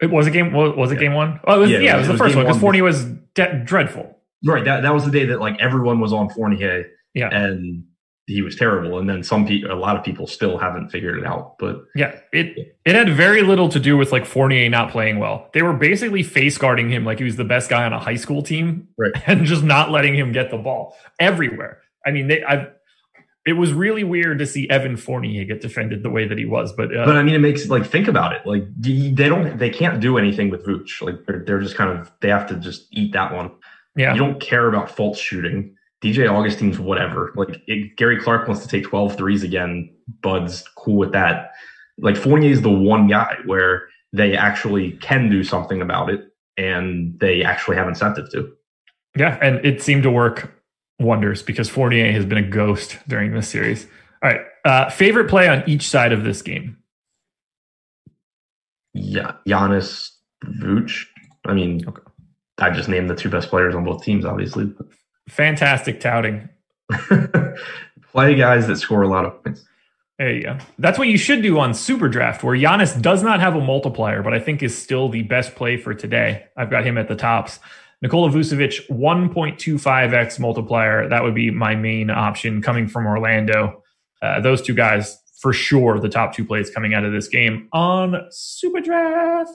it 0.00 0.10
was 0.10 0.26
a 0.26 0.30
game. 0.30 0.52
Was 0.54 0.74
was 0.74 0.90
it 0.90 0.94
Yeah. 0.94 1.00
game 1.00 1.12
one? 1.12 1.38
Oh, 1.46 1.56
it 1.56 1.58
was, 1.58 1.70
Yeah, 1.70 1.80
yeah, 1.80 1.92
it 1.92 1.96
it 1.96 1.98
was, 1.98 2.04
it 2.04 2.06
the 2.06 2.12
was 2.14 2.20
first 2.20 2.36
one 2.36 2.46
because. 2.46 2.58
Fournier 2.60 2.82
was 2.82 3.04
de- 3.34 3.62
dreadful. 3.66 4.16
Right. 4.42 4.64
That 4.64 4.82
that 4.84 4.94
was 4.94 5.04
the 5.04 5.10
day 5.10 5.26
that 5.26 5.40
like 5.40 5.60
everyone 5.60 6.00
was 6.00 6.14
on 6.14 6.30
Fournier 6.30 6.86
Yeah, 7.12 7.28
and 7.28 7.84
he 8.26 8.42
was 8.42 8.56
terrible. 8.56 8.98
And 8.98 9.08
then 9.08 9.22
some 9.22 9.46
people, 9.46 9.70
a 9.72 9.74
lot 9.78 9.96
of 9.96 10.04
people 10.04 10.26
still 10.26 10.58
haven't 10.58 10.90
figured 10.90 11.18
it 11.18 11.24
out. 11.24 11.58
But 11.58 11.84
Yeah, 11.94 12.18
it 12.32 12.76
it 12.84 12.94
had 12.94 13.08
very 13.10 13.42
little 13.42 13.68
to 13.68 13.80
do 13.80 13.96
with 13.96 14.12
like 14.12 14.26
Fournier 14.26 14.68
not 14.68 14.90
playing 14.90 15.18
well. 15.18 15.48
They 15.52 15.62
were 15.62 15.72
basically 15.72 16.22
face 16.22 16.58
guarding 16.58 16.90
him 16.90 17.04
like 17.04 17.18
he 17.18 17.24
was 17.24 17.36
the 17.36 17.44
best 17.44 17.70
guy 17.70 17.84
on 17.84 17.92
a 17.92 18.00
high 18.00 18.16
school 18.16 18.42
team, 18.42 18.88
Right. 18.98 19.12
and 19.26 19.46
just 19.46 19.62
not 19.62 19.90
letting 19.90 20.14
him 20.14 20.32
get 20.32 20.50
the 20.50 20.58
ball 20.58 20.96
everywhere. 21.18 21.82
I 22.04 22.10
mean, 22.10 22.28
they 22.28 22.44
I 22.44 22.68
it 23.46 23.52
was 23.52 23.72
really 23.72 24.02
weird 24.02 24.40
to 24.40 24.46
see 24.46 24.68
Evan 24.68 24.96
Fournier 24.96 25.44
get 25.44 25.60
defended 25.60 26.02
the 26.02 26.10
way 26.10 26.26
that 26.26 26.36
he 26.36 26.44
was. 26.44 26.72
But 26.72 26.94
uh, 26.96 27.06
but 27.06 27.16
I 27.16 27.22
mean, 27.22 27.36
it 27.36 27.38
makes 27.38 27.68
like 27.68 27.86
think 27.86 28.08
about 28.08 28.32
it. 28.32 28.44
Like 28.44 28.64
they 28.76 29.28
don't, 29.28 29.56
they 29.56 29.70
can't 29.70 30.00
do 30.00 30.18
anything 30.18 30.50
with 30.50 30.66
Vooch. 30.66 31.00
Like 31.00 31.24
they're, 31.26 31.44
they're 31.46 31.60
just 31.60 31.76
kind 31.76 31.96
of 31.96 32.10
they 32.20 32.28
have 32.28 32.48
to 32.48 32.56
just 32.56 32.88
eat 32.90 33.12
that 33.12 33.32
one. 33.32 33.52
yeah, 33.94 34.14
You 34.14 34.18
don't 34.18 34.40
care 34.40 34.66
about 34.66 34.88
Fultz 34.88 35.18
shooting. 35.18 35.75
DJ 36.12 36.28
Augustine's 36.28 36.78
whatever. 36.78 37.32
Like 37.36 37.60
it, 37.66 37.96
Gary 37.96 38.20
Clark 38.20 38.46
wants 38.48 38.62
to 38.62 38.68
take 38.68 38.84
12 38.84 39.16
threes 39.16 39.42
again. 39.42 39.90
Bud's 40.22 40.62
cool 40.76 40.96
with 40.96 41.12
that. 41.12 41.52
Like 41.98 42.16
Fournier 42.16 42.50
is 42.50 42.62
the 42.62 42.70
one 42.70 43.08
guy 43.08 43.36
where 43.46 43.88
they 44.12 44.36
actually 44.36 44.92
can 44.98 45.28
do 45.30 45.42
something 45.42 45.80
about 45.82 46.10
it 46.10 46.28
and 46.56 47.18
they 47.18 47.42
actually 47.42 47.76
have 47.76 47.88
incentive 47.88 48.30
to. 48.32 48.52
yeah, 49.16 49.38
and 49.42 49.64
it 49.64 49.82
seemed 49.82 50.02
to 50.04 50.10
work 50.10 50.52
wonders 50.98 51.42
because 51.42 51.68
Fournier 51.68 52.10
has 52.12 52.24
been 52.24 52.38
a 52.38 52.48
ghost 52.48 52.98
during 53.08 53.32
this 53.34 53.48
series. 53.48 53.86
All 54.22 54.30
right, 54.30 54.40
uh, 54.64 54.88
favorite 54.90 55.28
play 55.28 55.48
on 55.48 55.62
each 55.66 55.88
side 55.88 56.12
of 56.12 56.24
this 56.24 56.40
game. 56.40 56.78
Yeah, 58.94 59.32
Giannis, 59.46 60.10
Vooch. 60.44 61.04
I 61.44 61.52
mean, 61.54 61.84
Okay. 61.86 62.02
I 62.58 62.70
just 62.70 62.88
named 62.88 63.10
the 63.10 63.14
two 63.14 63.28
best 63.28 63.50
players 63.50 63.74
on 63.74 63.84
both 63.84 64.02
teams, 64.02 64.24
obviously. 64.24 64.72
Fantastic 65.28 66.00
touting. 66.00 66.48
Play 68.12 68.34
guys 68.34 68.66
that 68.66 68.76
score 68.76 69.02
a 69.02 69.08
lot 69.08 69.24
of 69.24 69.42
points. 69.42 69.64
There 70.18 70.32
you 70.32 70.42
go. 70.44 70.58
That's 70.78 70.98
what 70.98 71.08
you 71.08 71.18
should 71.18 71.42
do 71.42 71.58
on 71.58 71.72
SuperDraft, 71.72 72.42
where 72.42 72.56
Giannis 72.56 73.00
does 73.00 73.22
not 73.22 73.40
have 73.40 73.54
a 73.54 73.60
multiplier, 73.60 74.22
but 74.22 74.32
I 74.32 74.38
think 74.38 74.62
is 74.62 74.76
still 74.76 75.10
the 75.10 75.22
best 75.22 75.54
play 75.54 75.76
for 75.76 75.92
today. 75.92 76.46
I've 76.56 76.70
got 76.70 76.86
him 76.86 76.96
at 76.96 77.08
the 77.08 77.16
tops. 77.16 77.58
Nikola 78.00 78.30
Vucevic, 78.30 78.88
1.25x 78.88 80.38
multiplier. 80.38 81.08
That 81.08 81.22
would 81.22 81.34
be 81.34 81.50
my 81.50 81.74
main 81.74 82.08
option 82.08 82.62
coming 82.62 82.88
from 82.88 83.06
Orlando. 83.06 83.82
Uh, 84.22 84.40
those 84.40 84.62
two 84.62 84.74
guys, 84.74 85.18
for 85.40 85.52
sure, 85.52 85.98
the 86.00 86.08
top 86.08 86.34
two 86.34 86.44
plays 86.44 86.70
coming 86.70 86.94
out 86.94 87.04
of 87.04 87.12
this 87.12 87.28
game 87.28 87.68
on 87.72 88.12
SuperDraft. 88.30 89.54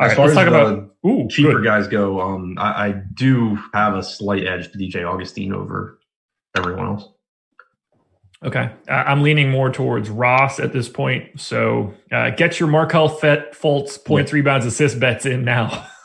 All 0.00 0.06
As 0.06 0.10
right, 0.12 0.16
far 0.16 0.26
let's 0.28 0.38
as 0.38 0.44
talk 0.44 0.52
the 0.52 0.60
about 0.60 0.96
ooh, 1.06 1.28
cheaper 1.28 1.56
good. 1.56 1.64
guys 1.64 1.86
go, 1.86 2.22
um, 2.22 2.54
I, 2.58 2.88
I 2.88 2.94
do 3.14 3.58
have 3.74 3.94
a 3.94 4.02
slight 4.02 4.46
edge 4.46 4.72
to 4.72 4.78
DJ 4.78 5.06
Augustin 5.06 5.52
over 5.52 6.00
everyone 6.56 6.86
else. 6.86 7.04
Okay. 8.42 8.72
Uh, 8.88 8.92
I'm 8.92 9.22
leaning 9.22 9.50
more 9.50 9.70
towards 9.70 10.08
Ross 10.08 10.58
at 10.58 10.72
this 10.72 10.88
point. 10.88 11.38
So 11.38 11.92
uh, 12.10 12.30
get 12.30 12.58
your 12.58 12.70
Markelle 12.70 13.10
Fet 13.10 13.52
Fultz 13.52 14.02
points, 14.02 14.32
rebounds, 14.32 14.64
assist 14.64 14.98
bets 14.98 15.26
in 15.26 15.44
now. 15.44 15.86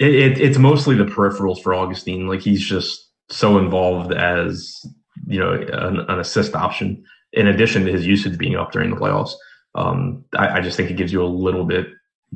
It, 0.00 0.12
it, 0.12 0.40
it's 0.40 0.58
mostly 0.58 0.96
the 0.96 1.04
peripherals 1.04 1.62
for 1.62 1.72
Augustin. 1.72 2.26
Like 2.26 2.40
he's 2.40 2.66
just 2.66 3.08
so 3.30 3.58
involved 3.58 4.12
as 4.12 4.84
you 5.28 5.38
know 5.38 5.52
an, 5.52 6.00
an 6.08 6.18
assist 6.18 6.56
option. 6.56 7.04
In 7.32 7.46
addition 7.46 7.86
to 7.86 7.92
his 7.92 8.04
usage 8.04 8.36
being 8.36 8.56
up 8.56 8.72
during 8.72 8.90
the 8.90 8.96
playoffs, 8.96 9.30
um, 9.76 10.24
I, 10.36 10.58
I 10.58 10.60
just 10.60 10.76
think 10.76 10.90
it 10.90 10.96
gives 10.96 11.12
you 11.12 11.22
a 11.22 11.26
little 11.30 11.64
bit 11.64 11.86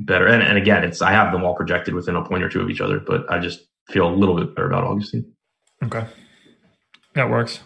better. 0.05 0.27
And, 0.27 0.41
and 0.43 0.57
again, 0.57 0.83
it's 0.83 1.01
I 1.01 1.11
have 1.11 1.31
them 1.31 1.43
all 1.43 1.55
projected 1.55 1.93
within 1.93 2.15
a 2.15 2.23
point 2.23 2.43
or 2.43 2.49
two 2.49 2.61
of 2.61 2.69
each 2.69 2.81
other, 2.81 2.99
but 2.99 3.29
I 3.31 3.39
just 3.39 3.67
feel 3.89 4.07
a 4.07 4.13
little 4.13 4.35
bit 4.35 4.55
better 4.55 4.67
about 4.67 4.83
Augustin. 4.83 5.31
Okay. 5.83 6.05
That 7.15 7.29
works. 7.29 7.59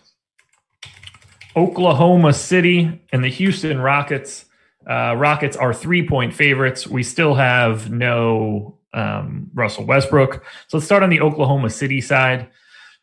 Oklahoma 1.56 2.34
City 2.34 3.02
and 3.12 3.24
the 3.24 3.30
Houston 3.30 3.80
Rockets. 3.80 4.46
Uh, 4.90 5.16
Rockets 5.16 5.56
are 5.56 5.74
three 5.74 6.08
point 6.08 6.34
favorites. 6.34 6.88
We 6.88 7.04
still 7.04 7.36
have 7.36 7.92
no 7.92 8.80
um, 8.94 9.50
Russell 9.54 9.86
Westbrook. 9.86 10.44
So 10.68 10.78
let's 10.78 10.86
start 10.86 11.04
on 11.04 11.10
the 11.10 11.22
Oklahoma 11.22 11.70
City 11.70 12.02
side. 12.02 12.50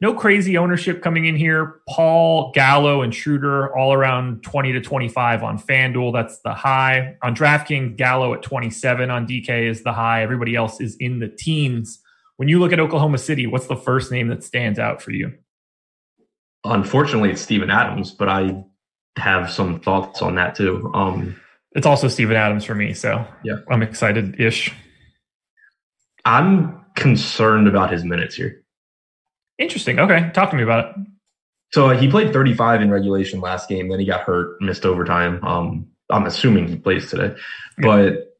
No 0.02 0.14
crazy 0.14 0.56
ownership 0.56 1.02
coming 1.02 1.26
in 1.26 1.36
here. 1.36 1.80
Paul, 1.86 2.52
Gallo, 2.54 3.02
and 3.02 3.14
Schroeder 3.14 3.76
all 3.76 3.92
around 3.92 4.42
20 4.42 4.72
to 4.72 4.80
25 4.80 5.42
on 5.42 5.58
FanDuel. 5.58 6.12
That's 6.14 6.40
the 6.40 6.54
high. 6.54 7.16
On 7.22 7.34
DraftKings, 7.34 7.96
Gallo 7.96 8.32
at 8.32 8.42
27 8.42 9.10
on 9.10 9.26
DK 9.26 9.68
is 9.68 9.82
the 9.82 9.92
high. 9.92 10.22
Everybody 10.22 10.56
else 10.56 10.80
is 10.80 10.96
in 10.96 11.18
the 11.18 11.28
teens. 11.28 12.00
When 12.36 12.48
you 12.48 12.58
look 12.58 12.72
at 12.72 12.80
Oklahoma 12.80 13.18
City, 13.18 13.46
what's 13.46 13.66
the 13.66 13.76
first 13.76 14.10
name 14.10 14.28
that 14.28 14.42
stands 14.42 14.78
out 14.78 15.02
for 15.02 15.10
you? 15.12 15.34
Unfortunately, 16.64 17.30
it's 17.30 17.42
Steven 17.42 17.70
Adams, 17.70 18.10
but 18.10 18.30
I 18.30 18.64
have 19.16 19.50
some 19.50 19.80
thoughts 19.80 20.22
on 20.22 20.34
that 20.36 20.54
too. 20.54 20.90
Um, 20.94 21.36
It's 21.72 21.86
also 21.86 22.08
Steven 22.08 22.36
Adams 22.36 22.64
for 22.64 22.74
me, 22.74 22.94
so 22.94 23.26
Yeah. 23.44 23.56
I'm 23.70 23.82
excited 23.82 24.40
ish. 24.40 24.72
I'm 26.24 26.80
concerned 26.96 27.68
about 27.68 27.92
his 27.92 28.04
minutes 28.04 28.34
here. 28.34 28.59
Interesting. 29.60 30.00
Okay, 30.00 30.30
talk 30.32 30.50
to 30.50 30.56
me 30.56 30.62
about 30.62 30.86
it. 30.86 31.06
So 31.72 31.90
uh, 31.90 31.96
he 31.96 32.10
played 32.10 32.32
35 32.32 32.80
in 32.80 32.90
regulation 32.90 33.40
last 33.40 33.68
game. 33.68 33.88
Then 33.88 34.00
he 34.00 34.06
got 34.06 34.22
hurt, 34.22 34.60
missed 34.60 34.84
overtime. 34.84 35.44
Um, 35.44 35.86
I'm 36.10 36.26
assuming 36.26 36.66
he 36.66 36.76
plays 36.76 37.10
today. 37.10 37.36
But 37.78 38.36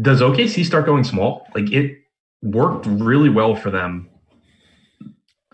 does 0.00 0.20
OKC 0.20 0.64
start 0.64 0.86
going 0.86 1.04
small? 1.04 1.46
Like 1.54 1.72
it 1.72 2.02
worked 2.42 2.86
really 2.86 3.30
well 3.30 3.56
for 3.56 3.70
them 3.70 4.10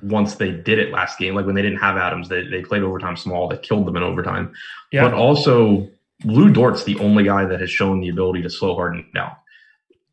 once 0.03 0.35
they 0.35 0.51
did 0.51 0.81
it 0.81 0.91
last 0.91 1.17
game. 1.19 1.37
Like 1.37 1.47
when 1.47 1.55
they 1.55 1.63
didn't 1.63 1.79
have 1.79 1.97
Adams, 1.97 2.29
they, 2.29 2.43
they 2.43 2.63
played 2.63 2.83
overtime 2.83 3.17
small. 3.17 3.49
That 3.49 3.63
killed 3.63 3.87
them 3.87 3.97
in 3.97 4.03
overtime. 4.03 4.53
Yeah. 4.93 5.05
But 5.05 5.15
also, 5.15 5.89
Lou 6.25 6.51
Dort's 6.53 6.85
the 6.85 6.99
only 6.99 7.25
guy 7.25 7.45
that 7.45 7.61
has 7.61 7.71
shown 7.71 8.01
the 8.01 8.09
ability 8.09 8.43
to 8.43 8.51
slow 8.51 8.75
Harden 8.75 9.07
down, 9.15 9.33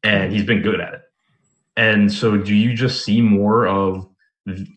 and 0.04 0.32
he's 0.32 0.46
been 0.46 0.62
good 0.62 0.80
at 0.80 0.94
it. 0.94 1.02
And 1.76 2.12
so, 2.12 2.38
do 2.38 2.54
you 2.54 2.74
just 2.74 3.04
see 3.04 3.22
more 3.22 3.68
of 3.68 4.08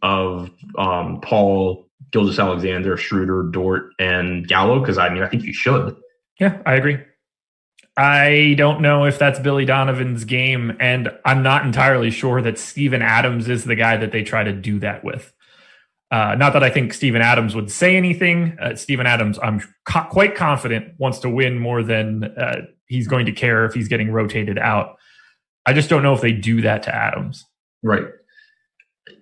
of 0.02 0.50
um, 0.76 1.20
Paul, 1.20 1.86
Gilgeous-Alexander, 2.12 2.96
Schroeder, 2.96 3.44
Dort, 3.44 3.90
and 3.98 4.46
Gallo? 4.46 4.80
Because 4.80 4.98
I 4.98 5.08
mean, 5.08 5.22
I 5.22 5.28
think 5.28 5.44
you 5.44 5.52
should. 5.52 5.96
Yeah, 6.40 6.60
I 6.66 6.74
agree. 6.74 6.98
I 7.96 8.54
don't 8.58 8.80
know 8.80 9.04
if 9.04 9.18
that's 9.18 9.38
Billy 9.38 9.64
Donovan's 9.64 10.24
game, 10.24 10.76
and 10.80 11.10
I'm 11.24 11.42
not 11.42 11.64
entirely 11.64 12.10
sure 12.10 12.42
that 12.42 12.58
Steven 12.58 13.02
Adams 13.02 13.48
is 13.48 13.64
the 13.64 13.76
guy 13.76 13.96
that 13.96 14.10
they 14.10 14.24
try 14.24 14.42
to 14.42 14.52
do 14.52 14.80
that 14.80 15.04
with. 15.04 15.32
Uh, 16.10 16.34
not 16.36 16.52
that 16.52 16.62
I 16.62 16.70
think 16.70 16.92
Steven 16.92 17.22
Adams 17.22 17.54
would 17.54 17.70
say 17.70 17.96
anything. 17.96 18.56
Uh, 18.60 18.74
Steven 18.76 19.06
Adams, 19.06 19.38
I'm 19.42 19.60
co- 19.84 20.06
quite 20.10 20.34
confident, 20.34 20.94
wants 20.98 21.20
to 21.20 21.30
win 21.30 21.58
more 21.58 21.82
than 21.82 22.24
uh, 22.36 22.62
he's 22.86 23.08
going 23.08 23.26
to 23.26 23.32
care 23.32 23.64
if 23.64 23.74
he's 23.74 23.88
getting 23.88 24.10
rotated 24.10 24.58
out. 24.58 24.96
I 25.66 25.72
just 25.72 25.88
don't 25.88 26.02
know 26.02 26.14
if 26.14 26.20
they 26.20 26.32
do 26.32 26.60
that 26.62 26.82
to 26.84 26.94
Adams. 26.94 27.44
Right. 27.82 28.04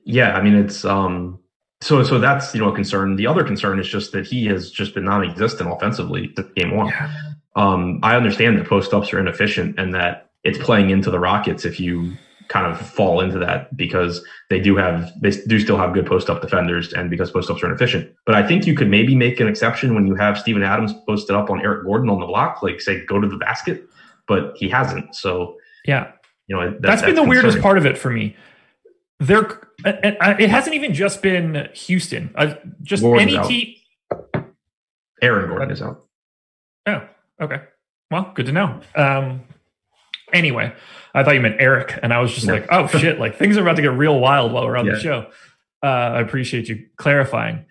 Yeah, 0.04 0.36
I 0.36 0.42
mean 0.42 0.54
it's 0.54 0.84
um 0.84 1.38
so 1.80 2.02
so 2.02 2.18
that's 2.18 2.54
you 2.54 2.60
know 2.60 2.68
a 2.68 2.74
concern. 2.74 3.16
The 3.16 3.26
other 3.26 3.44
concern 3.44 3.78
is 3.80 3.88
just 3.88 4.12
that 4.12 4.26
he 4.26 4.46
has 4.46 4.70
just 4.70 4.94
been 4.94 5.04
non-existent 5.04 5.70
offensively 5.70 6.34
game 6.56 6.76
one. 6.76 6.92
Um, 7.56 8.00
I 8.02 8.16
understand 8.16 8.58
that 8.58 8.66
post 8.66 8.94
ups 8.94 9.12
are 9.12 9.20
inefficient 9.20 9.78
and 9.78 9.94
that 9.94 10.30
it's 10.44 10.58
playing 10.58 10.90
into 10.90 11.10
the 11.10 11.18
Rockets 11.18 11.64
if 11.64 11.78
you 11.78 12.16
kind 12.48 12.66
of 12.66 12.78
fall 12.78 13.20
into 13.20 13.38
that 13.38 13.74
because 13.76 14.24
they 14.50 14.60
do 14.60 14.76
have 14.76 15.10
they 15.20 15.30
do 15.30 15.58
still 15.58 15.76
have 15.76 15.92
good 15.92 16.06
post 16.06 16.28
up 16.28 16.42
defenders 16.42 16.92
and 16.92 17.10
because 17.10 17.30
post 17.30 17.50
ups 17.50 17.62
are 17.62 17.66
inefficient. 17.66 18.12
But 18.26 18.34
I 18.34 18.46
think 18.46 18.66
you 18.66 18.76
could 18.76 18.88
maybe 18.88 19.14
make 19.14 19.40
an 19.40 19.48
exception 19.48 19.94
when 19.94 20.06
you 20.06 20.14
have 20.14 20.38
Steven 20.38 20.62
Adams 20.62 20.92
posted 21.06 21.34
up 21.34 21.50
on 21.50 21.60
Eric 21.62 21.84
Gordon 21.84 22.10
on 22.10 22.20
the 22.20 22.26
block, 22.26 22.62
like 22.62 22.80
say 22.80 23.04
go 23.06 23.20
to 23.20 23.28
the 23.28 23.38
basket, 23.38 23.88
but 24.28 24.52
he 24.56 24.68
hasn't. 24.68 25.14
So 25.14 25.56
Yeah, 25.86 26.12
you 26.46 26.56
know 26.56 26.70
that, 26.70 26.82
that's 26.82 27.02
been 27.02 27.14
the 27.14 27.24
weirdest 27.24 27.60
part 27.60 27.78
of 27.78 27.86
it 27.86 27.96
for 27.98 28.10
me. 28.10 28.36
There, 29.18 29.68
and 29.84 30.16
and 30.20 30.40
it 30.40 30.50
hasn't 30.50 30.74
even 30.74 30.94
just 30.94 31.22
been 31.22 31.68
Houston. 31.74 32.30
Uh, 32.34 32.54
just 32.82 33.02
Gordon's 33.02 33.34
any 33.34 33.48
team. 33.48 33.74
Aaron 35.20 35.48
Gordon 35.48 35.70
is 35.70 35.82
out. 35.82 36.04
Oh, 36.86 37.06
okay. 37.40 37.62
Well, 38.10 38.32
good 38.34 38.46
to 38.46 38.52
know. 38.52 38.80
Um, 38.94 39.42
anyway, 40.32 40.74
I 41.14 41.22
thought 41.22 41.34
you 41.34 41.40
meant 41.40 41.56
Eric, 41.60 41.98
and 42.02 42.12
I 42.12 42.20
was 42.20 42.34
just 42.34 42.46
No. 42.46 42.54
like, 42.54 42.66
oh 42.70 42.86
shit, 42.88 43.18
like 43.20 43.36
things 43.36 43.56
are 43.56 43.62
about 43.62 43.76
to 43.76 43.82
get 43.82 43.92
real 43.92 44.18
wild 44.18 44.52
while 44.52 44.64
we're 44.66 44.76
on 44.76 44.86
Yeah. 44.86 44.92
the 44.94 45.00
show. 45.00 45.26
Uh, 45.82 45.86
I 45.86 46.20
appreciate 46.20 46.68
you 46.68 46.86
clarifying. 46.96 47.64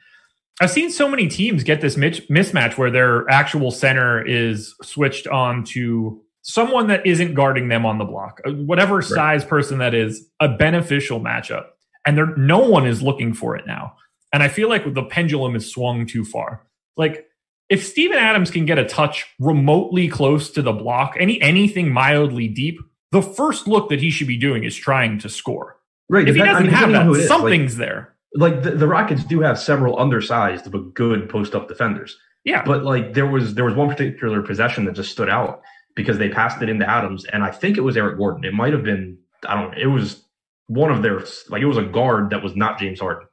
I've 0.60 0.72
seen 0.72 0.92
so 0.92 1.10
many 1.10 1.28
teams 1.28 1.64
get 1.64 1.82
this 1.82 1.96
mismatch 1.96 2.78
where 2.78 2.92
their 2.92 3.28
actual 3.30 3.72
center 3.72 4.24
is 4.26 4.76
switched 4.84 5.28
on 5.28 5.64
to 5.66 6.22
someone 6.44 6.88
that 6.88 7.06
isn't 7.06 7.34
guarding 7.36 7.68
them 7.68 7.86
on 7.86 7.98
the 7.98 8.06
block, 8.06 8.42
Uh, 8.46 8.52
whatever 8.52 9.02
size 9.02 9.44
person 9.46 9.78
that 9.80 9.94
is, 9.94 10.30
a 10.40 10.48
beneficial 10.50 11.20
matchup. 11.20 11.66
And 12.06 12.18
there, 12.18 12.36
no 12.36 12.60
one 12.60 12.86
is 12.88 13.02
looking 13.02 13.34
for 13.34 13.56
it 13.56 13.66
now. 13.68 13.96
And 14.34 14.42
I 14.42 14.48
feel 14.48 14.70
like 14.70 14.94
the 14.94 15.04
pendulum 15.04 15.56
is 15.56 15.72
swung 15.72 16.06
too 16.06 16.24
far. 16.26 16.66
Like 16.98 17.28
if 17.70 17.86
Steven 17.86 18.18
Adams 18.18 18.50
can 18.52 18.66
get 18.66 18.78
a 18.80 18.86
touch 18.86 19.26
remotely 19.40 20.08
close 20.08 20.50
to 20.52 20.62
the 20.62 20.74
block, 20.74 21.16
any 21.20 21.42
anything 21.42 21.92
mildly 21.92 22.48
deep, 22.48 22.80
the 23.12 23.22
first 23.22 23.68
look 23.68 23.90
that 23.90 24.00
he 24.00 24.10
should 24.10 24.28
be 24.28 24.38
doing 24.38 24.64
is 24.64 24.76
trying 24.76 25.20
to 25.20 25.30
score. 25.30 25.78
Right. 26.10 26.28
If 26.28 26.36
he 26.36 26.42
doesn't 26.42 26.64
mean, 26.68 26.74
have 26.74 26.90
who 27.06 27.14
it 27.14 27.20
like- 27.20 27.28
something's 27.28 27.78
there. 27.78 28.16
like 28.36 28.64
the, 28.64 28.72
the 28.72 28.88
Rockets 28.88 29.24
do 29.26 29.42
have 29.42 29.60
several 29.60 30.00
undersized 30.00 30.72
but 30.72 30.94
good 30.94 31.30
post 31.30 31.54
up 31.56 31.68
defenders. 31.68 32.18
Yeah. 32.46 32.64
But 32.66 32.84
like 32.84 33.14
there 33.14 33.28
was 33.28 33.54
there 33.56 33.66
was 33.66 33.76
one 33.76 33.90
particular 33.90 34.42
possession 34.42 34.86
that 34.86 34.94
just 34.96 35.12
stood 35.12 35.30
out 35.30 35.62
because 35.96 36.18
they 36.18 36.30
passed 36.30 36.62
it 36.62 36.70
into 36.70 36.90
Adams 36.90 37.26
and 37.26 37.44
I 37.44 37.52
think 37.52 37.78
it 37.78 37.82
was 37.82 37.96
Eric 37.98 38.18
Gordon. 38.18 38.46
It 38.46 38.54
might 38.54 38.74
have 38.74 38.84
been 38.84 39.18
I 39.48 39.56
don't 39.56 39.72
know. 39.72 39.78
It 39.78 39.88
was 39.88 40.24
one 40.72 40.92
of 40.92 41.02
their 41.04 41.20
like 41.50 41.62
it 41.62 41.66
was 41.66 41.78
a 41.78 41.84
guard 41.84 42.30
that 42.30 42.42
was 42.42 42.56
not 42.56 42.80
James 42.80 43.00
Harden. 43.00 43.28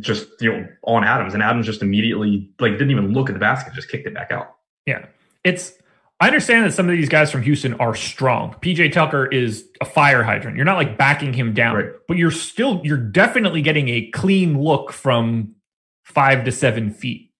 just 0.00 0.28
you 0.40 0.52
know 0.52 0.66
on 0.84 1.04
Adams, 1.04 1.34
and 1.34 1.42
Adams 1.42 1.66
just 1.66 1.82
immediately 1.82 2.50
like 2.60 2.72
didn't 2.72 2.90
even 2.90 3.12
look 3.12 3.28
at 3.28 3.34
the 3.34 3.38
basket, 3.40 3.74
just 3.74 3.90
kicked 3.90 4.06
it 4.06 4.14
back 4.14 4.30
out. 4.32 4.56
Yeah, 4.86 5.06
it's. 5.44 5.72
I 6.20 6.26
understand 6.26 6.64
that 6.66 6.72
some 6.72 6.88
of 6.90 6.96
these 6.96 7.08
guys 7.08 7.30
from 7.30 7.42
Houston 7.42 7.74
are 7.74 7.94
strong. 7.94 8.52
PJ 8.60 8.92
Tucker 8.92 9.26
is 9.26 9.68
a 9.80 9.84
fire 9.84 10.24
hydrant. 10.24 10.56
You're 10.56 10.64
not 10.66 10.76
like 10.76 10.98
backing 10.98 11.32
him 11.32 11.54
down, 11.54 11.76
Right. 11.76 11.90
but 12.08 12.16
you're 12.16 12.32
still 12.32 12.80
you're 12.82 12.96
definitely 12.96 13.62
getting 13.62 13.88
a 13.88 14.10
clean 14.10 14.60
look 14.60 14.92
from 14.92 15.54
five 16.04 16.44
to 16.44 16.50
seven 16.50 16.90
feet. 16.90 17.30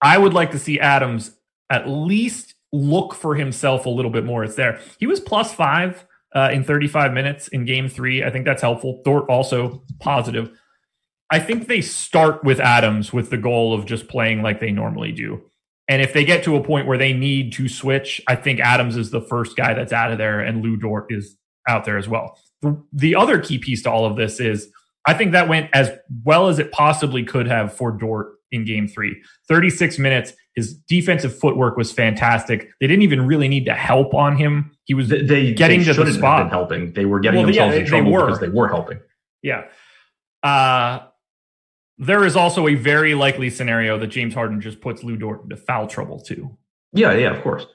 I 0.00 0.16
would 0.18 0.32
like 0.32 0.52
to 0.52 0.58
see 0.58 0.80
Adams 0.80 1.36
at 1.68 1.86
least 1.88 2.54
look 2.72 3.14
for 3.14 3.34
himself 3.34 3.84
a 3.86 3.90
little 3.90 4.10
bit 4.10 4.24
more. 4.24 4.42
It's 4.44 4.54
there. 4.54 4.80
He 4.98 5.06
was 5.06 5.20
plus 5.20 5.52
five 5.52 6.06
uh, 6.34 6.50
in 6.52 6.64
35 6.64 7.12
minutes 7.12 7.48
in 7.48 7.64
game 7.64 7.88
three. 7.88 8.24
I 8.24 8.30
think 8.30 8.44
that's 8.44 8.62
helpful. 8.62 9.02
Dort 9.04 9.28
also 9.28 9.84
positive. 10.00 10.50
I 11.30 11.38
think 11.38 11.66
they 11.66 11.80
start 11.80 12.44
with 12.44 12.60
Adams 12.60 13.12
with 13.12 13.30
the 13.30 13.36
goal 13.36 13.72
of 13.72 13.86
just 13.86 14.08
playing 14.08 14.42
like 14.42 14.60
they 14.60 14.70
normally 14.70 15.12
do. 15.12 15.42
And 15.88 16.00
if 16.00 16.12
they 16.12 16.24
get 16.24 16.44
to 16.44 16.56
a 16.56 16.62
point 16.62 16.86
where 16.86 16.98
they 16.98 17.12
need 17.12 17.52
to 17.54 17.68
switch, 17.68 18.20
I 18.26 18.36
think 18.36 18.60
Adams 18.60 18.96
is 18.96 19.10
the 19.10 19.20
first 19.20 19.56
guy 19.56 19.74
that's 19.74 19.92
out 19.92 20.10
of 20.10 20.18
there 20.18 20.40
and 20.40 20.62
Lou 20.62 20.76
Dort 20.76 21.06
is 21.10 21.36
out 21.68 21.84
there 21.84 21.98
as 21.98 22.08
well. 22.08 22.38
The, 22.62 22.82
the 22.92 23.14
other 23.14 23.38
key 23.38 23.58
piece 23.58 23.82
to 23.82 23.90
all 23.90 24.06
of 24.06 24.16
this 24.16 24.40
is 24.40 24.70
I 25.06 25.14
think 25.14 25.32
that 25.32 25.48
went 25.48 25.70
as 25.74 25.92
well 26.24 26.48
as 26.48 26.58
it 26.58 26.72
possibly 26.72 27.24
could 27.24 27.46
have 27.46 27.74
for 27.74 27.92
Dort 27.92 28.34
in 28.50 28.64
game 28.64 28.88
three. 28.88 29.22
36 29.48 29.98
minutes. 29.98 30.32
His 30.54 30.74
defensive 30.74 31.36
footwork 31.38 31.76
was 31.76 31.90
fantastic. 31.92 32.70
They 32.80 32.86
didn't 32.86 33.02
even 33.02 33.26
really 33.26 33.48
need 33.48 33.64
to 33.66 33.74
help 33.74 34.14
on 34.14 34.36
him. 34.36 34.70
He 34.84 34.94
was 34.94 35.08
They, 35.08 35.22
they 35.22 35.52
getting 35.52 35.80
they 35.82 35.92
to 35.92 36.04
the 36.04 36.12
spot. 36.12 36.48
helping. 36.50 36.92
They 36.92 37.04
were 37.06 37.18
getting 37.20 37.40
Well, 37.40 37.50
yeah, 37.50 37.66
themselves 37.68 37.74
they- 37.74 37.80
in 37.80 37.86
trouble 37.86 38.26
because 38.26 38.40
they 38.40 38.48
were 38.48 38.68
helping. 38.68 39.00
Yeah. 39.42 39.64
Uh, 40.42 41.00
there 41.98 42.24
is 42.24 42.36
also 42.36 42.68
a 42.68 42.74
very 42.74 43.14
likely 43.14 43.50
scenario 43.50 43.98
that 43.98 44.08
James 44.08 44.34
Harden 44.34 44.60
just 44.60 44.80
puts 44.80 45.02
Lou 45.02 45.16
Dort 45.16 45.42
into 45.44 45.56
foul 45.56 45.86
trouble 45.86 46.20
too. 46.20 46.56
Yeah, 46.92 47.12
yeah, 47.14 47.34
of 47.34 47.42
course. 47.42 47.66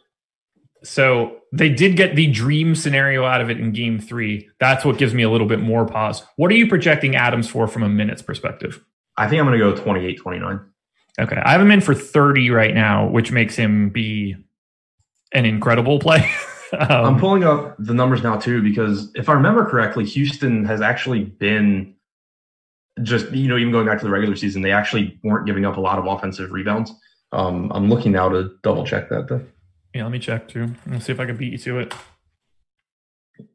So 0.84 1.38
they 1.52 1.70
did 1.70 1.98
get 1.98 2.16
the 2.16 2.28
dream 2.28 2.76
scenario 2.76 3.26
out 3.26 3.42
of 3.42 3.50
it 3.50 3.60
in 3.60 3.72
game 3.74 4.00
three. 4.00 4.50
That's 4.60 4.86
what 4.86 4.98
gives 4.98 5.14
me 5.14 5.24
a 5.24 5.30
little 5.30 5.48
bit 5.48 5.60
more 5.60 5.86
pause. 5.86 6.24
What 6.38 6.52
are 6.52 6.56
you 6.56 6.68
projecting 6.68 7.16
Adams 7.16 7.50
for 7.50 7.68
from 7.68 7.84
a 7.84 7.90
minutes 7.90 8.22
perspective? 8.22 8.82
I 9.18 9.28
think 9.28 9.42
I'm 9.42 9.46
going 9.48 9.60
to 9.60 9.66
go 9.76 9.76
28 9.76 10.18
29. 10.20 10.60
Okay. 11.20 11.42
I 11.44 11.52
have 11.52 11.62
him 11.62 11.72
in 11.72 11.82
for 11.82 11.94
30 11.94 12.50
right 12.50 12.74
now, 12.74 13.08
which 13.08 13.32
makes 13.32 13.56
him 13.56 13.90
be 13.90 14.36
an 15.34 15.46
incredible 15.46 16.00
play. 16.00 16.30
I'm 16.74 17.06
um, 17.16 17.20
pulling 17.20 17.44
up 17.44 17.76
the 17.80 17.94
numbers 17.94 18.22
now 18.22 18.38
too 18.38 18.62
because 18.62 19.12
if 19.16 19.28
I 19.28 19.34
remember 19.34 19.66
correctly, 19.66 20.06
Houston 20.06 20.66
has 20.66 20.82
actually 20.82 21.24
been 21.24 21.96
just 23.02 23.32
you 23.32 23.48
know 23.48 23.58
even 23.58 23.72
going 23.72 23.88
back 23.88 24.00
to 24.00 24.06
the 24.06 24.12
regular 24.12 24.36
season, 24.36 24.62
they 24.62 24.72
actually 24.72 25.20
weren't 25.24 25.46
giving 25.46 25.66
up 25.66 25.78
a 25.78 25.82
lot 25.82 25.98
of 25.98 26.06
offensive 26.06 26.52
rebounds. 26.52 26.92
Um, 27.32 27.72
I'm 27.74 27.90
looking 27.90 28.12
now 28.12 28.30
to 28.30 28.52
double 28.64 28.86
check 28.86 29.10
that. 29.10 29.28
Though. 29.28 29.44
yeah, 29.94 30.04
let 30.04 30.12
me 30.12 30.20
check 30.20 30.48
too. 30.48 30.74
Let's 30.86 31.06
see 31.06 31.12
if 31.12 31.20
I 31.20 31.26
can 31.26 31.38
beat 31.38 31.54
you 31.54 31.58
to 31.60 31.80
it. 31.80 31.94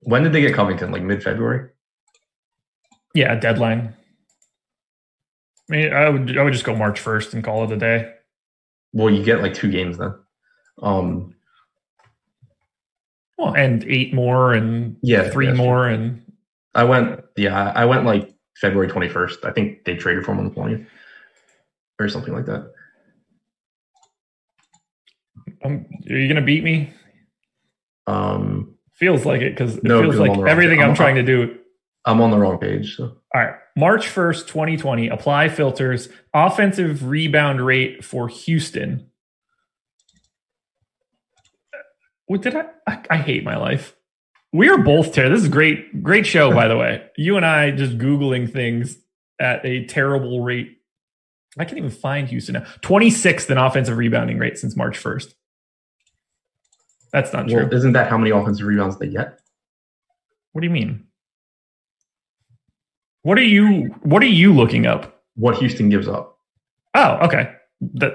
When 0.01 0.23
did 0.23 0.33
they 0.33 0.41
get 0.41 0.55
Covington? 0.55 0.91
Like 0.91 1.03
mid 1.03 1.23
February? 1.23 1.71
Yeah, 3.15 3.35
deadline. 3.37 3.95
I 5.71 5.77
mean, 5.77 5.93
I 5.93 6.09
would 6.09 6.37
I 6.39 6.43
would 6.43 6.53
just 6.53 6.65
go 6.65 6.77
March 6.77 7.01
first 7.01 7.33
and 7.35 7.43
call 7.45 7.65
it 7.65 7.73
a 7.73 7.77
day. 7.77 8.13
Well, 8.93 9.11
you 9.13 9.25
get 9.25 9.41
like 9.43 9.55
two 9.55 9.71
games 9.71 9.99
then. 9.99 10.15
Um, 10.83 11.35
Well, 13.39 13.55
and 13.57 13.83
eight 13.85 14.13
more 14.15 14.53
and 14.53 14.97
Yeah, 15.03 15.31
three 15.31 15.53
more 15.53 15.89
and 15.89 16.23
I 16.75 16.85
went, 16.85 17.21
yeah, 17.37 17.73
I 17.75 17.85
went 17.85 18.05
like 18.05 18.33
February 18.61 18.89
21st. 18.89 19.45
I 19.45 19.53
think 19.53 19.85
they 19.85 19.97
traded 19.97 20.25
for 20.25 20.33
him 20.33 20.39
on 20.41 20.45
the 20.45 20.51
20th 20.51 20.87
or 22.01 22.09
something 22.09 22.35
like 22.35 22.47
that. 22.47 22.71
um, 25.65 25.87
are 26.11 26.17
you 26.17 26.29
gonna 26.29 26.43
beat 26.45 26.63
me? 26.65 26.93
Um, 28.07 28.75
Feels 28.95 29.25
like 29.25 29.41
it 29.41 29.51
because 29.57 29.77
it 29.79 29.85
No, 29.85 30.03
feels 30.03 30.17
I'm 30.21 30.29
like 30.29 30.49
everything. 30.49 30.81
I'm 30.81 30.89
I'm- 30.91 30.97
trying 30.97 31.15
to 31.17 31.23
do. 31.23 31.59
I'm 32.05 32.21
on 32.21 32.31
the 32.31 32.39
wrong 32.39 32.59
page. 32.59 32.97
So 32.97 33.05
All 33.35 33.41
right, 33.41 33.55
March 33.77 34.09
first, 34.09 34.49
2020. 34.49 35.09
Apply 35.09 35.49
filters. 35.49 36.09
Offensive 36.33 37.09
rebound 37.09 37.65
rate 37.65 38.05
for 38.05 38.29
Houston. 38.29 39.11
What 42.27 42.43
did 42.43 42.55
I, 42.57 42.67
I? 42.87 43.03
I 43.11 43.17
hate 43.19 43.45
my 43.45 43.57
life. 43.57 43.95
We 44.53 44.69
are 44.69 44.79
both 44.79 45.13
terrible. 45.13 45.35
This 45.35 45.43
is 45.43 45.49
great, 45.51 46.03
great 46.03 46.27
show, 46.27 46.53
by 46.53 46.69
the 46.69 46.77
way. 46.77 47.03
You 47.17 47.37
and 47.37 47.47
I 47.47 47.71
just 47.71 47.99
googling 47.99 48.53
things 48.53 48.97
at 49.39 49.65
a 49.65 49.87
terrible 49.87 50.43
rate. 50.43 50.79
I 51.59 51.65
can't 51.65 51.79
even 51.79 51.91
find 51.91 52.29
Houston 52.29 52.55
now. 52.55 52.65
26th 52.83 53.51
in 53.51 53.59
offensive 53.59 53.97
rebounding 53.97 54.39
rate 54.39 54.59
since 54.59 54.77
March 54.77 55.01
1st. 55.01 55.35
That's 57.13 57.33
not 57.33 57.49
true. 57.49 57.69
isn't 57.71 57.93
that 57.93 58.11
how 58.11 58.19
many 58.19 58.31
offensive 58.31 58.67
rebounds 58.67 58.99
they 58.99 59.09
get? 59.09 59.39
What 60.53 60.63
do 60.63 60.67
you 60.67 60.73
mean? 60.73 61.07
What 63.25 63.39
are 63.39 63.43
you 63.43 63.87
what 64.03 64.23
are 64.23 64.27
you 64.27 64.55
looking 64.55 64.87
up? 64.87 65.23
What 65.35 65.57
Houston 65.57 65.89
gives 65.89 66.07
up? 66.07 66.39
Oh, 66.95 67.17
okay. 67.23 67.53
That 67.95 68.13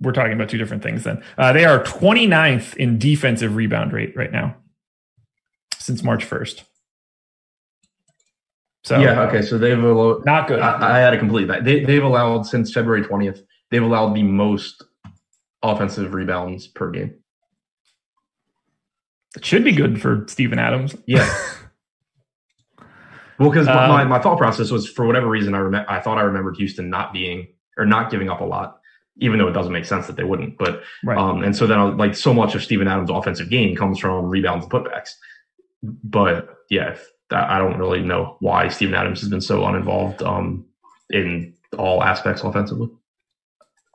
we're 0.00 0.12
talking 0.12 0.32
about 0.32 0.48
two 0.48 0.58
different 0.58 0.82
things 0.82 1.04
then. 1.04 1.22
Uh, 1.38 1.52
they 1.52 1.64
are 1.64 1.82
29th 1.82 2.76
in 2.76 2.98
defensive 2.98 3.56
rebound 3.56 3.92
rate 3.92 4.14
right 4.16 4.30
now 4.30 4.56
since 5.78 6.02
March 6.02 6.28
1st. 6.28 6.62
So 8.84 8.98
yeah, 8.98 9.22
okay. 9.22 9.42
So 9.42 9.58
they've 9.58 9.82
allowed, 9.82 10.24
not 10.24 10.48
good. 10.48 10.60
I, 10.60 10.96
I 10.96 10.98
had 10.98 11.14
a 11.14 11.18
complete 11.18 11.46
that. 11.46 11.64
They, 11.64 11.84
they've 11.84 12.02
allowed 12.02 12.44
since 12.44 12.72
February 12.72 13.02
20th, 13.02 13.40
they've 13.70 13.82
allowed 13.82 14.14
the 14.14 14.22
most 14.24 14.84
offensive 15.62 16.14
rebounds 16.14 16.66
per 16.66 16.90
game. 16.90 17.14
it 19.36 19.44
should 19.44 19.64
be 19.64 19.72
good 19.72 20.02
for 20.02 20.24
Steven 20.28 20.58
Adams. 20.58 20.96
Yeah. 21.06 21.32
Well, 23.38 23.50
because 23.50 23.68
Um, 23.68 23.88
my, 23.88 24.04
my 24.04 24.18
thought 24.18 24.38
process 24.38 24.70
was 24.70 24.88
for 24.88 25.06
whatever 25.06 25.28
reason, 25.28 25.54
I 25.54 25.58
remember 25.58 25.90
I 25.90 26.00
thought 26.00 26.18
I 26.18 26.22
remembered 26.22 26.56
Houston 26.56 26.90
not 26.90 27.12
being 27.12 27.48
or 27.76 27.86
not 27.86 28.10
giving 28.10 28.28
up 28.28 28.40
a 28.40 28.44
lot, 28.44 28.80
even 29.18 29.38
though 29.38 29.48
it 29.48 29.52
doesn't 29.52 29.72
make 29.72 29.84
sense 29.84 30.06
that 30.08 30.16
they 30.16 30.24
wouldn't. 30.24 30.58
But 30.58 30.82
Right. 31.04 31.16
um, 31.16 31.42
and 31.44 31.54
so 31.54 31.66
then 31.66 31.78
I 31.78 31.84
was, 31.84 31.94
like 31.94 32.14
so 32.16 32.34
much 32.34 32.54
of 32.54 32.62
Steven 32.62 32.88
Adams' 32.88 33.10
offensive 33.10 33.48
game 33.50 33.76
comes 33.76 33.98
from 33.98 34.26
rebounds 34.28 34.64
and 34.64 34.72
putbacks. 34.72 35.10
But 35.82 36.48
yeah, 36.70 36.90
if, 36.90 37.08
I 37.30 37.56
I 37.56 37.58
don't 37.58 37.78
really 37.78 38.02
know 38.02 38.36
why 38.40 38.68
Steven 38.68 38.94
Adams 38.94 39.20
has 39.20 39.28
been 39.28 39.40
so 39.40 39.64
uninvolved 39.64 40.22
um, 40.22 40.64
in 41.10 41.54
all 41.76 42.02
aspects 42.02 42.42
offensively. 42.42 42.88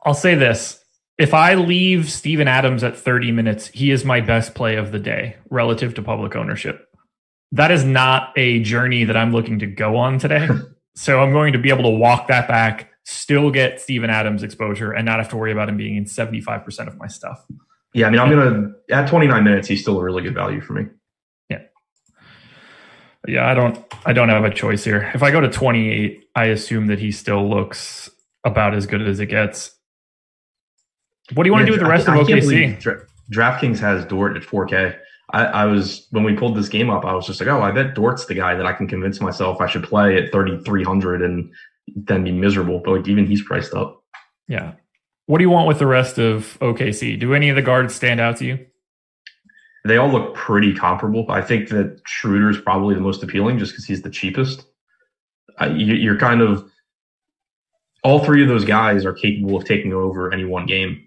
I'll 0.04 0.14
say 0.14 0.34
this. 0.34 0.80
If 1.16 1.32
I 1.32 1.54
leave 1.54 2.10
Steven 2.10 2.48
Adams 2.48 2.82
at 2.82 2.96
30 2.96 3.30
minutes, 3.32 3.68
he 3.68 3.90
is 3.90 4.04
my 4.04 4.20
best 4.20 4.54
play 4.54 4.76
of 4.76 4.90
the 4.90 4.98
day 4.98 5.36
relative 5.48 5.94
to 5.94 6.02
public 6.02 6.34
ownership. 6.34 6.88
That 7.52 7.70
is 7.70 7.84
not 7.84 8.32
a 8.36 8.60
journey 8.60 9.04
that 9.04 9.16
I'm 9.16 9.32
looking 9.32 9.58
to 9.60 9.66
go 9.66 9.96
on 9.96 10.18
today. 10.18 10.48
so 10.96 11.20
I'm 11.22 11.32
going 11.32 11.52
to 11.52 11.58
be 11.58 11.68
able 11.68 11.84
to 11.84 11.90
walk 11.90 12.28
that 12.28 12.48
back, 12.48 12.90
still 13.04 13.50
get 13.50 13.80
Steven 13.80 14.10
Adams 14.10 14.42
exposure, 14.42 14.92
and 14.92 15.06
not 15.06 15.18
have 15.18 15.28
to 15.30 15.36
worry 15.36 15.52
about 15.52 15.68
him 15.68 15.76
being 15.76 15.96
in 15.96 16.04
75% 16.04 16.88
of 16.88 16.96
my 16.96 17.06
stuff. 17.06 17.44
Yeah, 17.92 18.08
I 18.08 18.10
mean, 18.10 18.18
I'm 18.20 18.28
gonna 18.30 18.72
at 18.90 19.08
29 19.08 19.44
minutes, 19.44 19.68
he's 19.68 19.82
still 19.82 20.00
a 20.00 20.02
really 20.02 20.22
good 20.22 20.34
value 20.34 20.60
for 20.60 20.72
me. 20.72 20.86
Yeah, 21.48 21.60
yeah, 23.28 23.48
I 23.48 23.54
don't 23.54 23.78
I 24.04 24.12
don't 24.12 24.28
have 24.30 24.44
a 24.44 24.52
choice 24.52 24.82
here. 24.82 25.12
If 25.14 25.22
I 25.22 25.30
go 25.30 25.40
to 25.40 25.48
28, 25.48 26.24
I 26.34 26.46
assume 26.46 26.88
that 26.88 26.98
he 26.98 27.12
still 27.12 27.48
looks 27.48 28.10
about 28.44 28.74
as 28.74 28.86
good 28.86 29.02
as 29.02 29.20
it 29.20 29.26
gets. 29.26 29.76
What 31.34 31.44
do 31.44 31.48
you 31.48 31.52
want 31.52 31.62
to 31.62 31.66
do 31.66 31.72
with 31.72 31.80
the 31.80 31.88
rest 31.88 32.08
I- 32.08 32.18
of 32.18 32.28
I 32.28 32.32
OKC? 32.32 32.80
Dra- 32.80 33.02
DraftKings 33.32 33.78
has 33.78 34.04
Dort 34.04 34.36
at 34.36 34.42
4K. 34.42 34.96
I, 35.34 35.44
I 35.46 35.64
was 35.64 36.06
when 36.12 36.22
we 36.22 36.36
pulled 36.36 36.56
this 36.56 36.68
game 36.68 36.90
up, 36.90 37.04
I 37.04 37.12
was 37.12 37.26
just 37.26 37.40
like, 37.40 37.48
oh, 37.48 37.60
I 37.60 37.72
bet 37.72 37.96
Dort's 37.96 38.26
the 38.26 38.34
guy 38.34 38.54
that 38.54 38.66
I 38.66 38.72
can 38.72 38.86
convince 38.86 39.20
myself 39.20 39.60
I 39.60 39.66
should 39.66 39.82
play 39.82 40.16
at 40.16 40.30
3,300 40.30 41.22
and 41.22 41.52
then 41.88 42.22
be 42.22 42.30
miserable. 42.30 42.80
But 42.84 42.92
like 42.92 43.08
even 43.08 43.26
he's 43.26 43.42
priced 43.42 43.74
up. 43.74 44.00
Yeah. 44.46 44.74
What 45.26 45.38
do 45.38 45.44
you 45.44 45.50
want 45.50 45.66
with 45.66 45.80
the 45.80 45.88
rest 45.88 46.18
of 46.18 46.56
OKC? 46.60 47.18
Do 47.18 47.34
any 47.34 47.48
of 47.48 47.56
the 47.56 47.62
guards 47.62 47.94
stand 47.96 48.20
out 48.20 48.36
to 48.36 48.44
you? 48.44 48.64
They 49.84 49.96
all 49.96 50.08
look 50.08 50.36
pretty 50.36 50.72
comparable. 50.72 51.26
I 51.28 51.42
think 51.42 51.68
that 51.70 52.00
Schroeder 52.06 52.50
is 52.50 52.60
probably 52.60 52.94
the 52.94 53.00
most 53.00 53.22
appealing 53.22 53.58
just 53.58 53.72
because 53.72 53.86
he's 53.86 54.02
the 54.02 54.10
cheapest. 54.10 54.64
Uh, 55.60 55.66
you, 55.66 55.94
you're 55.94 56.18
kind 56.18 56.42
of 56.42 56.70
all 58.04 58.24
three 58.24 58.42
of 58.42 58.48
those 58.48 58.64
guys 58.64 59.04
are 59.04 59.12
capable 59.12 59.56
of 59.56 59.64
taking 59.64 59.92
over 59.92 60.32
any 60.32 60.44
one 60.44 60.66
game. 60.66 61.03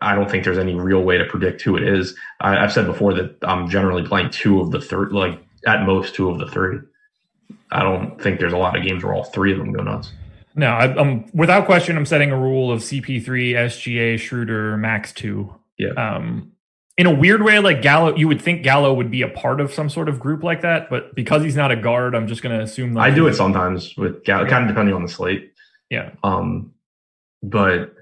I 0.00 0.14
don't 0.14 0.30
think 0.30 0.44
there's 0.44 0.58
any 0.58 0.74
real 0.74 1.02
way 1.02 1.18
to 1.18 1.24
predict 1.24 1.62
who 1.62 1.76
it 1.76 1.82
is. 1.82 2.14
I, 2.40 2.58
I've 2.58 2.72
said 2.72 2.86
before 2.86 3.14
that 3.14 3.36
I'm 3.42 3.68
generally 3.68 4.06
playing 4.06 4.30
two 4.30 4.60
of 4.60 4.70
the 4.70 4.80
third, 4.80 5.12
like 5.12 5.40
at 5.66 5.86
most 5.86 6.14
two 6.14 6.30
of 6.30 6.38
the 6.38 6.46
three. 6.46 6.78
I 7.72 7.82
don't 7.82 8.20
think 8.20 8.38
there's 8.38 8.52
a 8.52 8.58
lot 8.58 8.76
of 8.76 8.84
games 8.84 9.02
where 9.02 9.14
all 9.14 9.24
three 9.24 9.52
of 9.52 9.58
them 9.58 9.72
go 9.72 9.82
nuts. 9.82 10.12
No, 10.54 10.68
I, 10.68 10.84
I'm 10.98 11.30
without 11.34 11.66
question. 11.66 11.96
I'm 11.96 12.06
setting 12.06 12.30
a 12.30 12.38
rule 12.38 12.72
of 12.72 12.80
CP3, 12.80 13.24
SGA, 13.52 14.18
Schroeder, 14.18 14.76
max 14.76 15.12
two. 15.12 15.54
Yeah. 15.78 15.90
Um, 15.90 16.52
in 16.96 17.06
a 17.06 17.14
weird 17.14 17.42
way, 17.42 17.58
like 17.58 17.82
Gallo, 17.82 18.16
you 18.16 18.26
would 18.26 18.40
think 18.40 18.62
Gallo 18.62 18.94
would 18.94 19.10
be 19.10 19.20
a 19.20 19.28
part 19.28 19.60
of 19.60 19.72
some 19.72 19.90
sort 19.90 20.08
of 20.08 20.18
group 20.18 20.42
like 20.42 20.62
that, 20.62 20.88
but 20.88 21.14
because 21.14 21.42
he's 21.42 21.56
not 21.56 21.70
a 21.70 21.76
guard, 21.76 22.14
I'm 22.14 22.26
just 22.26 22.42
going 22.42 22.56
to 22.56 22.64
assume. 22.64 22.94
Like 22.94 23.12
I 23.12 23.14
do 23.14 23.26
it 23.26 23.34
sometimes 23.34 23.94
with 23.96 24.24
Gallo, 24.24 24.48
kind 24.48 24.64
of 24.64 24.68
depending 24.68 24.94
on 24.94 25.02
the 25.02 25.08
slate. 25.08 25.52
Yeah. 25.90 26.12
Um, 26.22 26.72
but 27.42 27.94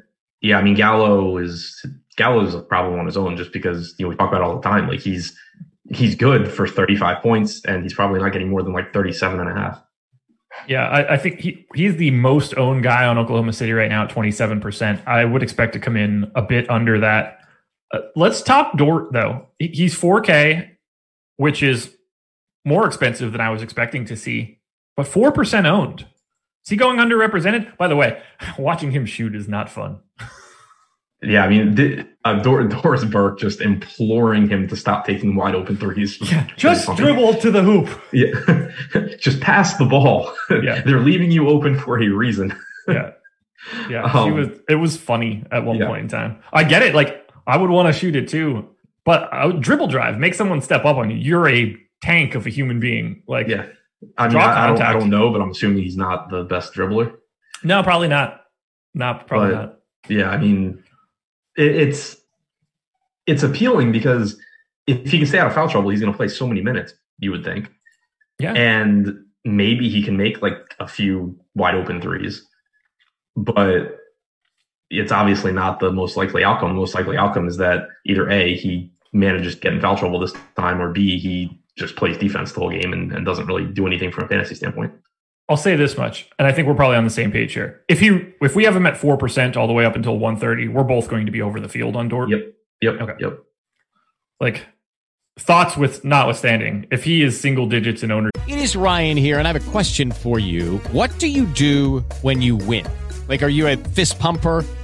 yeah, 0.45 0.59
I 0.59 0.63
mean 0.63 0.75
Gallo 0.75 1.39
is 1.39 1.85
Gallo 2.17 2.45
is 2.47 2.55
a 2.55 2.61
problem 2.61 3.01
on 3.01 3.07
his 3.07 3.17
own 3.17 3.35
just 3.35 3.51
because 3.51 3.95
you 3.99 4.05
know 4.05 4.11
we 4.11 4.17
talk 4.17 4.29
about 4.29 4.43
all 4.43 4.57
the 4.57 4.61
time. 4.61 4.87
Like 4.87 5.01
he's 5.01 5.35
he's 5.91 6.15
good 6.15 6.53
for 6.53 6.69
35 6.69 7.23
points, 7.23 7.65
and 7.65 7.83
he's 7.83 7.95
probably 7.95 8.21
not 8.21 8.31
getting 8.31 8.51
more 8.51 8.63
than 8.63 8.75
like 8.75 8.93
37 8.93 9.41
and 9.41 9.49
a 9.49 9.55
half. 9.55 9.83
Yeah, 10.69 10.87
I, 10.87 11.15
I, 11.15 11.17
think 11.17 11.41
he 11.41 11.67
he's 11.75 11.97
the 11.97 12.11
most 12.11 12.57
owned 12.59 12.83
guy 12.83 13.07
on 13.07 13.17
Oklahoma 13.17 13.55
City 13.55 13.73
right 13.73 13.89
now 13.89 14.05
at 14.05 14.11
27%. 14.11 15.07
I 15.07 15.25
would 15.25 15.43
expect 15.43 15.73
to 15.73 15.81
come 15.81 15.97
in 15.97 16.31
a 16.35 16.43
bit 16.43 16.71
under 16.71 17.01
that. 17.01 17.39
Uh, 17.93 18.01
let's 18.15 18.43
top 18.43 18.77
Dort 18.77 19.13
though. 19.13 19.49
He's 19.59 19.99
4K, 19.99 20.71
which 21.39 21.63
is 21.63 21.97
more 22.67 22.87
expensive 22.87 23.33
than 23.33 23.41
I 23.41 23.49
was 23.49 23.63
expecting 23.63 24.05
to 24.05 24.17
see, 24.17 24.61
but 24.95 25.07
4% 25.07 25.65
owned. 25.65 26.07
Is 26.65 26.71
he 26.71 26.77
going 26.77 26.99
underrepresented? 26.99 27.77
By 27.77 27.89
the 27.89 27.97
way, 27.97 28.23
watching 28.59 28.91
him 28.91 29.05
shoot 29.07 29.35
is 29.35 29.49
not 29.49 29.69
fun. 29.69 30.01
Yeah, 31.23 31.45
I 31.45 31.49
mean, 31.49 31.75
the, 31.75 32.07
uh, 32.25 32.43
Dor- 32.43 32.65
Doris 32.65 33.05
Burke 33.05 33.39
just 33.39 33.61
imploring 33.61 34.49
him 34.49 34.69
to 34.69 34.77
stop 34.77 35.07
taking 35.07 35.37
wide 35.37 35.55
open 35.55 35.77
threes. 35.77 36.19
Yeah, 36.31 36.47
just 36.57 36.95
dribble 36.97 37.35
to 37.37 37.51
the 37.51 37.63
hoop. 37.63 37.89
Yeah, 38.13 38.33
just 39.19 39.41
pass 39.41 39.77
the 39.77 39.85
ball. 39.85 40.35
Yeah, 40.51 40.83
they're 40.83 41.01
leaving 41.01 41.31
you 41.31 41.49
open 41.49 41.79
for 41.79 42.03
a 42.03 42.09
reason. 42.09 42.55
yeah, 42.89 43.13
yeah. 43.89 44.03
Um, 44.05 44.35
was. 44.35 44.49
It 44.69 44.77
was 44.77 44.97
funny 44.97 45.45
at 45.51 45.65
one 45.65 45.77
yeah. 45.77 45.87
point 45.87 46.03
in 46.03 46.09
time. 46.09 46.43
I 46.53 46.65
get 46.65 46.83
it. 46.83 46.95
Like 46.95 47.29
I 47.47 47.57
would 47.57 47.71
want 47.71 47.93
to 47.93 47.99
shoot 47.99 48.17
it 48.17 48.29
too, 48.29 48.69
but 49.05 49.33
I 49.33 49.47
would 49.47 49.61
dribble 49.61 49.89
drive, 49.89 50.19
make 50.19 50.35
someone 50.35 50.61
step 50.61 50.85
up 50.85 50.97
on 50.97 51.11
you. 51.11 51.17
You're 51.17 51.49
a 51.49 51.77
tank 52.03 52.35
of 52.35 52.47
a 52.47 52.51
human 52.51 52.81
being. 52.81 53.23
Like 53.27 53.49
yeah, 53.49 53.67
I 54.19 54.29
mean, 54.29 54.37
I, 54.37 54.65
I, 54.65 54.67
don't, 54.69 54.83
I 54.83 54.93
don't 54.93 55.11
know, 55.11 55.31
but 55.31 55.41
I'm 55.41 55.51
assuming 55.51 55.83
he's 55.83 55.97
not 55.97 56.31
the 56.31 56.45
best 56.45 56.75
dribbler. 56.75 57.15
No, 57.63 57.83
probably 57.83 58.09
not. 58.09 58.43
Not 58.95 59.27
probably 59.27 59.55
but, 59.55 59.61
not. 59.61 59.79
Yeah, 60.09 60.31
I 60.31 60.37
mean 60.37 60.83
it, 61.57 61.77
it's 61.77 62.17
it's 63.27 63.43
appealing 63.43 63.93
because 63.93 64.39
if 64.87 65.11
he 65.11 65.19
can 65.19 65.27
stay 65.27 65.39
out 65.39 65.47
of 65.47 65.55
foul 65.55 65.69
trouble, 65.69 65.91
he's 65.91 66.01
going 66.01 66.13
to 66.13 66.17
play 66.17 66.29
so 66.29 66.47
many 66.47 66.61
minutes. 66.61 66.95
You 67.19 67.31
would 67.31 67.45
think, 67.45 67.71
yeah, 68.39 68.53
and 68.53 69.25
maybe 69.45 69.89
he 69.89 70.03
can 70.03 70.17
make 70.17 70.43
like 70.43 70.59
a 70.79 70.87
few 70.87 71.39
wide 71.55 71.75
open 71.75 72.01
threes, 72.01 72.45
but 73.37 73.99
it's 74.91 75.13
obviously 75.13 75.53
not 75.53 75.81
the 75.81 75.91
most 75.91 76.17
likely 76.17 76.45
outcome. 76.45 76.71
The 76.71 76.81
most 76.81 76.95
likely 76.95 77.17
outcome 77.17 77.49
is 77.49 77.57
that 77.57 77.89
either 78.05 78.29
a 78.29 78.55
he 78.55 78.93
manages 79.13 79.55
to 79.55 79.61
get 79.61 79.73
in 79.73 79.81
foul 79.81 79.97
trouble 79.97 80.21
this 80.21 80.35
time, 80.57 80.81
or 80.81 80.93
b 80.93 81.19
he 81.19 81.59
just 81.77 81.97
plays 81.97 82.17
defense 82.19 82.53
the 82.53 82.61
whole 82.61 82.71
game 82.71 82.93
and, 82.93 83.13
and 83.13 83.27
doesn't 83.27 83.47
really 83.47 83.65
do 83.65 83.87
anything 83.87 84.11
from 84.11 84.25
a 84.25 84.29
fantasy 84.29 84.55
standpoint. 84.55 84.93
I'll 85.49 85.57
say 85.59 85.77
this 85.77 85.99
much, 85.99 86.29
and 86.39 86.49
I 86.49 86.53
think 86.53 86.69
we're 86.69 86.75
probably 86.75 86.97
on 86.97 87.05
the 87.05 87.11
same 87.11 87.31
page 87.31 87.53
here. 87.53 87.83
If 87.89 88.01
he 88.01 88.33
if 88.41 88.57
we 88.57 88.65
have 88.65 88.75
him 88.75 88.87
at 88.87 88.97
four 88.97 89.19
percent 89.19 89.57
all 89.57 89.67
the 89.67 89.75
way 89.75 89.85
up 89.85 89.95
until 89.95 90.19
one 90.19 90.39
thirty, 90.39 90.69
we're 90.69 90.85
both 90.85 91.09
going 91.09 91.27
to 91.27 91.33
be 91.33 91.43
over 91.43 91.61
the 91.61 91.69
field 91.69 91.97
on 91.97 92.09
Dort. 92.09 92.31
Yep. 92.31 92.55
Yep. 92.81 93.01
Okay. 93.01 93.13
Yep. 93.21 93.39
Like 94.41 94.67
thoughts 95.39 95.77
with 95.77 96.05
notwithstanding, 96.05 96.87
if 96.91 97.05
he 97.05 97.23
is 97.23 97.39
single 97.39 97.67
digits 97.67 98.03
in 98.03 98.11
owner. 98.11 98.31
It 98.47 98.57
is 98.57 98.75
Ryan 98.75 99.17
here, 99.17 99.39
and 99.39 99.47
I 99.47 99.53
have 99.53 99.69
a 99.69 99.71
question 99.71 100.13
for 100.13 100.39
you. 100.39 100.79
What 100.93 101.17
do 101.19 101.27
you 101.27 101.45
do 101.47 102.01
when 102.23 102.41
you 102.41 102.57
win? 102.57 102.87
Like, 103.29 103.43
are 103.43 103.49
you 103.49 103.67
a 103.67 103.77
fist 103.77 104.19
pumper? 104.19 104.65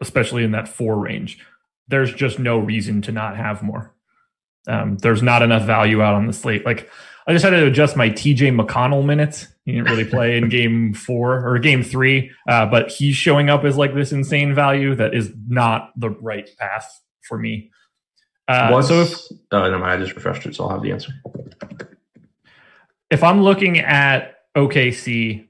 especially 0.00 0.44
in 0.44 0.52
that 0.52 0.68
four 0.68 0.98
range. 0.98 1.38
There's 1.88 2.12
just 2.12 2.38
no 2.38 2.58
reason 2.58 3.02
to 3.02 3.12
not 3.12 3.36
have 3.36 3.62
more. 3.62 3.94
Um, 4.66 4.96
there's 4.98 5.22
not 5.22 5.42
enough 5.42 5.64
value 5.64 6.02
out 6.02 6.14
on 6.14 6.26
the 6.26 6.32
slate. 6.32 6.64
Like 6.64 6.88
I 7.26 7.32
just 7.32 7.44
had 7.44 7.50
to 7.50 7.66
adjust 7.66 7.96
my 7.96 8.10
TJ 8.10 8.58
McConnell 8.58 9.04
minutes. 9.04 9.48
He 9.64 9.72
didn't 9.72 9.88
really 9.88 10.04
play 10.04 10.36
in 10.36 10.48
game 10.50 10.94
four 10.94 11.46
or 11.46 11.58
game 11.58 11.82
three, 11.82 12.30
uh, 12.48 12.66
but 12.66 12.90
he's 12.90 13.14
showing 13.14 13.50
up 13.50 13.64
as 13.64 13.76
like 13.76 13.94
this 13.94 14.12
insane 14.12 14.54
value 14.54 14.94
that 14.96 15.14
is 15.14 15.32
not 15.48 15.92
the 15.96 16.10
right 16.10 16.48
path 16.58 17.00
for 17.22 17.38
me. 17.38 17.70
Uh, 18.48 18.82
so 18.82 19.02
if, 19.02 19.18
uh, 19.52 19.68
no, 19.68 19.82
I 19.82 19.96
just 19.96 20.14
refreshed 20.14 20.46
it, 20.46 20.56
so 20.56 20.64
I'll 20.64 20.70
have 20.70 20.82
the 20.82 20.92
answer. 20.92 21.12
If 23.10 23.22
I'm 23.22 23.42
looking 23.42 23.78
at 23.78 24.34
OKC, 24.56 25.46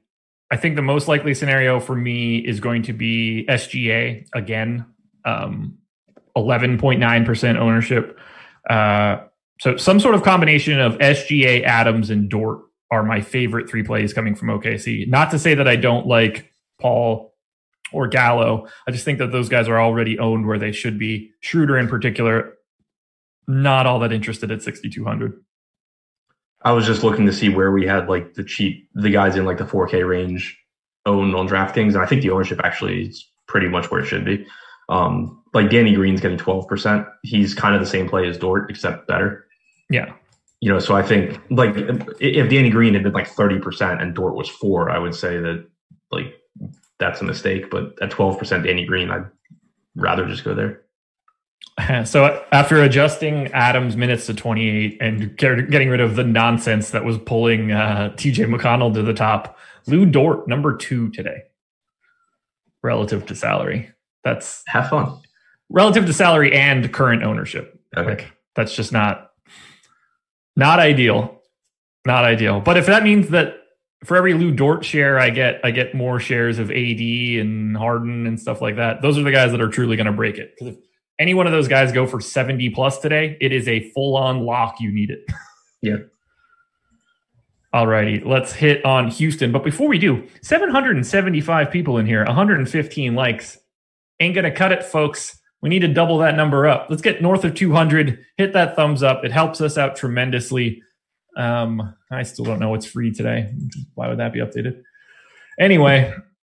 I 0.53 0.57
think 0.57 0.77
the 0.77 0.83
most 0.83 1.09
likely 1.09 1.33
scenario 1.33 1.81
for 1.81 1.97
me 1.97 2.37
is 2.37 2.61
going 2.61 2.83
to 2.83 2.93
be 2.93 3.47
SGA 3.49 4.27
again, 4.35 4.85
um, 5.25 5.79
11.9% 6.37 7.57
ownership. 7.57 8.19
Uh, 8.69 9.21
so 9.61 9.79
some 9.79 9.99
sort 9.99 10.15
of 10.15 10.23
combination 10.23 10.79
of 10.79 10.99
SGA, 10.99 11.65
Adams, 11.65 12.11
and 12.11 12.29
Dort 12.29 12.61
are 12.91 13.03
my 13.03 13.23
favorite 13.23 13.71
three 13.71 13.83
plays 13.83 14.13
coming 14.13 14.35
from 14.35 14.49
OKC. 14.49 15.09
Not 15.09 15.31
to 15.31 15.39
say 15.39 15.55
that 15.55 15.67
I 15.67 15.77
don't 15.77 16.07
like 16.07 16.53
Paul 16.79 17.33
or 17.91 18.07
Gallo. 18.07 18.69
I 18.87 18.91
just 18.91 19.07
think 19.07 19.21
that 19.21 19.33
those 19.33 19.49
guys 19.49 19.69
are 19.69 19.81
already 19.81 20.19
owned 20.19 20.47
where 20.47 20.59
they 20.59 20.73
should 20.73 20.99
be. 20.99 21.31
Schroeder 21.41 21.79
in 21.79 21.89
particular, 21.89 22.59
not 23.49 23.87
all 23.87 24.01
that 24.01 24.13
interested 24.13 24.51
at 24.51 24.61
6,200. 24.61 25.43
I 26.65 26.73
was 26.73 26.87
just 26.87 27.03
looking 27.03 27.27
to 27.27 27.33
see 27.33 27.49
where 27.49 27.73
we 27.73 27.87
had 27.87 28.09
like 28.09 28.35
the 28.35 28.45
cheap, 28.45 28.89
the 28.95 29.11
guys 29.11 29.37
in 29.37 29.45
like 29.45 29.59
the 29.59 29.65
4K 29.65 30.07
range 30.07 30.59
owned 31.07 31.35
on 31.35 31.49
DraftKings. 31.49 31.95
And 31.95 31.99
I 31.99 32.07
think 32.07 32.23
the 32.23 32.31
ownership 32.31 32.61
actually 32.63 33.09
is 33.09 33.29
pretty 33.49 33.69
much 33.69 33.91
where 33.91 34.01
it 34.01 34.07
should 34.07 34.25
be. 34.25 34.47
Um, 34.89 35.43
like 35.55 35.71
Danny 35.71 35.95
Green's 35.95 36.21
getting 36.21 36.39
12%. 36.39 37.09
He's 37.23 37.55
kind 37.55 37.75
of 37.75 37.81
the 37.81 37.87
same 37.87 38.09
play 38.09 38.29
as 38.29 38.39
Dort, 38.39 38.71
except 38.71 39.07
better. 39.07 39.47
Yeah. 39.91 40.13
You 40.61 40.73
know, 40.73 40.79
so 40.79 40.95
I 40.95 41.03
think 41.03 41.41
like 41.51 41.75
if 42.21 42.51
Danny 42.51 42.71
Green 42.71 42.95
had 42.95 43.03
been 43.03 43.13
like 43.13 43.29
30% 43.29 44.01
and 44.01 44.15
Dort 44.15 44.35
was 44.35 44.49
four, 44.49 44.91
I 44.91 44.99
would 44.99 45.15
say 45.15 45.39
that 45.39 45.67
like 46.11 46.35
that's 46.99 47.21
a 47.21 47.25
mistake. 47.25 47.71
But 47.71 48.01
at 48.01 48.11
12% 48.11 48.65
Danny 48.65 48.85
Green, 48.85 49.11
I'd 49.11 49.27
rather 49.97 50.27
just 50.27 50.45
go 50.45 50.55
there. 50.55 50.83
So 52.05 52.45
after 52.53 52.83
adjusting 52.83 53.49
Adams' 53.49 53.97
minutes 53.97 54.27
to 54.27 54.35
28 54.35 54.99
and 55.01 55.37
getting 55.37 55.89
rid 55.89 56.01
of 56.01 56.17
the 56.17 56.25
nonsense 56.25 56.91
that 56.91 57.05
was 57.05 57.19
pulling 57.19 57.73
uh, 57.73 58.13
TJ 58.17 58.55
McConnell 58.55 58.93
to 58.95 59.03
the 59.03 59.15
top, 59.15 59.59
Lou 59.87 60.07
Dort 60.07 60.47
number 60.49 60.77
two 60.77 61.11
today, 61.11 61.43
relative 62.83 63.27
to 63.27 63.35
salary. 63.35 63.91
That's 64.23 64.63
have 64.67 64.91
fun. 64.91 65.21
Relative 65.71 66.07
to 66.07 66.13
salary 66.13 66.53
and 66.53 66.93
current 66.93 67.23
ownership. 67.23 67.81
Okay. 67.97 68.09
Like 68.09 68.33
that's 68.55 68.75
just 68.75 68.93
not 68.93 69.31
not 70.57 70.79
ideal. 70.79 71.41
Not 72.05 72.25
ideal. 72.25 72.61
But 72.61 72.77
if 72.77 72.87
that 72.87 73.03
means 73.05 73.31
that 73.31 73.57
for 74.05 74.17
every 74.17 74.35
Lou 74.35 74.51
Dort 74.51 74.85
share 74.85 75.19
I 75.19 75.31
get, 75.31 75.61
I 75.65 75.71
get 75.71 75.95
more 75.95 76.19
shares 76.19 76.59
of 76.59 76.71
AD 76.71 77.01
and 77.01 77.77
Harden 77.77 78.27
and 78.27 78.39
stuff 78.39 78.61
like 78.61 78.77
that. 78.77 79.03
Those 79.03 79.19
are 79.19 79.23
the 79.23 79.31
guys 79.31 79.53
that 79.53 79.61
are 79.61 79.69
truly 79.69 79.97
going 79.97 80.07
to 80.07 80.13
break 80.13 80.39
it. 80.39 80.59
Any 81.23 81.35
one 81.35 81.47
of 81.47 81.53
those 81.53 81.69
guys 81.69 81.93
go 81.93 82.05
for 82.05 82.21
70 82.21 82.71
plus 82.71 82.99
today, 82.99 83.37
it 83.41 83.53
is 83.53 83.69
a 83.69 83.89
full 83.91 84.17
on 84.17 84.41
lock. 84.45 84.81
You 84.81 84.91
need 84.93 85.11
it. 85.11 85.25
Yeah. 85.85 85.97
All 87.73 87.89
righty, 87.89 88.23
let's 88.25 88.53
hit 88.53 88.85
on 88.85 89.09
Houston. 89.09 89.51
But 89.51 89.65
before 89.65 89.89
we 89.89 89.99
do, 89.99 90.29
775 90.43 91.73
people 91.73 91.99
in 91.99 92.07
here, 92.07 92.25
115 92.25 93.17
likes. 93.17 93.59
Ain't 94.21 94.37
going 94.37 94.45
to 94.45 94.53
cut 94.53 94.71
it, 94.71 94.85
folks. 94.85 95.41
We 95.61 95.69
need 95.71 95.81
to 95.81 95.89
double 95.89 96.19
that 96.19 96.37
number 96.37 96.69
up. 96.69 96.87
Let's 96.89 97.03
get 97.03 97.21
north 97.21 97.43
of 97.43 97.57
200. 97.57 98.25
Hit 98.37 98.53
that 98.53 98.77
thumbs 98.77 99.03
up. 99.03 99.25
It 99.25 99.33
helps 99.33 99.61
us 99.61 99.77
out 99.77 99.97
tremendously. 99.97 100.85
Um, 101.37 101.97
I 102.13 102.23
still 102.23 102.45
don't 102.45 102.61
know 102.61 102.71
what's 102.71 102.87
free 102.87 103.13
today. 103.13 103.53
Why 103.95 104.09
would 104.09 104.21
that 104.21 104.33
be 104.33 104.39
updated? 104.39 104.83
Anyway, 105.59 106.15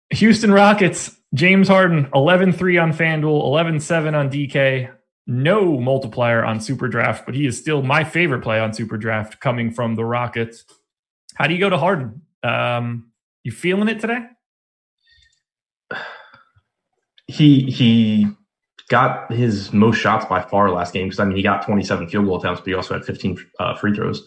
Houston 0.09 0.51
Rockets, 0.51 1.15
James 1.33 1.67
Harden, 1.67 2.09
11 2.13 2.53
3 2.53 2.77
on 2.77 2.93
FanDuel, 2.93 3.43
11 3.43 3.79
7 3.79 4.15
on 4.15 4.29
DK. 4.29 4.91
No 5.25 5.79
multiplier 5.79 6.43
on 6.43 6.59
SuperDraft, 6.59 7.25
but 7.25 7.33
he 7.33 7.45
is 7.45 7.57
still 7.57 7.81
my 7.81 8.03
favorite 8.03 8.41
play 8.41 8.59
on 8.59 8.71
SuperDraft 8.71 9.39
coming 9.39 9.71
from 9.71 9.95
the 9.95 10.03
Rockets. 10.03 10.65
How 11.35 11.47
do 11.47 11.53
you 11.53 11.59
go 11.59 11.69
to 11.69 11.77
Harden? 11.77 12.21
Um, 12.43 13.11
you 13.43 13.51
feeling 13.51 13.87
it 13.87 14.01
today? 14.01 14.19
He 17.27 17.71
he 17.71 18.27
got 18.89 19.31
his 19.31 19.71
most 19.71 19.97
shots 19.97 20.25
by 20.25 20.41
far 20.41 20.69
last 20.69 20.93
game 20.93 21.07
because 21.07 21.19
I 21.19 21.25
mean 21.25 21.37
he 21.37 21.41
got 21.41 21.65
27 21.65 22.09
field 22.09 22.25
goal 22.25 22.37
attempts, 22.37 22.59
but 22.59 22.67
he 22.67 22.73
also 22.73 22.93
had 22.93 23.05
15 23.05 23.37
uh, 23.59 23.75
free 23.75 23.93
throws. 23.93 24.23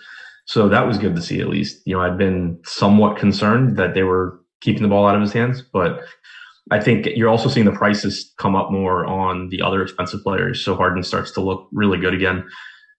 So 0.46 0.68
that 0.68 0.86
was 0.86 0.96
good 0.96 1.14
to 1.14 1.22
see 1.22 1.40
at 1.40 1.48
least. 1.48 1.82
You 1.86 1.96
know, 1.96 2.02
I'd 2.02 2.16
been 2.16 2.58
somewhat 2.64 3.18
concerned 3.18 3.76
that 3.76 3.94
they 3.94 4.02
were 4.02 4.40
keeping 4.60 4.82
the 4.82 4.88
ball 4.88 5.06
out 5.06 5.14
of 5.14 5.20
his 5.20 5.32
hands, 5.32 5.60
but 5.60 6.00
I 6.70 6.80
think 6.80 7.06
you're 7.14 7.28
also 7.28 7.48
seeing 7.48 7.66
the 7.66 7.72
prices 7.72 8.32
come 8.38 8.56
up 8.56 8.72
more 8.72 9.06
on 9.06 9.48
the 9.50 9.62
other 9.62 9.82
expensive 9.82 10.22
players. 10.22 10.64
So 10.64 10.74
Harden 10.74 11.02
starts 11.02 11.30
to 11.32 11.40
look 11.40 11.68
really 11.72 11.98
good 11.98 12.12
again. 12.14 12.48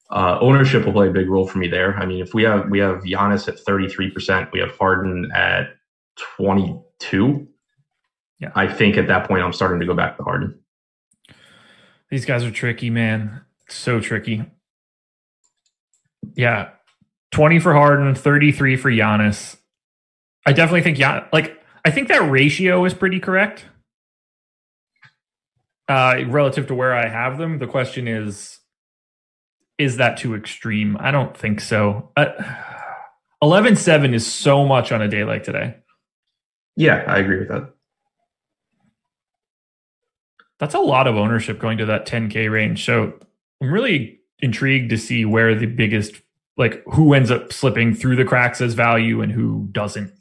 Uh, 0.09 0.37
ownership 0.39 0.85
will 0.85 0.93
play 0.93 1.09
a 1.09 1.11
big 1.11 1.29
role 1.29 1.45
for 1.45 1.57
me 1.57 1.67
there. 1.67 1.97
I 1.97 2.05
mean, 2.05 2.21
if 2.21 2.33
we 2.33 2.43
have 2.43 2.69
we 2.69 2.79
have 2.79 3.03
Giannis 3.03 3.47
at 3.49 3.57
33%, 3.57 4.51
we 4.53 4.59
have 4.59 4.71
Harden 4.77 5.29
at 5.35 5.75
22. 6.37 7.47
Yeah. 8.39 8.51
I 8.55 8.67
think 8.67 8.95
at 8.95 9.07
that 9.07 9.27
point 9.27 9.43
I'm 9.43 9.51
starting 9.51 9.81
to 9.81 9.85
go 9.85 9.93
back 9.93 10.15
to 10.17 10.23
Harden. 10.23 10.57
These 12.09 12.25
guys 12.25 12.45
are 12.45 12.51
tricky, 12.51 12.89
man. 12.89 13.41
So 13.67 13.99
tricky. 13.99 14.45
Yeah. 16.35 16.69
20 17.31 17.59
for 17.59 17.73
Harden, 17.73 18.15
33 18.15 18.77
for 18.77 18.89
Giannis. 18.89 19.57
I 20.45 20.53
definitely 20.53 20.83
think 20.83 20.97
Gian, 20.97 21.25
like 21.33 21.56
I 21.87 21.91
think 21.91 22.09
that 22.09 22.29
ratio 22.29 22.83
is 22.83 22.93
pretty 22.93 23.21
correct. 23.21 23.63
Uh 25.87 26.23
relative 26.27 26.67
to 26.67 26.75
where 26.75 26.93
I 26.93 27.07
have 27.07 27.37
them. 27.37 27.59
The 27.59 27.67
question 27.67 28.09
is 28.09 28.59
is 29.77 29.95
that 29.95 30.17
too 30.17 30.35
extreme? 30.35 30.97
I 30.99 31.11
don't 31.11 31.37
think 31.37 31.61
so. 31.61 32.11
Uh, 32.17 32.25
11-7 33.41 34.13
is 34.13 34.25
so 34.27 34.65
much 34.65 34.91
on 34.91 35.01
a 35.01 35.07
day 35.07 35.23
like 35.23 35.43
today. 35.43 35.75
Yeah, 36.75 37.05
I 37.07 37.19
agree 37.19 37.39
with 37.39 37.47
that. 37.49 37.73
That's 40.59 40.73
a 40.73 40.79
lot 40.79 41.07
of 41.07 41.15
ownership 41.15 41.57
going 41.57 41.77
to 41.77 41.85
that 41.85 42.05
10K 42.05 42.51
range. 42.51 42.83
So 42.85 43.13
I'm 43.61 43.71
really 43.71 44.19
intrigued 44.39 44.89
to 44.89 44.97
see 44.97 45.23
where 45.23 45.55
the 45.55 45.67
biggest, 45.67 46.15
like, 46.57 46.83
who 46.87 47.13
ends 47.13 47.29
up 47.29 47.53
slipping 47.53 47.93
through 47.93 48.17
the 48.17 48.25
cracks 48.25 48.59
as 48.59 48.73
value 48.73 49.21
and 49.21 49.31
who 49.31 49.69
doesn't. 49.71 50.11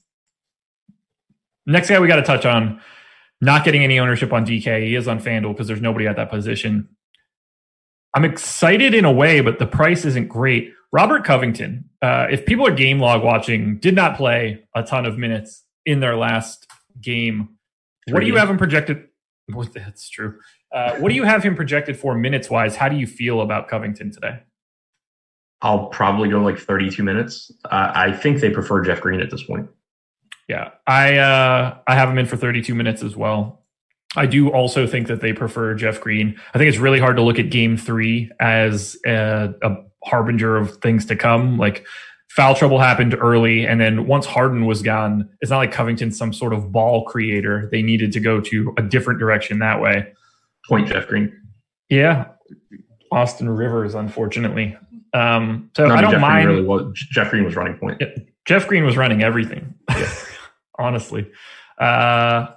Next 1.66 1.88
guy 1.88 1.98
we 1.98 2.08
got 2.08 2.16
to 2.16 2.22
touch 2.22 2.46
on, 2.46 2.80
not 3.40 3.64
getting 3.64 3.82
any 3.82 3.98
ownership 3.98 4.32
on 4.32 4.46
DK. 4.46 4.86
He 4.86 4.94
is 4.94 5.08
on 5.08 5.20
FanDuel 5.20 5.52
because 5.52 5.66
there's 5.66 5.80
nobody 5.80 6.06
at 6.06 6.16
that 6.16 6.30
position. 6.30 6.88
I'm 8.14 8.24
excited 8.24 8.94
in 8.94 9.04
a 9.04 9.12
way, 9.12 9.40
but 9.40 9.58
the 9.58 9.66
price 9.66 10.04
isn't 10.04 10.28
great. 10.28 10.72
Robert 10.92 11.24
Covington, 11.24 11.84
uh, 12.00 12.26
if 12.30 12.46
people 12.46 12.66
are 12.66 12.74
game 12.74 12.98
log 12.98 13.22
watching, 13.22 13.78
did 13.78 13.94
not 13.94 14.16
play 14.16 14.64
a 14.74 14.82
ton 14.82 15.04
of 15.04 15.18
minutes 15.18 15.64
in 15.84 16.00
their 16.00 16.16
last 16.16 16.66
game. 17.00 17.50
What 18.08 18.20
do 18.20 18.26
you 18.26 18.36
have 18.36 18.48
him 18.48 18.58
projected? 18.58 19.04
Well, 19.48 19.68
that's 19.72 20.08
true. 20.08 20.40
Uh, 20.74 20.96
what 20.96 21.08
do 21.08 21.14
you 21.14 21.22
have 21.22 21.44
him 21.44 21.54
projected 21.54 21.96
for 21.96 22.16
minutes 22.18 22.50
wise? 22.50 22.74
How 22.74 22.88
do 22.88 22.96
you 22.96 23.06
feel 23.06 23.42
about 23.42 23.68
Covington 23.68 24.10
today? 24.10 24.40
I'll 25.62 25.86
probably 25.86 26.28
go 26.28 26.40
like 26.40 26.58
32 26.58 27.04
minutes. 27.04 27.52
Uh, 27.64 27.92
I 27.94 28.10
think 28.10 28.40
they 28.40 28.50
prefer 28.50 28.82
Jeff 28.82 29.00
Green 29.00 29.20
at 29.20 29.30
this 29.30 29.44
point. 29.44 29.68
Yeah, 30.48 30.70
I 30.86 31.16
uh, 31.18 31.78
I 31.86 31.94
have 31.94 32.08
him 32.08 32.18
in 32.18 32.26
for 32.26 32.36
32 32.36 32.74
minutes 32.74 33.02
as 33.02 33.16
well. 33.16 33.64
I 34.14 34.26
do 34.26 34.48
also 34.50 34.86
think 34.86 35.08
that 35.08 35.20
they 35.20 35.32
prefer 35.32 35.74
Jeff 35.74 36.00
Green. 36.00 36.38
I 36.54 36.58
think 36.58 36.68
it's 36.68 36.78
really 36.78 37.00
hard 37.00 37.16
to 37.16 37.22
look 37.22 37.38
at 37.38 37.50
Game 37.50 37.76
Three 37.76 38.30
as 38.40 38.96
a, 39.04 39.52
a 39.62 39.76
harbinger 40.04 40.56
of 40.56 40.76
things 40.76 41.04
to 41.06 41.16
come. 41.16 41.58
Like 41.58 41.84
foul 42.28 42.54
trouble 42.54 42.78
happened 42.78 43.16
early, 43.18 43.66
and 43.66 43.80
then 43.80 44.06
once 44.06 44.24
Harden 44.24 44.66
was 44.66 44.82
gone, 44.82 45.28
it's 45.40 45.50
not 45.50 45.58
like 45.58 45.72
Covington's 45.72 46.16
some 46.16 46.32
sort 46.32 46.52
of 46.52 46.70
ball 46.70 47.04
creator. 47.04 47.68
They 47.72 47.82
needed 47.82 48.12
to 48.12 48.20
go 48.20 48.40
to 48.40 48.74
a 48.78 48.82
different 48.82 49.18
direction 49.18 49.58
that 49.58 49.80
way. 49.80 50.12
Point 50.68 50.88
Jeff 50.88 51.08
Green. 51.08 51.32
Yeah, 51.88 52.28
Austin 53.10 53.48
Rivers, 53.48 53.94
unfortunately. 53.94 54.76
Um, 55.12 55.70
so 55.76 55.86
No, 55.86 55.94
I 55.94 56.00
don't 56.00 56.12
Jeff 56.12 56.20
mind. 56.20 56.46
Green 56.46 56.56
really 56.56 56.68
was, 56.68 57.06
Jeff 57.10 57.30
Green 57.30 57.44
was 57.44 57.56
running 57.56 57.78
point. 57.78 57.98
Yeah, 58.00 58.08
Jeff 58.44 58.66
Green 58.66 58.84
was 58.84 58.96
running 58.96 59.22
everything. 59.22 59.74
Honestly, 60.78 61.30
uh, 61.78 62.48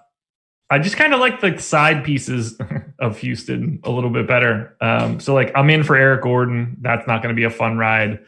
I 0.70 0.80
just 0.80 0.98
kind 0.98 1.14
of 1.14 1.20
like 1.20 1.42
the 1.42 1.58
side 1.58 2.04
pieces 2.04 2.60
of 3.00 3.18
Houston 3.20 3.80
a 3.84 3.92
little 3.92 4.10
bit 4.10 4.28
better. 4.28 4.76
Um, 4.82 5.20
so 5.20 5.34
like 5.34 5.52
I'm 5.56 5.70
in 5.70 5.84
for 5.84 5.96
Eric 5.96 6.24
Gordon. 6.24 6.78
That's 6.82 7.08
not 7.08 7.24
going 7.24 7.34
to 7.34 7.40
be 7.40 7.46
a 7.46 7.50
fun 7.50 7.78
ride. 7.78 8.20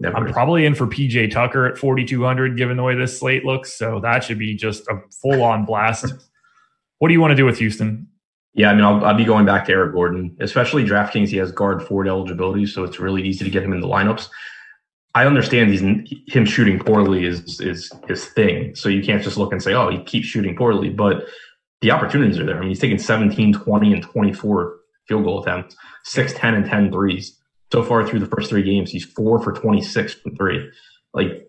Never 0.00 0.16
I'm 0.16 0.32
probably 0.32 0.66
in 0.66 0.74
for 0.74 0.86
PJ 0.86 1.30
Tucker 1.30 1.66
at 1.66 1.78
4,200, 1.78 2.56
given 2.56 2.76
the 2.76 2.82
way 2.82 2.96
this 2.96 3.18
slate 3.18 3.44
looks. 3.44 3.78
So 3.78 4.00
that 4.00 4.24
should 4.24 4.38
be 4.38 4.56
just 4.56 4.88
a 4.88 4.98
full 5.22 5.42
on 5.42 5.64
blast. 5.64 6.12
what 6.98 7.08
do 7.08 7.14
you 7.14 7.20
want 7.20 7.30
to 7.30 7.36
do 7.36 7.44
with 7.44 7.58
Houston? 7.58 8.08
Yeah, 8.54 8.70
I 8.70 8.74
mean, 8.74 8.84
I'll, 8.84 9.04
I'll 9.04 9.16
be 9.16 9.24
going 9.24 9.46
back 9.46 9.66
to 9.66 9.72
Eric 9.72 9.94
Gordon, 9.94 10.36
especially 10.40 10.84
DraftKings. 10.84 11.28
He 11.28 11.36
has 11.38 11.50
guard 11.50 11.82
forward 11.82 12.06
eligibility, 12.06 12.66
so 12.66 12.84
it's 12.84 13.00
really 13.00 13.22
easy 13.22 13.44
to 13.44 13.50
get 13.50 13.62
him 13.62 13.72
in 13.72 13.80
the 13.80 13.88
lineups. 13.88 14.28
I 15.14 15.26
understand 15.26 15.70
he's 15.70 15.80
him 16.26 16.44
shooting 16.44 16.78
poorly 16.78 17.24
is 17.24 17.60
is 17.60 17.90
his 18.08 18.26
thing, 18.26 18.74
so 18.74 18.88
you 18.88 19.02
can't 19.02 19.22
just 19.22 19.36
look 19.36 19.52
and 19.52 19.62
say, 19.62 19.72
"Oh, 19.72 19.90
he 19.90 20.02
keeps 20.02 20.26
shooting 20.26 20.56
poorly." 20.56 20.90
But 20.90 21.24
the 21.80 21.90
opportunities 21.90 22.38
are 22.38 22.46
there. 22.46 22.56
I 22.56 22.60
mean, 22.60 22.70
he's 22.70 22.80
taken 22.80 22.98
17, 22.98 23.52
20, 23.52 23.92
and 23.92 24.02
24 24.02 24.76
field 25.06 25.24
goal 25.24 25.42
attempts, 25.42 25.76
6, 26.04 26.32
10, 26.34 26.54
and 26.54 26.66
10 26.66 26.90
threes. 26.90 27.38
So 27.72 27.82
far 27.82 28.06
through 28.06 28.20
the 28.20 28.26
first 28.26 28.48
three 28.48 28.62
games, 28.62 28.90
he's 28.90 29.04
four 29.04 29.42
for 29.42 29.52
26 29.52 30.14
from 30.14 30.34
three. 30.36 30.66
Like 31.12 31.46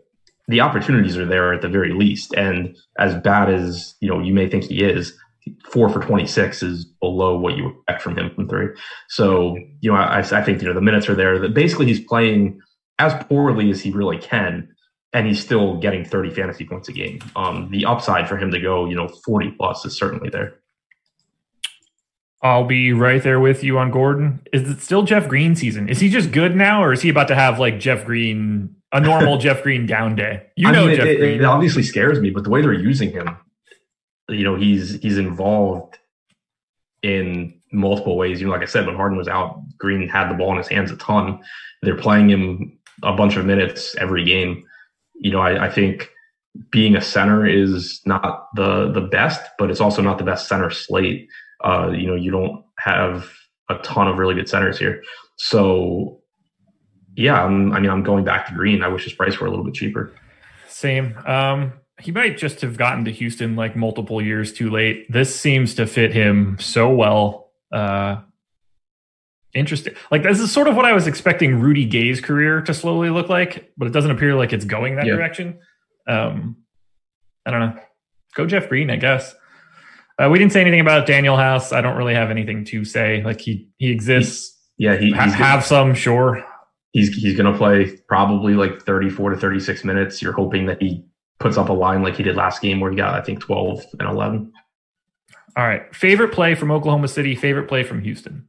the 0.48 0.62
opportunities 0.62 1.18
are 1.18 1.26
there 1.26 1.54
at 1.54 1.62
the 1.62 1.70
very 1.70 1.94
least. 1.94 2.34
And 2.34 2.76
as 3.00 3.16
bad 3.16 3.50
as 3.50 3.96
you 4.02 4.10
know, 4.10 4.20
you 4.20 4.34
may 4.34 4.50
think 4.50 4.66
he 4.66 4.84
is, 4.84 5.18
four 5.64 5.90
for 5.90 6.02
26 6.02 6.64
is 6.64 6.86
below 7.00 7.38
what 7.38 7.56
you 7.56 7.70
expect 7.70 8.02
from 8.02 8.18
him 8.18 8.34
from 8.34 8.50
three. 8.50 8.68
So, 9.10 9.56
you 9.82 9.92
know, 9.92 9.98
I, 9.98 10.20
I 10.20 10.44
think, 10.44 10.62
you 10.62 10.68
know, 10.68 10.74
the 10.74 10.82
minutes 10.82 11.08
are 11.10 11.16
there 11.16 11.40
that 11.40 11.54
basically 11.54 11.86
he's 11.86 12.02
playing 12.02 12.60
as 13.00 13.14
poorly 13.26 13.70
as 13.70 13.82
he 13.82 13.92
really 13.92 14.18
can. 14.18 14.70
And 15.14 15.28
he's 15.28 15.42
still 15.42 15.78
getting 15.78 16.04
30 16.04 16.32
fantasy 16.32 16.66
points 16.66 16.90
a 16.90 16.92
game. 16.92 17.20
Um, 17.36 17.70
the 17.72 17.86
upside 17.86 18.28
for 18.28 18.38
him 18.38 18.52
to 18.52 18.60
go, 18.60 18.86
you 18.86 18.96
know, 18.96 19.08
40 19.08 19.52
plus 19.52 19.86
is 19.86 19.98
certainly 19.98 20.30
there. 20.30 20.60
I'll 22.42 22.66
be 22.66 22.94
right 22.94 23.24
there 23.24 23.40
with 23.40 23.64
you 23.64 23.80
on 23.80 23.92
Gordon. 23.92 24.42
Is 24.54 24.70
it 24.70 24.82
still 24.82 25.04
Jeff 25.04 25.28
Green 25.28 25.56
season? 25.56 25.90
Is 25.90 26.00
he 26.00 26.10
just 26.10 26.32
good 26.32 26.56
now, 26.56 26.84
or 26.84 26.94
is 26.94 27.02
he 27.02 27.10
about 27.10 27.28
to 27.30 27.36
have 27.36 27.60
like 27.60 27.80
Jeff 27.80 28.06
Green, 28.06 28.76
a 28.92 29.00
normal 29.00 29.38
Jeff 29.40 29.64
Green 29.64 29.88
down 29.88 30.16
day? 30.16 30.46
You 30.56 30.68
I 30.68 30.72
know, 30.72 30.86
mean, 30.86 30.96
Jeff 30.96 31.08
it, 31.08 31.18
Green. 31.18 31.40
it 31.40 31.46
obviously 31.46 31.82
scares 31.82 32.20
me, 32.20 32.30
but 32.30 32.44
the 32.44 32.52
way 32.52 32.62
they're 32.62 32.74
using 32.74 33.12
him, 33.12 33.36
you 34.30 34.44
know, 34.44 34.56
he's 34.56 35.02
he's 35.02 35.18
involved 35.18 35.98
in 37.02 37.60
multiple 37.72 38.16
ways. 38.16 38.40
You 38.40 38.48
know, 38.48 38.54
like 38.54 38.62
I 38.62 38.66
said, 38.66 38.86
when 38.86 38.96
Harden 38.96 39.18
was 39.18 39.28
out, 39.28 39.64
Green 39.80 40.08
had 40.08 40.30
the 40.30 40.36
ball 40.36 40.52
in 40.52 40.58
his 40.58 40.68
hands 40.68 40.92
a 40.92 40.98
ton. 40.98 41.40
They're 41.82 41.98
playing 41.98 42.30
him 42.30 42.78
a 43.04 43.14
bunch 43.14 43.36
of 43.36 43.46
minutes 43.46 43.96
every 43.96 44.24
game. 44.24 44.64
You 45.16 45.32
know, 45.32 45.40
I, 45.40 45.66
I 45.66 45.72
think 45.72 46.10
being 46.72 46.96
a 46.96 47.02
center 47.02 47.46
is 47.46 48.02
not 48.06 48.48
the 48.56 48.92
the 48.92 49.02
best, 49.02 49.42
but 49.58 49.70
it's 49.70 49.82
also 49.82 50.02
not 50.02 50.18
the 50.18 50.24
best 50.24 50.48
center 50.48 50.70
slate. 50.70 51.28
Uh, 51.64 51.90
you 51.90 52.08
know, 52.08 52.16
you 52.16 52.32
don't 52.32 52.64
have 52.80 53.30
a 53.70 53.76
ton 53.80 54.08
of 54.08 54.18
really 54.18 54.36
good 54.36 54.48
centers 54.48 54.78
here. 54.78 55.02
So, 55.38 56.22
yeah, 57.16 57.44
I'm, 57.44 57.74
I 57.74 57.80
mean, 57.80 57.90
I'm 57.90 58.04
going 58.04 58.24
back 58.24 58.48
to 58.48 58.54
Green. 58.54 58.84
I 58.84 58.88
wish 58.88 59.04
his 59.04 59.14
price 59.14 59.40
were 59.40 59.48
a 59.48 59.50
little 59.50 59.66
bit 59.66 59.74
cheaper. 59.74 60.14
Same. 60.68 61.18
Um, 61.26 61.74
he 62.00 62.12
might 62.12 62.38
just 62.38 62.62
have 62.62 62.78
gotten 62.78 63.06
to 63.06 63.12
Houston 63.12 63.56
like 63.56 63.76
multiple 63.76 64.22
years 64.22 64.54
too 64.54 64.70
late. 64.70 65.12
This 65.12 65.34
seems 65.34 65.76
to 65.76 65.88
fit 65.88 66.14
him 66.14 66.58
so 66.60 66.90
well. 66.90 67.52
Uh, 67.72 68.18
interesting. 69.56 69.96
Like 70.12 70.24
this 70.24 70.40
is 70.40 70.52
sort 70.52 70.68
of 70.68 70.76
what 70.76 70.86
I 70.86 70.94
was 70.94 71.08
expecting 71.08 71.60
Rudy 71.60 71.86
Gay's 71.86 72.22
career 72.22 72.62
to 72.62 72.74
slowly 72.74 73.10
look 73.10 73.30
like, 73.30 73.72
but 73.78 73.88
it 73.88 73.92
doesn't 73.92 74.12
appear 74.12 74.36
like 74.36 74.54
it's 74.54 74.66
going 74.66 74.96
that 74.98 75.06
Yeah. 75.08 75.16
direction. 75.16 75.60
Um, 76.08 76.58
I 77.46 77.52
don't 77.52 77.60
know. 77.62 77.80
Go 78.36 78.46
Jeff 78.46 78.70
Green, 78.70 78.90
I 78.92 78.98
guess. 78.98 79.34
Uh, 80.22 80.30
we 80.30 80.38
didn't 80.40 80.52
say 80.54 80.62
anything 80.62 80.80
about 80.80 81.08
Danuel 81.08 81.38
House. 81.38 81.72
I 81.74 81.82
don't 81.82 81.98
really 81.98 82.14
have 82.14 82.30
anything 82.32 82.64
to 82.66 82.86
say. 82.86 83.22
Like 83.24 83.42
he 83.42 83.70
he 83.78 83.92
exists. 83.92 84.52
Yeah, 84.78 84.96
he, 84.98 85.12
Ha- 85.12 85.24
he's 85.26 85.34
have 85.36 85.66
some, 85.66 85.94
sure. 85.94 86.44
he's 86.92 87.16
he's 87.16 87.36
going 87.38 87.52
to 87.52 87.58
play 87.58 87.98
probably 88.08 88.54
like 88.54 88.82
34 88.82 89.32
to 89.32 89.38
36 89.38 89.84
minutes. 89.86 90.22
You're 90.22 90.34
hoping 90.34 90.66
that 90.68 90.82
he 90.82 91.06
puts 91.40 91.58
up 91.58 91.70
a 91.70 91.74
line 91.74 92.02
like 92.04 92.16
he 92.18 92.24
did 92.24 92.36
last 92.36 92.62
game 92.62 92.80
where 92.82 92.92
he 92.92 92.98
got 92.98 93.14
I 93.14 93.22
think 93.22 93.40
12 93.40 93.84
and 94.00 94.10
11. 94.10 94.52
All 95.58 95.66
right. 95.66 95.94
Favorite 95.96 96.34
play 96.34 96.56
from 96.56 96.72
Oklahoma 96.72 97.08
City. 97.08 97.36
Favorite 97.36 97.68
play 97.70 97.84
from 97.84 98.02
Houston. 98.02 98.46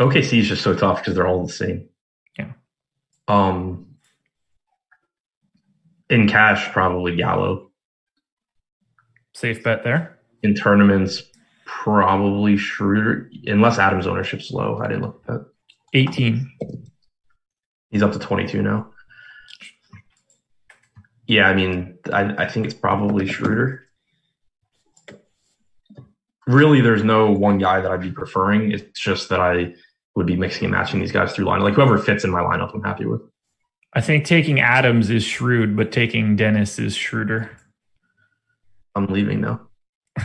OKC 0.00 0.40
is 0.40 0.48
just 0.48 0.62
so 0.62 0.74
tough 0.74 1.00
because 1.00 1.14
they're 1.14 1.26
all 1.26 1.46
the 1.46 1.52
same. 1.52 1.88
Yeah. 2.38 2.52
Um, 3.28 3.86
in 6.10 6.28
cash, 6.28 6.70
probably 6.72 7.16
Gallo. 7.16 7.70
Safe 9.34 9.62
bet 9.62 9.84
there. 9.84 10.18
In 10.42 10.54
tournaments, 10.54 11.22
probably 11.64 12.56
Schroeder, 12.56 13.30
unless 13.46 13.78
Adams' 13.78 14.06
ownership's 14.06 14.50
low. 14.50 14.78
I 14.82 14.88
didn't 14.88 15.02
look 15.02 15.22
at 15.28 15.34
that. 15.34 15.46
18. 15.94 16.50
He's 17.90 18.02
up 18.02 18.12
to 18.12 18.18
22 18.18 18.62
now. 18.62 18.90
Yeah, 21.26 21.48
I 21.48 21.54
mean, 21.54 21.96
I, 22.12 22.44
I 22.44 22.48
think 22.48 22.66
it's 22.66 22.74
probably 22.74 23.26
Schroeder. 23.26 23.83
Really, 26.46 26.80
there's 26.80 27.02
no 27.02 27.30
one 27.30 27.58
guy 27.58 27.80
that 27.80 27.90
I'd 27.90 28.00
be 28.00 28.12
preferring. 28.12 28.72
It's 28.72 29.00
just 29.00 29.28
that 29.30 29.40
I 29.40 29.74
would 30.14 30.26
be 30.26 30.36
mixing 30.36 30.64
and 30.64 30.72
matching 30.72 31.00
these 31.00 31.12
guys 31.12 31.32
through 31.32 31.46
line. 31.46 31.60
Like 31.60 31.74
whoever 31.74 31.98
fits 31.98 32.24
in 32.24 32.30
my 32.30 32.40
lineup, 32.40 32.74
I'm 32.74 32.82
happy 32.82 33.06
with. 33.06 33.22
I 33.94 34.00
think 34.00 34.24
taking 34.24 34.60
Adams 34.60 35.08
is 35.10 35.24
shrewd, 35.24 35.76
but 35.76 35.92
taking 35.92 36.36
Dennis 36.36 36.78
is 36.78 36.96
shrewder. 36.96 37.50
I'm 38.94 39.06
leaving 39.06 39.40
now. 39.40 39.68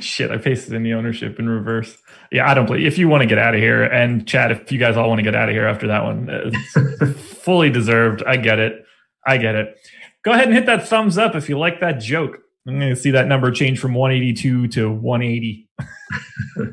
Shit, 0.00 0.30
I 0.30 0.38
pasted 0.38 0.72
in 0.72 0.82
the 0.82 0.94
ownership 0.94 1.38
in 1.38 1.48
reverse. 1.48 1.96
Yeah, 2.32 2.50
I 2.50 2.54
don't 2.54 2.66
believe. 2.66 2.86
If 2.86 2.98
you 2.98 3.08
want 3.08 3.22
to 3.22 3.26
get 3.26 3.38
out 3.38 3.54
of 3.54 3.60
here, 3.60 3.84
and 3.84 4.26
Chad, 4.26 4.50
if 4.50 4.72
you 4.72 4.78
guys 4.78 4.96
all 4.96 5.08
want 5.08 5.18
to 5.18 5.22
get 5.22 5.34
out 5.34 5.48
of 5.48 5.54
here 5.54 5.66
after 5.66 5.88
that 5.88 6.04
one, 6.04 6.28
it's 6.30 7.20
fully 7.42 7.70
deserved. 7.70 8.22
I 8.26 8.36
get 8.36 8.58
it. 8.58 8.84
I 9.26 9.36
get 9.36 9.54
it. 9.54 9.76
Go 10.24 10.32
ahead 10.32 10.46
and 10.46 10.54
hit 10.54 10.66
that 10.66 10.88
thumbs 10.88 11.18
up 11.18 11.34
if 11.34 11.48
you 11.48 11.58
like 11.58 11.80
that 11.80 12.00
joke. 12.00 12.38
I'm 12.66 12.78
going 12.78 12.94
to 12.94 13.00
see 13.00 13.10
that 13.10 13.26
number 13.26 13.50
change 13.50 13.78
from 13.78 13.94
182 13.94 14.68
to 14.68 14.90
180. 14.90 15.68
all 16.58 16.66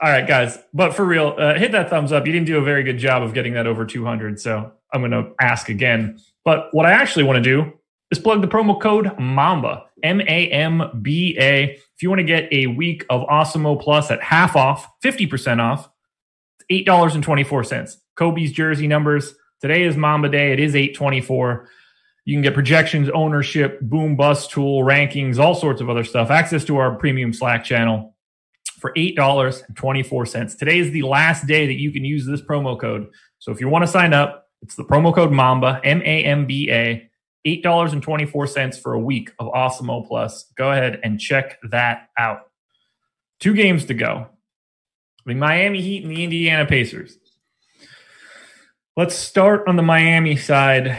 right, 0.00 0.26
guys. 0.26 0.58
But 0.72 0.94
for 0.94 1.04
real, 1.04 1.34
uh, 1.38 1.54
hit 1.54 1.72
that 1.72 1.90
thumbs 1.90 2.12
up. 2.12 2.26
You 2.26 2.32
didn't 2.32 2.46
do 2.46 2.56
a 2.56 2.62
very 2.62 2.82
good 2.82 2.98
job 2.98 3.22
of 3.22 3.34
getting 3.34 3.52
that 3.54 3.66
over 3.66 3.84
200. 3.84 4.40
So 4.40 4.72
I'm 4.92 5.00
going 5.02 5.10
to 5.10 5.32
ask 5.40 5.68
again. 5.68 6.18
But 6.44 6.68
what 6.72 6.86
I 6.86 6.92
actually 6.92 7.24
want 7.24 7.36
to 7.36 7.42
do 7.42 7.72
is 8.10 8.18
plug 8.18 8.40
the 8.40 8.48
promo 8.48 8.80
code 8.80 9.06
MAMBA, 9.18 9.84
M 10.02 10.20
A 10.22 10.48
M 10.50 10.82
B 11.02 11.36
A. 11.38 11.64
If 11.74 12.02
you 12.02 12.08
want 12.08 12.20
to 12.20 12.24
get 12.24 12.50
a 12.52 12.68
week 12.68 13.04
of 13.10 13.26
Awesemo 13.28 13.80
Plus 13.80 14.10
at 14.10 14.22
half 14.22 14.56
off, 14.56 14.88
50% 15.04 15.60
off, 15.60 15.88
$8.24. 16.70 17.96
Kobe's 18.16 18.52
jersey 18.52 18.86
numbers. 18.86 19.34
Today 19.60 19.82
is 19.82 19.96
Mamba 19.96 20.28
Day. 20.28 20.52
It 20.52 20.60
is 20.60 20.74
824. 20.74 21.68
You 22.24 22.34
can 22.34 22.42
get 22.42 22.54
projections, 22.54 23.08
ownership, 23.10 23.80
boom 23.80 24.16
bust 24.16 24.50
tool, 24.50 24.82
rankings, 24.82 25.38
all 25.38 25.54
sorts 25.54 25.80
of 25.80 25.90
other 25.90 26.04
stuff. 26.04 26.30
Access 26.30 26.64
to 26.66 26.76
our 26.76 26.94
premium 26.94 27.32
Slack 27.32 27.64
channel 27.64 28.14
for 28.78 28.92
$8.24. 28.94 30.58
Today 30.58 30.78
is 30.78 30.90
the 30.92 31.02
last 31.02 31.46
day 31.46 31.66
that 31.66 31.80
you 31.80 31.90
can 31.90 32.04
use 32.04 32.26
this 32.26 32.40
promo 32.40 32.78
code. 32.78 33.08
So 33.38 33.50
if 33.50 33.60
you 33.60 33.68
want 33.68 33.82
to 33.82 33.88
sign 33.88 34.12
up, 34.12 34.48
it's 34.60 34.76
the 34.76 34.84
promo 34.84 35.12
code 35.12 35.30
MAMBA, 35.30 35.80
M 35.82 36.00
A 36.02 36.24
M 36.24 36.46
B 36.46 36.70
A, 36.70 37.10
$8.24 37.46 38.80
for 38.80 38.94
a 38.94 39.00
week 39.00 39.30
of 39.40 39.48
Awesemo 39.48 40.06
Plus. 40.06 40.52
Go 40.56 40.70
ahead 40.70 41.00
and 41.02 41.18
check 41.18 41.58
that 41.70 42.08
out. 42.16 42.42
Two 43.40 43.54
games 43.54 43.86
to 43.86 43.94
go 43.94 44.28
the 45.24 45.34
Miami 45.34 45.80
Heat 45.80 46.04
and 46.04 46.12
the 46.12 46.22
Indiana 46.22 46.66
Pacers. 46.66 47.18
Let's 48.96 49.14
start 49.14 49.66
on 49.66 49.76
the 49.76 49.82
Miami 49.82 50.36
side. 50.36 50.96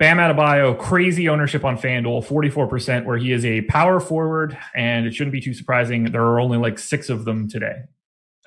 Bam 0.00 0.16
Adebayo, 0.16 0.78
crazy 0.78 1.28
ownership 1.28 1.62
on 1.62 1.76
FanDuel, 1.76 2.24
44%, 2.24 3.04
where 3.04 3.18
he 3.18 3.32
is 3.32 3.44
a 3.44 3.60
power 3.62 4.00
forward, 4.00 4.56
and 4.74 5.04
it 5.04 5.14
shouldn't 5.14 5.30
be 5.30 5.42
too 5.42 5.52
surprising. 5.52 6.04
There 6.04 6.22
are 6.22 6.40
only 6.40 6.56
like 6.56 6.78
six 6.78 7.10
of 7.10 7.26
them 7.26 7.50
today. 7.50 7.82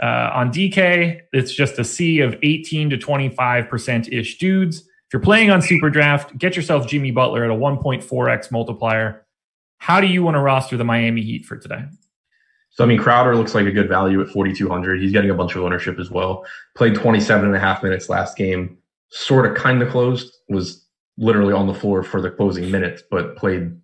Uh, 0.01 0.31
on 0.33 0.51
DK, 0.51 1.21
it's 1.31 1.53
just 1.53 1.77
a 1.77 1.83
sea 1.83 2.21
of 2.21 2.35
18 2.41 2.89
to 2.89 2.97
25% 2.97 4.11
ish 4.11 4.39
dudes. 4.39 4.79
If 4.79 5.13
you're 5.13 5.21
playing 5.21 5.51
on 5.51 5.61
SuperDraft, 5.61 6.39
get 6.39 6.55
yourself 6.55 6.87
Jimmy 6.87 7.11
Butler 7.11 7.43
at 7.43 7.51
a 7.51 7.53
1.4x 7.53 8.51
multiplier. 8.51 9.23
How 9.77 10.01
do 10.01 10.07
you 10.07 10.23
want 10.23 10.33
to 10.33 10.41
roster 10.41 10.75
the 10.75 10.83
Miami 10.83 11.21
Heat 11.21 11.45
for 11.45 11.55
today? 11.55 11.83
So, 12.71 12.83
I 12.83 12.87
mean, 12.87 12.97
Crowder 12.97 13.35
looks 13.35 13.53
like 13.53 13.67
a 13.67 13.71
good 13.71 13.87
value 13.87 14.21
at 14.21 14.29
4,200. 14.29 14.99
He's 14.99 15.11
getting 15.11 15.29
a 15.29 15.35
bunch 15.35 15.55
of 15.55 15.61
ownership 15.61 15.99
as 15.99 16.09
well. 16.09 16.47
Played 16.75 16.95
27 16.95 17.45
and 17.45 17.55
a 17.55 17.59
half 17.59 17.83
minutes 17.83 18.09
last 18.09 18.35
game. 18.35 18.79
Sort 19.11 19.45
of 19.45 19.55
kind 19.55 19.83
of 19.83 19.91
closed, 19.91 20.33
was 20.49 20.82
literally 21.17 21.53
on 21.53 21.67
the 21.67 21.73
floor 21.73 22.03
for 22.03 22.21
the 22.21 22.31
closing 22.31 22.71
minutes, 22.71 23.03
but 23.09 23.35
played 23.35 23.75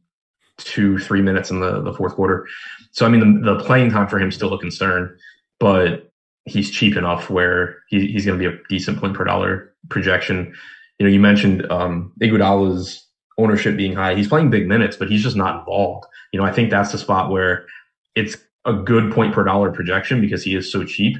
two, 0.57 0.99
three 0.99 1.21
minutes 1.21 1.49
in 1.49 1.59
the, 1.59 1.81
the 1.81 1.93
fourth 1.93 2.15
quarter. 2.15 2.47
So, 2.91 3.05
I 3.05 3.09
mean, 3.09 3.41
the, 3.41 3.55
the 3.55 3.63
playing 3.63 3.91
time 3.91 4.07
for 4.07 4.19
him 4.19 4.29
is 4.29 4.35
still 4.35 4.53
a 4.53 4.59
concern, 4.59 5.17
but 5.59 6.11
he's 6.45 6.71
cheap 6.71 6.95
enough 6.95 7.29
where 7.29 7.77
he, 7.89 8.07
he's 8.07 8.25
going 8.25 8.39
to 8.39 8.49
be 8.49 8.53
a 8.53 8.59
decent 8.69 8.99
point 8.99 9.13
per 9.15 9.23
dollar 9.23 9.73
projection. 9.89 10.53
You 10.97 11.05
know, 11.05 11.11
you 11.11 11.19
mentioned 11.19 11.69
um, 11.71 12.11
Iguodala's 12.21 13.05
ownership 13.37 13.77
being 13.77 13.93
high. 13.93 14.15
He's 14.15 14.27
playing 14.27 14.49
big 14.49 14.67
minutes, 14.67 14.97
but 14.97 15.09
he's 15.09 15.23
just 15.23 15.35
not 15.35 15.59
involved. 15.59 16.05
You 16.33 16.39
know, 16.39 16.45
I 16.45 16.51
think 16.51 16.69
that's 16.69 16.91
the 16.91 16.97
spot 16.97 17.31
where 17.31 17.65
it's 18.15 18.37
a 18.65 18.73
good 18.73 19.13
point 19.13 19.33
per 19.33 19.43
dollar 19.43 19.71
projection 19.71 20.19
because 20.19 20.43
he 20.43 20.55
is 20.55 20.69
so 20.69 20.83
cheap, 20.83 21.17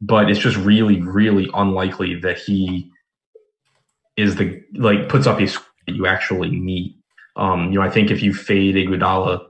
but 0.00 0.30
it's 0.30 0.40
just 0.40 0.56
really, 0.56 1.00
really 1.02 1.50
unlikely 1.54 2.18
that 2.20 2.38
he 2.38 2.90
is 4.18 4.34
the 4.34 4.60
like 4.74 5.08
puts 5.08 5.26
up 5.26 5.40
a 5.40 5.46
score 5.46 5.64
that 5.86 5.94
you 5.94 6.06
actually 6.06 6.50
need. 6.50 6.94
Um, 7.36 7.72
you 7.72 7.78
know, 7.78 7.82
I 7.82 7.88
think 7.88 8.10
if 8.10 8.20
you 8.20 8.34
fade 8.34 8.74
Iguodala 8.74 9.46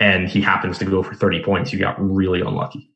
and 0.00 0.26
he 0.28 0.40
happens 0.40 0.78
to 0.78 0.86
go 0.86 1.02
for 1.02 1.14
30 1.14 1.44
points, 1.44 1.72
you 1.72 1.78
got 1.78 1.96
really 2.00 2.40
unlucky. 2.40 2.90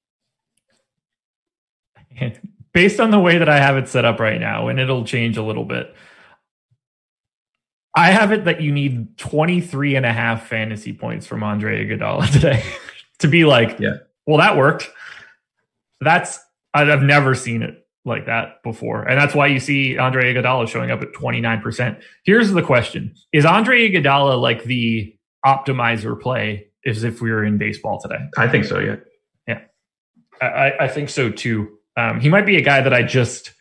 Based 2.72 2.98
on 2.98 3.10
the 3.10 3.20
way 3.20 3.36
that 3.36 3.50
I 3.50 3.58
have 3.58 3.76
it 3.76 3.88
set 3.88 4.06
up 4.06 4.18
right 4.18 4.40
now, 4.40 4.68
and 4.68 4.80
it'll 4.80 5.04
change 5.04 5.36
a 5.36 5.42
little 5.42 5.66
bit. 5.66 5.94
I 7.94 8.10
have 8.10 8.32
it 8.32 8.46
that 8.46 8.62
you 8.62 8.72
need 8.72 9.18
23 9.18 9.96
and 9.96 10.06
a 10.06 10.12
half 10.12 10.46
fantasy 10.46 10.94
points 10.94 11.26
from 11.26 11.42
Andre 11.42 11.84
Iguodala 11.84 12.32
today 12.32 12.64
to 13.18 13.28
be 13.28 13.44
like, 13.44 13.78
yeah, 13.78 13.96
well, 14.24 14.38
that 14.38 14.56
worked. 14.56 14.88
That's 16.00 16.40
I've 16.72 17.02
never 17.02 17.34
seen 17.34 17.62
it 17.62 17.81
like 18.04 18.26
that 18.26 18.62
before. 18.62 19.02
And 19.02 19.20
that's 19.20 19.34
why 19.34 19.46
you 19.46 19.60
see 19.60 19.96
Andre 19.96 20.34
Iguodala 20.34 20.68
showing 20.68 20.90
up 20.90 21.02
at 21.02 21.12
29%. 21.12 22.00
Here's 22.24 22.50
the 22.50 22.62
question. 22.62 23.14
Is 23.32 23.44
Andre 23.44 23.88
Iguodala 23.88 24.40
like 24.40 24.64
the 24.64 25.14
optimizer 25.46 26.20
play 26.20 26.68
as 26.84 27.04
if 27.04 27.20
we 27.20 27.30
were 27.30 27.44
in 27.44 27.58
baseball 27.58 28.00
today? 28.00 28.18
I 28.36 28.48
think 28.48 28.64
so, 28.64 28.78
yeah. 28.78 28.96
Yeah. 29.46 29.60
I, 30.40 30.72
I 30.80 30.88
think 30.88 31.10
so 31.10 31.30
too. 31.30 31.78
Um, 31.96 32.20
he 32.20 32.28
might 32.28 32.46
be 32.46 32.56
a 32.56 32.62
guy 32.62 32.80
that 32.80 32.92
I 32.92 33.02
just 33.02 33.52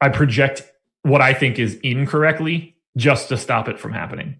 I 0.00 0.08
project 0.08 0.62
what 1.02 1.20
I 1.20 1.34
think 1.34 1.58
is 1.58 1.76
incorrectly 1.82 2.76
just 2.96 3.28
to 3.28 3.36
stop 3.36 3.68
it 3.68 3.78
from 3.78 3.92
happening. 3.92 4.36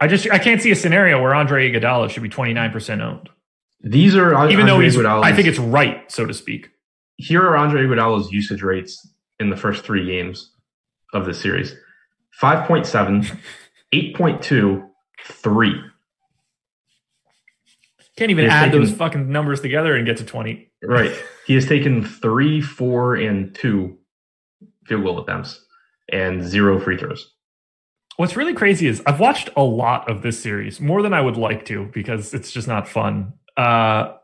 I 0.00 0.06
just 0.08 0.28
I 0.30 0.38
can't 0.38 0.60
see 0.60 0.70
a 0.70 0.76
scenario 0.76 1.22
where 1.22 1.34
Andre 1.34 1.70
Iguodala 1.70 2.10
should 2.10 2.22
be 2.22 2.28
29% 2.28 3.00
owned. 3.00 3.30
These 3.84 4.16
are 4.16 4.48
even 4.48 4.66
though 4.66 4.80
he's, 4.80 4.98
I 4.98 5.32
think 5.32 5.46
it's 5.46 5.58
right, 5.58 6.10
so 6.10 6.24
to 6.26 6.32
speak. 6.34 6.70
Here 7.16 7.42
are 7.42 7.56
Andre 7.56 7.82
Iguodala's 7.82 8.32
usage 8.32 8.62
rates 8.62 9.06
in 9.38 9.50
the 9.50 9.56
first 9.56 9.84
three 9.84 10.06
games 10.06 10.50
of 11.12 11.26
the 11.26 11.34
series: 11.34 11.74
5.7, 12.40 13.38
8.2, 13.94 14.88
3. 15.26 15.80
Can't 18.16 18.30
even 18.30 18.46
add 18.46 18.66
taken, 18.66 18.80
those 18.80 18.92
fucking 18.92 19.30
numbers 19.30 19.60
together 19.60 19.94
and 19.96 20.06
get 20.06 20.16
to 20.18 20.24
20. 20.24 20.70
Right. 20.82 21.14
He 21.46 21.52
has 21.56 21.66
taken 21.66 22.02
three, 22.02 22.62
four, 22.62 23.16
and 23.16 23.54
two 23.54 23.98
field 24.86 25.04
goal 25.04 25.20
attempts 25.20 25.62
and 26.10 26.42
zero 26.42 26.80
free 26.80 26.96
throws. 26.96 27.34
What's 28.16 28.34
really 28.34 28.54
crazy 28.54 28.86
is 28.86 29.02
I've 29.04 29.20
watched 29.20 29.50
a 29.54 29.62
lot 29.62 30.10
of 30.10 30.22
this 30.22 30.42
series, 30.42 30.80
more 30.80 31.02
than 31.02 31.12
I 31.12 31.20
would 31.20 31.36
like 31.36 31.66
to, 31.66 31.90
because 31.92 32.32
it's 32.32 32.50
just 32.50 32.66
not 32.66 32.88
fun. 32.88 33.34
Uh, 33.56 34.14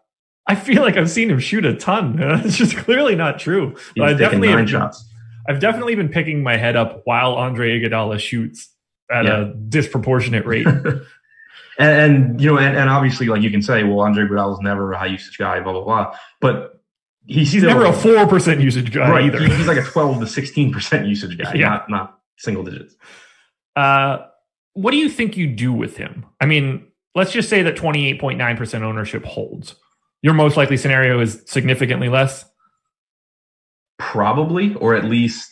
I 0.47 0.55
feel 0.57 0.83
like 0.83 0.97
I've 0.97 1.11
seen 1.11 1.31
him 1.31 1.39
shoot 1.39 1.65
a 1.65 1.75
ton. 1.75 2.17
it's 2.21 2.57
just 2.57 2.77
clearly 2.77 3.15
not 3.15 3.39
true. 3.39 3.77
He's 3.95 4.03
I 4.03 4.13
definitely 4.15 4.49
nine 4.49 4.67
shots. 4.67 5.05
I've 5.49 5.61
definitely 5.61 5.95
been 5.95 6.09
picking 6.09 6.43
my 6.43 6.57
head 6.57 6.77
up 6.77 7.03
while 7.05 7.35
Andre 7.35 7.81
Iguodala 7.81 8.19
shoots 8.19 8.69
at 9.11 9.25
yeah. 9.25 9.41
a 9.41 9.45
disproportionate 9.55 10.45
rate. 10.47 10.67
and, 10.67 11.05
and, 11.79 12.41
you 12.41 12.51
know, 12.51 12.59
and, 12.59 12.77
and, 12.77 12.91
obviously, 12.91 13.27
like 13.27 13.43
you 13.43 13.51
can 13.51 13.63
say, 13.63 13.85
well, 13.85 14.01
Andre 14.01 14.25
Iguodala 14.25 14.61
never 14.63 14.93
a 14.93 14.99
high 14.99 15.07
usage 15.07 15.39
guy, 15.39 15.61
blah 15.61 15.73
blah 15.73 15.85
blah. 15.85 16.17
But 16.41 16.81
he's, 17.27 17.53
he's 17.53 17.63
still, 17.63 17.73
never 17.73 17.87
a 17.87 17.93
four 17.93 18.27
percent 18.27 18.61
usage 18.61 18.93
guy 18.93 19.11
right, 19.11 19.25
either. 19.25 19.41
He's 19.41 19.67
like 19.67 19.79
a 19.79 19.85
twelve 19.85 20.21
to 20.21 20.27
sixteen 20.27 20.73
percent 20.73 21.07
usage 21.07 21.39
guy, 21.39 21.55
yeah. 21.55 21.69
not 21.69 21.91
not 21.91 22.19
single 22.39 22.65
digits. 22.65 22.97
Uh, 23.77 24.19
what 24.75 24.91
do 24.91 24.97
you 24.97 25.09
think 25.09 25.37
you 25.37 25.47
do 25.47 25.73
with 25.73 25.97
him? 25.97 26.27
I 26.41 26.47
mean, 26.47 26.87
let's 27.15 27.33
just 27.33 27.49
say 27.49 27.63
that 27.63 27.77
28.9% 27.77 28.83
ownership 28.83 29.25
holds. 29.25 29.75
Your 30.23 30.35
most 30.35 30.57
likely 30.57 30.77
scenario 30.77 31.21
is 31.21 31.43
significantly 31.47 32.09
less? 32.09 32.45
Probably, 33.99 34.75
or 34.77 34.95
at 34.95 35.05
least 35.05 35.51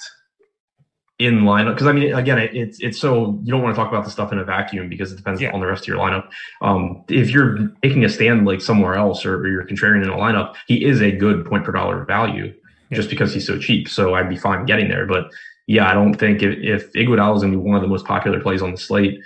in 1.19 1.41
lineup 1.41 1.75
because 1.75 1.89
I 1.89 1.93
mean, 1.93 2.15
again, 2.15 2.39
it, 2.39 2.55
it's 2.55 2.79
it's 2.81 2.99
so 2.99 3.41
you 3.43 3.51
don't 3.51 3.61
want 3.63 3.75
to 3.75 3.77
talk 3.81 3.89
about 3.91 4.05
the 4.05 4.11
stuff 4.11 4.31
in 4.33 4.39
a 4.39 4.45
vacuum 4.45 4.89
because 4.89 5.11
it 5.13 5.17
depends 5.17 5.41
Yeah. 5.41 5.51
on 5.51 5.59
the 5.61 5.67
rest 5.67 5.83
of 5.83 5.89
your 5.89 5.99
lineup. 5.99 6.29
Um, 6.63 7.03
if 7.09 7.31
you're 7.31 7.69
taking 7.83 8.05
a 8.05 8.09
stand 8.09 8.47
like 8.47 8.61
somewhere 8.61 8.95
else 8.95 9.27
or, 9.27 9.39
or 9.39 9.49
you're 9.49 9.67
contrarian 9.67 10.05
in 10.05 10.09
a 10.11 10.17
lineup, 10.17 10.55
he 10.69 10.85
is 10.85 11.03
a 11.03 11.11
good 11.11 11.45
point 11.45 11.65
per 11.65 11.73
dollar 11.73 12.05
value 12.05 12.55
just 12.93 13.11
because 13.11 13.35
he's 13.35 13.47
so 13.47 13.59
cheap. 13.59 13.89
So 13.89 14.15
I'd 14.15 14.29
be 14.29 14.37
fine 14.37 14.65
getting 14.65 14.89
there. 14.89 15.07
But 15.07 15.29
yeah, 15.67 15.91
I 15.91 15.93
don't 15.95 16.15
think 16.15 16.43
if, 16.43 16.57
if 16.61 16.93
Iguodala 16.93 17.35
is 17.37 17.43
going 17.43 17.53
to 17.53 17.59
be 17.59 17.65
one 17.65 17.75
of 17.77 17.83
the 17.83 17.89
most 17.89 18.07
popular 18.07 18.41
plays 18.41 18.63
on 18.63 18.71
the 18.71 18.79
slate, 18.79 19.21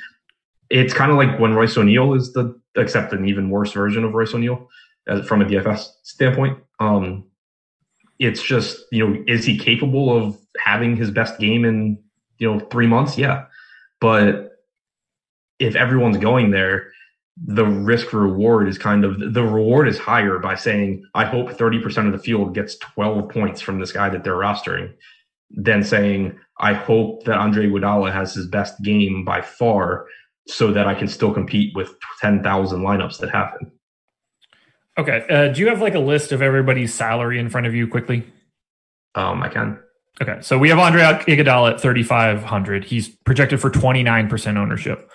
it's 0.72 0.94
kind 0.94 1.10
of 1.10 1.18
like 1.18 1.38
when 1.38 1.52
Royce 1.52 1.76
O'Neale 1.76 2.14
is 2.14 2.32
the 2.32 2.58
except 2.76 3.12
an 3.12 3.28
even 3.28 3.50
worse 3.50 3.72
version 3.72 4.04
of 4.04 4.14
Royce 4.14 4.34
O'Neale 4.34 4.68
as, 5.06 5.26
from 5.26 5.42
a 5.42 5.44
DFS 5.44 5.86
standpoint. 6.02 6.58
Um, 6.80 7.24
it's 8.18 8.42
just 8.42 8.78
you 8.90 9.06
know 9.06 9.22
is 9.28 9.44
he 9.44 9.58
capable 9.58 10.16
of 10.16 10.36
having 10.58 10.96
his 10.96 11.10
best 11.10 11.38
game 11.38 11.64
in 11.64 11.98
you 12.38 12.50
know 12.50 12.58
three 12.58 12.86
months? 12.86 13.18
Yeah. 13.18 13.44
But 14.00 14.52
if 15.58 15.76
everyone's 15.76 16.16
going 16.16 16.50
there 16.50 16.92
the 17.36 17.64
risk 17.64 18.12
reward 18.12 18.68
is 18.68 18.76
kind 18.76 19.04
of 19.04 19.32
the 19.32 19.42
reward 19.42 19.88
is 19.88 19.98
higher 19.98 20.38
by 20.38 20.54
saying 20.54 21.02
i 21.14 21.24
hope 21.24 21.48
30% 21.48 22.06
of 22.06 22.12
the 22.12 22.18
field 22.18 22.54
gets 22.54 22.76
12 22.76 23.28
points 23.30 23.60
from 23.60 23.80
this 23.80 23.90
guy 23.90 24.10
that 24.10 24.22
they're 24.22 24.34
rostering 24.34 24.92
than 25.50 25.82
saying 25.82 26.38
i 26.58 26.74
hope 26.74 27.24
that 27.24 27.38
andre 27.38 27.66
Iguodala 27.66 28.12
has 28.12 28.34
his 28.34 28.46
best 28.46 28.82
game 28.82 29.24
by 29.24 29.40
far 29.40 30.06
so 30.48 30.72
that 30.72 30.86
i 30.86 30.94
can 30.94 31.08
still 31.08 31.32
compete 31.32 31.74
with 31.74 31.94
10,000 32.20 32.80
lineups 32.82 33.18
that 33.18 33.30
happen 33.30 33.70
Okay. 34.98 35.24
Uh, 35.30 35.48
do 35.48 35.60
you 35.62 35.68
have 35.68 35.80
like 35.80 35.94
a 35.94 35.98
list 35.98 36.32
of 36.32 36.42
everybody's 36.42 36.92
salary 36.92 37.38
in 37.38 37.48
front 37.48 37.66
of 37.66 37.74
you 37.74 37.88
quickly? 37.88 38.26
um 39.14 39.42
i 39.42 39.48
can 39.48 39.78
Okay. 40.20 40.36
So 40.42 40.58
we 40.58 40.68
have 40.68 40.78
Andre 40.78 41.00
Iguodala 41.00 41.72
at 41.72 41.80
3,500. 41.80 42.84
He's 42.84 43.08
projected 43.08 43.62
for 43.62 43.70
29% 43.70 44.56
ownership. 44.58 45.10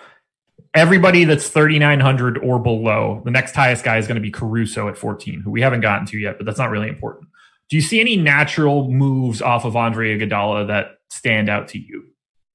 Everybody 0.74 1.22
that's 1.24 1.48
3,900 1.48 2.38
or 2.38 2.58
below, 2.58 3.22
the 3.24 3.30
next 3.30 3.54
highest 3.54 3.84
guy 3.84 3.98
is 3.98 4.08
going 4.08 4.16
to 4.16 4.20
be 4.20 4.32
Caruso 4.32 4.88
at 4.88 4.98
14, 4.98 5.40
who 5.40 5.52
we 5.52 5.60
haven't 5.60 5.82
gotten 5.82 6.04
to 6.08 6.18
yet, 6.18 6.36
but 6.36 6.46
that's 6.46 6.58
not 6.58 6.70
really 6.70 6.88
important. 6.88 7.28
Do 7.70 7.76
you 7.76 7.80
see 7.82 8.00
any 8.00 8.16
natural 8.16 8.90
moves 8.90 9.40
off 9.40 9.64
of 9.64 9.76
Andre 9.76 10.18
Iguodala 10.18 10.66
that 10.66 10.98
stand 11.10 11.48
out 11.48 11.68
to 11.68 11.78
you? 11.78 12.04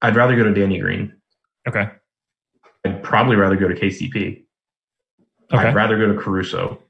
i'd 0.02 0.14
rather 0.14 0.36
go 0.36 0.44
to 0.44 0.52
danny 0.52 0.78
green 0.78 1.14
Okay. 1.66 1.88
I'd 2.84 3.02
probably 3.02 3.36
rather 3.36 3.56
go 3.56 3.68
to 3.68 3.74
kcp 3.74 4.42
Okay. 5.52 5.62
I'd 5.68 5.74
rather 5.74 5.98
go 5.98 6.12
to 6.12 6.18
Caruso. 6.18 6.80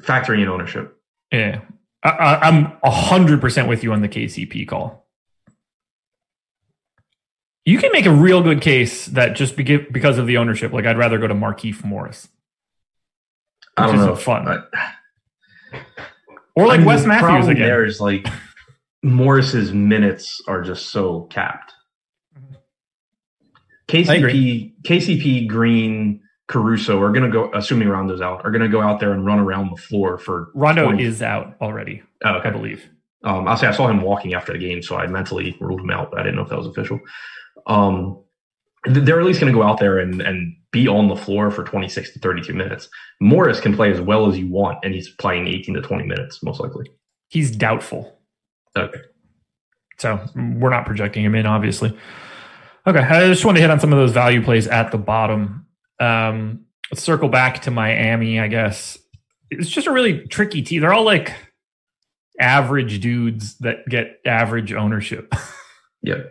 Factoring 0.00 0.42
in 0.42 0.48
ownership. 0.48 0.98
Yeah. 1.30 1.60
I, 2.02 2.36
I'm 2.42 2.72
100% 2.84 3.68
with 3.68 3.84
you 3.84 3.92
on 3.92 4.02
the 4.02 4.08
KCP 4.08 4.66
call. 4.66 5.06
You 7.64 7.78
can 7.78 7.92
make 7.92 8.06
a 8.06 8.12
real 8.12 8.42
good 8.42 8.60
case 8.60 9.06
that 9.06 9.34
just 9.36 9.54
because 9.54 10.18
of 10.18 10.26
the 10.26 10.36
ownership, 10.38 10.72
like 10.72 10.84
I'd 10.84 10.98
rather 10.98 11.16
go 11.18 11.28
to 11.28 11.34
Markieff 11.34 11.84
Morris. 11.84 12.28
I 13.76 13.86
don't 13.86 13.96
know. 13.98 14.16
fun. 14.16 14.48
I- 14.48 15.76
Or 16.56 16.66
like 16.66 16.74
I 16.74 16.78
mean, 16.78 16.86
Wes 16.86 17.06
Matthews 17.06 17.24
problem 17.28 17.50
again. 17.50 17.66
There 17.68 17.84
is 17.84 18.00
like 18.00 18.26
Morris's 19.04 19.72
minutes 19.72 20.40
are 20.48 20.60
just 20.60 20.88
so 20.90 21.22
capped. 21.30 21.72
KCP, 23.88 24.72
KCP, 24.82 25.46
Green, 25.48 26.20
Caruso 26.48 27.00
are 27.00 27.12
going 27.12 27.24
to 27.24 27.30
go, 27.30 27.50
assuming 27.54 27.88
Rondo's 27.88 28.20
out, 28.20 28.44
are 28.44 28.50
going 28.50 28.62
to 28.62 28.68
go 28.68 28.80
out 28.80 29.00
there 29.00 29.12
and 29.12 29.24
run 29.24 29.38
around 29.38 29.70
the 29.70 29.80
floor 29.80 30.18
for 30.18 30.50
Rondo 30.54 30.84
20 30.84 31.02
is 31.02 31.22
out 31.22 31.54
already, 31.60 32.02
Oh, 32.24 32.34
okay. 32.34 32.48
I 32.48 32.52
believe. 32.52 32.88
Um, 33.24 33.46
I'll 33.46 33.56
say 33.56 33.68
I 33.68 33.72
saw 33.72 33.88
him 33.88 34.02
walking 34.02 34.34
after 34.34 34.52
the 34.52 34.58
game, 34.58 34.82
so 34.82 34.96
I 34.96 35.06
mentally 35.06 35.56
ruled 35.60 35.80
him 35.80 35.90
out, 35.90 36.10
but 36.10 36.20
I 36.20 36.24
didn't 36.24 36.36
know 36.36 36.42
if 36.42 36.48
that 36.48 36.58
was 36.58 36.66
official. 36.66 37.00
Um, 37.66 38.22
they're 38.84 39.20
at 39.20 39.26
least 39.26 39.40
going 39.40 39.52
to 39.52 39.56
go 39.56 39.64
out 39.64 39.78
there 39.78 39.98
and, 39.98 40.20
and 40.20 40.56
be 40.72 40.88
on 40.88 41.08
the 41.08 41.14
floor 41.16 41.50
for 41.50 41.62
26 41.62 42.14
to 42.14 42.18
32 42.18 42.52
minutes. 42.52 42.88
Morris 43.20 43.60
can 43.60 43.76
play 43.76 43.92
as 43.92 44.00
well 44.00 44.28
as 44.28 44.36
you 44.36 44.48
want, 44.48 44.78
and 44.82 44.92
he's 44.92 45.08
playing 45.08 45.46
18 45.46 45.76
to 45.76 45.82
20 45.82 46.04
minutes, 46.04 46.42
most 46.42 46.58
likely. 46.60 46.90
He's 47.28 47.54
doubtful. 47.54 48.18
Okay. 48.76 48.98
So 49.98 50.24
we're 50.34 50.70
not 50.70 50.84
projecting 50.84 51.24
him 51.24 51.36
in, 51.36 51.46
obviously. 51.46 51.96
Okay. 52.86 52.98
I 52.98 53.28
just 53.28 53.44
want 53.44 53.56
to 53.56 53.60
hit 53.62 53.70
on 53.70 53.80
some 53.80 53.92
of 53.92 53.98
those 53.98 54.12
value 54.12 54.42
plays 54.42 54.66
at 54.66 54.90
the 54.90 54.98
bottom. 54.98 55.66
Um, 56.00 56.66
let's 56.90 57.02
circle 57.02 57.28
back 57.28 57.62
to 57.62 57.70
Miami, 57.70 58.40
I 58.40 58.48
guess. 58.48 58.98
It's 59.50 59.68
just 59.68 59.86
a 59.86 59.92
really 59.92 60.26
tricky 60.26 60.62
team. 60.62 60.80
They're 60.80 60.92
all 60.94 61.04
like 61.04 61.32
average 62.40 63.00
dudes 63.00 63.56
that 63.58 63.88
get 63.88 64.20
average 64.26 64.72
ownership. 64.72 65.32
Yeah. 66.02 66.22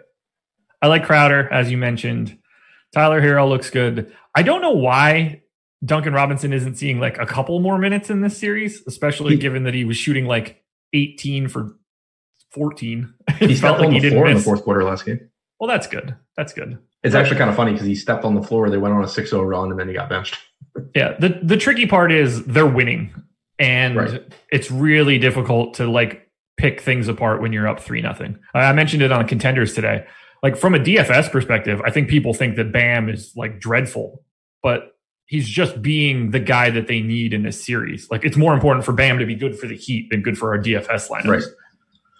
I 0.82 0.88
like 0.88 1.06
Crowder, 1.06 1.48
as 1.52 1.72
you 1.72 1.78
mentioned. 1.78 2.38
Tyler 2.94 3.22
Herro 3.22 3.48
looks 3.48 3.70
good. 3.70 4.12
I 4.36 4.44
don't 4.44 4.62
know 4.62 4.72
why 4.72 5.44
Duncan 5.84 6.14
Robinson 6.14 6.54
isn't 6.54 6.76
seeing 6.76 7.00
like 7.00 7.18
a 7.18 7.26
couple 7.26 7.60
more 7.60 7.78
minutes 7.78 8.10
in 8.10 8.22
this 8.22 8.38
series, 8.38 8.84
especially 8.86 9.38
given 9.38 9.64
that 9.64 9.74
he 9.74 9.86
was 9.86 9.98
shooting 9.98 10.26
like 10.26 10.62
18 10.94 11.48
for 11.48 11.78
14. 12.52 13.14
He 13.40 13.56
felt 13.56 13.80
like 13.80 13.92
he 13.92 14.00
didn't 14.00 14.18
floor 14.18 14.28
in 14.28 14.38
the 14.38 14.44
fourth 14.44 14.64
quarter 14.64 14.84
last 14.84 15.06
game. 15.06 15.30
Well, 15.60 15.70
that's 15.70 15.88
good. 15.88 16.16
That's 16.42 16.54
good. 16.54 16.80
It's 17.04 17.14
actually 17.14 17.38
kind 17.38 17.52
of 17.52 17.56
funny 17.56 17.72
because 17.72 17.86
he 17.86 17.94
stepped 17.94 18.26
on 18.26 18.34
the 18.34 18.42
floor. 18.42 18.72
They 18.72 18.80
went 18.80 18.96
on 18.96 19.04
a 19.04 19.08
6 19.08 19.30
0 19.30 19.44
run 19.44 19.70
and 19.70 19.80
then 19.80 19.88
he 19.88 19.94
got 19.94 20.10
benched. 20.10 20.38
Yeah. 20.96 21.16
The 21.20 21.40
the 21.44 21.58
tricky 21.58 21.86
part 21.86 22.12
is 22.12 22.44
they're 22.46 22.66
winning. 22.66 23.14
And 23.60 23.96
Right. 23.96 24.24
it's 24.52 24.72
really 24.72 25.20
difficult 25.20 25.76
to 25.76 25.86
like 25.88 26.28
pick 26.58 26.82
things 26.82 27.08
apart 27.08 27.42
when 27.44 27.54
you're 27.54 27.68
up 27.68 27.80
three 27.80 28.02
nothing. 28.02 28.40
I 28.56 28.72
mentioned 28.74 29.04
it 29.04 29.12
on 29.12 29.28
contenders 29.28 29.74
today. 29.76 30.06
Like 30.42 30.58
from 30.58 30.74
a 30.74 30.80
DFS 30.80 31.32
perspective, 31.32 31.80
I 31.86 31.92
think 31.92 32.10
people 32.10 32.34
think 32.34 32.56
that 32.56 32.72
Bam 32.72 33.08
is 33.10 33.34
like 33.36 33.60
dreadful, 33.60 34.24
but 34.64 34.96
he's 35.26 35.48
just 35.48 35.82
being 35.82 36.32
the 36.32 36.40
guy 36.40 36.70
that 36.72 36.88
they 36.88 37.02
need 37.02 37.34
in 37.34 37.44
this 37.44 37.64
series. 37.64 38.10
Like 38.10 38.24
it's 38.26 38.38
more 38.38 38.54
important 38.54 38.84
for 38.86 38.94
Bam 38.94 39.20
to 39.20 39.26
be 39.26 39.36
good 39.36 39.60
for 39.60 39.68
the 39.68 39.76
Heat 39.76 40.10
than 40.10 40.22
good 40.24 40.38
for 40.38 40.56
our 40.56 40.62
DFS 40.62 41.10
lineups. 41.10 41.26
Right. 41.28 41.44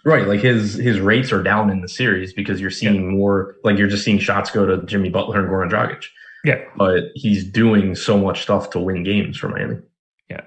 Right. 0.04 0.26
Like 0.26 0.40
his 0.40 0.74
his 0.74 0.98
rates 0.98 1.32
are 1.32 1.42
down 1.42 1.70
in 1.70 1.80
the 1.80 1.88
series 1.88 2.32
because 2.32 2.60
you're 2.60 2.70
seeing 2.70 3.16
more, 3.16 3.56
like 3.62 3.78
you're 3.78 3.88
just 3.88 4.04
seeing 4.04 4.18
shots 4.18 4.50
go 4.50 4.66
to 4.66 4.84
Jimmy 4.84 5.08
Butler 5.10 5.40
and 5.40 5.48
Goran 5.48 5.70
Dragic. 5.70 6.04
Yeah. 6.44 6.64
But 6.76 7.04
he's 7.14 7.44
doing 7.44 7.94
so 7.94 8.18
much 8.18 8.42
stuff 8.42 8.70
to 8.70 8.80
win 8.80 9.04
games 9.04 9.38
for 9.38 9.48
Miami. 9.48 9.78
Yeah, 10.28 10.42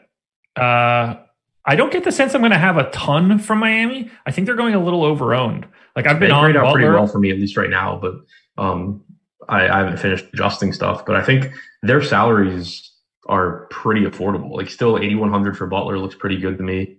uh, 0.62 1.20
I 1.66 1.76
don't 1.76 1.92
get 1.92 2.04
the 2.04 2.12
sense 2.12 2.36
I'm 2.36 2.42
going 2.42 2.52
to 2.52 2.58
have 2.58 2.78
a 2.78 2.90
ton 2.92 3.40
from 3.40 3.60
Miami. 3.60 4.12
I 4.26 4.32
think 4.32 4.46
they're 4.46 4.56
going 4.56 4.76
a 4.76 4.84
little 4.84 5.04
overowned. 5.04 5.66
Like 5.96 6.06
I've 6.06 6.20
been 6.20 6.30
They 6.30 6.36
on 6.36 6.44
grade 6.44 6.58
out 6.58 6.74
pretty 6.74 6.90
well 6.90 7.08
for 7.08 7.20
me, 7.20 7.32
at 7.32 7.38
least 7.38 7.58
right 7.58 7.70
now. 7.70 7.98
But 8.00 8.16
um, 8.62 9.04
I, 9.48 9.68
I 9.68 9.78
haven't 9.80 9.98
finished 9.98 10.26
adjusting 10.34 10.74
stuff. 10.74 11.06
But 11.06 11.16
I 11.16 11.24
think 11.24 11.52
their 11.82 12.02
salaries 12.02 12.92
are 13.28 13.68
pretty 13.72 14.02
affordable. 14.06 14.52
Like 14.52 14.70
still 14.70 14.98
8100 14.98 15.58
for 15.58 15.66
Butler 15.66 15.98
looks 15.98 16.16
pretty 16.16 16.38
good 16.38 16.58
to 16.58 16.64
me. 16.64 16.98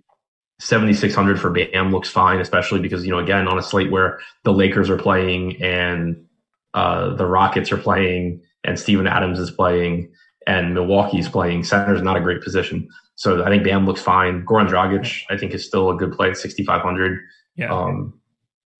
7600 0.59 1.39
for 1.39 1.51
Bam 1.51 1.91
looks 1.91 2.09
fine, 2.09 2.39
especially 2.39 2.79
because 2.79 3.05
you 3.05 3.11
know 3.11 3.19
again 3.19 3.47
on 3.47 3.57
a 3.57 3.63
slate 3.63 3.91
where 3.91 4.19
the 4.43 4.53
Lakers 4.53 4.89
are 4.89 4.97
playing 4.97 5.61
and 5.61 6.25
uh, 6.73 7.15
the 7.15 7.25
Rockets 7.25 7.71
are 7.71 7.77
playing 7.77 8.41
and 8.63 8.79
Steven 8.79 9.07
Adams 9.07 9.39
is 9.39 9.51
playing 9.51 10.11
and 10.47 10.73
Milwaukee's 10.73 11.29
playing. 11.29 11.63
Center's 11.63 12.01
not 12.01 12.17
a 12.17 12.21
great 12.21 12.41
position. 12.41 12.87
So 13.15 13.43
I 13.43 13.49
think 13.49 13.63
Bam 13.63 13.85
looks 13.85 14.01
fine. 14.01 14.45
Goran 14.45 14.67
Dragic, 14.67 15.21
I 15.29 15.37
think, 15.37 15.53
is 15.53 15.65
still 15.65 15.89
a 15.89 15.95
good 15.95 16.13
play 16.13 16.29
at 16.29 16.37
6,500. 16.37 17.19
Yeah. 17.55 17.73
Um, 17.73 18.19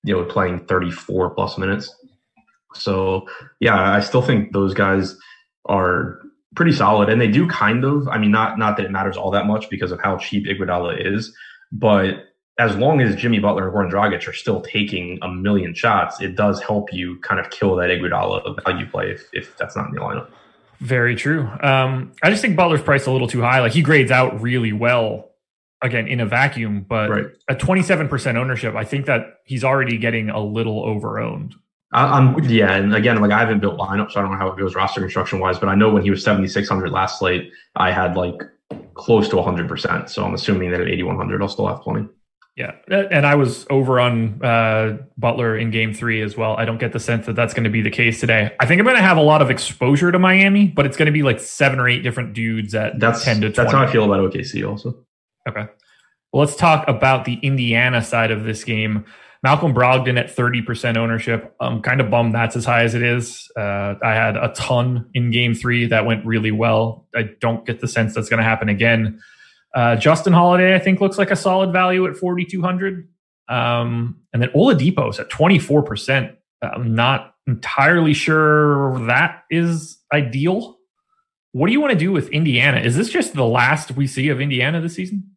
you 0.03 0.15
know, 0.15 0.23
playing 0.25 0.65
34 0.67 1.31
plus 1.31 1.57
minutes. 1.57 1.93
So 2.73 3.27
yeah, 3.59 3.91
I 3.91 3.99
still 3.99 4.21
think 4.21 4.53
those 4.53 4.73
guys 4.73 5.15
are 5.65 6.19
pretty 6.55 6.71
solid, 6.71 7.09
and 7.09 7.19
they 7.19 7.27
do 7.27 7.47
kind 7.47 7.83
of. 7.83 8.07
I 8.07 8.17
mean, 8.17 8.31
not 8.31 8.57
not 8.57 8.77
that 8.77 8.85
it 8.85 8.91
matters 8.91 9.17
all 9.17 9.31
that 9.31 9.47
much 9.47 9.69
because 9.69 9.91
of 9.91 9.99
how 10.01 10.17
cheap 10.17 10.45
Iguodala 10.45 11.13
is, 11.13 11.33
but 11.71 12.25
as 12.59 12.75
long 12.75 13.01
as 13.01 13.15
Jimmy 13.15 13.39
Butler 13.39 13.67
and 13.67 13.91
Goran 13.91 13.91
Dragic 13.91 14.27
are 14.27 14.33
still 14.33 14.61
taking 14.61 15.19
a 15.21 15.29
million 15.31 15.73
shots, 15.75 16.19
it 16.21 16.35
does 16.35 16.61
help 16.61 16.91
you 16.91 17.19
kind 17.19 17.39
of 17.39 17.49
kill 17.51 17.75
that 17.75 17.89
Iguodala 17.89 18.63
value 18.65 18.87
play 18.89 19.11
if, 19.11 19.29
if 19.31 19.55
that's 19.57 19.75
not 19.75 19.87
in 19.89 19.93
your 19.93 20.03
lineup. 20.03 20.29
Very 20.79 21.15
true. 21.15 21.47
Um, 21.61 22.13
I 22.23 22.29
just 22.31 22.41
think 22.41 22.55
Butler's 22.55 22.81
price 22.81 23.05
a 23.05 23.11
little 23.11 23.27
too 23.27 23.41
high. 23.41 23.61
Like 23.61 23.73
he 23.73 23.81
grades 23.81 24.11
out 24.11 24.41
really 24.41 24.73
well, 24.73 25.31
again 25.83 26.07
in 26.07 26.19
a 26.19 26.25
vacuum, 26.25 26.85
but 26.87 27.09
Right. 27.09 27.25
at 27.49 27.59
27% 27.59 28.35
ownership, 28.35 28.73
I 28.75 28.83
think 28.83 29.05
that 29.05 29.35
he's 29.45 29.63
already 29.63 29.97
getting 29.99 30.29
a 30.31 30.39
little 30.39 30.83
over 30.83 31.19
owned. 31.19 31.53
I'm 31.93 32.37
yeah, 32.43 32.73
and 32.75 32.93
again, 32.95 33.21
like 33.21 33.31
I 33.31 33.39
haven't 33.39 33.59
built 33.59 33.77
lineup, 33.79 34.11
so 34.11 34.19
I 34.19 34.23
don't 34.23 34.31
know 34.31 34.37
how 34.37 34.49
it 34.51 34.57
goes 34.57 34.75
roster 34.75 34.99
construction 34.99 35.39
wise. 35.39 35.57
But 35.57 35.69
I 35.69 35.75
know 35.75 35.89
when 35.89 36.03
he 36.03 36.09
was 36.09 36.21
7600 36.23 36.91
last 36.91 37.19
slate, 37.19 37.51
I 37.77 37.91
had 37.91 38.17
like 38.17 38.41
close 38.97 39.29
to 39.29 39.37
100. 39.37 39.67
percent 39.67 40.09
So 40.09 40.25
I'm 40.25 40.33
assuming 40.33 40.71
that 40.71 40.81
at 40.81 40.87
8100, 40.87 41.41
I'll 41.41 41.47
still 41.47 41.67
have 41.67 41.81
plenty. 41.81 42.07
Yeah, 42.55 42.71
and 42.89 43.27
I 43.27 43.35
was 43.35 43.67
over 43.69 43.99
on 43.99 44.43
uh, 44.43 44.97
Butler 45.15 45.55
in 45.55 45.69
Game 45.69 45.93
Three 45.93 46.23
as 46.23 46.35
well. 46.35 46.55
I 46.57 46.65
don't 46.65 46.79
get 46.79 46.91
the 46.91 46.99
sense 46.99 47.27
that 47.27 47.35
that's 47.35 47.53
going 47.53 47.65
to 47.65 47.69
be 47.69 47.83
the 47.83 47.91
case 47.91 48.19
today. 48.19 48.51
I 48.59 48.65
think 48.65 48.79
I'm 48.79 48.85
going 48.85 48.95
to 48.97 49.01
have 49.03 49.17
a 49.17 49.21
lot 49.21 49.43
of 49.43 49.51
exposure 49.51 50.11
to 50.11 50.17
Miami, 50.17 50.65
but 50.65 50.87
it's 50.87 50.97
going 50.97 51.05
to 51.05 51.11
be 51.11 51.21
like 51.21 51.39
seven 51.39 51.79
or 51.79 51.87
eight 51.87 52.01
different 52.01 52.33
dudes 52.33 52.73
at 52.73 52.99
That's 52.99 53.23
10 53.23 53.41
to 53.41 53.51
20. 53.51 53.53
that's 53.53 53.71
how 53.71 53.83
I 53.83 53.91
feel 53.91 54.11
about 54.11 54.33
OKC 54.33 54.67
also. 54.67 55.05
Okay. 55.47 55.67
Well, 56.33 56.39
let's 56.43 56.55
talk 56.55 56.87
about 56.87 57.25
the 57.25 57.35
Indiana 57.43 58.01
side 58.01 58.31
of 58.31 58.43
this 58.43 58.63
game. 58.63 59.05
Malcolm 59.43 59.73
Brogdon 59.73 60.19
at 60.19 60.35
30% 60.35 60.97
ownership. 60.97 61.55
I'm 61.59 61.81
kind 61.81 62.01
of 62.01 62.09
bummed 62.09 62.33
that's 62.33 62.55
as 62.55 62.65
high 62.65 62.83
as 62.83 62.95
it 62.95 63.03
is. 63.03 63.49
Uh, 63.55 63.95
I 64.03 64.13
had 64.13 64.35
a 64.35 64.51
ton 64.55 65.09
in 65.13 65.31
game 65.31 65.53
three 65.53 65.85
that 65.87 66.05
went 66.05 66.25
really 66.25 66.51
well. 66.51 67.05
I 67.15 67.29
don't 67.39 67.65
get 67.65 67.79
the 67.79 67.87
sense 67.87 68.15
that's 68.15 68.29
going 68.29 68.39
to 68.39 68.43
happen 68.43 68.69
again. 68.69 69.21
Uh, 69.75 69.95
Justin 69.95 70.33
Holiday, 70.33 70.75
I 70.75 70.79
think, 70.79 71.01
looks 71.01 71.17
like 71.17 71.31
a 71.31 71.35
solid 71.35 71.71
value 71.71 72.07
at 72.07 72.17
4,200. 72.17 73.07
Um, 73.49 74.19
and 74.33 74.41
then 74.41 74.49
Oladipo 74.49 75.09
is 75.09 75.19
at 75.19 75.29
24%. 75.29 76.35
I'm 76.61 76.95
not 76.95 77.35
entirely 77.45 78.13
sure 78.13 78.99
that 79.05 79.43
is 79.49 79.97
ideal. 80.11 80.77
What 81.51 81.67
do 81.67 81.73
you 81.73 81.81
want 81.81 81.93
to 81.93 81.99
do 81.99 82.11
with 82.11 82.29
Indiana? 82.29 82.79
Is 82.79 82.95
this 82.95 83.09
just 83.09 83.33
the 83.33 83.45
last 83.45 83.91
we 83.91 84.07
see 84.07 84.29
of 84.29 84.41
Indiana 84.41 84.81
this 84.81 84.95
season? 84.95 85.31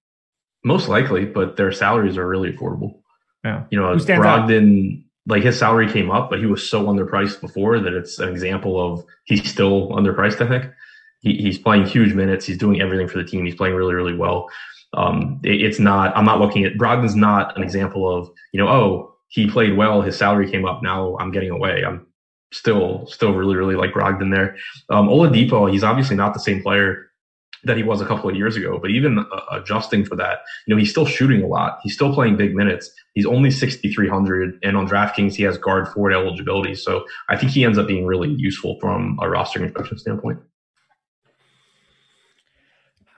Most 0.64 0.88
likely, 0.88 1.24
but 1.24 1.56
their 1.56 1.72
salaries 1.72 2.18
are 2.18 2.28
really 2.28 2.52
affordable. 2.52 2.99
Yeah. 3.44 3.64
You 3.70 3.80
know, 3.80 3.96
stands 3.98 4.24
Brogdon, 4.24 5.02
like 5.26 5.42
his 5.42 5.58
salary 5.58 5.90
came 5.90 6.10
up, 6.10 6.30
but 6.30 6.38
he 6.38 6.46
was 6.46 6.68
so 6.68 6.86
underpriced 6.86 7.40
before 7.40 7.80
that 7.80 7.94
it's 7.94 8.18
an 8.18 8.28
example 8.28 8.80
of 8.80 9.04
he's 9.24 9.48
still 9.48 9.88
underpriced, 9.90 10.40
I 10.44 10.48
think. 10.48 10.72
He, 11.20 11.36
he's 11.36 11.58
playing 11.58 11.86
huge 11.86 12.14
minutes. 12.14 12.46
He's 12.46 12.58
doing 12.58 12.80
everything 12.80 13.08
for 13.08 13.18
the 13.18 13.24
team. 13.24 13.44
He's 13.44 13.54
playing 13.54 13.74
really, 13.74 13.94
really 13.94 14.16
well. 14.16 14.48
Um, 14.94 15.40
it, 15.44 15.62
it's 15.62 15.78
not, 15.78 16.16
I'm 16.16 16.24
not 16.24 16.40
looking 16.40 16.64
at, 16.64 16.74
Brogdon's 16.74 17.14
not 17.14 17.56
an 17.56 17.62
example 17.62 18.08
of, 18.08 18.30
you 18.52 18.60
know, 18.60 18.68
oh, 18.68 19.14
he 19.28 19.48
played 19.48 19.76
well. 19.76 20.02
His 20.02 20.16
salary 20.16 20.50
came 20.50 20.64
up. 20.64 20.82
Now 20.82 21.16
I'm 21.18 21.30
getting 21.30 21.50
away. 21.50 21.84
I'm 21.84 22.06
still, 22.52 23.06
still 23.06 23.32
really, 23.34 23.54
really 23.54 23.76
like 23.76 23.92
Brogdon 23.92 24.32
there. 24.32 24.56
Um, 24.88 25.08
Oladipo, 25.08 25.70
he's 25.70 25.84
obviously 25.84 26.16
not 26.16 26.34
the 26.34 26.40
same 26.40 26.62
player 26.62 27.09
that 27.64 27.76
he 27.76 27.82
was 27.82 28.00
a 28.00 28.06
couple 28.06 28.30
of 28.30 28.36
years 28.36 28.56
ago. 28.56 28.78
But 28.80 28.90
even 28.90 29.18
uh, 29.18 29.40
adjusting 29.52 30.04
for 30.04 30.16
that, 30.16 30.40
you 30.66 30.74
know, 30.74 30.78
he's 30.78 30.90
still 30.90 31.06
shooting 31.06 31.42
a 31.42 31.46
lot. 31.46 31.78
He's 31.82 31.94
still 31.94 32.12
playing 32.14 32.36
big 32.36 32.54
minutes. 32.54 32.90
He's 33.14 33.26
only 33.26 33.50
6,300. 33.50 34.58
And 34.62 34.76
on 34.76 34.88
DraftKings, 34.88 35.34
he 35.34 35.42
has 35.44 35.58
guard 35.58 35.88
forward 35.88 36.12
eligibility. 36.12 36.74
So 36.74 37.04
I 37.28 37.36
think 37.36 37.52
he 37.52 37.64
ends 37.64 37.78
up 37.78 37.86
being 37.86 38.06
really 38.06 38.30
useful 38.30 38.78
from 38.80 39.18
a 39.20 39.28
roster 39.28 39.58
construction 39.58 39.98
standpoint. 39.98 40.40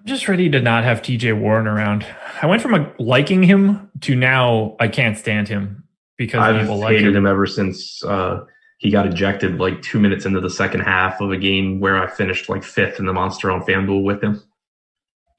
I'm 0.00 0.06
just 0.06 0.26
ready 0.26 0.50
to 0.50 0.60
not 0.60 0.82
have 0.82 1.00
TJ 1.00 1.38
Warren 1.38 1.68
around. 1.68 2.04
I 2.40 2.46
went 2.46 2.60
from 2.60 2.74
a, 2.74 2.92
liking 2.98 3.44
him 3.44 3.88
to 4.00 4.16
now 4.16 4.74
I 4.80 4.88
can't 4.88 5.16
stand 5.16 5.46
him 5.46 5.84
because 6.16 6.40
I've 6.40 6.60
people 6.60 6.78
like 6.78 6.96
hated 6.96 7.10
him. 7.10 7.18
him 7.18 7.26
ever 7.26 7.46
since 7.46 8.02
uh, 8.04 8.40
he 8.82 8.90
got 8.90 9.06
ejected 9.06 9.58
like 9.58 9.80
two 9.80 10.00
minutes 10.00 10.26
into 10.26 10.40
the 10.40 10.50
second 10.50 10.80
half 10.80 11.20
of 11.20 11.30
a 11.30 11.36
game 11.36 11.78
where 11.78 12.02
I 12.02 12.08
finished 12.08 12.48
like 12.48 12.64
fifth 12.64 12.98
in 12.98 13.06
the 13.06 13.12
monster 13.12 13.48
on 13.48 13.62
FanDuel 13.62 14.02
with 14.02 14.20
him. 14.20 14.42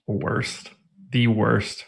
Worst. 0.07 0.69
The 1.11 1.27
worst. 1.27 1.83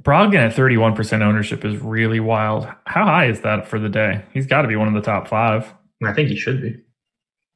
Brogdon 0.00 0.36
at 0.36 0.54
31% 0.54 1.22
ownership 1.22 1.64
is 1.64 1.76
really 1.78 2.20
wild. 2.20 2.68
How 2.86 3.04
high 3.04 3.26
is 3.26 3.40
that 3.40 3.66
for 3.66 3.80
the 3.80 3.88
day? 3.88 4.24
He's 4.32 4.46
got 4.46 4.62
to 4.62 4.68
be 4.68 4.76
one 4.76 4.86
of 4.86 4.94
the 4.94 5.00
top 5.00 5.26
five. 5.26 5.74
I 6.04 6.12
think 6.12 6.28
he 6.28 6.36
should 6.36 6.62
be. 6.62 6.76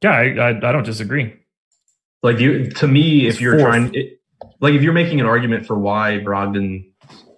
Yeah, 0.03 0.11
I, 0.11 0.23
I, 0.23 0.49
I 0.49 0.71
don't 0.73 0.85
disagree. 0.85 1.35
Like 2.21 2.39
you, 2.39 2.69
to 2.69 2.87
me, 2.87 3.27
if 3.27 3.39
you're 3.39 3.57
fourth. 3.59 3.63
trying, 3.63 3.95
it, 3.95 4.19
like 4.59 4.73
if 4.73 4.81
you're 4.81 4.91
making 4.91 5.21
an 5.21 5.25
argument 5.25 5.65
for 5.65 5.79
why 5.79 6.19
Brogdon 6.21 6.86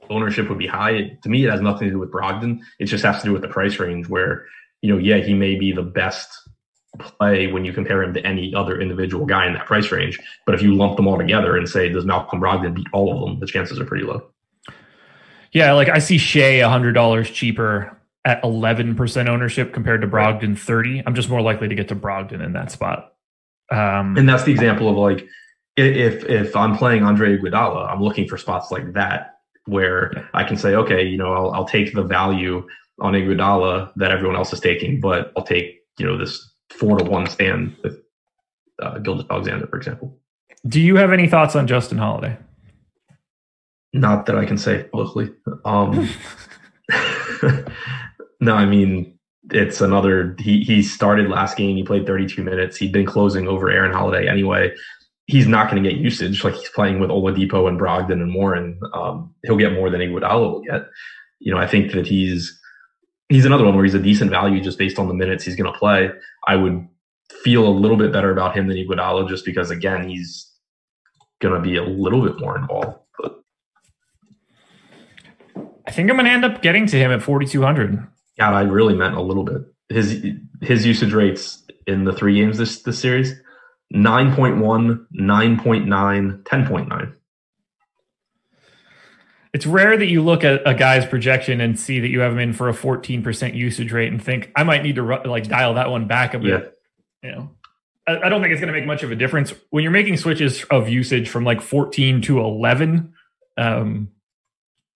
ownership 0.10 0.50
would 0.50 0.58
be 0.58 0.68
high, 0.68 0.92
it, 0.92 1.22
to 1.24 1.30
me, 1.30 1.46
it 1.46 1.52
has 1.52 1.62
nothing 1.62 1.88
to 1.88 1.94
do 1.94 2.00
with 2.00 2.12
Brogdon. 2.12 2.60
It 2.80 2.86
just 2.86 3.04
has 3.04 3.20
to 3.22 3.26
do 3.26 3.34
with 3.34 3.42
the 3.42 3.48
price 3.48 3.80
range 3.80 4.08
where, 4.08 4.46
you 4.82 4.92
know, 4.92 5.00
yeah, 5.00 5.18
he 5.18 5.34
may 5.34 5.56
be 5.56 5.72
the 5.72 5.84
best 5.84 6.30
play 6.98 7.48
when 7.48 7.66
you 7.66 7.74
compare 7.74 8.02
him 8.02 8.14
to 8.14 8.26
any 8.26 8.54
other 8.56 8.80
individual 8.80 9.26
guy 9.26 9.46
in 9.46 9.54
that 9.54 9.66
price 9.66 9.92
range. 9.92 10.20
But 10.46 10.56
if 10.56 10.62
you 10.62 10.76
lump 10.76 10.98
them 10.98 11.08
all 11.08 11.18
together 11.18 11.56
and 11.56 11.68
say, 11.68 11.90
does 11.90 12.06
Malcolm 12.06 12.42
Brogdon 12.42 12.74
beat 12.74 12.88
all 12.94 13.14
of 13.14 13.28
them? 13.28 13.40
The 13.40 13.48
chances 13.48 13.80
are 13.80 13.86
pretty 13.86 14.06
low. 14.06 14.32
Yeah, 15.52 15.74
like 15.74 15.90
I 15.90 16.00
see 16.00 16.18
Shea 16.18 16.60
$100 16.60 17.34
cheaper 17.34 17.98
at 18.26 18.42
11% 18.44 19.28
ownership 19.28 19.74
compared 19.74 20.02
to 20.02 20.08
Brogdon 20.08 20.58
30. 20.58 21.04
I'm 21.06 21.16
just 21.16 21.30
more 21.30 21.42
likely 21.42 21.68
to 21.68 21.76
get 21.76 21.88
to 21.88 21.96
Brogdon 21.96 22.44
in 22.44 22.54
that 22.54 22.72
spot. 22.72 23.14
Um, 23.72 24.18
And 24.18 24.28
that's 24.28 24.44
the 24.44 24.52
example 24.52 24.90
of 24.90 24.98
like, 24.98 25.28
if 25.78 26.26
if 26.26 26.56
I'm 26.56 26.76
playing 26.76 27.04
Andre 27.04 27.38
Iguodala, 27.38 27.90
I'm 27.90 28.02
looking 28.02 28.28
for 28.28 28.38
spots 28.38 28.70
like 28.70 28.94
that 28.94 29.39
where 29.70 30.30
I 30.34 30.44
can 30.44 30.58
say, 30.58 30.76
okay, 30.76 31.04
you 31.04 31.18
know, 31.18 31.34
I'll, 31.34 31.52
I'll 31.52 31.68
take 31.68 31.94
the 31.94 32.04
value 32.04 32.68
on 33.02 33.14
Iguodala 33.14 33.92
that 33.96 34.12
everyone 34.12 34.36
else 34.36 34.52
is 34.54 34.60
taking, 34.60 35.00
but 35.00 35.32
I'll 35.36 35.44
take 35.44 35.80
you 35.98 36.06
know 36.06 36.18
this 36.18 36.52
four 36.70 36.98
to 36.98 37.04
one 37.04 37.28
stand 37.28 37.76
with 37.84 37.98
uh, 38.82 39.00
Gilgeous-Alexander, 39.00 39.68
for 39.68 39.78
example. 39.78 40.18
do 40.68 40.80
you 40.80 40.96
have 40.96 41.12
any 41.12 41.28
thoughts 41.28 41.56
on 41.56 41.68
Justin 41.68 41.98
Holiday? 41.98 42.38
Not 43.94 44.26
that 44.28 44.38
I 44.38 44.46
can 44.46 44.58
say 44.58 44.84
publicly. 44.84 45.32
Um, 45.66 46.10
no, 48.40 48.54
I 48.54 48.66
mean 48.66 49.18
it's 49.52 49.82
another. 49.82 50.36
He 50.40 50.64
he 50.64 50.84
started 50.84 51.30
last 51.30 51.58
game. 51.58 51.76
He 51.76 51.84
played 51.84 52.06
32 52.06 52.44
minutes. 52.44 52.78
He'd 52.78 52.92
been 52.92 53.06
closing 53.06 53.48
over 53.48 53.70
Aaron 53.70 53.94
Holiday 53.94 54.28
anyway. 54.28 54.74
He's 55.30 55.48
not 55.48 55.70
going 55.70 55.84
to 55.84 55.90
get 55.90 56.00
usage 56.00 56.44
like 56.44 56.56
he's 56.56 56.70
playing 56.70 57.00
with 57.00 57.12
Oladipo 57.12 57.68
and 57.68 57.80
Brogdon 57.80 58.14
and 58.14 58.34
Warren. 58.34 58.80
Um, 58.94 59.34
he'll 59.44 59.58
get 59.58 59.74
more 59.74 59.92
than 59.92 60.02
Iguodala 60.02 60.52
will 60.52 60.62
get. 60.62 60.88
You 61.38 61.54
know, 61.54 61.60
I 61.60 61.68
think 61.68 61.92
that 61.92 62.08
he's 62.08 62.60
he's 63.30 63.46
another 63.46 63.64
one 63.64 63.76
where 63.76 63.86
he's 63.86 63.94
a 63.94 64.02
decent 64.02 64.32
value 64.32 64.60
just 64.60 64.80
based 64.80 64.98
on 64.98 65.08
the 65.08 65.14
minutes 65.14 65.44
he's 65.44 65.56
going 65.56 65.72
to 65.72 65.78
play. 65.78 66.10
I 66.48 66.56
would 66.56 66.88
feel 67.44 67.68
a 67.68 67.70
little 67.70 67.96
bit 67.96 68.12
better 68.12 68.32
about 68.32 68.58
him 68.58 68.68
than 68.68 68.78
Iguodala 68.78 69.30
just 69.30 69.46
because 69.46 69.70
again 69.70 70.10
he's 70.10 70.52
going 71.40 71.54
to 71.54 71.62
be 71.62 71.78
a 71.78 71.84
little 71.84 72.24
bit 72.24 72.40
more 72.40 72.58
involved. 72.58 72.98
But 73.20 73.44
I 75.86 75.92
think 75.92 76.10
I'm 76.10 76.16
going 76.16 76.26
to 76.26 76.32
end 76.32 76.46
up 76.46 76.64
getting 76.64 76.88
to 76.88 76.98
him 76.98 77.12
at 77.12 77.22
4,200. 77.22 78.04
God, 78.40 78.54
I 78.54 78.62
really 78.62 78.96
meant 78.96 79.16
a 79.16 79.22
little 79.22 79.44
bit. 79.44 79.62
His 79.90 80.26
his 80.62 80.86
usage 80.86 81.14
rates 81.14 81.64
in 81.86 82.06
the 82.06 82.14
three 82.14 82.36
games 82.36 82.58
this 82.58 82.82
this 82.82 83.00
series 83.00 83.34
9.1, 83.94 85.08
9.9, 85.14 86.44
10.9. 86.44 87.14
It's 89.52 89.66
rare 89.66 89.98
that 89.98 90.06
you 90.06 90.22
look 90.22 90.44
at 90.44 90.62
a 90.68 90.76
guy's 90.76 91.06
projection 91.06 91.60
and 91.60 91.80
see 91.80 92.00
that 92.00 92.10
you 92.10 92.20
have 92.20 92.34
him 92.34 92.40
in 92.40 92.54
for 92.54 92.70
a 92.70 92.74
14% 92.74 93.56
usage 93.56 93.92
rate 93.92 94.12
and 94.12 94.24
think 94.24 94.52
I 94.56 94.64
might 94.64 94.84
need 94.84 94.96
to 94.96 95.04
like 95.04 95.48
dial 95.48 95.74
that 95.74 95.90
one 95.90 96.08
back 96.08 96.36
a 96.36 96.40
bit. 96.40 96.78
You 97.24 97.32
know, 97.32 97.52
I, 98.08 98.28
I 98.28 98.30
don't 98.30 98.42
think 98.42 98.52
it's 98.52 98.62
going 98.62 98.72
to 98.72 98.80
make 98.80 98.88
much 98.88 99.02
of 99.02 99.12
a 99.12 99.16
difference 99.16 99.54
when 99.72 99.84
you're 99.84 99.92
making 99.92 100.18
switches 100.18 100.64
of 100.66 100.88
usage 100.88 101.30
from 101.30 101.46
like 101.46 101.62
14 101.62 102.22
to 102.24 102.40
11. 102.40 103.14
Um, 103.58 104.10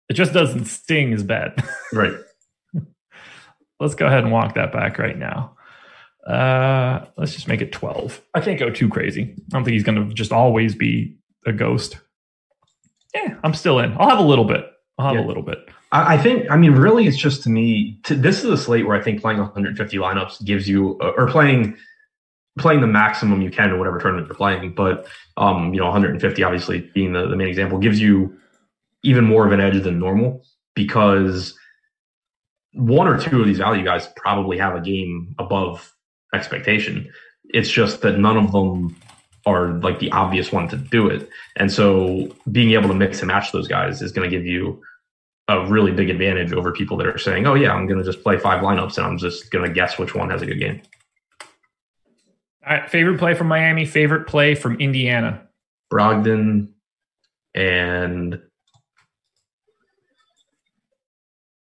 it 0.09 0.14
just 0.14 0.34
doesn't 0.34 0.66
sting 0.66 1.12
as 1.14 1.22
bad. 1.22 1.62
Right. 1.95 2.14
let's 3.80 3.95
go 3.95 4.07
ahead 4.07 4.24
and 4.24 4.32
walk 4.32 4.55
that 4.55 4.72
back 4.72 4.99
right 4.99 5.16
now. 5.16 5.57
Uh, 6.27 7.05
let's 7.16 7.33
just 7.35 7.49
make 7.49 7.61
it 7.61 7.73
12. 7.73 8.20
I 8.35 8.41
can't 8.41 8.59
go 8.59 8.70
too 8.70 8.89
crazy. 8.89 9.35
I 9.37 9.49
don't 9.51 9.64
think 9.64 9.73
he's 9.75 9.83
going 9.83 10.09
to 10.09 10.14
just 10.14 10.33
always 10.33 10.75
be 10.75 11.16
a 11.47 11.53
ghost. 11.53 11.99
Yeah, 13.14 13.37
I'm 13.43 13.55
still 13.55 13.79
in. 13.81 13.93
I'll 13.99 14.09
have 14.09 14.18
a 14.18 14.23
little 14.23 14.45
bit. 14.45 14.64
I'll 14.99 15.07
have 15.09 15.16
Yeah. 15.16 15.25
a 15.25 15.29
little 15.29 15.43
bit. 15.43 15.68
I, 15.91 16.14
I 16.14 16.18
think, 16.18 16.51
I 16.51 16.57
mean, 16.57 16.73
really, 16.73 17.07
it's 17.07 17.16
just 17.16 17.43
to 17.45 17.51
me, 17.51 17.99
to, 18.05 18.14
this 18.14 18.39
is 18.45 18.51
a 18.51 18.57
slate 18.57 18.87
where 18.87 18.97
I 18.99 19.03
think 19.03 19.20
playing 19.20 19.39
150 19.39 19.97
lineups 19.99 20.45
gives 20.45 20.68
you, 20.68 20.99
uh, 21.01 21.12
or 21.16 21.27
playing 21.29 21.77
playing 22.59 22.83
the 22.83 22.87
maximum 22.87 23.41
you 23.41 23.51
can 23.51 23.70
in 23.70 23.79
whatever 23.79 23.99
tournament 23.99 24.27
you're 24.29 24.37
playing. 24.37 24.75
But, 24.75 25.07
um, 25.39 25.73
you 25.73 25.81
know, 25.81 25.87
150 25.87 26.43
obviously 26.43 26.91
being 26.95 27.14
the, 27.14 27.27
the 27.27 27.35
main 27.37 27.49
example 27.49 27.79
gives 27.79 27.99
you 27.99 28.39
even 29.03 29.25
more 29.25 29.47
of 29.47 29.53
an 29.53 29.61
edge 29.61 29.83
than 29.83 29.99
normal 29.99 30.45
because 30.75 31.59
one 32.75 33.09
or 33.09 33.18
two 33.18 33.41
of 33.41 33.47
these 33.47 33.57
value 33.57 33.83
guys 33.85 34.07
probably 34.16 34.59
have 34.59 34.75
a 34.77 34.81
game 34.83 35.35
above 35.39 35.93
expectation. 36.33 37.11
It's 37.51 37.70
just 37.70 38.01
that 38.03 38.18
none 38.18 38.37
of 38.37 38.53
them 38.53 38.97
are 39.45 39.72
like 39.80 39.99
the 39.99 40.11
obvious 40.12 40.53
one 40.53 40.68
to 40.68 40.76
do 40.76 41.09
it. 41.09 41.28
And 41.57 41.70
so 41.70 42.35
being 42.51 42.72
able 42.72 42.89
to 42.89 42.95
mix 42.95 43.20
and 43.20 43.28
match 43.28 43.53
those 43.53 43.68
guys 43.68 44.01
is 44.01 44.12
going 44.12 44.28
to 44.28 44.37
give 44.37 44.47
you 44.47 44.80
a 45.49 45.66
really 45.66 45.91
big 45.91 46.09
advantage 46.09 46.53
over 46.53 46.72
people 46.72 46.97
that 46.99 47.07
are 47.07 47.18
saying, 47.18 47.47
"Oh 47.47 47.55
yeah, 47.55 47.72
I'm 47.72 47.87
going 47.87 47.99
to 47.99 48.05
just 48.05 48.22
play 48.22 48.39
five 48.39 48.62
lineups 48.62 48.97
and 48.97 49.07
I'm 49.07 49.18
just 49.18 49.51
going 49.51 49.66
to 49.66 49.72
guess 49.72 49.99
which 49.99 50.14
one 50.14 50.30
has 50.30 50.43
a 50.43 50.47
good 50.47 50.61
game." 50.61 50.80
All 52.64 52.76
right, 52.76 52.89
favorite 52.89 53.18
play 53.18 53.35
from 53.35 53.49
Miami, 53.49 53.85
favorite 53.85 54.26
play 54.28 54.55
from 54.55 54.80
Indiana. 54.80 55.43
Brogdon 55.93 56.68
and 57.55 58.41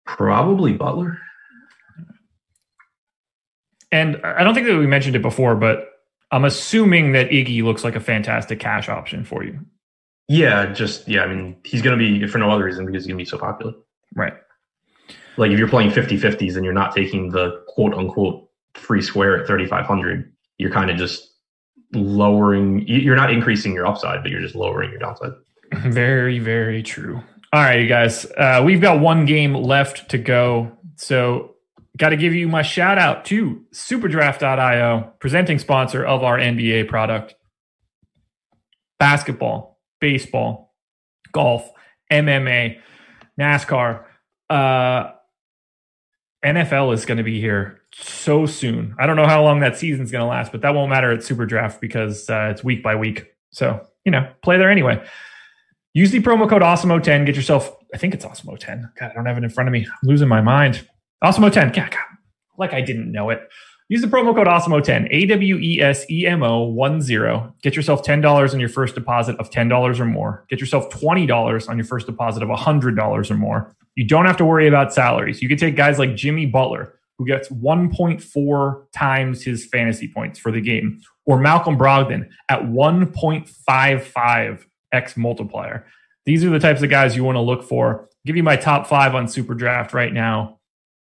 probably 0.07 0.73
Butler. 0.73 1.19
And 3.95 4.21
I 4.25 4.43
don't 4.43 4.55
think 4.55 4.67
that 4.67 4.77
we 4.77 4.87
mentioned 4.87 5.15
it 5.15 5.23
before, 5.23 5.55
but 5.55 5.89
I'm 6.33 6.45
assuming 6.45 7.13
that 7.13 7.31
Iggy 7.31 7.63
looks 7.63 7.85
like 7.85 7.95
a 7.95 8.01
fantastic 8.01 8.59
cash 8.59 8.89
option 8.89 9.25
for 9.25 9.45
you. 9.45 9.61
Yeah, 10.29 10.73
just 10.73 11.07
yeah. 11.07 11.23
I 11.23 11.29
mean, 11.29 11.57
he's 11.65 11.81
going 11.83 11.97
to 11.99 12.03
be 12.21 12.27
for 12.27 12.39
no 12.39 12.51
other 12.51 12.65
reason 12.65 12.87
because 12.87 13.05
he's 13.05 13.07
going 13.13 13.19
to 13.19 13.25
be 13.25 13.29
so 13.29 13.39
popular. 13.39 13.73
Right. 14.17 14.33
Like 15.37 15.51
if 15.53 15.59
you're 15.59 15.69
playing 15.69 15.91
50-50s 15.91 16.57
and 16.57 16.65
you're 16.65 16.75
not 16.75 16.95
taking 16.95 17.29
the 17.31 17.63
quote 17.69 17.95
unquote 17.95 18.49
free 18.75 19.03
square 19.03 19.39
at 19.41 19.47
3500, 19.47 20.33
you're 20.59 20.71
kind 20.73 20.91
of 20.91 20.97
just 20.97 21.31
lowering. 21.93 22.87
you- 22.89 22.99
You're 22.99 23.17
not 23.17 23.31
increasing 23.33 23.73
your 23.75 23.87
upside, 23.87 24.23
but 24.23 24.31
you're 24.31 24.41
just 24.41 24.55
lowering 24.55 24.91
your 24.91 24.99
downside. 25.01 25.33
Very, 25.73 26.39
very 26.39 26.83
true. 26.83 27.17
All 27.53 27.61
right, 27.61 27.81
you 27.81 27.89
guys. 27.89 28.27
Uh, 28.37 28.63
we've 28.65 28.81
got 28.81 29.01
one 29.01 29.27
game 29.27 29.55
left 29.55 30.09
to 30.11 30.19
go. 30.19 30.71
So, 30.97 31.54
got 31.97 32.11
to 32.11 32.17
give 32.17 32.35
you 32.35 32.49
my 32.49 32.63
shout 32.63 32.99
out 32.99 33.25
to 33.27 33.65
superdraft.io, 33.73 35.13
presenting 35.21 35.59
sponsor 35.59 36.05
of 36.05 36.23
our 36.23 36.39
NBA 36.39 36.89
product. 36.89 37.35
Basketball, 38.99 39.79
baseball, 40.01 40.75
golf, 41.33 41.71
MMA, 42.11 42.79
NASCAR. 43.39 44.05
Uh, 44.49 45.11
NFL 46.45 46.93
is 46.95 47.05
going 47.07 47.19
to 47.19 47.25
be 47.25 47.41
here 47.41 47.81
so 47.93 48.47
soon. 48.47 48.95
I 48.99 49.07
don't 49.07 49.17
know 49.17 49.27
how 49.27 49.43
long 49.43 49.61
that 49.61 49.77
season's 49.77 50.11
going 50.11 50.23
to 50.23 50.29
last, 50.29 50.53
but 50.53 50.61
that 50.63 50.75
won't 50.75 50.91
matter 50.91 51.13
at 51.13 51.21
Superdraft 51.21 51.81
because 51.81 52.29
uh, 52.29 52.49
it's 52.51 52.63
week 52.63 52.83
by 52.83 52.95
week. 52.95 53.27
So, 53.51 53.87
you 54.05 54.13
know, 54.13 54.31
play 54.43 54.59
there 54.59 54.71
anyway. 54.71 55.05
Use 55.95 56.11
the 56.11 56.21
promo 56.21 56.49
code 56.49 56.63
AWESEMO10. 56.63 57.25
Get 57.25 57.37
yourself, 57.37 57.75
I 57.95 57.99
think 57.99 58.15
it's 58.15 58.25
AWESEMO10. 58.25 58.95
God, 58.99 59.11
I 59.11 59.15
don't 59.15 59.27
have 59.27 59.39
it 59.39 59.45
in 59.45 59.51
front 59.51 59.69
of 59.69 59.73
me. 59.73 59.87
I'm 59.87 60.09
losing 60.09 60.29
my 60.29 60.41
mind. 60.41 60.87
AWESEMO10. 61.25 61.75
God, 61.75 61.91
God, 61.91 61.99
like 62.59 62.73
I 62.73 62.81
didn't 62.81 63.11
know 63.11 63.31
it. 63.31 63.49
Use 63.89 64.01
the 64.01 64.07
promo 64.07 64.35
code 64.35 64.47
AWESEMO10, 64.47 65.09
A 65.11 65.27
W 65.27 65.59
E 65.59 65.81
S 65.81 66.09
E 66.11 66.27
M 66.27 66.43
O 66.43 66.65
1 66.65 67.03
0. 67.03 67.55
Get 67.63 67.77
yourself 67.77 68.03
$10 68.03 68.55
on 68.55 68.61
your 68.61 68.69
first 68.69 68.95
deposit 68.95 69.37
of 69.37 69.51
$10 69.51 70.01
or 70.01 70.05
more. 70.07 70.45
Get 70.49 70.61
yourself 70.61 70.89
$20 70.91 71.69
on 71.69 71.77
your 71.77 71.85
first 71.85 72.07
deposit 72.07 72.43
of 72.43 72.49
$100 72.49 73.31
or 73.31 73.35
more. 73.35 73.75
You 73.95 74.07
don't 74.07 74.27
have 74.27 74.39
to 74.39 74.45
worry 74.45 74.67
about 74.67 74.95
salaries. 74.95 75.43
You 75.43 75.49
could 75.49 75.59
take 75.59 75.77
guys 75.77 75.99
like 75.99 76.15
Jimmy 76.15 76.47
Butler, 76.47 76.95
who 77.19 77.27
gets 77.27 77.49
1.4 77.51 78.85
times 78.93 79.43
his 79.43 79.67
fantasy 79.67 80.09
points 80.09 80.39
for 80.39 80.51
the 80.51 80.63
game, 80.63 81.01
or 81.27 81.39
Malcolm 81.39 81.79
Brogdon 81.79 82.29
at 82.49 82.63
1.55 82.63 84.65
X 84.93 85.17
multiplier. 85.17 85.87
These 86.25 86.43
are 86.43 86.51
the 86.51 86.59
types 86.59 86.83
of 86.83 86.89
guys 86.89 87.17
you 87.17 87.23
want 87.23 87.37
to 87.37 87.41
look 87.41 87.63
for. 87.63 88.01
I'll 88.01 88.09
give 88.25 88.37
you 88.37 88.43
my 88.43 88.57
top 88.57 88.87
five 88.87 89.15
on 89.15 89.29
Super 89.29 89.55
Draft 89.55 89.93
right 89.93 90.13
now. 90.13 90.59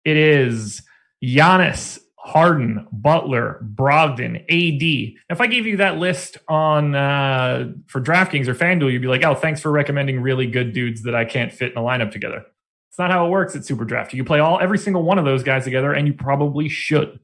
It 0.05 0.17
is 0.17 0.83
Giannis, 1.23 1.99
Harden, 2.17 2.87
Butler, 2.91 3.59
Brogdon, 3.75 4.37
AD. 4.37 5.19
If 5.29 5.41
I 5.41 5.47
gave 5.47 5.65
you 5.65 5.77
that 5.77 5.97
list 5.97 6.37
on 6.47 6.95
uh, 6.95 7.71
for 7.87 8.01
DraftKings 8.01 8.47
or 8.47 8.55
FanDuel, 8.55 8.91
you'd 8.91 9.01
be 9.01 9.07
like, 9.07 9.23
"Oh, 9.23 9.35
thanks 9.35 9.61
for 9.61 9.71
recommending 9.71 10.21
really 10.21 10.47
good 10.47 10.73
dudes 10.73 11.03
that 11.03 11.15
I 11.15 11.25
can't 11.25 11.51
fit 11.51 11.71
in 11.71 11.77
a 11.77 11.81
lineup 11.81 12.11
together." 12.11 12.45
It's 12.89 12.99
not 12.99 13.11
how 13.11 13.25
it 13.25 13.29
works 13.29 13.55
at 13.55 13.65
Super 13.65 13.83
Draft. 13.83 14.13
You 14.13 14.23
play 14.23 14.39
all 14.39 14.59
every 14.59 14.77
single 14.77 15.03
one 15.03 15.17
of 15.17 15.25
those 15.25 15.43
guys 15.43 15.65
together, 15.65 15.91
and 15.91 16.07
you 16.07 16.13
probably 16.13 16.69
should. 16.69 17.19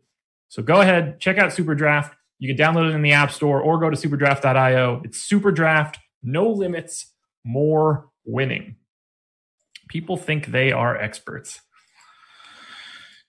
So 0.49 0.61
go 0.61 0.81
ahead, 0.81 1.19
check 1.19 1.37
out 1.37 1.53
Super 1.53 1.75
Draft. 1.75 2.13
You 2.39 2.53
can 2.53 2.57
download 2.57 2.89
it 2.89 2.95
in 2.95 3.03
the 3.03 3.13
App 3.13 3.31
Store 3.31 3.61
or 3.61 3.79
go 3.79 3.89
to 3.89 3.95
superdraft.io. 3.95 5.01
It's 5.05 5.19
Super 5.21 5.51
Draft, 5.51 5.99
no 6.21 6.49
limits, 6.49 7.13
more 7.45 8.09
winning. 8.25 8.75
People 9.87 10.17
think 10.17 10.47
they 10.47 10.71
are 10.71 10.97
experts. 10.97 11.61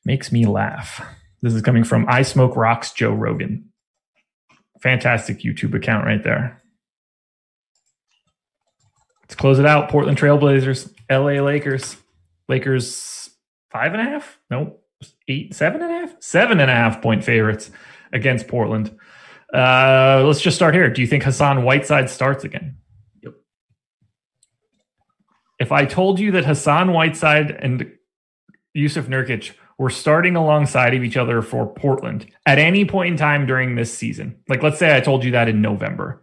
Makes 0.05 0.33
me 0.33 0.47
laugh. 0.47 1.05
This 1.43 1.55
is 1.55 1.63
coming 1.63 1.85
from 1.85 2.07
I 2.09 2.23
Smoke 2.23 2.57
Rocks 2.57 2.93
Joe 2.93 3.13
Rogan. 3.13 3.71
Fantastic 4.81 5.41
YouTube 5.41 5.75
account 5.75 6.07
right 6.07 6.23
there. 6.23 6.63
Let's 9.23 9.35
close 9.35 9.59
it 9.59 9.67
out. 9.67 9.89
Portland 9.89 10.19
Trailblazers, 10.19 10.93
LA 11.11 11.43
Lakers. 11.43 11.97
Lakers 12.49 13.31
five 13.71 13.93
and 13.93 14.03
a 14.03 14.05
half? 14.05 14.39
No, 14.51 14.79
eight, 15.29 15.55
seven 15.55 15.83
and 15.83 15.91
a 15.91 15.95
half? 15.95 16.15
Seven 16.21 16.61
and 16.61 16.71
a 16.71 16.75
half 16.75 17.01
point 17.01 17.25
favorites 17.25 17.71
against 18.13 18.49
Portland. 18.49 18.97
Uh, 19.55 20.23
let's 20.27 20.41
just 20.41 20.57
start 20.57 20.75
here. 20.75 20.91
Do 20.91 21.01
you 21.01 21.07
think 21.07 21.23
Hassan 21.23 21.65
Whiteside 21.65 22.11
starts 22.11 22.45
again? 22.45 22.77
Yep. 23.23 23.35
If 25.59 25.73
I 25.73 25.85
told 25.85 26.19
you 26.19 26.33
that 26.33 26.45
Hassan 26.45 26.93
Whiteside 26.93 27.51
and 27.51 27.91
Jusuf 28.77 29.05
Nurkic 29.05 29.55
were 29.79 29.91
starting 29.91 30.37
alongside 30.37 30.95
of 30.95 31.03
each 31.03 31.17
other 31.17 31.43
for 31.43 31.67
Portland 31.67 32.27
at 32.47 32.59
any 32.59 32.85
point 32.85 33.13
in 33.13 33.17
time 33.17 33.47
during 33.47 33.75
this 33.75 33.97
season, 33.97 34.37
like 34.49 34.63
let's 34.63 34.79
say 34.79 34.97
I 34.97 35.01
told 35.01 35.25
you 35.25 35.31
that 35.33 35.49
in 35.49 35.61
November, 35.63 36.23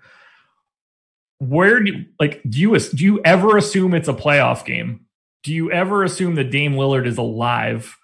where 1.39 1.79
do 1.79 1.91
you, 1.91 2.05
like 2.19 2.41
do 2.49 2.59
you 2.59 2.77
do 2.77 3.03
you 3.03 3.21
ever 3.23 3.57
assume 3.57 3.93
it's 3.93 4.07
a 4.09 4.13
playoff 4.13 4.65
game 4.65 5.05
do 5.43 5.53
you 5.53 5.71
ever 5.71 6.03
assume 6.03 6.35
that 6.35 6.51
Dame 6.51 6.73
Lillard 6.73 7.07
is 7.07 7.17
alive? 7.17 7.95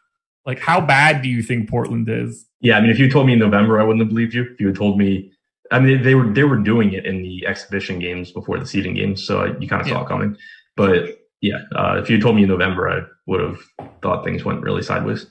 Like, 0.45 0.59
how 0.59 0.79
bad 0.79 1.21
do 1.21 1.27
you 1.29 1.41
think 1.43 1.69
Portland 1.69 2.07
is? 2.09 2.45
Yeah, 2.61 2.77
I 2.77 2.81
mean, 2.81 2.89
if 2.89 2.99
you 2.99 3.09
told 3.09 3.27
me 3.27 3.33
in 3.33 3.39
November, 3.39 3.79
I 3.79 3.83
wouldn't 3.83 3.99
have 4.01 4.09
believed 4.09 4.33
you. 4.33 4.43
If 4.53 4.59
you 4.59 4.67
had 4.67 4.75
told 4.75 4.97
me, 4.97 5.31
I 5.71 5.79
mean, 5.79 6.03
they 6.03 6.15
were 6.15 6.31
they 6.31 6.43
were 6.43 6.57
doing 6.57 6.93
it 6.93 7.05
in 7.05 7.23
the 7.23 7.45
exhibition 7.45 7.99
games 7.99 8.31
before 8.31 8.59
the 8.59 8.65
seeding 8.65 8.93
games, 8.93 9.25
so 9.25 9.55
you 9.59 9.67
kind 9.67 9.81
of 9.81 9.87
saw 9.87 9.95
Yeah. 9.95 10.03
it 10.03 10.07
coming. 10.07 10.37
But 10.77 11.19
yeah, 11.41 11.59
uh, 11.75 11.99
if 12.01 12.09
you 12.09 12.15
had 12.15 12.23
told 12.23 12.35
me 12.35 12.43
in 12.43 12.49
November, 12.49 12.89
I 12.89 13.01
would 13.25 13.41
have 13.41 13.59
thought 14.01 14.23
things 14.23 14.45
went 14.45 14.61
really 14.61 14.81
sideways. 14.81 15.25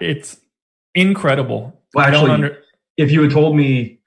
It's 0.00 0.38
incredible. 0.94 1.80
Well, 1.94 2.06
actually, 2.06 2.30
under. 2.30 2.58
if 2.96 3.10
you 3.10 3.22
had 3.22 3.30
told 3.30 3.56
me, 3.56 4.00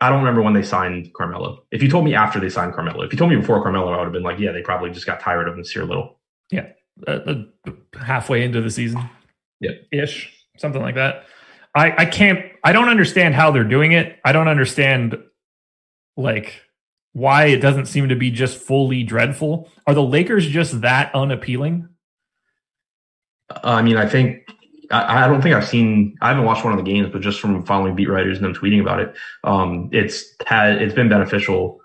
I 0.00 0.08
don't 0.08 0.20
remember 0.20 0.42
when 0.42 0.54
they 0.54 0.62
signed 0.62 1.12
Carmelo. 1.14 1.64
If 1.70 1.82
you 1.82 1.88
told 1.88 2.04
me 2.04 2.14
after 2.14 2.40
they 2.40 2.48
signed 2.48 2.74
Carmelo, 2.74 3.02
if 3.02 3.12
you 3.12 3.18
told 3.18 3.30
me 3.30 3.36
before 3.36 3.62
Carmelo, 3.62 3.92
I 3.92 3.98
would 3.98 4.04
have 4.04 4.12
been 4.12 4.22
like, 4.22 4.38
yeah, 4.38 4.52
they 4.52 4.62
probably 4.62 4.90
just 4.90 5.06
got 5.06 5.20
tired 5.20 5.48
of 5.48 5.54
Nassir 5.54 5.86
Little. 5.86 6.18
Yeah, 6.50 6.68
uh, 7.06 7.10
uh, 7.66 7.72
halfway 7.98 8.42
into 8.42 8.60
the 8.60 8.70
season. 8.70 9.08
Yeah. 9.60 9.72
ish, 9.92 10.32
something 10.56 10.80
like 10.80 10.94
that. 10.94 11.24
I 11.74 12.02
I 12.02 12.06
can't. 12.06 12.44
I 12.64 12.72
don't 12.72 12.88
understand 12.88 13.34
how 13.34 13.50
they're 13.50 13.64
doing 13.64 13.92
it. 13.92 14.18
I 14.24 14.32
don't 14.32 14.48
understand 14.48 15.16
like 16.16 16.62
why 17.12 17.46
it 17.46 17.60
doesn't 17.60 17.86
seem 17.86 18.08
to 18.08 18.16
be 18.16 18.30
just 18.30 18.58
fully 18.58 19.02
dreadful. 19.02 19.68
Are 19.86 19.94
the 19.94 20.02
Lakers 20.02 20.46
just 20.46 20.80
that 20.80 21.14
unappealing? 21.14 21.88
I 23.64 23.82
mean, 23.82 23.96
I 23.96 24.08
think 24.08 24.48
I, 24.90 25.24
I 25.24 25.28
don't 25.28 25.42
think 25.42 25.54
I've 25.54 25.66
seen. 25.66 26.16
I 26.20 26.28
haven't 26.28 26.44
watched 26.44 26.64
one 26.64 26.72
of 26.72 26.84
the 26.84 26.90
games, 26.90 27.10
but 27.12 27.20
just 27.20 27.40
from 27.40 27.64
following 27.64 27.94
beat 27.94 28.08
writers 28.08 28.38
and 28.38 28.44
them 28.44 28.54
tweeting 28.54 28.80
about 28.80 29.00
it, 29.00 29.14
um, 29.44 29.88
it's 29.92 30.24
had 30.46 30.80
it's 30.82 30.94
been 30.94 31.08
beneficial, 31.08 31.80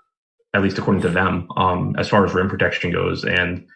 at 0.54 0.62
least 0.62 0.78
according 0.78 1.02
to 1.02 1.08
them, 1.08 1.48
um, 1.56 1.94
as 1.98 2.08
far 2.08 2.24
as 2.24 2.34
rim 2.34 2.48
protection 2.48 2.92
goes, 2.92 3.24
and 3.24 3.66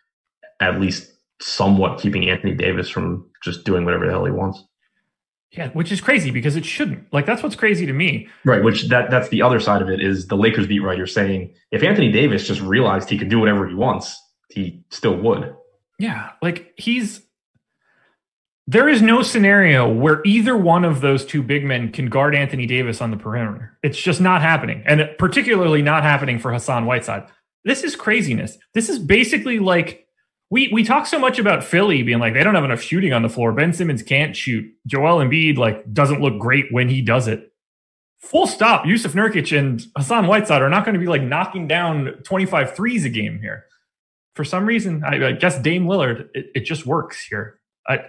at 0.61 0.81
least 0.81 1.13
somewhat 1.41 2.01
keeping 2.01 2.29
Anthony 2.29 2.55
Davis 2.55 2.89
from 2.89 3.29
just 3.43 3.65
doing 3.65 3.85
whatever 3.85 4.05
the 4.07 4.13
hell 4.13 4.25
he 4.25 4.33
wants. 4.33 4.63
Yeah, 5.53 5.71
which 5.71 5.91
is 5.91 6.01
crazy 6.01 6.31
because 6.31 6.55
it 6.55 6.65
shouldn't. 6.65 7.13
Like 7.13 7.27
that's 7.27 7.43
what's 7.43 7.57
crazy 7.57 7.87
to 7.87 7.93
me. 7.93 8.29
Right, 8.45 8.63
which 8.63 8.89
that 8.89 9.11
that's 9.11 9.29
the 9.31 9.43
other 9.43 9.59
side 9.59 9.83
of 9.83 9.89
it 9.89 10.01
is 10.01 10.29
the 10.29 10.37
Lakers 10.37 10.67
beat 10.67 10.81
writer 10.81 11.07
saying 11.07 11.55
if 11.73 11.83
Anthony 11.83 12.13
Davis 12.13 12.47
just 12.47 12.61
realized 12.61 13.11
he 13.11 13.19
could 13.19 13.31
do 13.31 13.41
whatever 13.41 13.67
he 13.67 13.75
wants, 13.75 14.21
he 14.49 14.85
still 14.91 15.17
would. 15.17 15.55
Yeah, 15.99 16.31
like 16.41 16.73
he's 16.77 17.23
there 18.71 18.89
is 18.89 19.03
no 19.03 19.21
scenario 19.21 19.93
where 19.93 20.23
either 20.25 20.57
one 20.57 20.85
of 20.85 21.01
those 21.01 21.27
two 21.27 21.43
big 21.43 21.65
men 21.65 21.91
can 21.91 22.09
guard 22.09 22.37
Anthony 22.37 22.67
Davis 22.67 23.01
on 23.01 23.11
the 23.11 23.17
perimeter. 23.17 23.77
It's 23.83 23.99
just 23.99 24.21
not 24.21 24.43
happening. 24.43 24.85
And 24.87 25.11
particularly 25.19 25.83
not 25.83 26.05
happening 26.05 26.39
for 26.39 26.53
Hassan 26.53 26.87
Whiteside. 26.87 27.27
This 27.65 27.83
is 27.83 27.97
craziness. 27.97 28.57
This 28.73 28.89
is 28.89 29.01
basically 29.01 29.59
like 29.59 30.07
we 30.51 30.71
we 30.73 30.85
talk 30.85 31.09
so 31.09 31.19
much 31.19 31.41
about 31.41 31.65
Philly 31.65 32.05
being 32.05 32.21
like 32.21 32.33
they 32.33 32.45
don't 32.45 32.55
have 32.55 32.63
enough 32.63 32.81
shooting 32.81 33.13
on 33.13 33.23
the 33.23 33.29
floor. 33.29 33.53
Ben 33.53 33.73
Simmons 33.73 34.05
can't 34.05 34.37
shoot. 34.37 34.65
Joel 34.87 35.19
Embiid 35.19 35.59
like 35.59 35.93
doesn't 35.93 36.21
look 36.21 36.39
great 36.39 36.67
when 36.71 36.89
he 36.89 37.03
does 37.03 37.27
it. 37.27 37.53
Full 38.21 38.47
stop. 38.47 38.85
Jusuf 38.85 39.15
Nurkic 39.15 39.59
and 39.59 39.85
Hassan 39.97 40.29
Whiteside 40.29 40.63
are 40.63 40.71
not 40.71 40.85
going 40.85 40.95
to 40.95 41.01
be 41.01 41.09
like 41.09 41.23
knocking 41.23 41.67
down 41.67 42.21
25 42.23 42.77
threes 42.77 43.05
a 43.05 43.09
game 43.09 43.41
here. 43.41 43.65
For 44.37 44.45
some 44.45 44.65
reason, 44.65 45.03
I, 45.05 45.31
I 45.31 45.33
guess 45.33 45.59
Dame 45.59 45.87
Lillard, 45.87 46.29
it, 46.35 46.53
it 46.55 46.61
just 46.61 46.87
works 46.87 47.25
here. 47.25 47.59
I, 47.89 48.05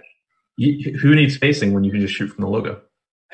You, 0.56 0.98
who 0.98 1.14
needs 1.14 1.34
spacing 1.34 1.72
when 1.72 1.84
you 1.84 1.90
can 1.90 2.00
just 2.00 2.14
shoot 2.14 2.28
from 2.28 2.44
the 2.44 2.50
logo? 2.50 2.80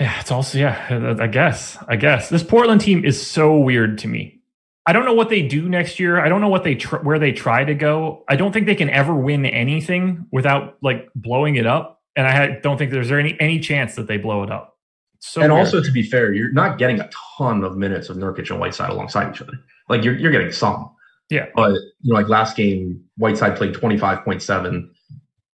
yeah, 0.01 0.21
it's 0.21 0.31
also 0.31 0.59
yeah. 0.59 1.17
I 1.21 1.27
guess. 1.27 1.77
I 1.89 1.97
guess 1.97 2.29
this 2.29 2.43
Portland 2.43 2.81
team 2.81 3.05
is 3.05 3.25
so 3.25 3.59
weird 3.59 3.99
to 3.99 4.09
me. 4.09 4.41
I 4.87 4.93
don't 4.93 5.05
know 5.05 5.13
what 5.13 5.29
they 5.29 5.43
do 5.43 5.69
next 5.69 6.01
year. 6.01 6.19
I 6.19 6.29
don't 6.29 6.41
know 6.41 6.49
what 6.49 6.65
they 6.65 6.77
tr- 6.77 6.99
where 6.99 7.19
they 7.19 7.33
try 7.33 7.65
to 7.65 7.75
go. 7.75 8.25
I 8.29 8.37
don't 8.37 8.53
think 8.53 8.67
they 8.67 8.75
can 8.75 8.91
ever 8.91 9.15
win 9.15 9.45
anything 9.45 10.27
without 10.33 10.79
like 10.83 11.09
blowing 11.15 11.57
it 11.57 11.67
up. 11.67 12.01
And 12.17 12.27
I 12.27 12.59
don't 12.61 12.79
think 12.79 12.91
there's 12.93 13.13
any 13.13 13.37
any 13.41 13.61
chance 13.61 13.97
that 13.97 14.07
they 14.07 14.17
blow 14.19 14.45
it 14.45 14.51
up. 14.51 14.77
So 15.21 15.43
and 15.43 15.53
weird. 15.53 15.67
also, 15.67 15.83
to 15.83 15.93
be 15.93 16.03
fair, 16.03 16.33
you're 16.33 16.53
not 16.53 16.79
getting 16.79 17.01
a 17.01 17.11
ton 17.39 17.65
of 17.65 17.77
minutes 17.77 18.09
of 18.09 18.17
Nurkic 18.17 18.51
and 18.51 18.61
Whiteside 18.61 18.91
alongside 18.91 19.35
each 19.35 19.43
other. 19.43 19.55
Like 19.89 20.05
you're 20.05 20.17
you're 20.17 20.33
getting 20.33 20.53
some. 20.53 20.91
Yeah. 21.29 21.47
But 21.55 21.73
you 21.73 22.13
know, 22.13 22.15
like 22.15 22.29
last 22.29 22.57
game, 22.57 23.03
Whiteside 23.17 23.57
played 23.57 23.75
twenty 23.75 23.99
five 23.99 24.25
point 24.25 24.43
seven, 24.43 24.91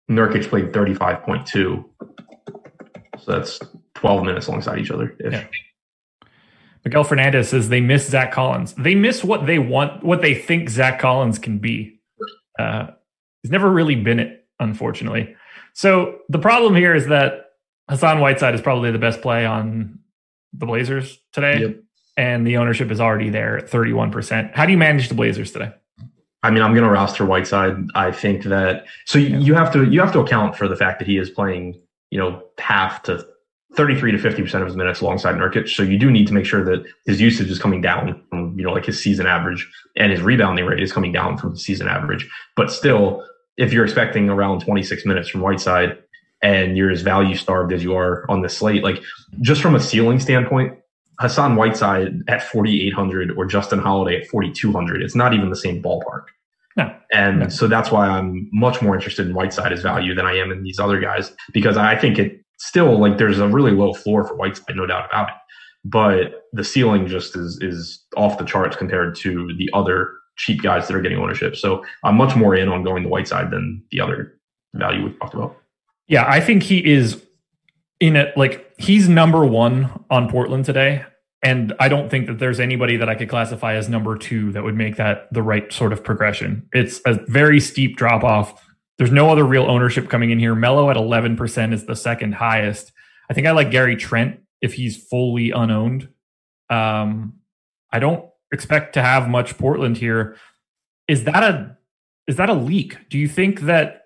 Nurkic 0.09 0.47
played 0.49 0.73
thirty 0.73 0.93
five 0.93 1.23
point 1.23 1.45
two. 1.45 1.89
So 3.19 3.31
that's 3.31 3.59
twelve 3.95 4.23
minutes 4.23 4.47
alongside 4.47 4.79
each 4.79 4.91
other. 4.91 5.15
Yeah. 5.19 5.45
Miguel 6.83 7.03
Fernandez 7.03 7.49
says 7.49 7.69
they 7.69 7.81
miss 7.81 8.07
Zach 8.09 8.31
Collins. 8.31 8.73
They 8.73 8.95
miss 8.95 9.23
what 9.23 9.45
they 9.45 9.59
want, 9.59 10.03
what 10.03 10.21
they 10.21 10.33
think 10.33 10.69
Zach 10.69 10.99
Collins 10.99 11.37
can 11.37 11.59
be. 11.59 11.99
Uh, 12.57 12.87
he's 13.43 13.51
never 13.51 13.69
really 13.69 13.95
been 13.95 14.19
it, 14.19 14.47
unfortunately. 14.59 15.35
So 15.73 16.19
the 16.29 16.39
problem 16.39 16.75
here 16.75 16.95
is 16.95 17.07
that 17.07 17.51
Hassan 17.87 18.19
Whiteside 18.19 18.55
is 18.55 18.61
probably 18.61 18.91
the 18.91 18.97
best 18.97 19.21
play 19.21 19.45
on 19.45 19.99
the 20.53 20.65
Blazers 20.65 21.19
today, 21.31 21.59
Yep. 21.61 21.75
and 22.17 22.47
the 22.47 22.57
ownership 22.57 22.89
is 22.89 22.99
already 22.99 23.29
there 23.29 23.59
at 23.59 23.69
thirty-one 23.69 24.11
percent. 24.11 24.55
How 24.55 24.65
do 24.65 24.71
you 24.71 24.77
manage 24.77 25.07
the 25.07 25.15
Blazers 25.15 25.51
today? 25.51 25.71
I 26.43 26.49
mean, 26.49 26.63
I'm 26.63 26.73
going 26.73 26.83
to 26.83 26.89
roster 26.89 27.25
Whiteside. 27.25 27.75
I 27.93 28.11
think 28.11 28.43
that 28.45 28.85
so 29.05 29.19
you, 29.19 29.37
you 29.39 29.53
have 29.53 29.71
to 29.73 29.85
you 29.85 29.99
have 29.99 30.11
to 30.13 30.19
account 30.19 30.55
for 30.55 30.67
the 30.67 30.75
fact 30.75 30.99
that 30.99 31.07
he 31.07 31.17
is 31.17 31.29
playing, 31.29 31.79
you 32.09 32.19
know, 32.19 32.43
half 32.57 33.03
to 33.03 33.25
33 33.75 34.11
to 34.11 34.17
50 34.17 34.41
percent 34.41 34.61
of 34.63 34.67
his 34.67 34.75
minutes 34.75 35.01
alongside 35.01 35.35
Nurkic. 35.35 35.69
So 35.69 35.83
you 35.83 35.97
do 35.97 36.09
need 36.11 36.27
to 36.27 36.33
make 36.33 36.45
sure 36.45 36.63
that 36.65 36.83
his 37.05 37.21
usage 37.21 37.49
is 37.49 37.59
coming 37.59 37.81
down 37.81 38.21
from 38.29 38.57
you 38.57 38.65
know 38.65 38.73
like 38.73 38.85
his 38.85 39.01
season 39.01 39.27
average, 39.27 39.69
and 39.95 40.11
his 40.11 40.21
rebounding 40.21 40.65
rate 40.65 40.81
is 40.81 40.91
coming 40.91 41.11
down 41.11 41.37
from 41.37 41.51
the 41.51 41.59
season 41.59 41.87
average. 41.87 42.27
But 42.55 42.71
still, 42.71 43.25
if 43.57 43.71
you're 43.71 43.85
expecting 43.85 44.29
around 44.29 44.61
26 44.61 45.05
minutes 45.05 45.29
from 45.29 45.41
Whiteside, 45.41 45.97
and 46.41 46.75
you're 46.75 46.91
as 46.91 47.01
value 47.01 47.35
starved 47.35 47.71
as 47.71 47.83
you 47.83 47.95
are 47.95 48.25
on 48.29 48.41
the 48.41 48.49
slate, 48.49 48.83
like 48.83 49.01
just 49.41 49.61
from 49.61 49.75
a 49.75 49.79
ceiling 49.79 50.19
standpoint, 50.19 50.77
Hassan 51.19 51.55
Whiteside 51.55 52.13
at 52.27 52.41
4,800 52.43 53.31
or 53.37 53.45
Justin 53.45 53.79
Holiday 53.79 54.21
at 54.21 54.27
4,200. 54.27 55.01
It's 55.01 55.15
not 55.15 55.33
even 55.33 55.49
the 55.49 55.55
same 55.55 55.81
ballpark. 55.81 56.23
No. 56.77 56.95
And 57.13 57.39
No. 57.41 57.49
so 57.49 57.67
that's 57.67 57.91
why 57.91 58.07
I'm 58.07 58.49
much 58.53 58.81
more 58.81 58.95
interested 58.95 59.27
in 59.27 59.33
Whiteside 59.33 59.71
as 59.73 59.81
value 59.81 60.15
than 60.15 60.25
I 60.25 60.35
am 60.37 60.51
in 60.51 60.63
these 60.63 60.79
other 60.79 60.99
guys 60.99 61.31
because 61.53 61.77
I 61.77 61.95
think 61.97 62.17
it 62.17 62.39
still 62.59 62.97
like 62.99 63.17
there's 63.17 63.39
a 63.39 63.47
really 63.47 63.71
low 63.71 63.93
floor 63.93 64.23
for 64.23 64.35
Whiteside, 64.35 64.75
no 64.75 64.85
doubt 64.85 65.07
about 65.09 65.29
it. 65.29 65.35
But 65.83 66.43
the 66.53 66.63
ceiling 66.63 67.07
just 67.07 67.35
is 67.35 67.57
is 67.61 68.03
off 68.15 68.37
the 68.37 68.45
charts 68.45 68.75
compared 68.75 69.15
to 69.17 69.53
the 69.57 69.69
other 69.73 70.11
cheap 70.37 70.61
guys 70.61 70.87
that 70.87 70.95
are 70.95 71.01
getting 71.01 71.17
ownership. 71.17 71.55
So 71.55 71.83
I'm 72.03 72.15
much 72.15 72.35
more 72.35 72.55
in 72.55 72.69
on 72.69 72.83
going 72.83 73.03
the 73.03 73.09
Whiteside 73.09 73.51
than 73.51 73.83
the 73.91 73.99
other 73.99 74.33
value 74.75 75.05
we 75.05 75.11
talked 75.17 75.33
about. 75.33 75.57
Yeah, 76.07 76.25
I 76.27 76.39
think 76.39 76.63
he 76.63 76.85
is 76.85 77.21
in 77.99 78.15
it. 78.15 78.35
Like 78.37 78.70
he's 78.81 79.07
number 79.07 79.45
one 79.45 80.05
on 80.09 80.29
Portland 80.29 80.65
today, 80.65 81.05
and 81.43 81.73
I 81.79 81.87
don't 81.87 82.09
think 82.09 82.27
that 82.27 82.39
there's 82.39 82.59
anybody 82.59 82.97
that 82.97 83.09
I 83.09 83.15
could 83.15 83.29
classify 83.29 83.75
as 83.75 83.87
number 83.87 84.17
two 84.17 84.51
that 84.53 84.63
would 84.63 84.75
make 84.75 84.97
that 84.97 85.31
the 85.31 85.43
right 85.43 85.71
sort 85.71 85.93
of 85.93 86.03
progression. 86.03 86.67
It's 86.73 86.99
a 87.05 87.13
very 87.27 87.59
steep 87.59 87.95
drop 87.95 88.23
off. 88.23 88.67
There's 88.97 89.11
no 89.11 89.29
other 89.29 89.43
real 89.43 89.63
ownership 89.63 90.09
coming 90.09 90.31
in 90.31 90.39
here. 90.39 90.55
Melo 90.55 90.89
at 90.89 90.97
11% 90.97 91.73
is 91.73 91.85
the 91.85 91.95
second 91.95 92.33
highest. 92.33 92.91
I 93.29 93.33
think 93.33 93.47
I 93.47 93.51
like 93.51 93.71
Gary 93.71 93.95
Trent 93.95 94.39
if 94.61 94.73
he's 94.73 94.97
fully 94.97 95.51
unowned. 95.51 96.09
Um, 96.69 97.33
I 97.91 97.99
don't 97.99 98.25
expect 98.51 98.93
to 98.93 99.01
have 99.01 99.29
much 99.29 99.57
Portland 99.57 99.97
here. 99.97 100.37
Is 101.07 101.23
that 101.25 101.43
a 101.43 101.77
is 102.27 102.35
that 102.37 102.49
a 102.49 102.53
leak? 102.53 103.09
Do 103.09 103.17
you 103.17 103.27
think 103.27 103.61
that 103.61 104.00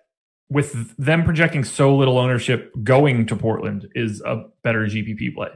with 0.49 0.95
them 0.97 1.23
projecting 1.23 1.63
so 1.63 1.95
little 1.95 2.17
ownership 2.17 2.71
going 2.83 3.25
to 3.27 3.35
Portland 3.35 3.87
is 3.95 4.21
a 4.21 4.45
better 4.63 4.85
GPP 4.85 5.35
play? 5.35 5.49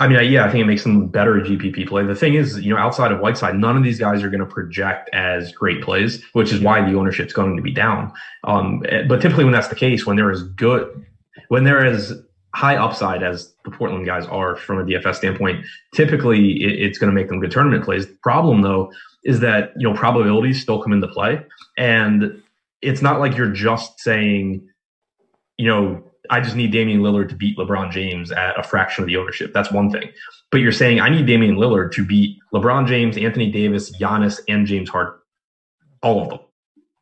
I 0.00 0.06
mean, 0.06 0.30
yeah, 0.30 0.44
I 0.44 0.50
think 0.50 0.62
it 0.62 0.66
makes 0.66 0.84
them 0.84 1.08
better 1.08 1.40
GPP 1.40 1.88
play. 1.88 2.04
The 2.04 2.14
thing 2.14 2.34
is, 2.34 2.60
you 2.60 2.72
know, 2.72 2.78
outside 2.78 3.10
of 3.10 3.18
Whiteside, 3.18 3.56
none 3.56 3.76
of 3.76 3.82
these 3.82 3.98
guys 3.98 4.22
are 4.22 4.30
going 4.30 4.40
to 4.40 4.46
project 4.46 5.10
as 5.12 5.50
great 5.50 5.82
plays, 5.82 6.22
which 6.34 6.52
is 6.52 6.60
why 6.60 6.88
the 6.88 6.96
ownership's 6.96 7.32
going 7.32 7.56
to 7.56 7.62
be 7.62 7.72
down. 7.72 8.12
Um, 8.44 8.80
but 9.08 9.20
typically, 9.20 9.42
when 9.42 9.52
that's 9.52 9.68
the 9.68 9.74
case, 9.74 10.06
when 10.06 10.16
there 10.16 10.30
is 10.30 10.44
good, 10.44 11.04
when 11.48 11.64
there 11.64 11.84
is 11.84 12.14
high 12.54 12.76
upside 12.76 13.24
as 13.24 13.52
the 13.64 13.72
Portland 13.72 14.06
guys 14.06 14.24
are 14.26 14.54
from 14.56 14.78
a 14.78 14.84
DFS 14.84 15.16
standpoint, 15.16 15.64
typically 15.94 16.62
it, 16.62 16.80
it's 16.80 16.98
going 16.98 17.10
to 17.10 17.14
make 17.14 17.28
them 17.28 17.40
good 17.40 17.50
tournament 17.50 17.84
plays. 17.84 18.06
The 18.06 18.18
problem, 18.22 18.62
though, 18.62 18.92
is 19.24 19.40
that 19.40 19.72
you 19.76 19.88
know 19.88 19.96
probabilities 19.96 20.62
still 20.62 20.80
come 20.80 20.92
into 20.92 21.08
play, 21.08 21.44
and 21.76 22.40
it's 22.82 23.02
not 23.02 23.20
like 23.20 23.36
you're 23.36 23.50
just 23.50 24.00
saying, 24.00 24.66
you 25.56 25.66
know, 25.66 26.04
I 26.30 26.40
just 26.40 26.56
need 26.56 26.72
Damian 26.72 27.00
Lillard 27.00 27.28
to 27.30 27.34
beat 27.34 27.56
LeBron 27.56 27.90
James 27.90 28.30
at 28.30 28.58
a 28.58 28.62
fraction 28.62 29.02
of 29.02 29.08
the 29.08 29.16
ownership. 29.16 29.52
That's 29.52 29.72
one 29.72 29.90
thing. 29.90 30.10
But 30.50 30.60
you're 30.60 30.72
saying 30.72 31.00
I 31.00 31.08
need 31.08 31.26
Damian 31.26 31.56
Lillard 31.56 31.92
to 31.92 32.04
beat 32.04 32.38
LeBron 32.52 32.86
James, 32.86 33.16
Anthony 33.16 33.50
Davis, 33.50 33.96
Giannis, 33.98 34.40
and 34.48 34.66
James 34.66 34.88
Harden. 34.88 35.14
All 36.02 36.22
of 36.22 36.28
them. 36.28 36.38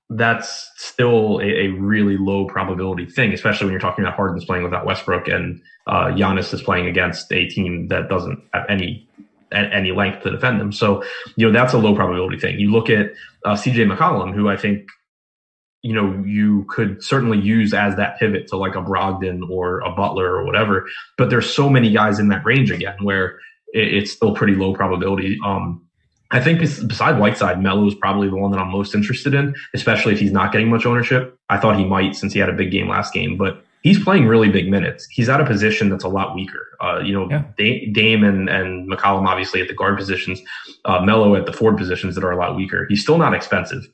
That's 0.08 0.70
still 0.76 1.38
a, 1.38 1.44
a 1.44 1.68
really 1.68 2.16
low 2.16 2.46
probability 2.46 3.06
thing, 3.06 3.32
especially 3.32 3.66
when 3.66 3.72
you're 3.72 3.80
talking 3.80 4.04
about 4.04 4.16
Harden's 4.16 4.44
playing 4.44 4.62
without 4.62 4.86
Westbrook 4.86 5.26
and 5.26 5.60
uh, 5.88 6.06
Giannis 6.06 6.54
is 6.54 6.62
playing 6.62 6.86
against 6.86 7.32
a 7.32 7.48
team 7.48 7.88
that 7.88 8.08
doesn't 8.08 8.40
have 8.54 8.66
any 8.68 9.08
a- 9.52 9.56
any 9.56 9.92
length 9.92 10.22
to 10.22 10.30
defend 10.30 10.60
them. 10.60 10.72
So, 10.72 11.02
you 11.36 11.46
know, 11.46 11.52
that's 11.52 11.72
a 11.72 11.78
low 11.78 11.94
probability 11.94 12.38
thing. 12.38 12.58
You 12.58 12.70
look 12.70 12.88
at 12.88 13.12
uh, 13.44 13.54
CJ 13.54 13.92
McCollum, 13.92 14.32
who 14.34 14.48
I 14.48 14.56
think 14.56 14.86
you 15.86 15.94
know, 15.94 16.22
you 16.26 16.64
could 16.68 17.02
certainly 17.02 17.38
use 17.38 17.72
as 17.72 17.94
that 17.96 18.18
pivot 18.18 18.48
to 18.48 18.56
like 18.56 18.74
a 18.74 18.82
Brogdon 18.82 19.48
or 19.48 19.80
a 19.80 19.90
Butler 19.90 20.34
or 20.34 20.44
whatever. 20.44 20.88
But 21.16 21.30
there's 21.30 21.48
so 21.48 21.70
many 21.70 21.92
guys 21.92 22.18
in 22.18 22.28
that 22.28 22.44
range 22.44 22.72
again 22.72 22.96
where 23.02 23.38
it, 23.72 23.94
it's 23.94 24.10
still 24.10 24.34
pretty 24.34 24.54
low 24.56 24.74
probability. 24.74 25.38
Um, 25.44 25.80
I 26.32 26.40
think 26.40 26.58
bes- 26.58 26.82
beside 26.82 27.20
Whiteside, 27.20 27.62
Melo 27.62 27.86
is 27.86 27.94
probably 27.94 28.28
the 28.28 28.36
one 28.36 28.50
that 28.50 28.58
I'm 28.58 28.72
most 28.72 28.96
interested 28.96 29.32
in, 29.32 29.54
especially 29.74 30.12
if 30.12 30.18
he's 30.18 30.32
not 30.32 30.50
getting 30.50 30.68
much 30.68 30.84
ownership. 30.84 31.38
I 31.48 31.58
thought 31.58 31.78
he 31.78 31.84
might 31.84 32.16
since 32.16 32.32
he 32.32 32.40
had 32.40 32.48
a 32.48 32.52
big 32.52 32.72
game 32.72 32.88
last 32.88 33.14
game, 33.14 33.36
but 33.36 33.64
he's 33.82 34.02
playing 34.02 34.26
really 34.26 34.48
big 34.48 34.68
minutes. 34.68 35.06
He's 35.12 35.28
at 35.28 35.40
a 35.40 35.46
position 35.46 35.88
that's 35.88 36.02
a 36.02 36.08
lot 36.08 36.34
weaker. 36.34 36.66
Uh, 36.80 36.98
you 36.98 37.12
know, 37.12 37.28
Yeah. 37.30 37.44
Dame 37.92 38.24
and, 38.24 38.48
and 38.48 38.90
McCollum 38.90 39.28
obviously 39.28 39.60
at 39.60 39.68
the 39.68 39.74
guard 39.74 39.96
positions, 39.96 40.40
uh, 40.84 41.00
Melo 41.00 41.36
at 41.36 41.46
the 41.46 41.52
forward 41.52 41.78
positions 41.78 42.16
that 42.16 42.24
are 42.24 42.32
a 42.32 42.36
lot 42.36 42.56
weaker. 42.56 42.86
He's 42.88 43.02
still 43.02 43.18
not 43.18 43.32
expensive. 43.32 43.86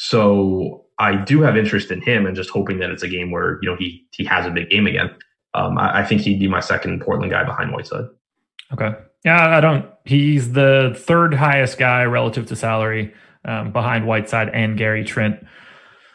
So 0.00 0.86
I 1.00 1.16
do 1.16 1.42
have 1.42 1.56
interest 1.56 1.90
in 1.90 2.00
him 2.00 2.24
and 2.24 2.36
just 2.36 2.50
hoping 2.50 2.78
that 2.78 2.90
it's 2.90 3.02
a 3.02 3.08
game 3.08 3.32
where, 3.32 3.58
you 3.62 3.68
know, 3.68 3.76
he, 3.76 4.06
he 4.12 4.24
has 4.24 4.46
a 4.46 4.50
big 4.50 4.70
game 4.70 4.86
again. 4.86 5.10
Um, 5.54 5.76
I, 5.76 6.00
I 6.00 6.04
think 6.04 6.20
he'd 6.20 6.38
be 6.38 6.46
my 6.46 6.60
second 6.60 7.00
Portland 7.00 7.32
guy 7.32 7.42
behind 7.42 7.72
Whiteside. 7.72 8.04
Okay. 8.72 8.92
Yeah, 9.24 9.56
I 9.56 9.60
don't. 9.60 9.86
He's 10.04 10.52
the 10.52 10.94
third 10.96 11.34
highest 11.34 11.78
guy 11.78 12.04
relative 12.04 12.46
to 12.46 12.56
salary 12.56 13.12
um, 13.44 13.72
behind 13.72 14.06
Whiteside 14.06 14.50
and 14.50 14.78
Gary 14.78 15.04
Trent. 15.04 15.44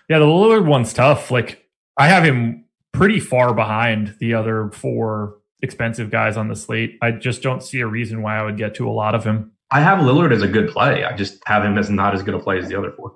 Yeah, 0.07 0.19
the 0.19 0.25
Lillard 0.25 0.65
one's 0.65 0.93
tough. 0.93 1.29
Like 1.29 1.65
I 1.97 2.07
have 2.07 2.23
him 2.23 2.63
pretty 2.93 3.19
far 3.19 3.53
behind 3.53 4.15
the 4.19 4.33
other 4.33 4.69
four 4.71 5.39
expensive 5.61 6.09
guys 6.09 6.37
on 6.37 6.47
the 6.47 6.55
slate. 6.55 6.97
I 7.01 7.11
just 7.11 7.41
don't 7.41 7.61
see 7.61 7.81
a 7.81 7.87
reason 7.87 8.21
why 8.21 8.37
I 8.37 8.43
would 8.43 8.57
get 8.57 8.75
to 8.75 8.87
a 8.87 8.91
lot 8.91 9.13
of 9.13 9.25
him. 9.25 9.51
I 9.71 9.81
have 9.81 9.99
Lillard 9.99 10.33
as 10.33 10.41
a 10.41 10.47
good 10.47 10.69
play. 10.69 11.03
I 11.03 11.15
just 11.15 11.41
have 11.45 11.65
him 11.65 11.77
as 11.77 11.89
not 11.89 12.13
as 12.13 12.23
good 12.23 12.35
a 12.35 12.39
play 12.39 12.59
as 12.59 12.69
the 12.69 12.77
other 12.77 12.91
four. 12.91 13.15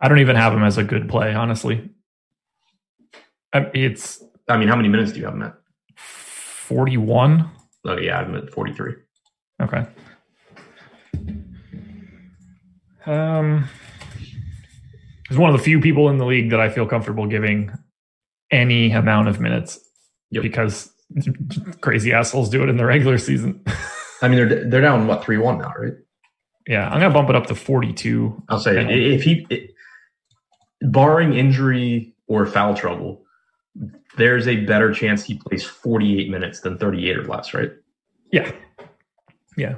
I 0.00 0.08
don't 0.08 0.18
even 0.20 0.36
have 0.36 0.52
him 0.52 0.62
as 0.62 0.78
a 0.78 0.84
good 0.84 1.08
play, 1.08 1.34
honestly. 1.34 1.90
Um, 3.52 3.66
It's 3.74 4.22
I 4.48 4.56
mean, 4.56 4.68
how 4.68 4.76
many 4.76 4.88
minutes 4.88 5.12
do 5.12 5.18
you 5.18 5.24
have 5.26 5.34
him 5.34 5.42
at? 5.42 5.54
41. 5.96 7.50
Oh, 7.86 7.98
yeah, 7.98 8.18
I'm 8.18 8.34
at 8.34 8.50
43. 8.50 8.94
Okay. 9.62 9.86
Um, 13.06 13.68
he's 15.28 15.38
one 15.38 15.50
of 15.50 15.56
the 15.56 15.62
few 15.62 15.80
people 15.80 16.08
in 16.10 16.18
the 16.18 16.26
league 16.26 16.50
that 16.50 16.60
I 16.60 16.68
feel 16.68 16.86
comfortable 16.86 17.26
giving 17.26 17.70
any 18.50 18.92
amount 18.92 19.28
of 19.28 19.40
minutes 19.40 19.78
Yep. 20.30 20.42
because 20.42 20.92
crazy 21.80 22.12
assholes 22.12 22.50
do 22.50 22.62
it 22.62 22.68
in 22.68 22.76
the 22.76 22.84
regular 22.84 23.16
season. 23.16 23.64
I 24.22 24.28
mean, 24.28 24.36
they're 24.48 24.68
they're 24.68 24.80
down 24.82 25.06
what 25.06 25.24
three 25.24 25.38
one 25.38 25.58
now, 25.58 25.72
right? 25.78 25.94
yeah, 26.66 26.86
I'm 26.88 27.00
gonna 27.00 27.14
bump 27.14 27.30
it 27.30 27.36
up 27.36 27.46
to 27.46 27.54
42. 27.54 28.42
I'll 28.50 28.58
say 28.58 28.76
if 29.16 29.22
he, 29.22 29.46
barring 30.80 31.34
injury 31.34 32.14
or 32.26 32.46
foul 32.46 32.74
trouble, 32.74 33.24
there's 34.16 34.48
a 34.48 34.64
better 34.64 34.92
chance 34.92 35.24
he 35.24 35.38
plays 35.38 35.64
48 35.64 36.30
minutes 36.30 36.60
than 36.60 36.78
38 36.78 37.16
or 37.18 37.24
less, 37.24 37.54
right? 37.54 37.70
Yeah, 38.32 38.50
yeah. 39.56 39.76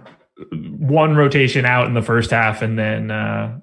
One 0.53 1.17
rotation 1.17 1.67
out 1.67 1.87
in 1.87 1.95
the 1.95 2.03
first 2.03 2.31
half, 2.31 2.63
and 2.63 2.79
then 2.79 3.11
uh, 3.11 3.61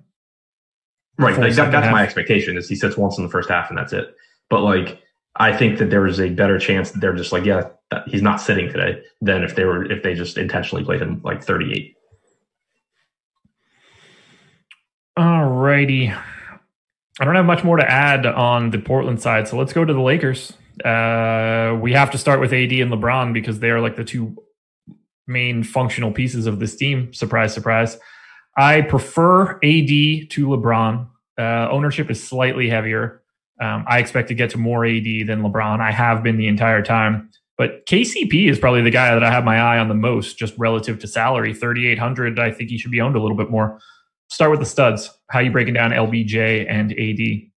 Right. 1.19 1.37
Like 1.37 1.55
that, 1.55 1.71
that's 1.71 1.91
my 1.91 2.03
expectation 2.03 2.57
is 2.57 2.69
he 2.69 2.75
sits 2.75 2.95
once 2.95 3.17
in 3.17 3.23
the 3.23 3.29
first 3.29 3.49
half 3.49 3.69
and 3.69 3.77
that's 3.77 3.91
it. 3.91 4.15
But 4.49 4.61
like, 4.61 5.01
I 5.35 5.55
think 5.55 5.79
that 5.79 5.89
there 5.89 6.05
is 6.05 6.19
a 6.19 6.29
better 6.29 6.59
chance 6.59 6.91
that 6.91 6.99
they're 6.99 7.15
just 7.15 7.31
like, 7.31 7.43
yeah, 7.43 7.69
that, 7.89 8.07
he's 8.07 8.21
not 8.21 8.39
sitting 8.39 8.71
today 8.71 9.01
than 9.21 9.43
if 9.43 9.55
they 9.55 9.65
were 9.65 9.89
if 9.91 10.03
they 10.03 10.13
just 10.13 10.37
intentionally 10.37 10.83
played 10.83 11.01
him 11.01 11.21
like 11.23 11.43
38. 11.43 11.95
Alrighty. 15.17 16.15
I 17.19 17.25
don't 17.25 17.35
have 17.35 17.45
much 17.45 17.63
more 17.63 17.77
to 17.77 17.89
add 17.89 18.25
on 18.25 18.69
the 18.69 18.77
Portland 18.77 19.21
side, 19.21 19.47
so 19.47 19.57
let's 19.57 19.73
go 19.73 19.83
to 19.83 19.93
the 19.93 20.01
Lakers. 20.01 20.53
Uh, 20.85 21.75
we 21.81 21.93
have 21.93 22.11
to 22.11 22.17
start 22.17 22.39
with 22.39 22.53
AD 22.53 22.71
and 22.71 22.91
LeBron 22.91 23.33
because 23.33 23.59
they 23.59 23.71
are 23.71 23.81
like 23.81 23.95
the 23.95 24.03
two 24.03 24.37
main 25.25 25.63
functional 25.63 26.11
pieces 26.11 26.45
of 26.45 26.59
this 26.59 26.75
team. 26.75 27.11
Surprise, 27.13 27.53
surprise. 27.53 27.97
I 28.55 28.81
prefer 28.81 29.53
AD 29.55 29.59
to 29.59 30.47
LeBron. 30.47 31.07
Uh, 31.37 31.67
ownership 31.71 32.11
is 32.11 32.23
slightly 32.23 32.69
heavier. 32.69 33.23
Um, 33.59 33.85
I 33.87 33.97
expect 33.97 34.27
to 34.27 34.35
get 34.35 34.51
to 34.51 34.59
more 34.59 34.85
AD 34.85 35.03
than 35.03 35.41
LeBron. 35.41 35.79
I 35.79 35.91
have 35.91 36.21
been 36.21 36.37
the 36.37 36.47
entire 36.47 36.83
time. 36.83 37.31
But 37.57 37.87
KCP 37.87 38.47
is 38.47 38.59
probably 38.59 38.83
the 38.83 38.91
guy 38.91 39.15
that 39.15 39.23
I 39.23 39.31
have 39.31 39.43
my 39.43 39.59
eye 39.59 39.79
on 39.79 39.87
the 39.87 39.95
most, 39.95 40.37
just 40.37 40.53
relative 40.59 40.99
to 40.99 41.07
salary. 41.07 41.55
3,800. 41.55 42.39
I 42.39 42.51
think 42.51 42.69
he 42.69 42.77
should 42.77 42.91
be 42.91 43.01
owned 43.01 43.15
a 43.15 43.19
little 43.19 43.37
bit 43.37 43.49
more 43.49 43.79
start 44.29 44.51
with 44.51 44.59
the 44.59 44.65
studs. 44.65 45.09
How 45.29 45.39
you 45.39 45.51
breaking 45.51 45.73
down 45.73 45.91
LBJ 45.91 46.65
and 46.69 46.91
AD? 46.91 47.51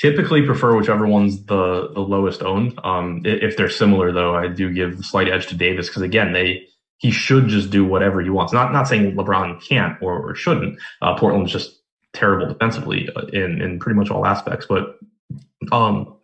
Typically 0.00 0.42
prefer 0.42 0.76
whichever 0.76 1.06
one's 1.06 1.44
the 1.46 1.90
the 1.94 2.00
lowest 2.00 2.42
owned. 2.42 2.78
Um, 2.84 3.22
if 3.24 3.56
they're 3.56 3.70
similar 3.70 4.12
though, 4.12 4.34
I 4.34 4.48
do 4.48 4.72
give 4.72 4.96
the 4.96 5.02
slight 5.02 5.28
edge 5.28 5.46
to 5.48 5.56
Davis 5.56 5.88
because 5.88 6.02
again, 6.02 6.32
they 6.32 6.66
he 6.98 7.10
should 7.10 7.48
just 7.48 7.70
do 7.70 7.84
whatever 7.84 8.20
he 8.20 8.30
wants. 8.30 8.52
Not 8.52 8.72
not 8.72 8.88
saying 8.88 9.14
LeBron 9.14 9.66
can't 9.66 9.96
or, 10.02 10.30
or 10.30 10.34
shouldn't. 10.34 10.78
Uh, 11.00 11.16
Portland's 11.16 11.52
just 11.52 11.80
terrible 12.12 12.46
defensively 12.46 13.08
uh, 13.14 13.26
in 13.32 13.60
in 13.62 13.78
pretty 13.78 13.98
much 13.98 14.10
all 14.10 14.26
aspects. 14.26 14.66
But 14.68 14.98
um, 15.72 16.16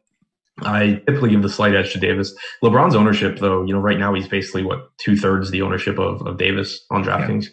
I 0.60 1.02
typically 1.06 1.30
give 1.30 1.42
the 1.42 1.48
slight 1.48 1.74
edge 1.74 1.92
to 1.92 1.98
Davis. 1.98 2.34
LeBron's 2.62 2.94
ownership, 2.94 3.38
though, 3.38 3.64
you 3.64 3.72
know, 3.72 3.80
right 3.80 3.98
now 3.98 4.14
he's 4.14 4.28
basically 4.28 4.64
what 4.64 4.90
two 4.98 5.16
thirds 5.16 5.50
the 5.50 5.62
ownership 5.62 5.98
of, 5.98 6.26
of 6.26 6.38
Davis 6.38 6.84
on 6.90 7.04
DraftKings. 7.04 7.44
Yeah. 7.44 7.50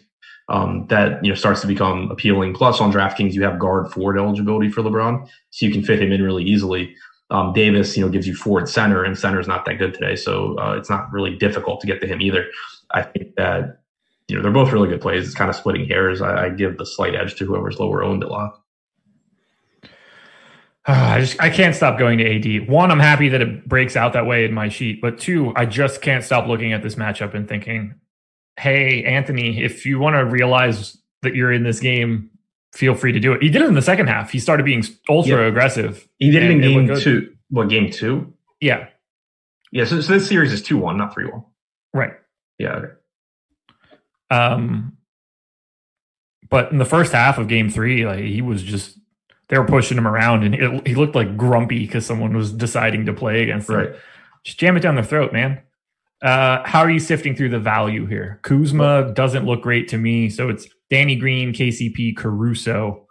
Um, 0.50 0.84
that 0.88 1.24
you 1.24 1.30
know 1.30 1.36
starts 1.36 1.60
to 1.60 1.68
become 1.68 2.10
appealing. 2.10 2.54
Plus, 2.54 2.80
on 2.80 2.92
DraftKings, 2.92 3.34
you 3.34 3.42
have 3.44 3.58
guard 3.58 3.90
forward 3.92 4.18
eligibility 4.18 4.68
for 4.68 4.82
LeBron, 4.82 5.28
so 5.50 5.64
you 5.64 5.70
can 5.70 5.82
fit 5.82 6.02
him 6.02 6.10
in 6.10 6.22
really 6.22 6.44
easily. 6.44 6.94
Um, 7.30 7.52
Davis, 7.52 7.96
you 7.96 8.04
know, 8.04 8.10
gives 8.10 8.26
you 8.26 8.34
forward 8.34 8.68
center, 8.68 9.04
and 9.04 9.16
center 9.16 9.38
is 9.38 9.46
not 9.46 9.64
that 9.66 9.74
good 9.74 9.94
today, 9.94 10.16
so 10.16 10.58
uh, 10.58 10.74
it's 10.76 10.90
not 10.90 11.10
really 11.12 11.36
difficult 11.36 11.80
to 11.80 11.86
get 11.86 12.00
to 12.00 12.08
him 12.08 12.20
either. 12.20 12.46
I 12.90 13.02
think 13.02 13.36
that 13.36 13.80
you 14.26 14.36
know 14.36 14.42
they're 14.42 14.50
both 14.50 14.72
really 14.72 14.88
good 14.88 15.00
plays. 15.00 15.26
It's 15.26 15.34
kind 15.34 15.48
of 15.48 15.54
splitting 15.54 15.86
hairs. 15.86 16.20
I, 16.20 16.46
I 16.46 16.48
give 16.50 16.78
the 16.78 16.86
slight 16.86 17.14
edge 17.14 17.36
to 17.36 17.46
whoever's 17.46 17.78
lower 17.78 18.02
owned 18.02 18.24
at 18.24 18.30
lot. 18.30 18.60
I 20.86 21.20
just 21.20 21.40
I 21.40 21.50
can't 21.50 21.74
stop 21.76 21.98
going 21.98 22.18
to 22.18 22.58
AD. 22.58 22.68
One, 22.68 22.90
I'm 22.90 23.00
happy 23.00 23.28
that 23.28 23.40
it 23.40 23.68
breaks 23.68 23.96
out 23.96 24.12
that 24.14 24.26
way 24.26 24.44
in 24.44 24.52
my 24.52 24.68
sheet, 24.68 25.00
but 25.00 25.18
two, 25.18 25.52
I 25.54 25.66
just 25.66 26.02
can't 26.02 26.24
stop 26.24 26.48
looking 26.48 26.72
at 26.72 26.82
this 26.82 26.96
matchup 26.96 27.34
and 27.34 27.48
thinking, 27.48 27.94
"Hey, 28.60 29.04
Anthony, 29.04 29.62
if 29.62 29.86
you 29.86 29.98
want 29.98 30.14
to 30.14 30.24
realize 30.24 30.96
that 31.22 31.34
you're 31.34 31.52
in 31.52 31.62
this 31.62 31.80
game, 31.80 32.30
feel 32.72 32.94
free 32.94 33.12
to 33.12 33.20
do 33.20 33.32
it." 33.32 33.42
He 33.42 33.48
did 33.48 33.62
it 33.62 33.68
in 33.68 33.74
the 33.74 33.82
second 33.82 34.08
half. 34.08 34.30
He 34.30 34.38
started 34.38 34.64
being 34.64 34.84
ultra 35.08 35.42
yeah. 35.42 35.48
aggressive. 35.48 36.06
He 36.18 36.30
did 36.30 36.42
it 36.42 36.50
in 36.50 36.60
game 36.60 36.90
it 36.90 37.00
two. 37.00 37.34
What 37.48 37.68
game 37.68 37.90
two? 37.90 38.32
Yeah, 38.60 38.88
yeah. 39.72 39.84
So, 39.84 40.00
so 40.00 40.12
this 40.12 40.28
series 40.28 40.52
is 40.52 40.62
two 40.62 40.76
one, 40.76 40.96
not 40.96 41.12
three 41.12 41.26
one. 41.26 41.44
Right. 41.92 42.12
Yeah. 42.58 42.74
Okay. 42.74 42.92
Um, 44.30 44.96
but 46.48 46.70
in 46.70 46.78
the 46.78 46.84
first 46.84 47.12
half 47.12 47.38
of 47.38 47.48
game 47.48 47.70
three, 47.70 48.06
like 48.06 48.20
he 48.20 48.42
was 48.42 48.62
just 48.62 48.98
they 49.48 49.58
were 49.58 49.64
pushing 49.64 49.98
him 49.98 50.06
around, 50.06 50.44
and 50.44 50.54
it, 50.54 50.86
he 50.86 50.94
looked 50.94 51.14
like 51.14 51.36
grumpy 51.36 51.80
because 51.80 52.06
someone 52.06 52.36
was 52.36 52.52
deciding 52.52 53.06
to 53.06 53.12
play 53.12 53.42
against 53.42 53.68
him. 53.68 53.76
Right. 53.76 53.90
Just 54.44 54.58
jam 54.58 54.76
it 54.76 54.80
down 54.80 54.94
their 54.94 55.04
throat, 55.04 55.32
man. 55.32 55.60
Uh, 56.22 56.62
how 56.66 56.80
are 56.80 56.90
you 56.90 57.00
sifting 57.00 57.34
through 57.34 57.48
the 57.48 57.58
value 57.58 58.06
here? 58.06 58.40
Kuzma 58.42 59.12
doesn't 59.14 59.46
look 59.46 59.62
great 59.62 59.88
to 59.88 59.98
me, 59.98 60.28
so 60.28 60.48
it's 60.48 60.66
Danny 60.90 61.16
Green, 61.16 61.52
KCP, 61.52 62.16
Caruso, 62.16 63.06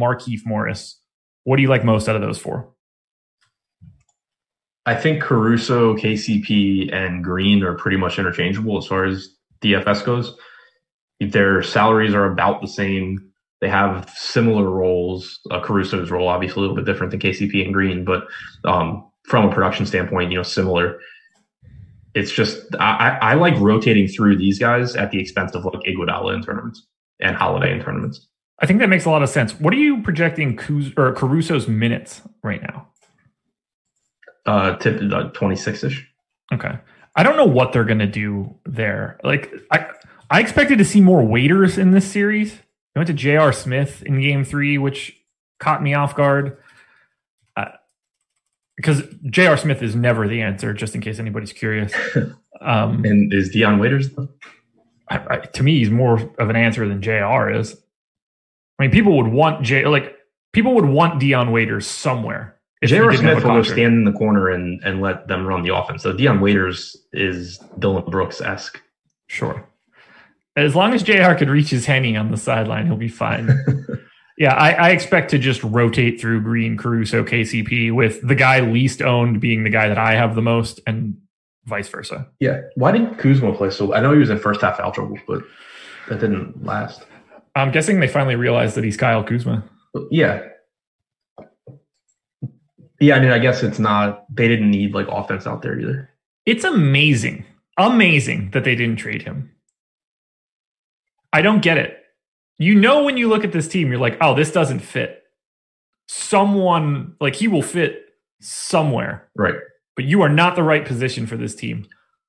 Markieff 0.00 0.40
Morris. 0.46 0.98
What 1.44 1.56
do 1.56 1.62
you 1.62 1.68
like 1.68 1.84
most 1.84 2.08
out 2.08 2.16
of 2.16 2.22
those 2.22 2.38
four? 2.38 2.70
I 4.86 4.94
think 4.94 5.22
Caruso, 5.22 5.94
KCP, 5.96 6.92
and 6.92 7.22
Green 7.22 7.62
are 7.62 7.74
pretty 7.74 7.96
much 7.96 8.18
interchangeable 8.18 8.78
as 8.78 8.86
far 8.86 9.04
as 9.04 9.28
DFS 9.62 10.04
goes. 10.04 10.36
Their 11.20 11.62
salaries 11.62 12.14
are 12.14 12.30
about 12.30 12.60
the 12.60 12.68
same. 12.68 13.30
They 13.60 13.68
have 13.68 14.10
similar 14.14 14.68
roles. 14.68 15.40
Uh, 15.50 15.60
Caruso's 15.60 16.10
role, 16.10 16.28
obviously, 16.28 16.60
a 16.60 16.60
little 16.60 16.76
bit 16.76 16.84
different 16.84 17.10
than 17.10 17.20
KCP 17.20 17.64
and 17.64 17.72
Green, 17.72 18.04
but 18.04 18.26
um, 18.64 19.10
from 19.26 19.46
a 19.46 19.54
production 19.54 19.86
standpoint, 19.86 20.30
you 20.30 20.36
know, 20.36 20.42
similar. 20.42 20.98
It's 22.14 22.30
just 22.30 22.74
I, 22.78 23.18
I 23.20 23.34
like 23.34 23.58
rotating 23.58 24.06
through 24.06 24.38
these 24.38 24.58
guys 24.58 24.94
at 24.94 25.10
the 25.10 25.18
expense 25.18 25.54
of 25.54 25.64
like 25.64 25.80
Iguodala 25.82 26.34
in 26.34 26.42
tournaments 26.42 26.86
and 27.20 27.36
Holiday 27.36 27.72
in 27.72 27.82
tournaments. 27.82 28.28
I 28.60 28.66
think 28.66 28.78
that 28.80 28.88
makes 28.88 29.04
a 29.04 29.10
lot 29.10 29.22
of 29.22 29.28
sense. 29.28 29.58
What 29.58 29.74
are 29.74 29.78
you 29.78 30.00
projecting 30.02 30.56
Kuz, 30.56 30.96
or 30.96 31.12
Caruso's 31.12 31.66
minutes 31.66 32.22
right 32.42 32.62
now? 32.62 32.88
Uh, 34.46 34.76
tip 34.76 35.00
uh, 35.12 35.30
twenty 35.30 35.56
six 35.56 35.82
ish. 35.82 36.08
Okay, 36.52 36.78
I 37.16 37.22
don't 37.24 37.36
know 37.36 37.46
what 37.46 37.72
they're 37.72 37.84
gonna 37.84 38.06
do 38.06 38.54
there. 38.64 39.18
Like 39.24 39.52
I, 39.72 39.90
I 40.30 40.40
expected 40.40 40.78
to 40.78 40.84
see 40.84 41.00
more 41.00 41.22
Waiters 41.22 41.78
in 41.78 41.90
this 41.90 42.10
series. 42.10 42.60
I 42.94 43.00
went 43.00 43.08
to 43.08 43.14
J.R. 43.14 43.52
Smith 43.52 44.04
in 44.04 44.20
game 44.20 44.44
three, 44.44 44.78
which 44.78 45.16
caught 45.58 45.82
me 45.82 45.94
off 45.94 46.14
guard. 46.14 46.58
Because 48.76 49.02
J.R. 49.26 49.56
Smith 49.56 49.82
is 49.82 49.94
never 49.94 50.26
the 50.26 50.42
answer, 50.42 50.72
just 50.72 50.94
in 50.94 51.00
case 51.00 51.18
anybody's 51.18 51.52
curious. 51.52 51.92
Um, 52.60 53.04
and 53.04 53.32
is 53.32 53.50
Dion 53.50 53.78
Waiters? 53.78 54.08
I, 55.10 55.26
I, 55.28 55.36
to 55.38 55.62
me, 55.62 55.78
he's 55.78 55.90
more 55.90 56.14
of 56.38 56.48
an 56.48 56.56
answer 56.56 56.88
than 56.88 57.02
J.R. 57.02 57.50
is. 57.52 57.76
I 58.78 58.84
mean, 58.84 58.90
people 58.90 59.16
would 59.18 59.28
want 59.28 59.64
J 59.64 59.84
like 59.86 60.16
people 60.52 60.74
would 60.74 60.86
want 60.86 61.20
Dion 61.20 61.52
Waiters 61.52 61.86
somewhere. 61.86 62.56
J.R. 62.82 63.14
Smith 63.14 63.44
will 63.44 63.64
stand 63.64 63.94
in 63.94 64.04
the 64.04 64.12
corner 64.12 64.48
and 64.48 64.82
and 64.84 65.00
let 65.00 65.28
them 65.28 65.46
run 65.46 65.62
the 65.62 65.74
offense. 65.74 66.02
So 66.02 66.12
Dion 66.12 66.40
Waiters 66.40 66.96
is 67.12 67.58
Dillon 67.78 68.04
Brooks 68.10 68.40
esque. 68.40 68.80
Sure. 69.26 69.66
As 70.56 70.74
long 70.74 70.94
as 70.94 71.02
JR 71.02 71.34
could 71.34 71.48
reach 71.48 71.70
his 71.70 71.86
henny 71.86 72.16
on 72.16 72.30
the 72.30 72.36
sideline, 72.36 72.86
he'll 72.86 72.96
be 72.96 73.08
fine. 73.08 73.48
yeah, 74.36 74.54
I, 74.54 74.72
I, 74.72 74.90
expect 74.90 75.30
to 75.30 75.38
just 75.38 75.62
rotate 75.62 76.20
through 76.20 76.42
Green, 76.42 76.76
Caruso, 76.76 77.22
KCP 77.22 77.94
with 77.94 78.26
the 78.26 78.34
guy 78.34 78.60
least 78.60 79.00
owned 79.00 79.40
being 79.40 79.62
the 79.62 79.70
guy 79.70 79.88
that 79.88 79.98
I 79.98 80.14
have 80.14 80.34
the 80.34 80.42
most 80.42 80.80
and 80.86 81.16
vice 81.66 81.88
versa. 81.88 82.26
Yeah. 82.40 82.62
Why 82.74 82.92
didn't 82.92 83.18
Kuzma 83.18 83.54
play 83.54 83.70
so? 83.70 83.94
I 83.94 84.00
know 84.00 84.12
he 84.12 84.18
was 84.18 84.30
in 84.30 84.38
first 84.38 84.60
half 84.60 84.78
foul 84.78 84.90
trouble, 84.90 85.18
but 85.28 85.42
that 86.08 86.20
didn't 86.20 86.64
last. 86.64 87.04
I'm 87.54 87.70
guessing 87.70 88.00
they 88.00 88.08
finally 88.08 88.34
realized 88.34 88.74
that 88.76 88.84
he's 88.84 88.96
Kyle 88.96 89.22
Kuzma. 89.22 89.64
Yeah. 90.10 90.48
Yeah, 93.00 93.16
I 93.16 93.20
mean, 93.20 93.30
I 93.30 93.38
guess 93.38 93.62
it's 93.62 93.78
not, 93.78 94.24
they 94.34 94.48
didn't 94.48 94.70
need 94.70 94.94
like 94.94 95.06
offense 95.08 95.46
out 95.46 95.62
there 95.62 95.78
either. 95.78 96.10
It's 96.46 96.64
amazing, 96.64 97.44
amazing 97.76 98.50
that 98.50 98.64
they 98.64 98.74
didn't 98.74 98.96
trade 98.96 99.22
him. 99.22 99.52
I 101.32 101.42
don't 101.42 101.62
get 101.62 101.78
it. 101.78 102.03
You 102.58 102.74
know, 102.74 103.02
when 103.02 103.16
you 103.16 103.28
look 103.28 103.44
at 103.44 103.52
this 103.52 103.66
team, 103.68 103.90
you're 103.90 104.00
like, 104.00 104.16
oh, 104.20 104.34
this 104.34 104.52
doesn't 104.52 104.80
fit. 104.80 105.22
Someone, 106.06 107.16
like, 107.20 107.34
he 107.34 107.48
will 107.48 107.62
fit 107.62 108.04
somewhere. 108.40 109.28
Right. 109.34 109.56
But 109.96 110.04
you 110.04 110.22
are 110.22 110.28
not 110.28 110.54
the 110.54 110.62
right 110.62 110.84
position 110.84 111.26
for 111.26 111.36
this 111.36 111.54
team. 111.54 111.86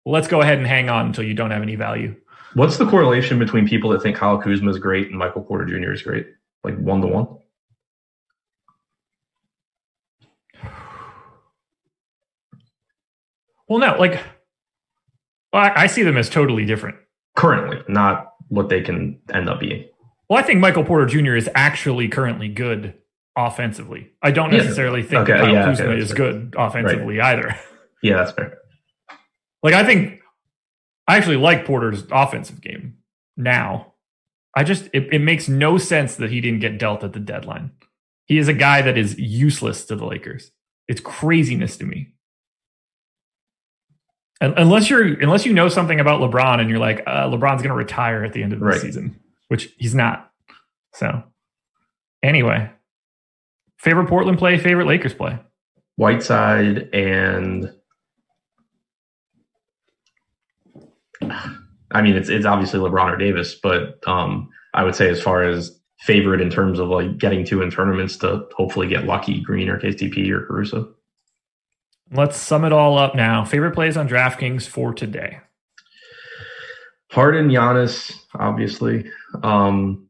let's 0.07 0.27
go 0.27 0.41
ahead 0.41 0.59
and 0.59 0.67
hang 0.67 0.87
on 0.87 1.07
until 1.07 1.23
you 1.23 1.33
don't 1.33 1.49
have 1.49 1.63
any 1.63 1.75
value. 1.75 2.15
What's 2.53 2.77
the 2.77 2.85
correlation 2.85 3.39
between 3.39 3.67
people 3.67 3.89
that 3.89 4.01
think 4.01 4.15
Kyle 4.15 4.37
Kuzma 4.37 4.69
is 4.69 4.77
great 4.77 5.09
and 5.09 5.17
Michael 5.17 5.41
Porter 5.41 5.65
Jr. 5.65 5.91
is 5.91 6.03
great? 6.03 6.27
Like 6.63 6.77
one 6.77 7.01
to 7.01 7.07
one? 7.07 7.27
Well, 13.67 13.79
no, 13.79 13.97
like, 13.97 14.21
well, 15.51 15.63
I, 15.63 15.73
I 15.75 15.87
see 15.87 16.03
them 16.03 16.17
as 16.17 16.29
totally 16.29 16.65
different. 16.65 16.97
Currently, 17.35 17.79
not 17.87 18.33
what 18.49 18.69
they 18.69 18.81
can 18.81 19.19
end 19.33 19.49
up 19.49 19.59
being. 19.59 19.85
Well, 20.29 20.39
I 20.39 20.43
think 20.43 20.59
Michael 20.59 20.83
Porter 20.83 21.05
Jr. 21.05 21.35
is 21.35 21.49
actually 21.53 22.07
currently 22.07 22.47
good 22.47 22.95
offensively. 23.35 24.11
I 24.21 24.31
don't 24.31 24.51
necessarily 24.51 25.01
yeah. 25.01 25.07
think 25.07 25.29
okay, 25.29 25.37
Kyle 25.37 25.53
yeah, 25.53 25.65
Kuzma 25.65 25.85
okay, 25.85 25.99
is 25.99 26.07
fair. 26.09 26.17
good 26.17 26.55
offensively 26.57 27.17
right. 27.17 27.33
either. 27.33 27.59
Yeah, 28.01 28.17
that's 28.17 28.31
fair. 28.31 28.59
Like 29.63 29.73
I 29.73 29.83
think 29.83 30.19
I 31.07 31.17
actually 31.17 31.37
like 31.37 31.65
Porter's 31.65 32.03
offensive 32.11 32.61
game 32.61 32.97
now. 33.35 33.93
I 34.55 34.63
just 34.63 34.85
it, 34.93 35.11
it 35.11 35.19
makes 35.19 35.49
no 35.49 35.77
sense 35.77 36.15
that 36.15 36.29
he 36.29 36.39
didn't 36.39 36.59
get 36.59 36.77
dealt 36.77 37.03
at 37.03 37.13
the 37.13 37.19
deadline. 37.19 37.71
He 38.25 38.37
is 38.37 38.47
a 38.47 38.53
guy 38.53 38.81
that 38.81 38.97
is 38.97 39.17
useless 39.17 39.85
to 39.85 39.95
the 39.95 40.05
Lakers. 40.05 40.51
It's 40.87 41.01
craziness 41.01 41.77
to 41.77 41.85
me 41.85 42.15
unless 44.41 44.89
you're 44.89 45.19
unless 45.21 45.45
you 45.45 45.53
know 45.53 45.69
something 45.69 45.99
about 45.99 46.19
LeBron 46.21 46.59
and 46.59 46.69
you're 46.69 46.79
like 46.79 47.03
uh, 47.07 47.27
LeBron's 47.29 47.61
going 47.61 47.69
to 47.69 47.73
retire 47.73 48.23
at 48.23 48.33
the 48.33 48.43
end 48.43 48.53
of 48.53 48.59
the 48.59 48.65
right. 48.65 48.81
season, 48.81 49.19
which 49.55 49.73
he's 49.77 49.95
not. 49.95 50.31
So 50.95 51.23
anyway, 52.21 52.69
favorite 53.77 54.09
Portland 54.09 54.37
play, 54.37 54.57
favorite 54.57 54.85
Lakers 54.85 55.13
play. 55.13 55.39
Whiteside 55.95 56.93
and 56.93 57.71
I 61.21 62.01
mean 62.01 62.17
it's 62.17 62.27
it's 62.27 62.45
obviously 62.45 62.81
LeBron 62.81 63.13
or 63.13 63.15
Davis, 63.15 63.55
but 63.55 64.05
um, 64.05 64.49
I 64.73 64.83
would 64.83 64.93
say 64.93 65.09
as 65.09 65.21
far 65.21 65.43
as 65.43 65.79
favorite 66.01 66.41
in 66.41 66.49
terms 66.49 66.79
of 66.79 66.89
like 66.89 67.17
getting 67.17 67.45
to 67.45 67.61
in 67.61 67.71
tournaments 67.71 68.17
to 68.17 68.45
hopefully 68.57 68.89
get 68.89 69.05
lucky, 69.05 69.39
Green 69.39 69.69
or 69.69 69.79
KCP 69.79 70.29
or 70.31 70.45
Caruso. 70.45 70.93
Let's 72.11 72.35
sum 72.35 72.65
it 72.65 72.73
all 72.73 72.97
up 72.97 73.15
now. 73.15 73.45
Favorite 73.45 73.73
plays 73.73 73.95
on 73.95 74.09
DraftKings 74.09 74.67
for 74.67 74.93
today. 74.93 75.39
Harden, 77.15 77.47
Giannis, 77.47 78.13
obviously. 78.33 79.09
Um, 79.43 80.09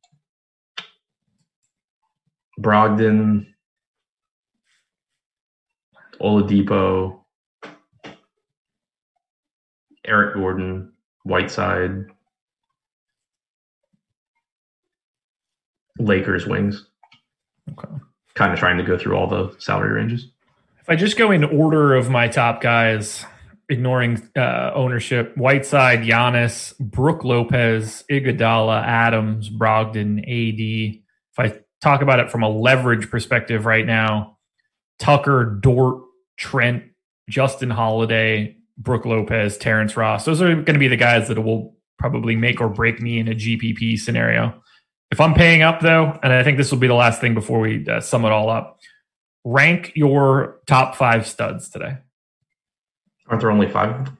Brogdon, 2.59 3.47
Oladipo, 6.21 7.19
Eric 10.05 10.35
Gordon, 10.35 10.93
Whiteside, 11.23 12.05
Lakers 15.99 16.45
wings. 16.45 16.87
Okay. 17.71 17.89
Kind 18.35 18.53
of 18.53 18.59
trying 18.59 18.77
to 18.77 18.83
go 18.83 18.97
through 18.97 19.15
all 19.15 19.27
the 19.27 19.55
salary 19.59 19.93
ranges. 19.93 20.27
If 20.81 20.89
I 20.89 20.95
just 20.95 21.17
go 21.17 21.31
in 21.31 21.43
order 21.43 21.95
of 21.95 22.09
my 22.09 22.27
top 22.27 22.61
guys, 22.61 23.25
ignoring 23.69 24.21
uh, 24.35 24.71
ownership, 24.73 25.35
Whiteside, 25.37 25.99
Giannis, 25.99 26.77
Brook 26.79 27.23
Lopez, 27.23 28.03
Iguodala, 28.09 28.83
Adams, 28.83 29.49
Brogdon, 29.49 30.19
AD. 30.19 31.01
If 31.37 31.39
I 31.39 31.59
talk 31.81 32.01
about 32.01 32.19
it 32.19 32.31
from 32.31 32.43
a 32.43 32.49
leverage 32.49 33.09
perspective 33.09 33.65
right 33.65 33.85
now, 33.85 34.37
Tucker, 34.99 35.59
Dort, 35.61 36.03
Trent, 36.37 36.83
Justin 37.29 37.69
Holiday, 37.69 38.57
Brook 38.77 39.05
Lopez, 39.05 39.57
Terrence 39.57 39.97
Ross, 39.97 40.25
those 40.25 40.41
are 40.41 40.53
going 40.53 40.65
to 40.65 40.79
be 40.79 40.87
the 40.87 40.97
guys 40.97 41.27
that 41.27 41.39
will 41.39 41.75
probably 41.97 42.35
make 42.35 42.61
or 42.61 42.69
break 42.69 43.01
me 43.01 43.19
in 43.19 43.27
a 43.27 43.35
GPP 43.35 43.99
scenario. 43.99 44.61
If 45.11 45.21
I'm 45.21 45.33
paying 45.33 45.61
up 45.61 45.81
though, 45.81 46.17
and 46.21 46.33
I 46.33 46.43
think 46.43 46.57
this 46.57 46.71
will 46.71 46.79
be 46.79 46.87
the 46.87 46.93
last 46.93 47.21
thing 47.21 47.33
before 47.33 47.59
we 47.59 47.87
uh, 47.87 48.01
sum 48.01 48.25
it 48.25 48.31
all 48.31 48.49
up, 48.49 48.79
rank 49.43 49.93
your 49.95 50.59
top 50.67 50.95
five 50.95 51.27
studs 51.27 51.69
today. 51.69 51.97
Aren't 53.27 53.41
there 53.41 53.51
only 53.51 53.69
five? 53.69 54.11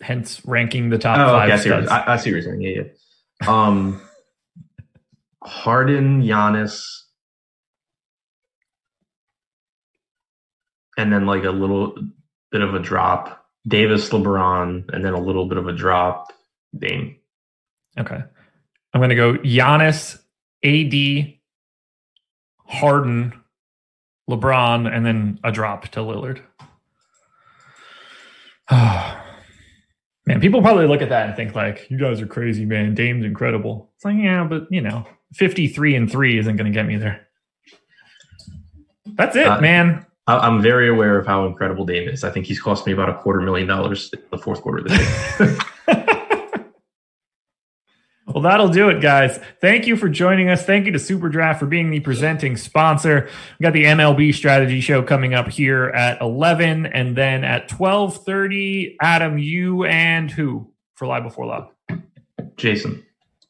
Hence, 0.00 0.42
ranking 0.44 0.90
the 0.90 0.98
top 0.98 1.18
Oh, 1.18 1.32
five 1.32 1.44
okay, 1.44 1.52
I 1.52 1.56
see, 1.56 1.68
studs. 1.68 1.88
I, 1.88 2.14
I 2.14 2.16
see 2.16 2.30
what 2.30 2.42
you're 2.42 2.42
saying. 2.42 2.60
Yeah, 2.60 2.82
yeah. 2.82 3.48
Um, 3.48 4.00
Harden, 5.42 6.22
Giannis, 6.22 6.82
and 10.98 11.12
then 11.12 11.26
like 11.26 11.44
a 11.44 11.50
little 11.50 11.94
bit 12.50 12.60
of 12.62 12.74
a 12.74 12.78
drop. 12.78 13.44
Davis, 13.66 14.08
LeBron, 14.10 14.88
and 14.94 15.04
then 15.04 15.12
a 15.12 15.20
little 15.20 15.46
bit 15.46 15.58
of 15.58 15.66
a 15.66 15.72
drop. 15.72 16.32
Dame. 16.78 17.16
Okay. 17.98 18.22
I'm 18.94 19.00
going 19.00 19.10
to 19.10 19.16
go 19.16 19.34
Giannis, 19.38 20.18
AD, 20.64 21.34
Harden, 22.66 23.32
LeBron, 24.30 24.94
and 24.94 25.04
then 25.04 25.40
a 25.42 25.50
drop 25.50 25.88
to 25.88 26.00
Lillard. 26.00 26.42
man, 30.26 30.40
people 30.40 30.60
probably 30.62 30.86
look 30.86 31.02
at 31.02 31.08
that 31.10 31.28
and 31.28 31.36
think 31.36 31.54
like, 31.54 31.86
"You 31.90 31.98
guys 31.98 32.20
are 32.20 32.26
crazy, 32.26 32.64
man. 32.64 32.94
Dame's 32.94 33.24
incredible." 33.24 33.90
It's 33.96 34.04
like, 34.04 34.16
yeah, 34.18 34.44
but 34.44 34.66
you 34.70 34.80
know, 34.80 35.04
53 35.34 35.94
and 35.94 36.10
three 36.10 36.38
isn't 36.38 36.56
going 36.56 36.70
to 36.70 36.76
get 36.76 36.86
me 36.86 36.96
there. 36.96 37.26
That's 39.14 39.36
it, 39.36 39.46
Uh, 39.46 39.60
man. 39.60 40.04
I'm 40.28 40.60
very 40.60 40.88
aware 40.88 41.16
of 41.20 41.26
how 41.26 41.46
incredible 41.46 41.84
Dame 41.86 42.08
is. 42.08 42.24
I 42.24 42.30
think 42.30 42.46
he's 42.46 42.60
cost 42.60 42.84
me 42.84 42.92
about 42.92 43.08
a 43.08 43.14
quarter 43.14 43.40
million 43.40 43.68
dollars 43.68 44.10
in 44.12 44.20
the 44.32 44.38
fourth 44.38 44.60
quarter 44.60 44.78
of 44.78 44.88
this 44.88 45.40
year. 45.40 45.56
Well, 48.36 48.42
that'll 48.42 48.68
do 48.68 48.90
it, 48.90 49.00
guys. 49.00 49.40
Thank 49.62 49.86
you 49.86 49.96
for 49.96 50.10
joining 50.10 50.50
us. 50.50 50.62
Thank 50.62 50.84
you 50.84 50.92
to 50.92 50.98
Super 50.98 51.30
Draft 51.30 51.58
for 51.58 51.64
being 51.64 51.88
the 51.88 52.00
presenting 52.00 52.58
sponsor. 52.58 53.30
We 53.58 53.64
got 53.64 53.72
the 53.72 53.84
MLB 53.84 54.34
strategy 54.34 54.82
show 54.82 55.02
coming 55.02 55.32
up 55.32 55.48
here 55.48 55.86
at 55.86 56.20
11 56.20 56.84
and 56.84 57.16
then 57.16 57.44
at 57.44 57.66
12:30 57.70 58.96
Adam 59.00 59.38
you 59.38 59.86
and 59.86 60.30
who 60.30 60.70
for 60.96 61.06
live 61.06 61.22
before 61.22 61.46
lock. 61.46 61.74
Jason. 62.58 63.02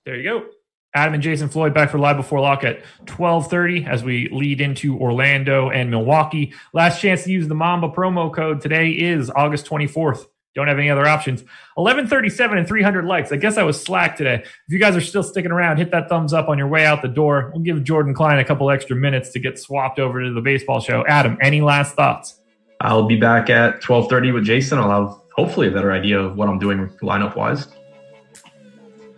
There 0.04 0.14
you 0.14 0.22
go. 0.22 0.46
Adam 0.94 1.14
and 1.14 1.22
Jason 1.22 1.48
Floyd 1.48 1.74
back 1.74 1.90
for 1.90 1.98
live 1.98 2.16
before 2.16 2.38
lock 2.38 2.62
at 2.62 2.84
12:30 3.06 3.88
as 3.88 4.04
we 4.04 4.28
lead 4.28 4.60
into 4.60 4.96
Orlando 5.00 5.68
and 5.68 5.90
Milwaukee. 5.90 6.52
Last 6.72 7.00
chance 7.00 7.24
to 7.24 7.32
use 7.32 7.48
the 7.48 7.56
Mamba 7.56 7.88
promo 7.88 8.32
code 8.32 8.60
today 8.60 8.90
is 8.90 9.30
August 9.30 9.66
24th. 9.66 10.26
Don't 10.56 10.68
have 10.68 10.78
any 10.78 10.88
other 10.88 11.06
options. 11.06 11.42
1137 11.74 12.56
and 12.56 12.66
300 12.66 13.04
likes. 13.04 13.30
I 13.30 13.36
guess 13.36 13.58
I 13.58 13.62
was 13.62 13.78
slack 13.80 14.16
today. 14.16 14.36
If 14.42 14.52
you 14.68 14.78
guys 14.78 14.96
are 14.96 15.02
still 15.02 15.22
sticking 15.22 15.50
around, 15.50 15.76
hit 15.76 15.90
that 15.90 16.08
thumbs 16.08 16.32
up 16.32 16.48
on 16.48 16.56
your 16.56 16.66
way 16.66 16.86
out 16.86 17.02
the 17.02 17.08
door. 17.08 17.50
We'll 17.52 17.62
give 17.62 17.84
Jordan 17.84 18.14
Klein 18.14 18.38
a 18.38 18.44
couple 18.44 18.70
extra 18.70 18.96
minutes 18.96 19.30
to 19.32 19.38
get 19.38 19.58
swapped 19.58 19.98
over 19.98 20.24
to 20.24 20.32
the 20.32 20.40
baseball 20.40 20.80
show. 20.80 21.04
Adam, 21.06 21.36
any 21.42 21.60
last 21.60 21.94
thoughts? 21.94 22.40
I'll 22.80 23.06
be 23.06 23.16
back 23.16 23.50
at 23.50 23.82
12:30 23.82 24.32
with 24.32 24.44
Jason. 24.44 24.78
I'll 24.78 25.08
have 25.08 25.18
hopefully 25.34 25.68
a 25.68 25.70
better 25.70 25.92
idea 25.92 26.18
of 26.18 26.36
what 26.36 26.48
I'm 26.48 26.58
doing 26.58 26.88
lineup 27.02 27.36
wise. 27.36 27.68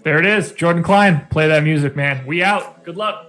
There 0.02 0.18
it 0.18 0.26
is. 0.26 0.50
Jordan 0.50 0.82
Klein, 0.82 1.24
play 1.30 1.46
that 1.46 1.62
music, 1.62 1.94
man. 1.94 2.26
We 2.26 2.42
out. 2.42 2.82
Good 2.82 2.96
luck. 2.96 3.27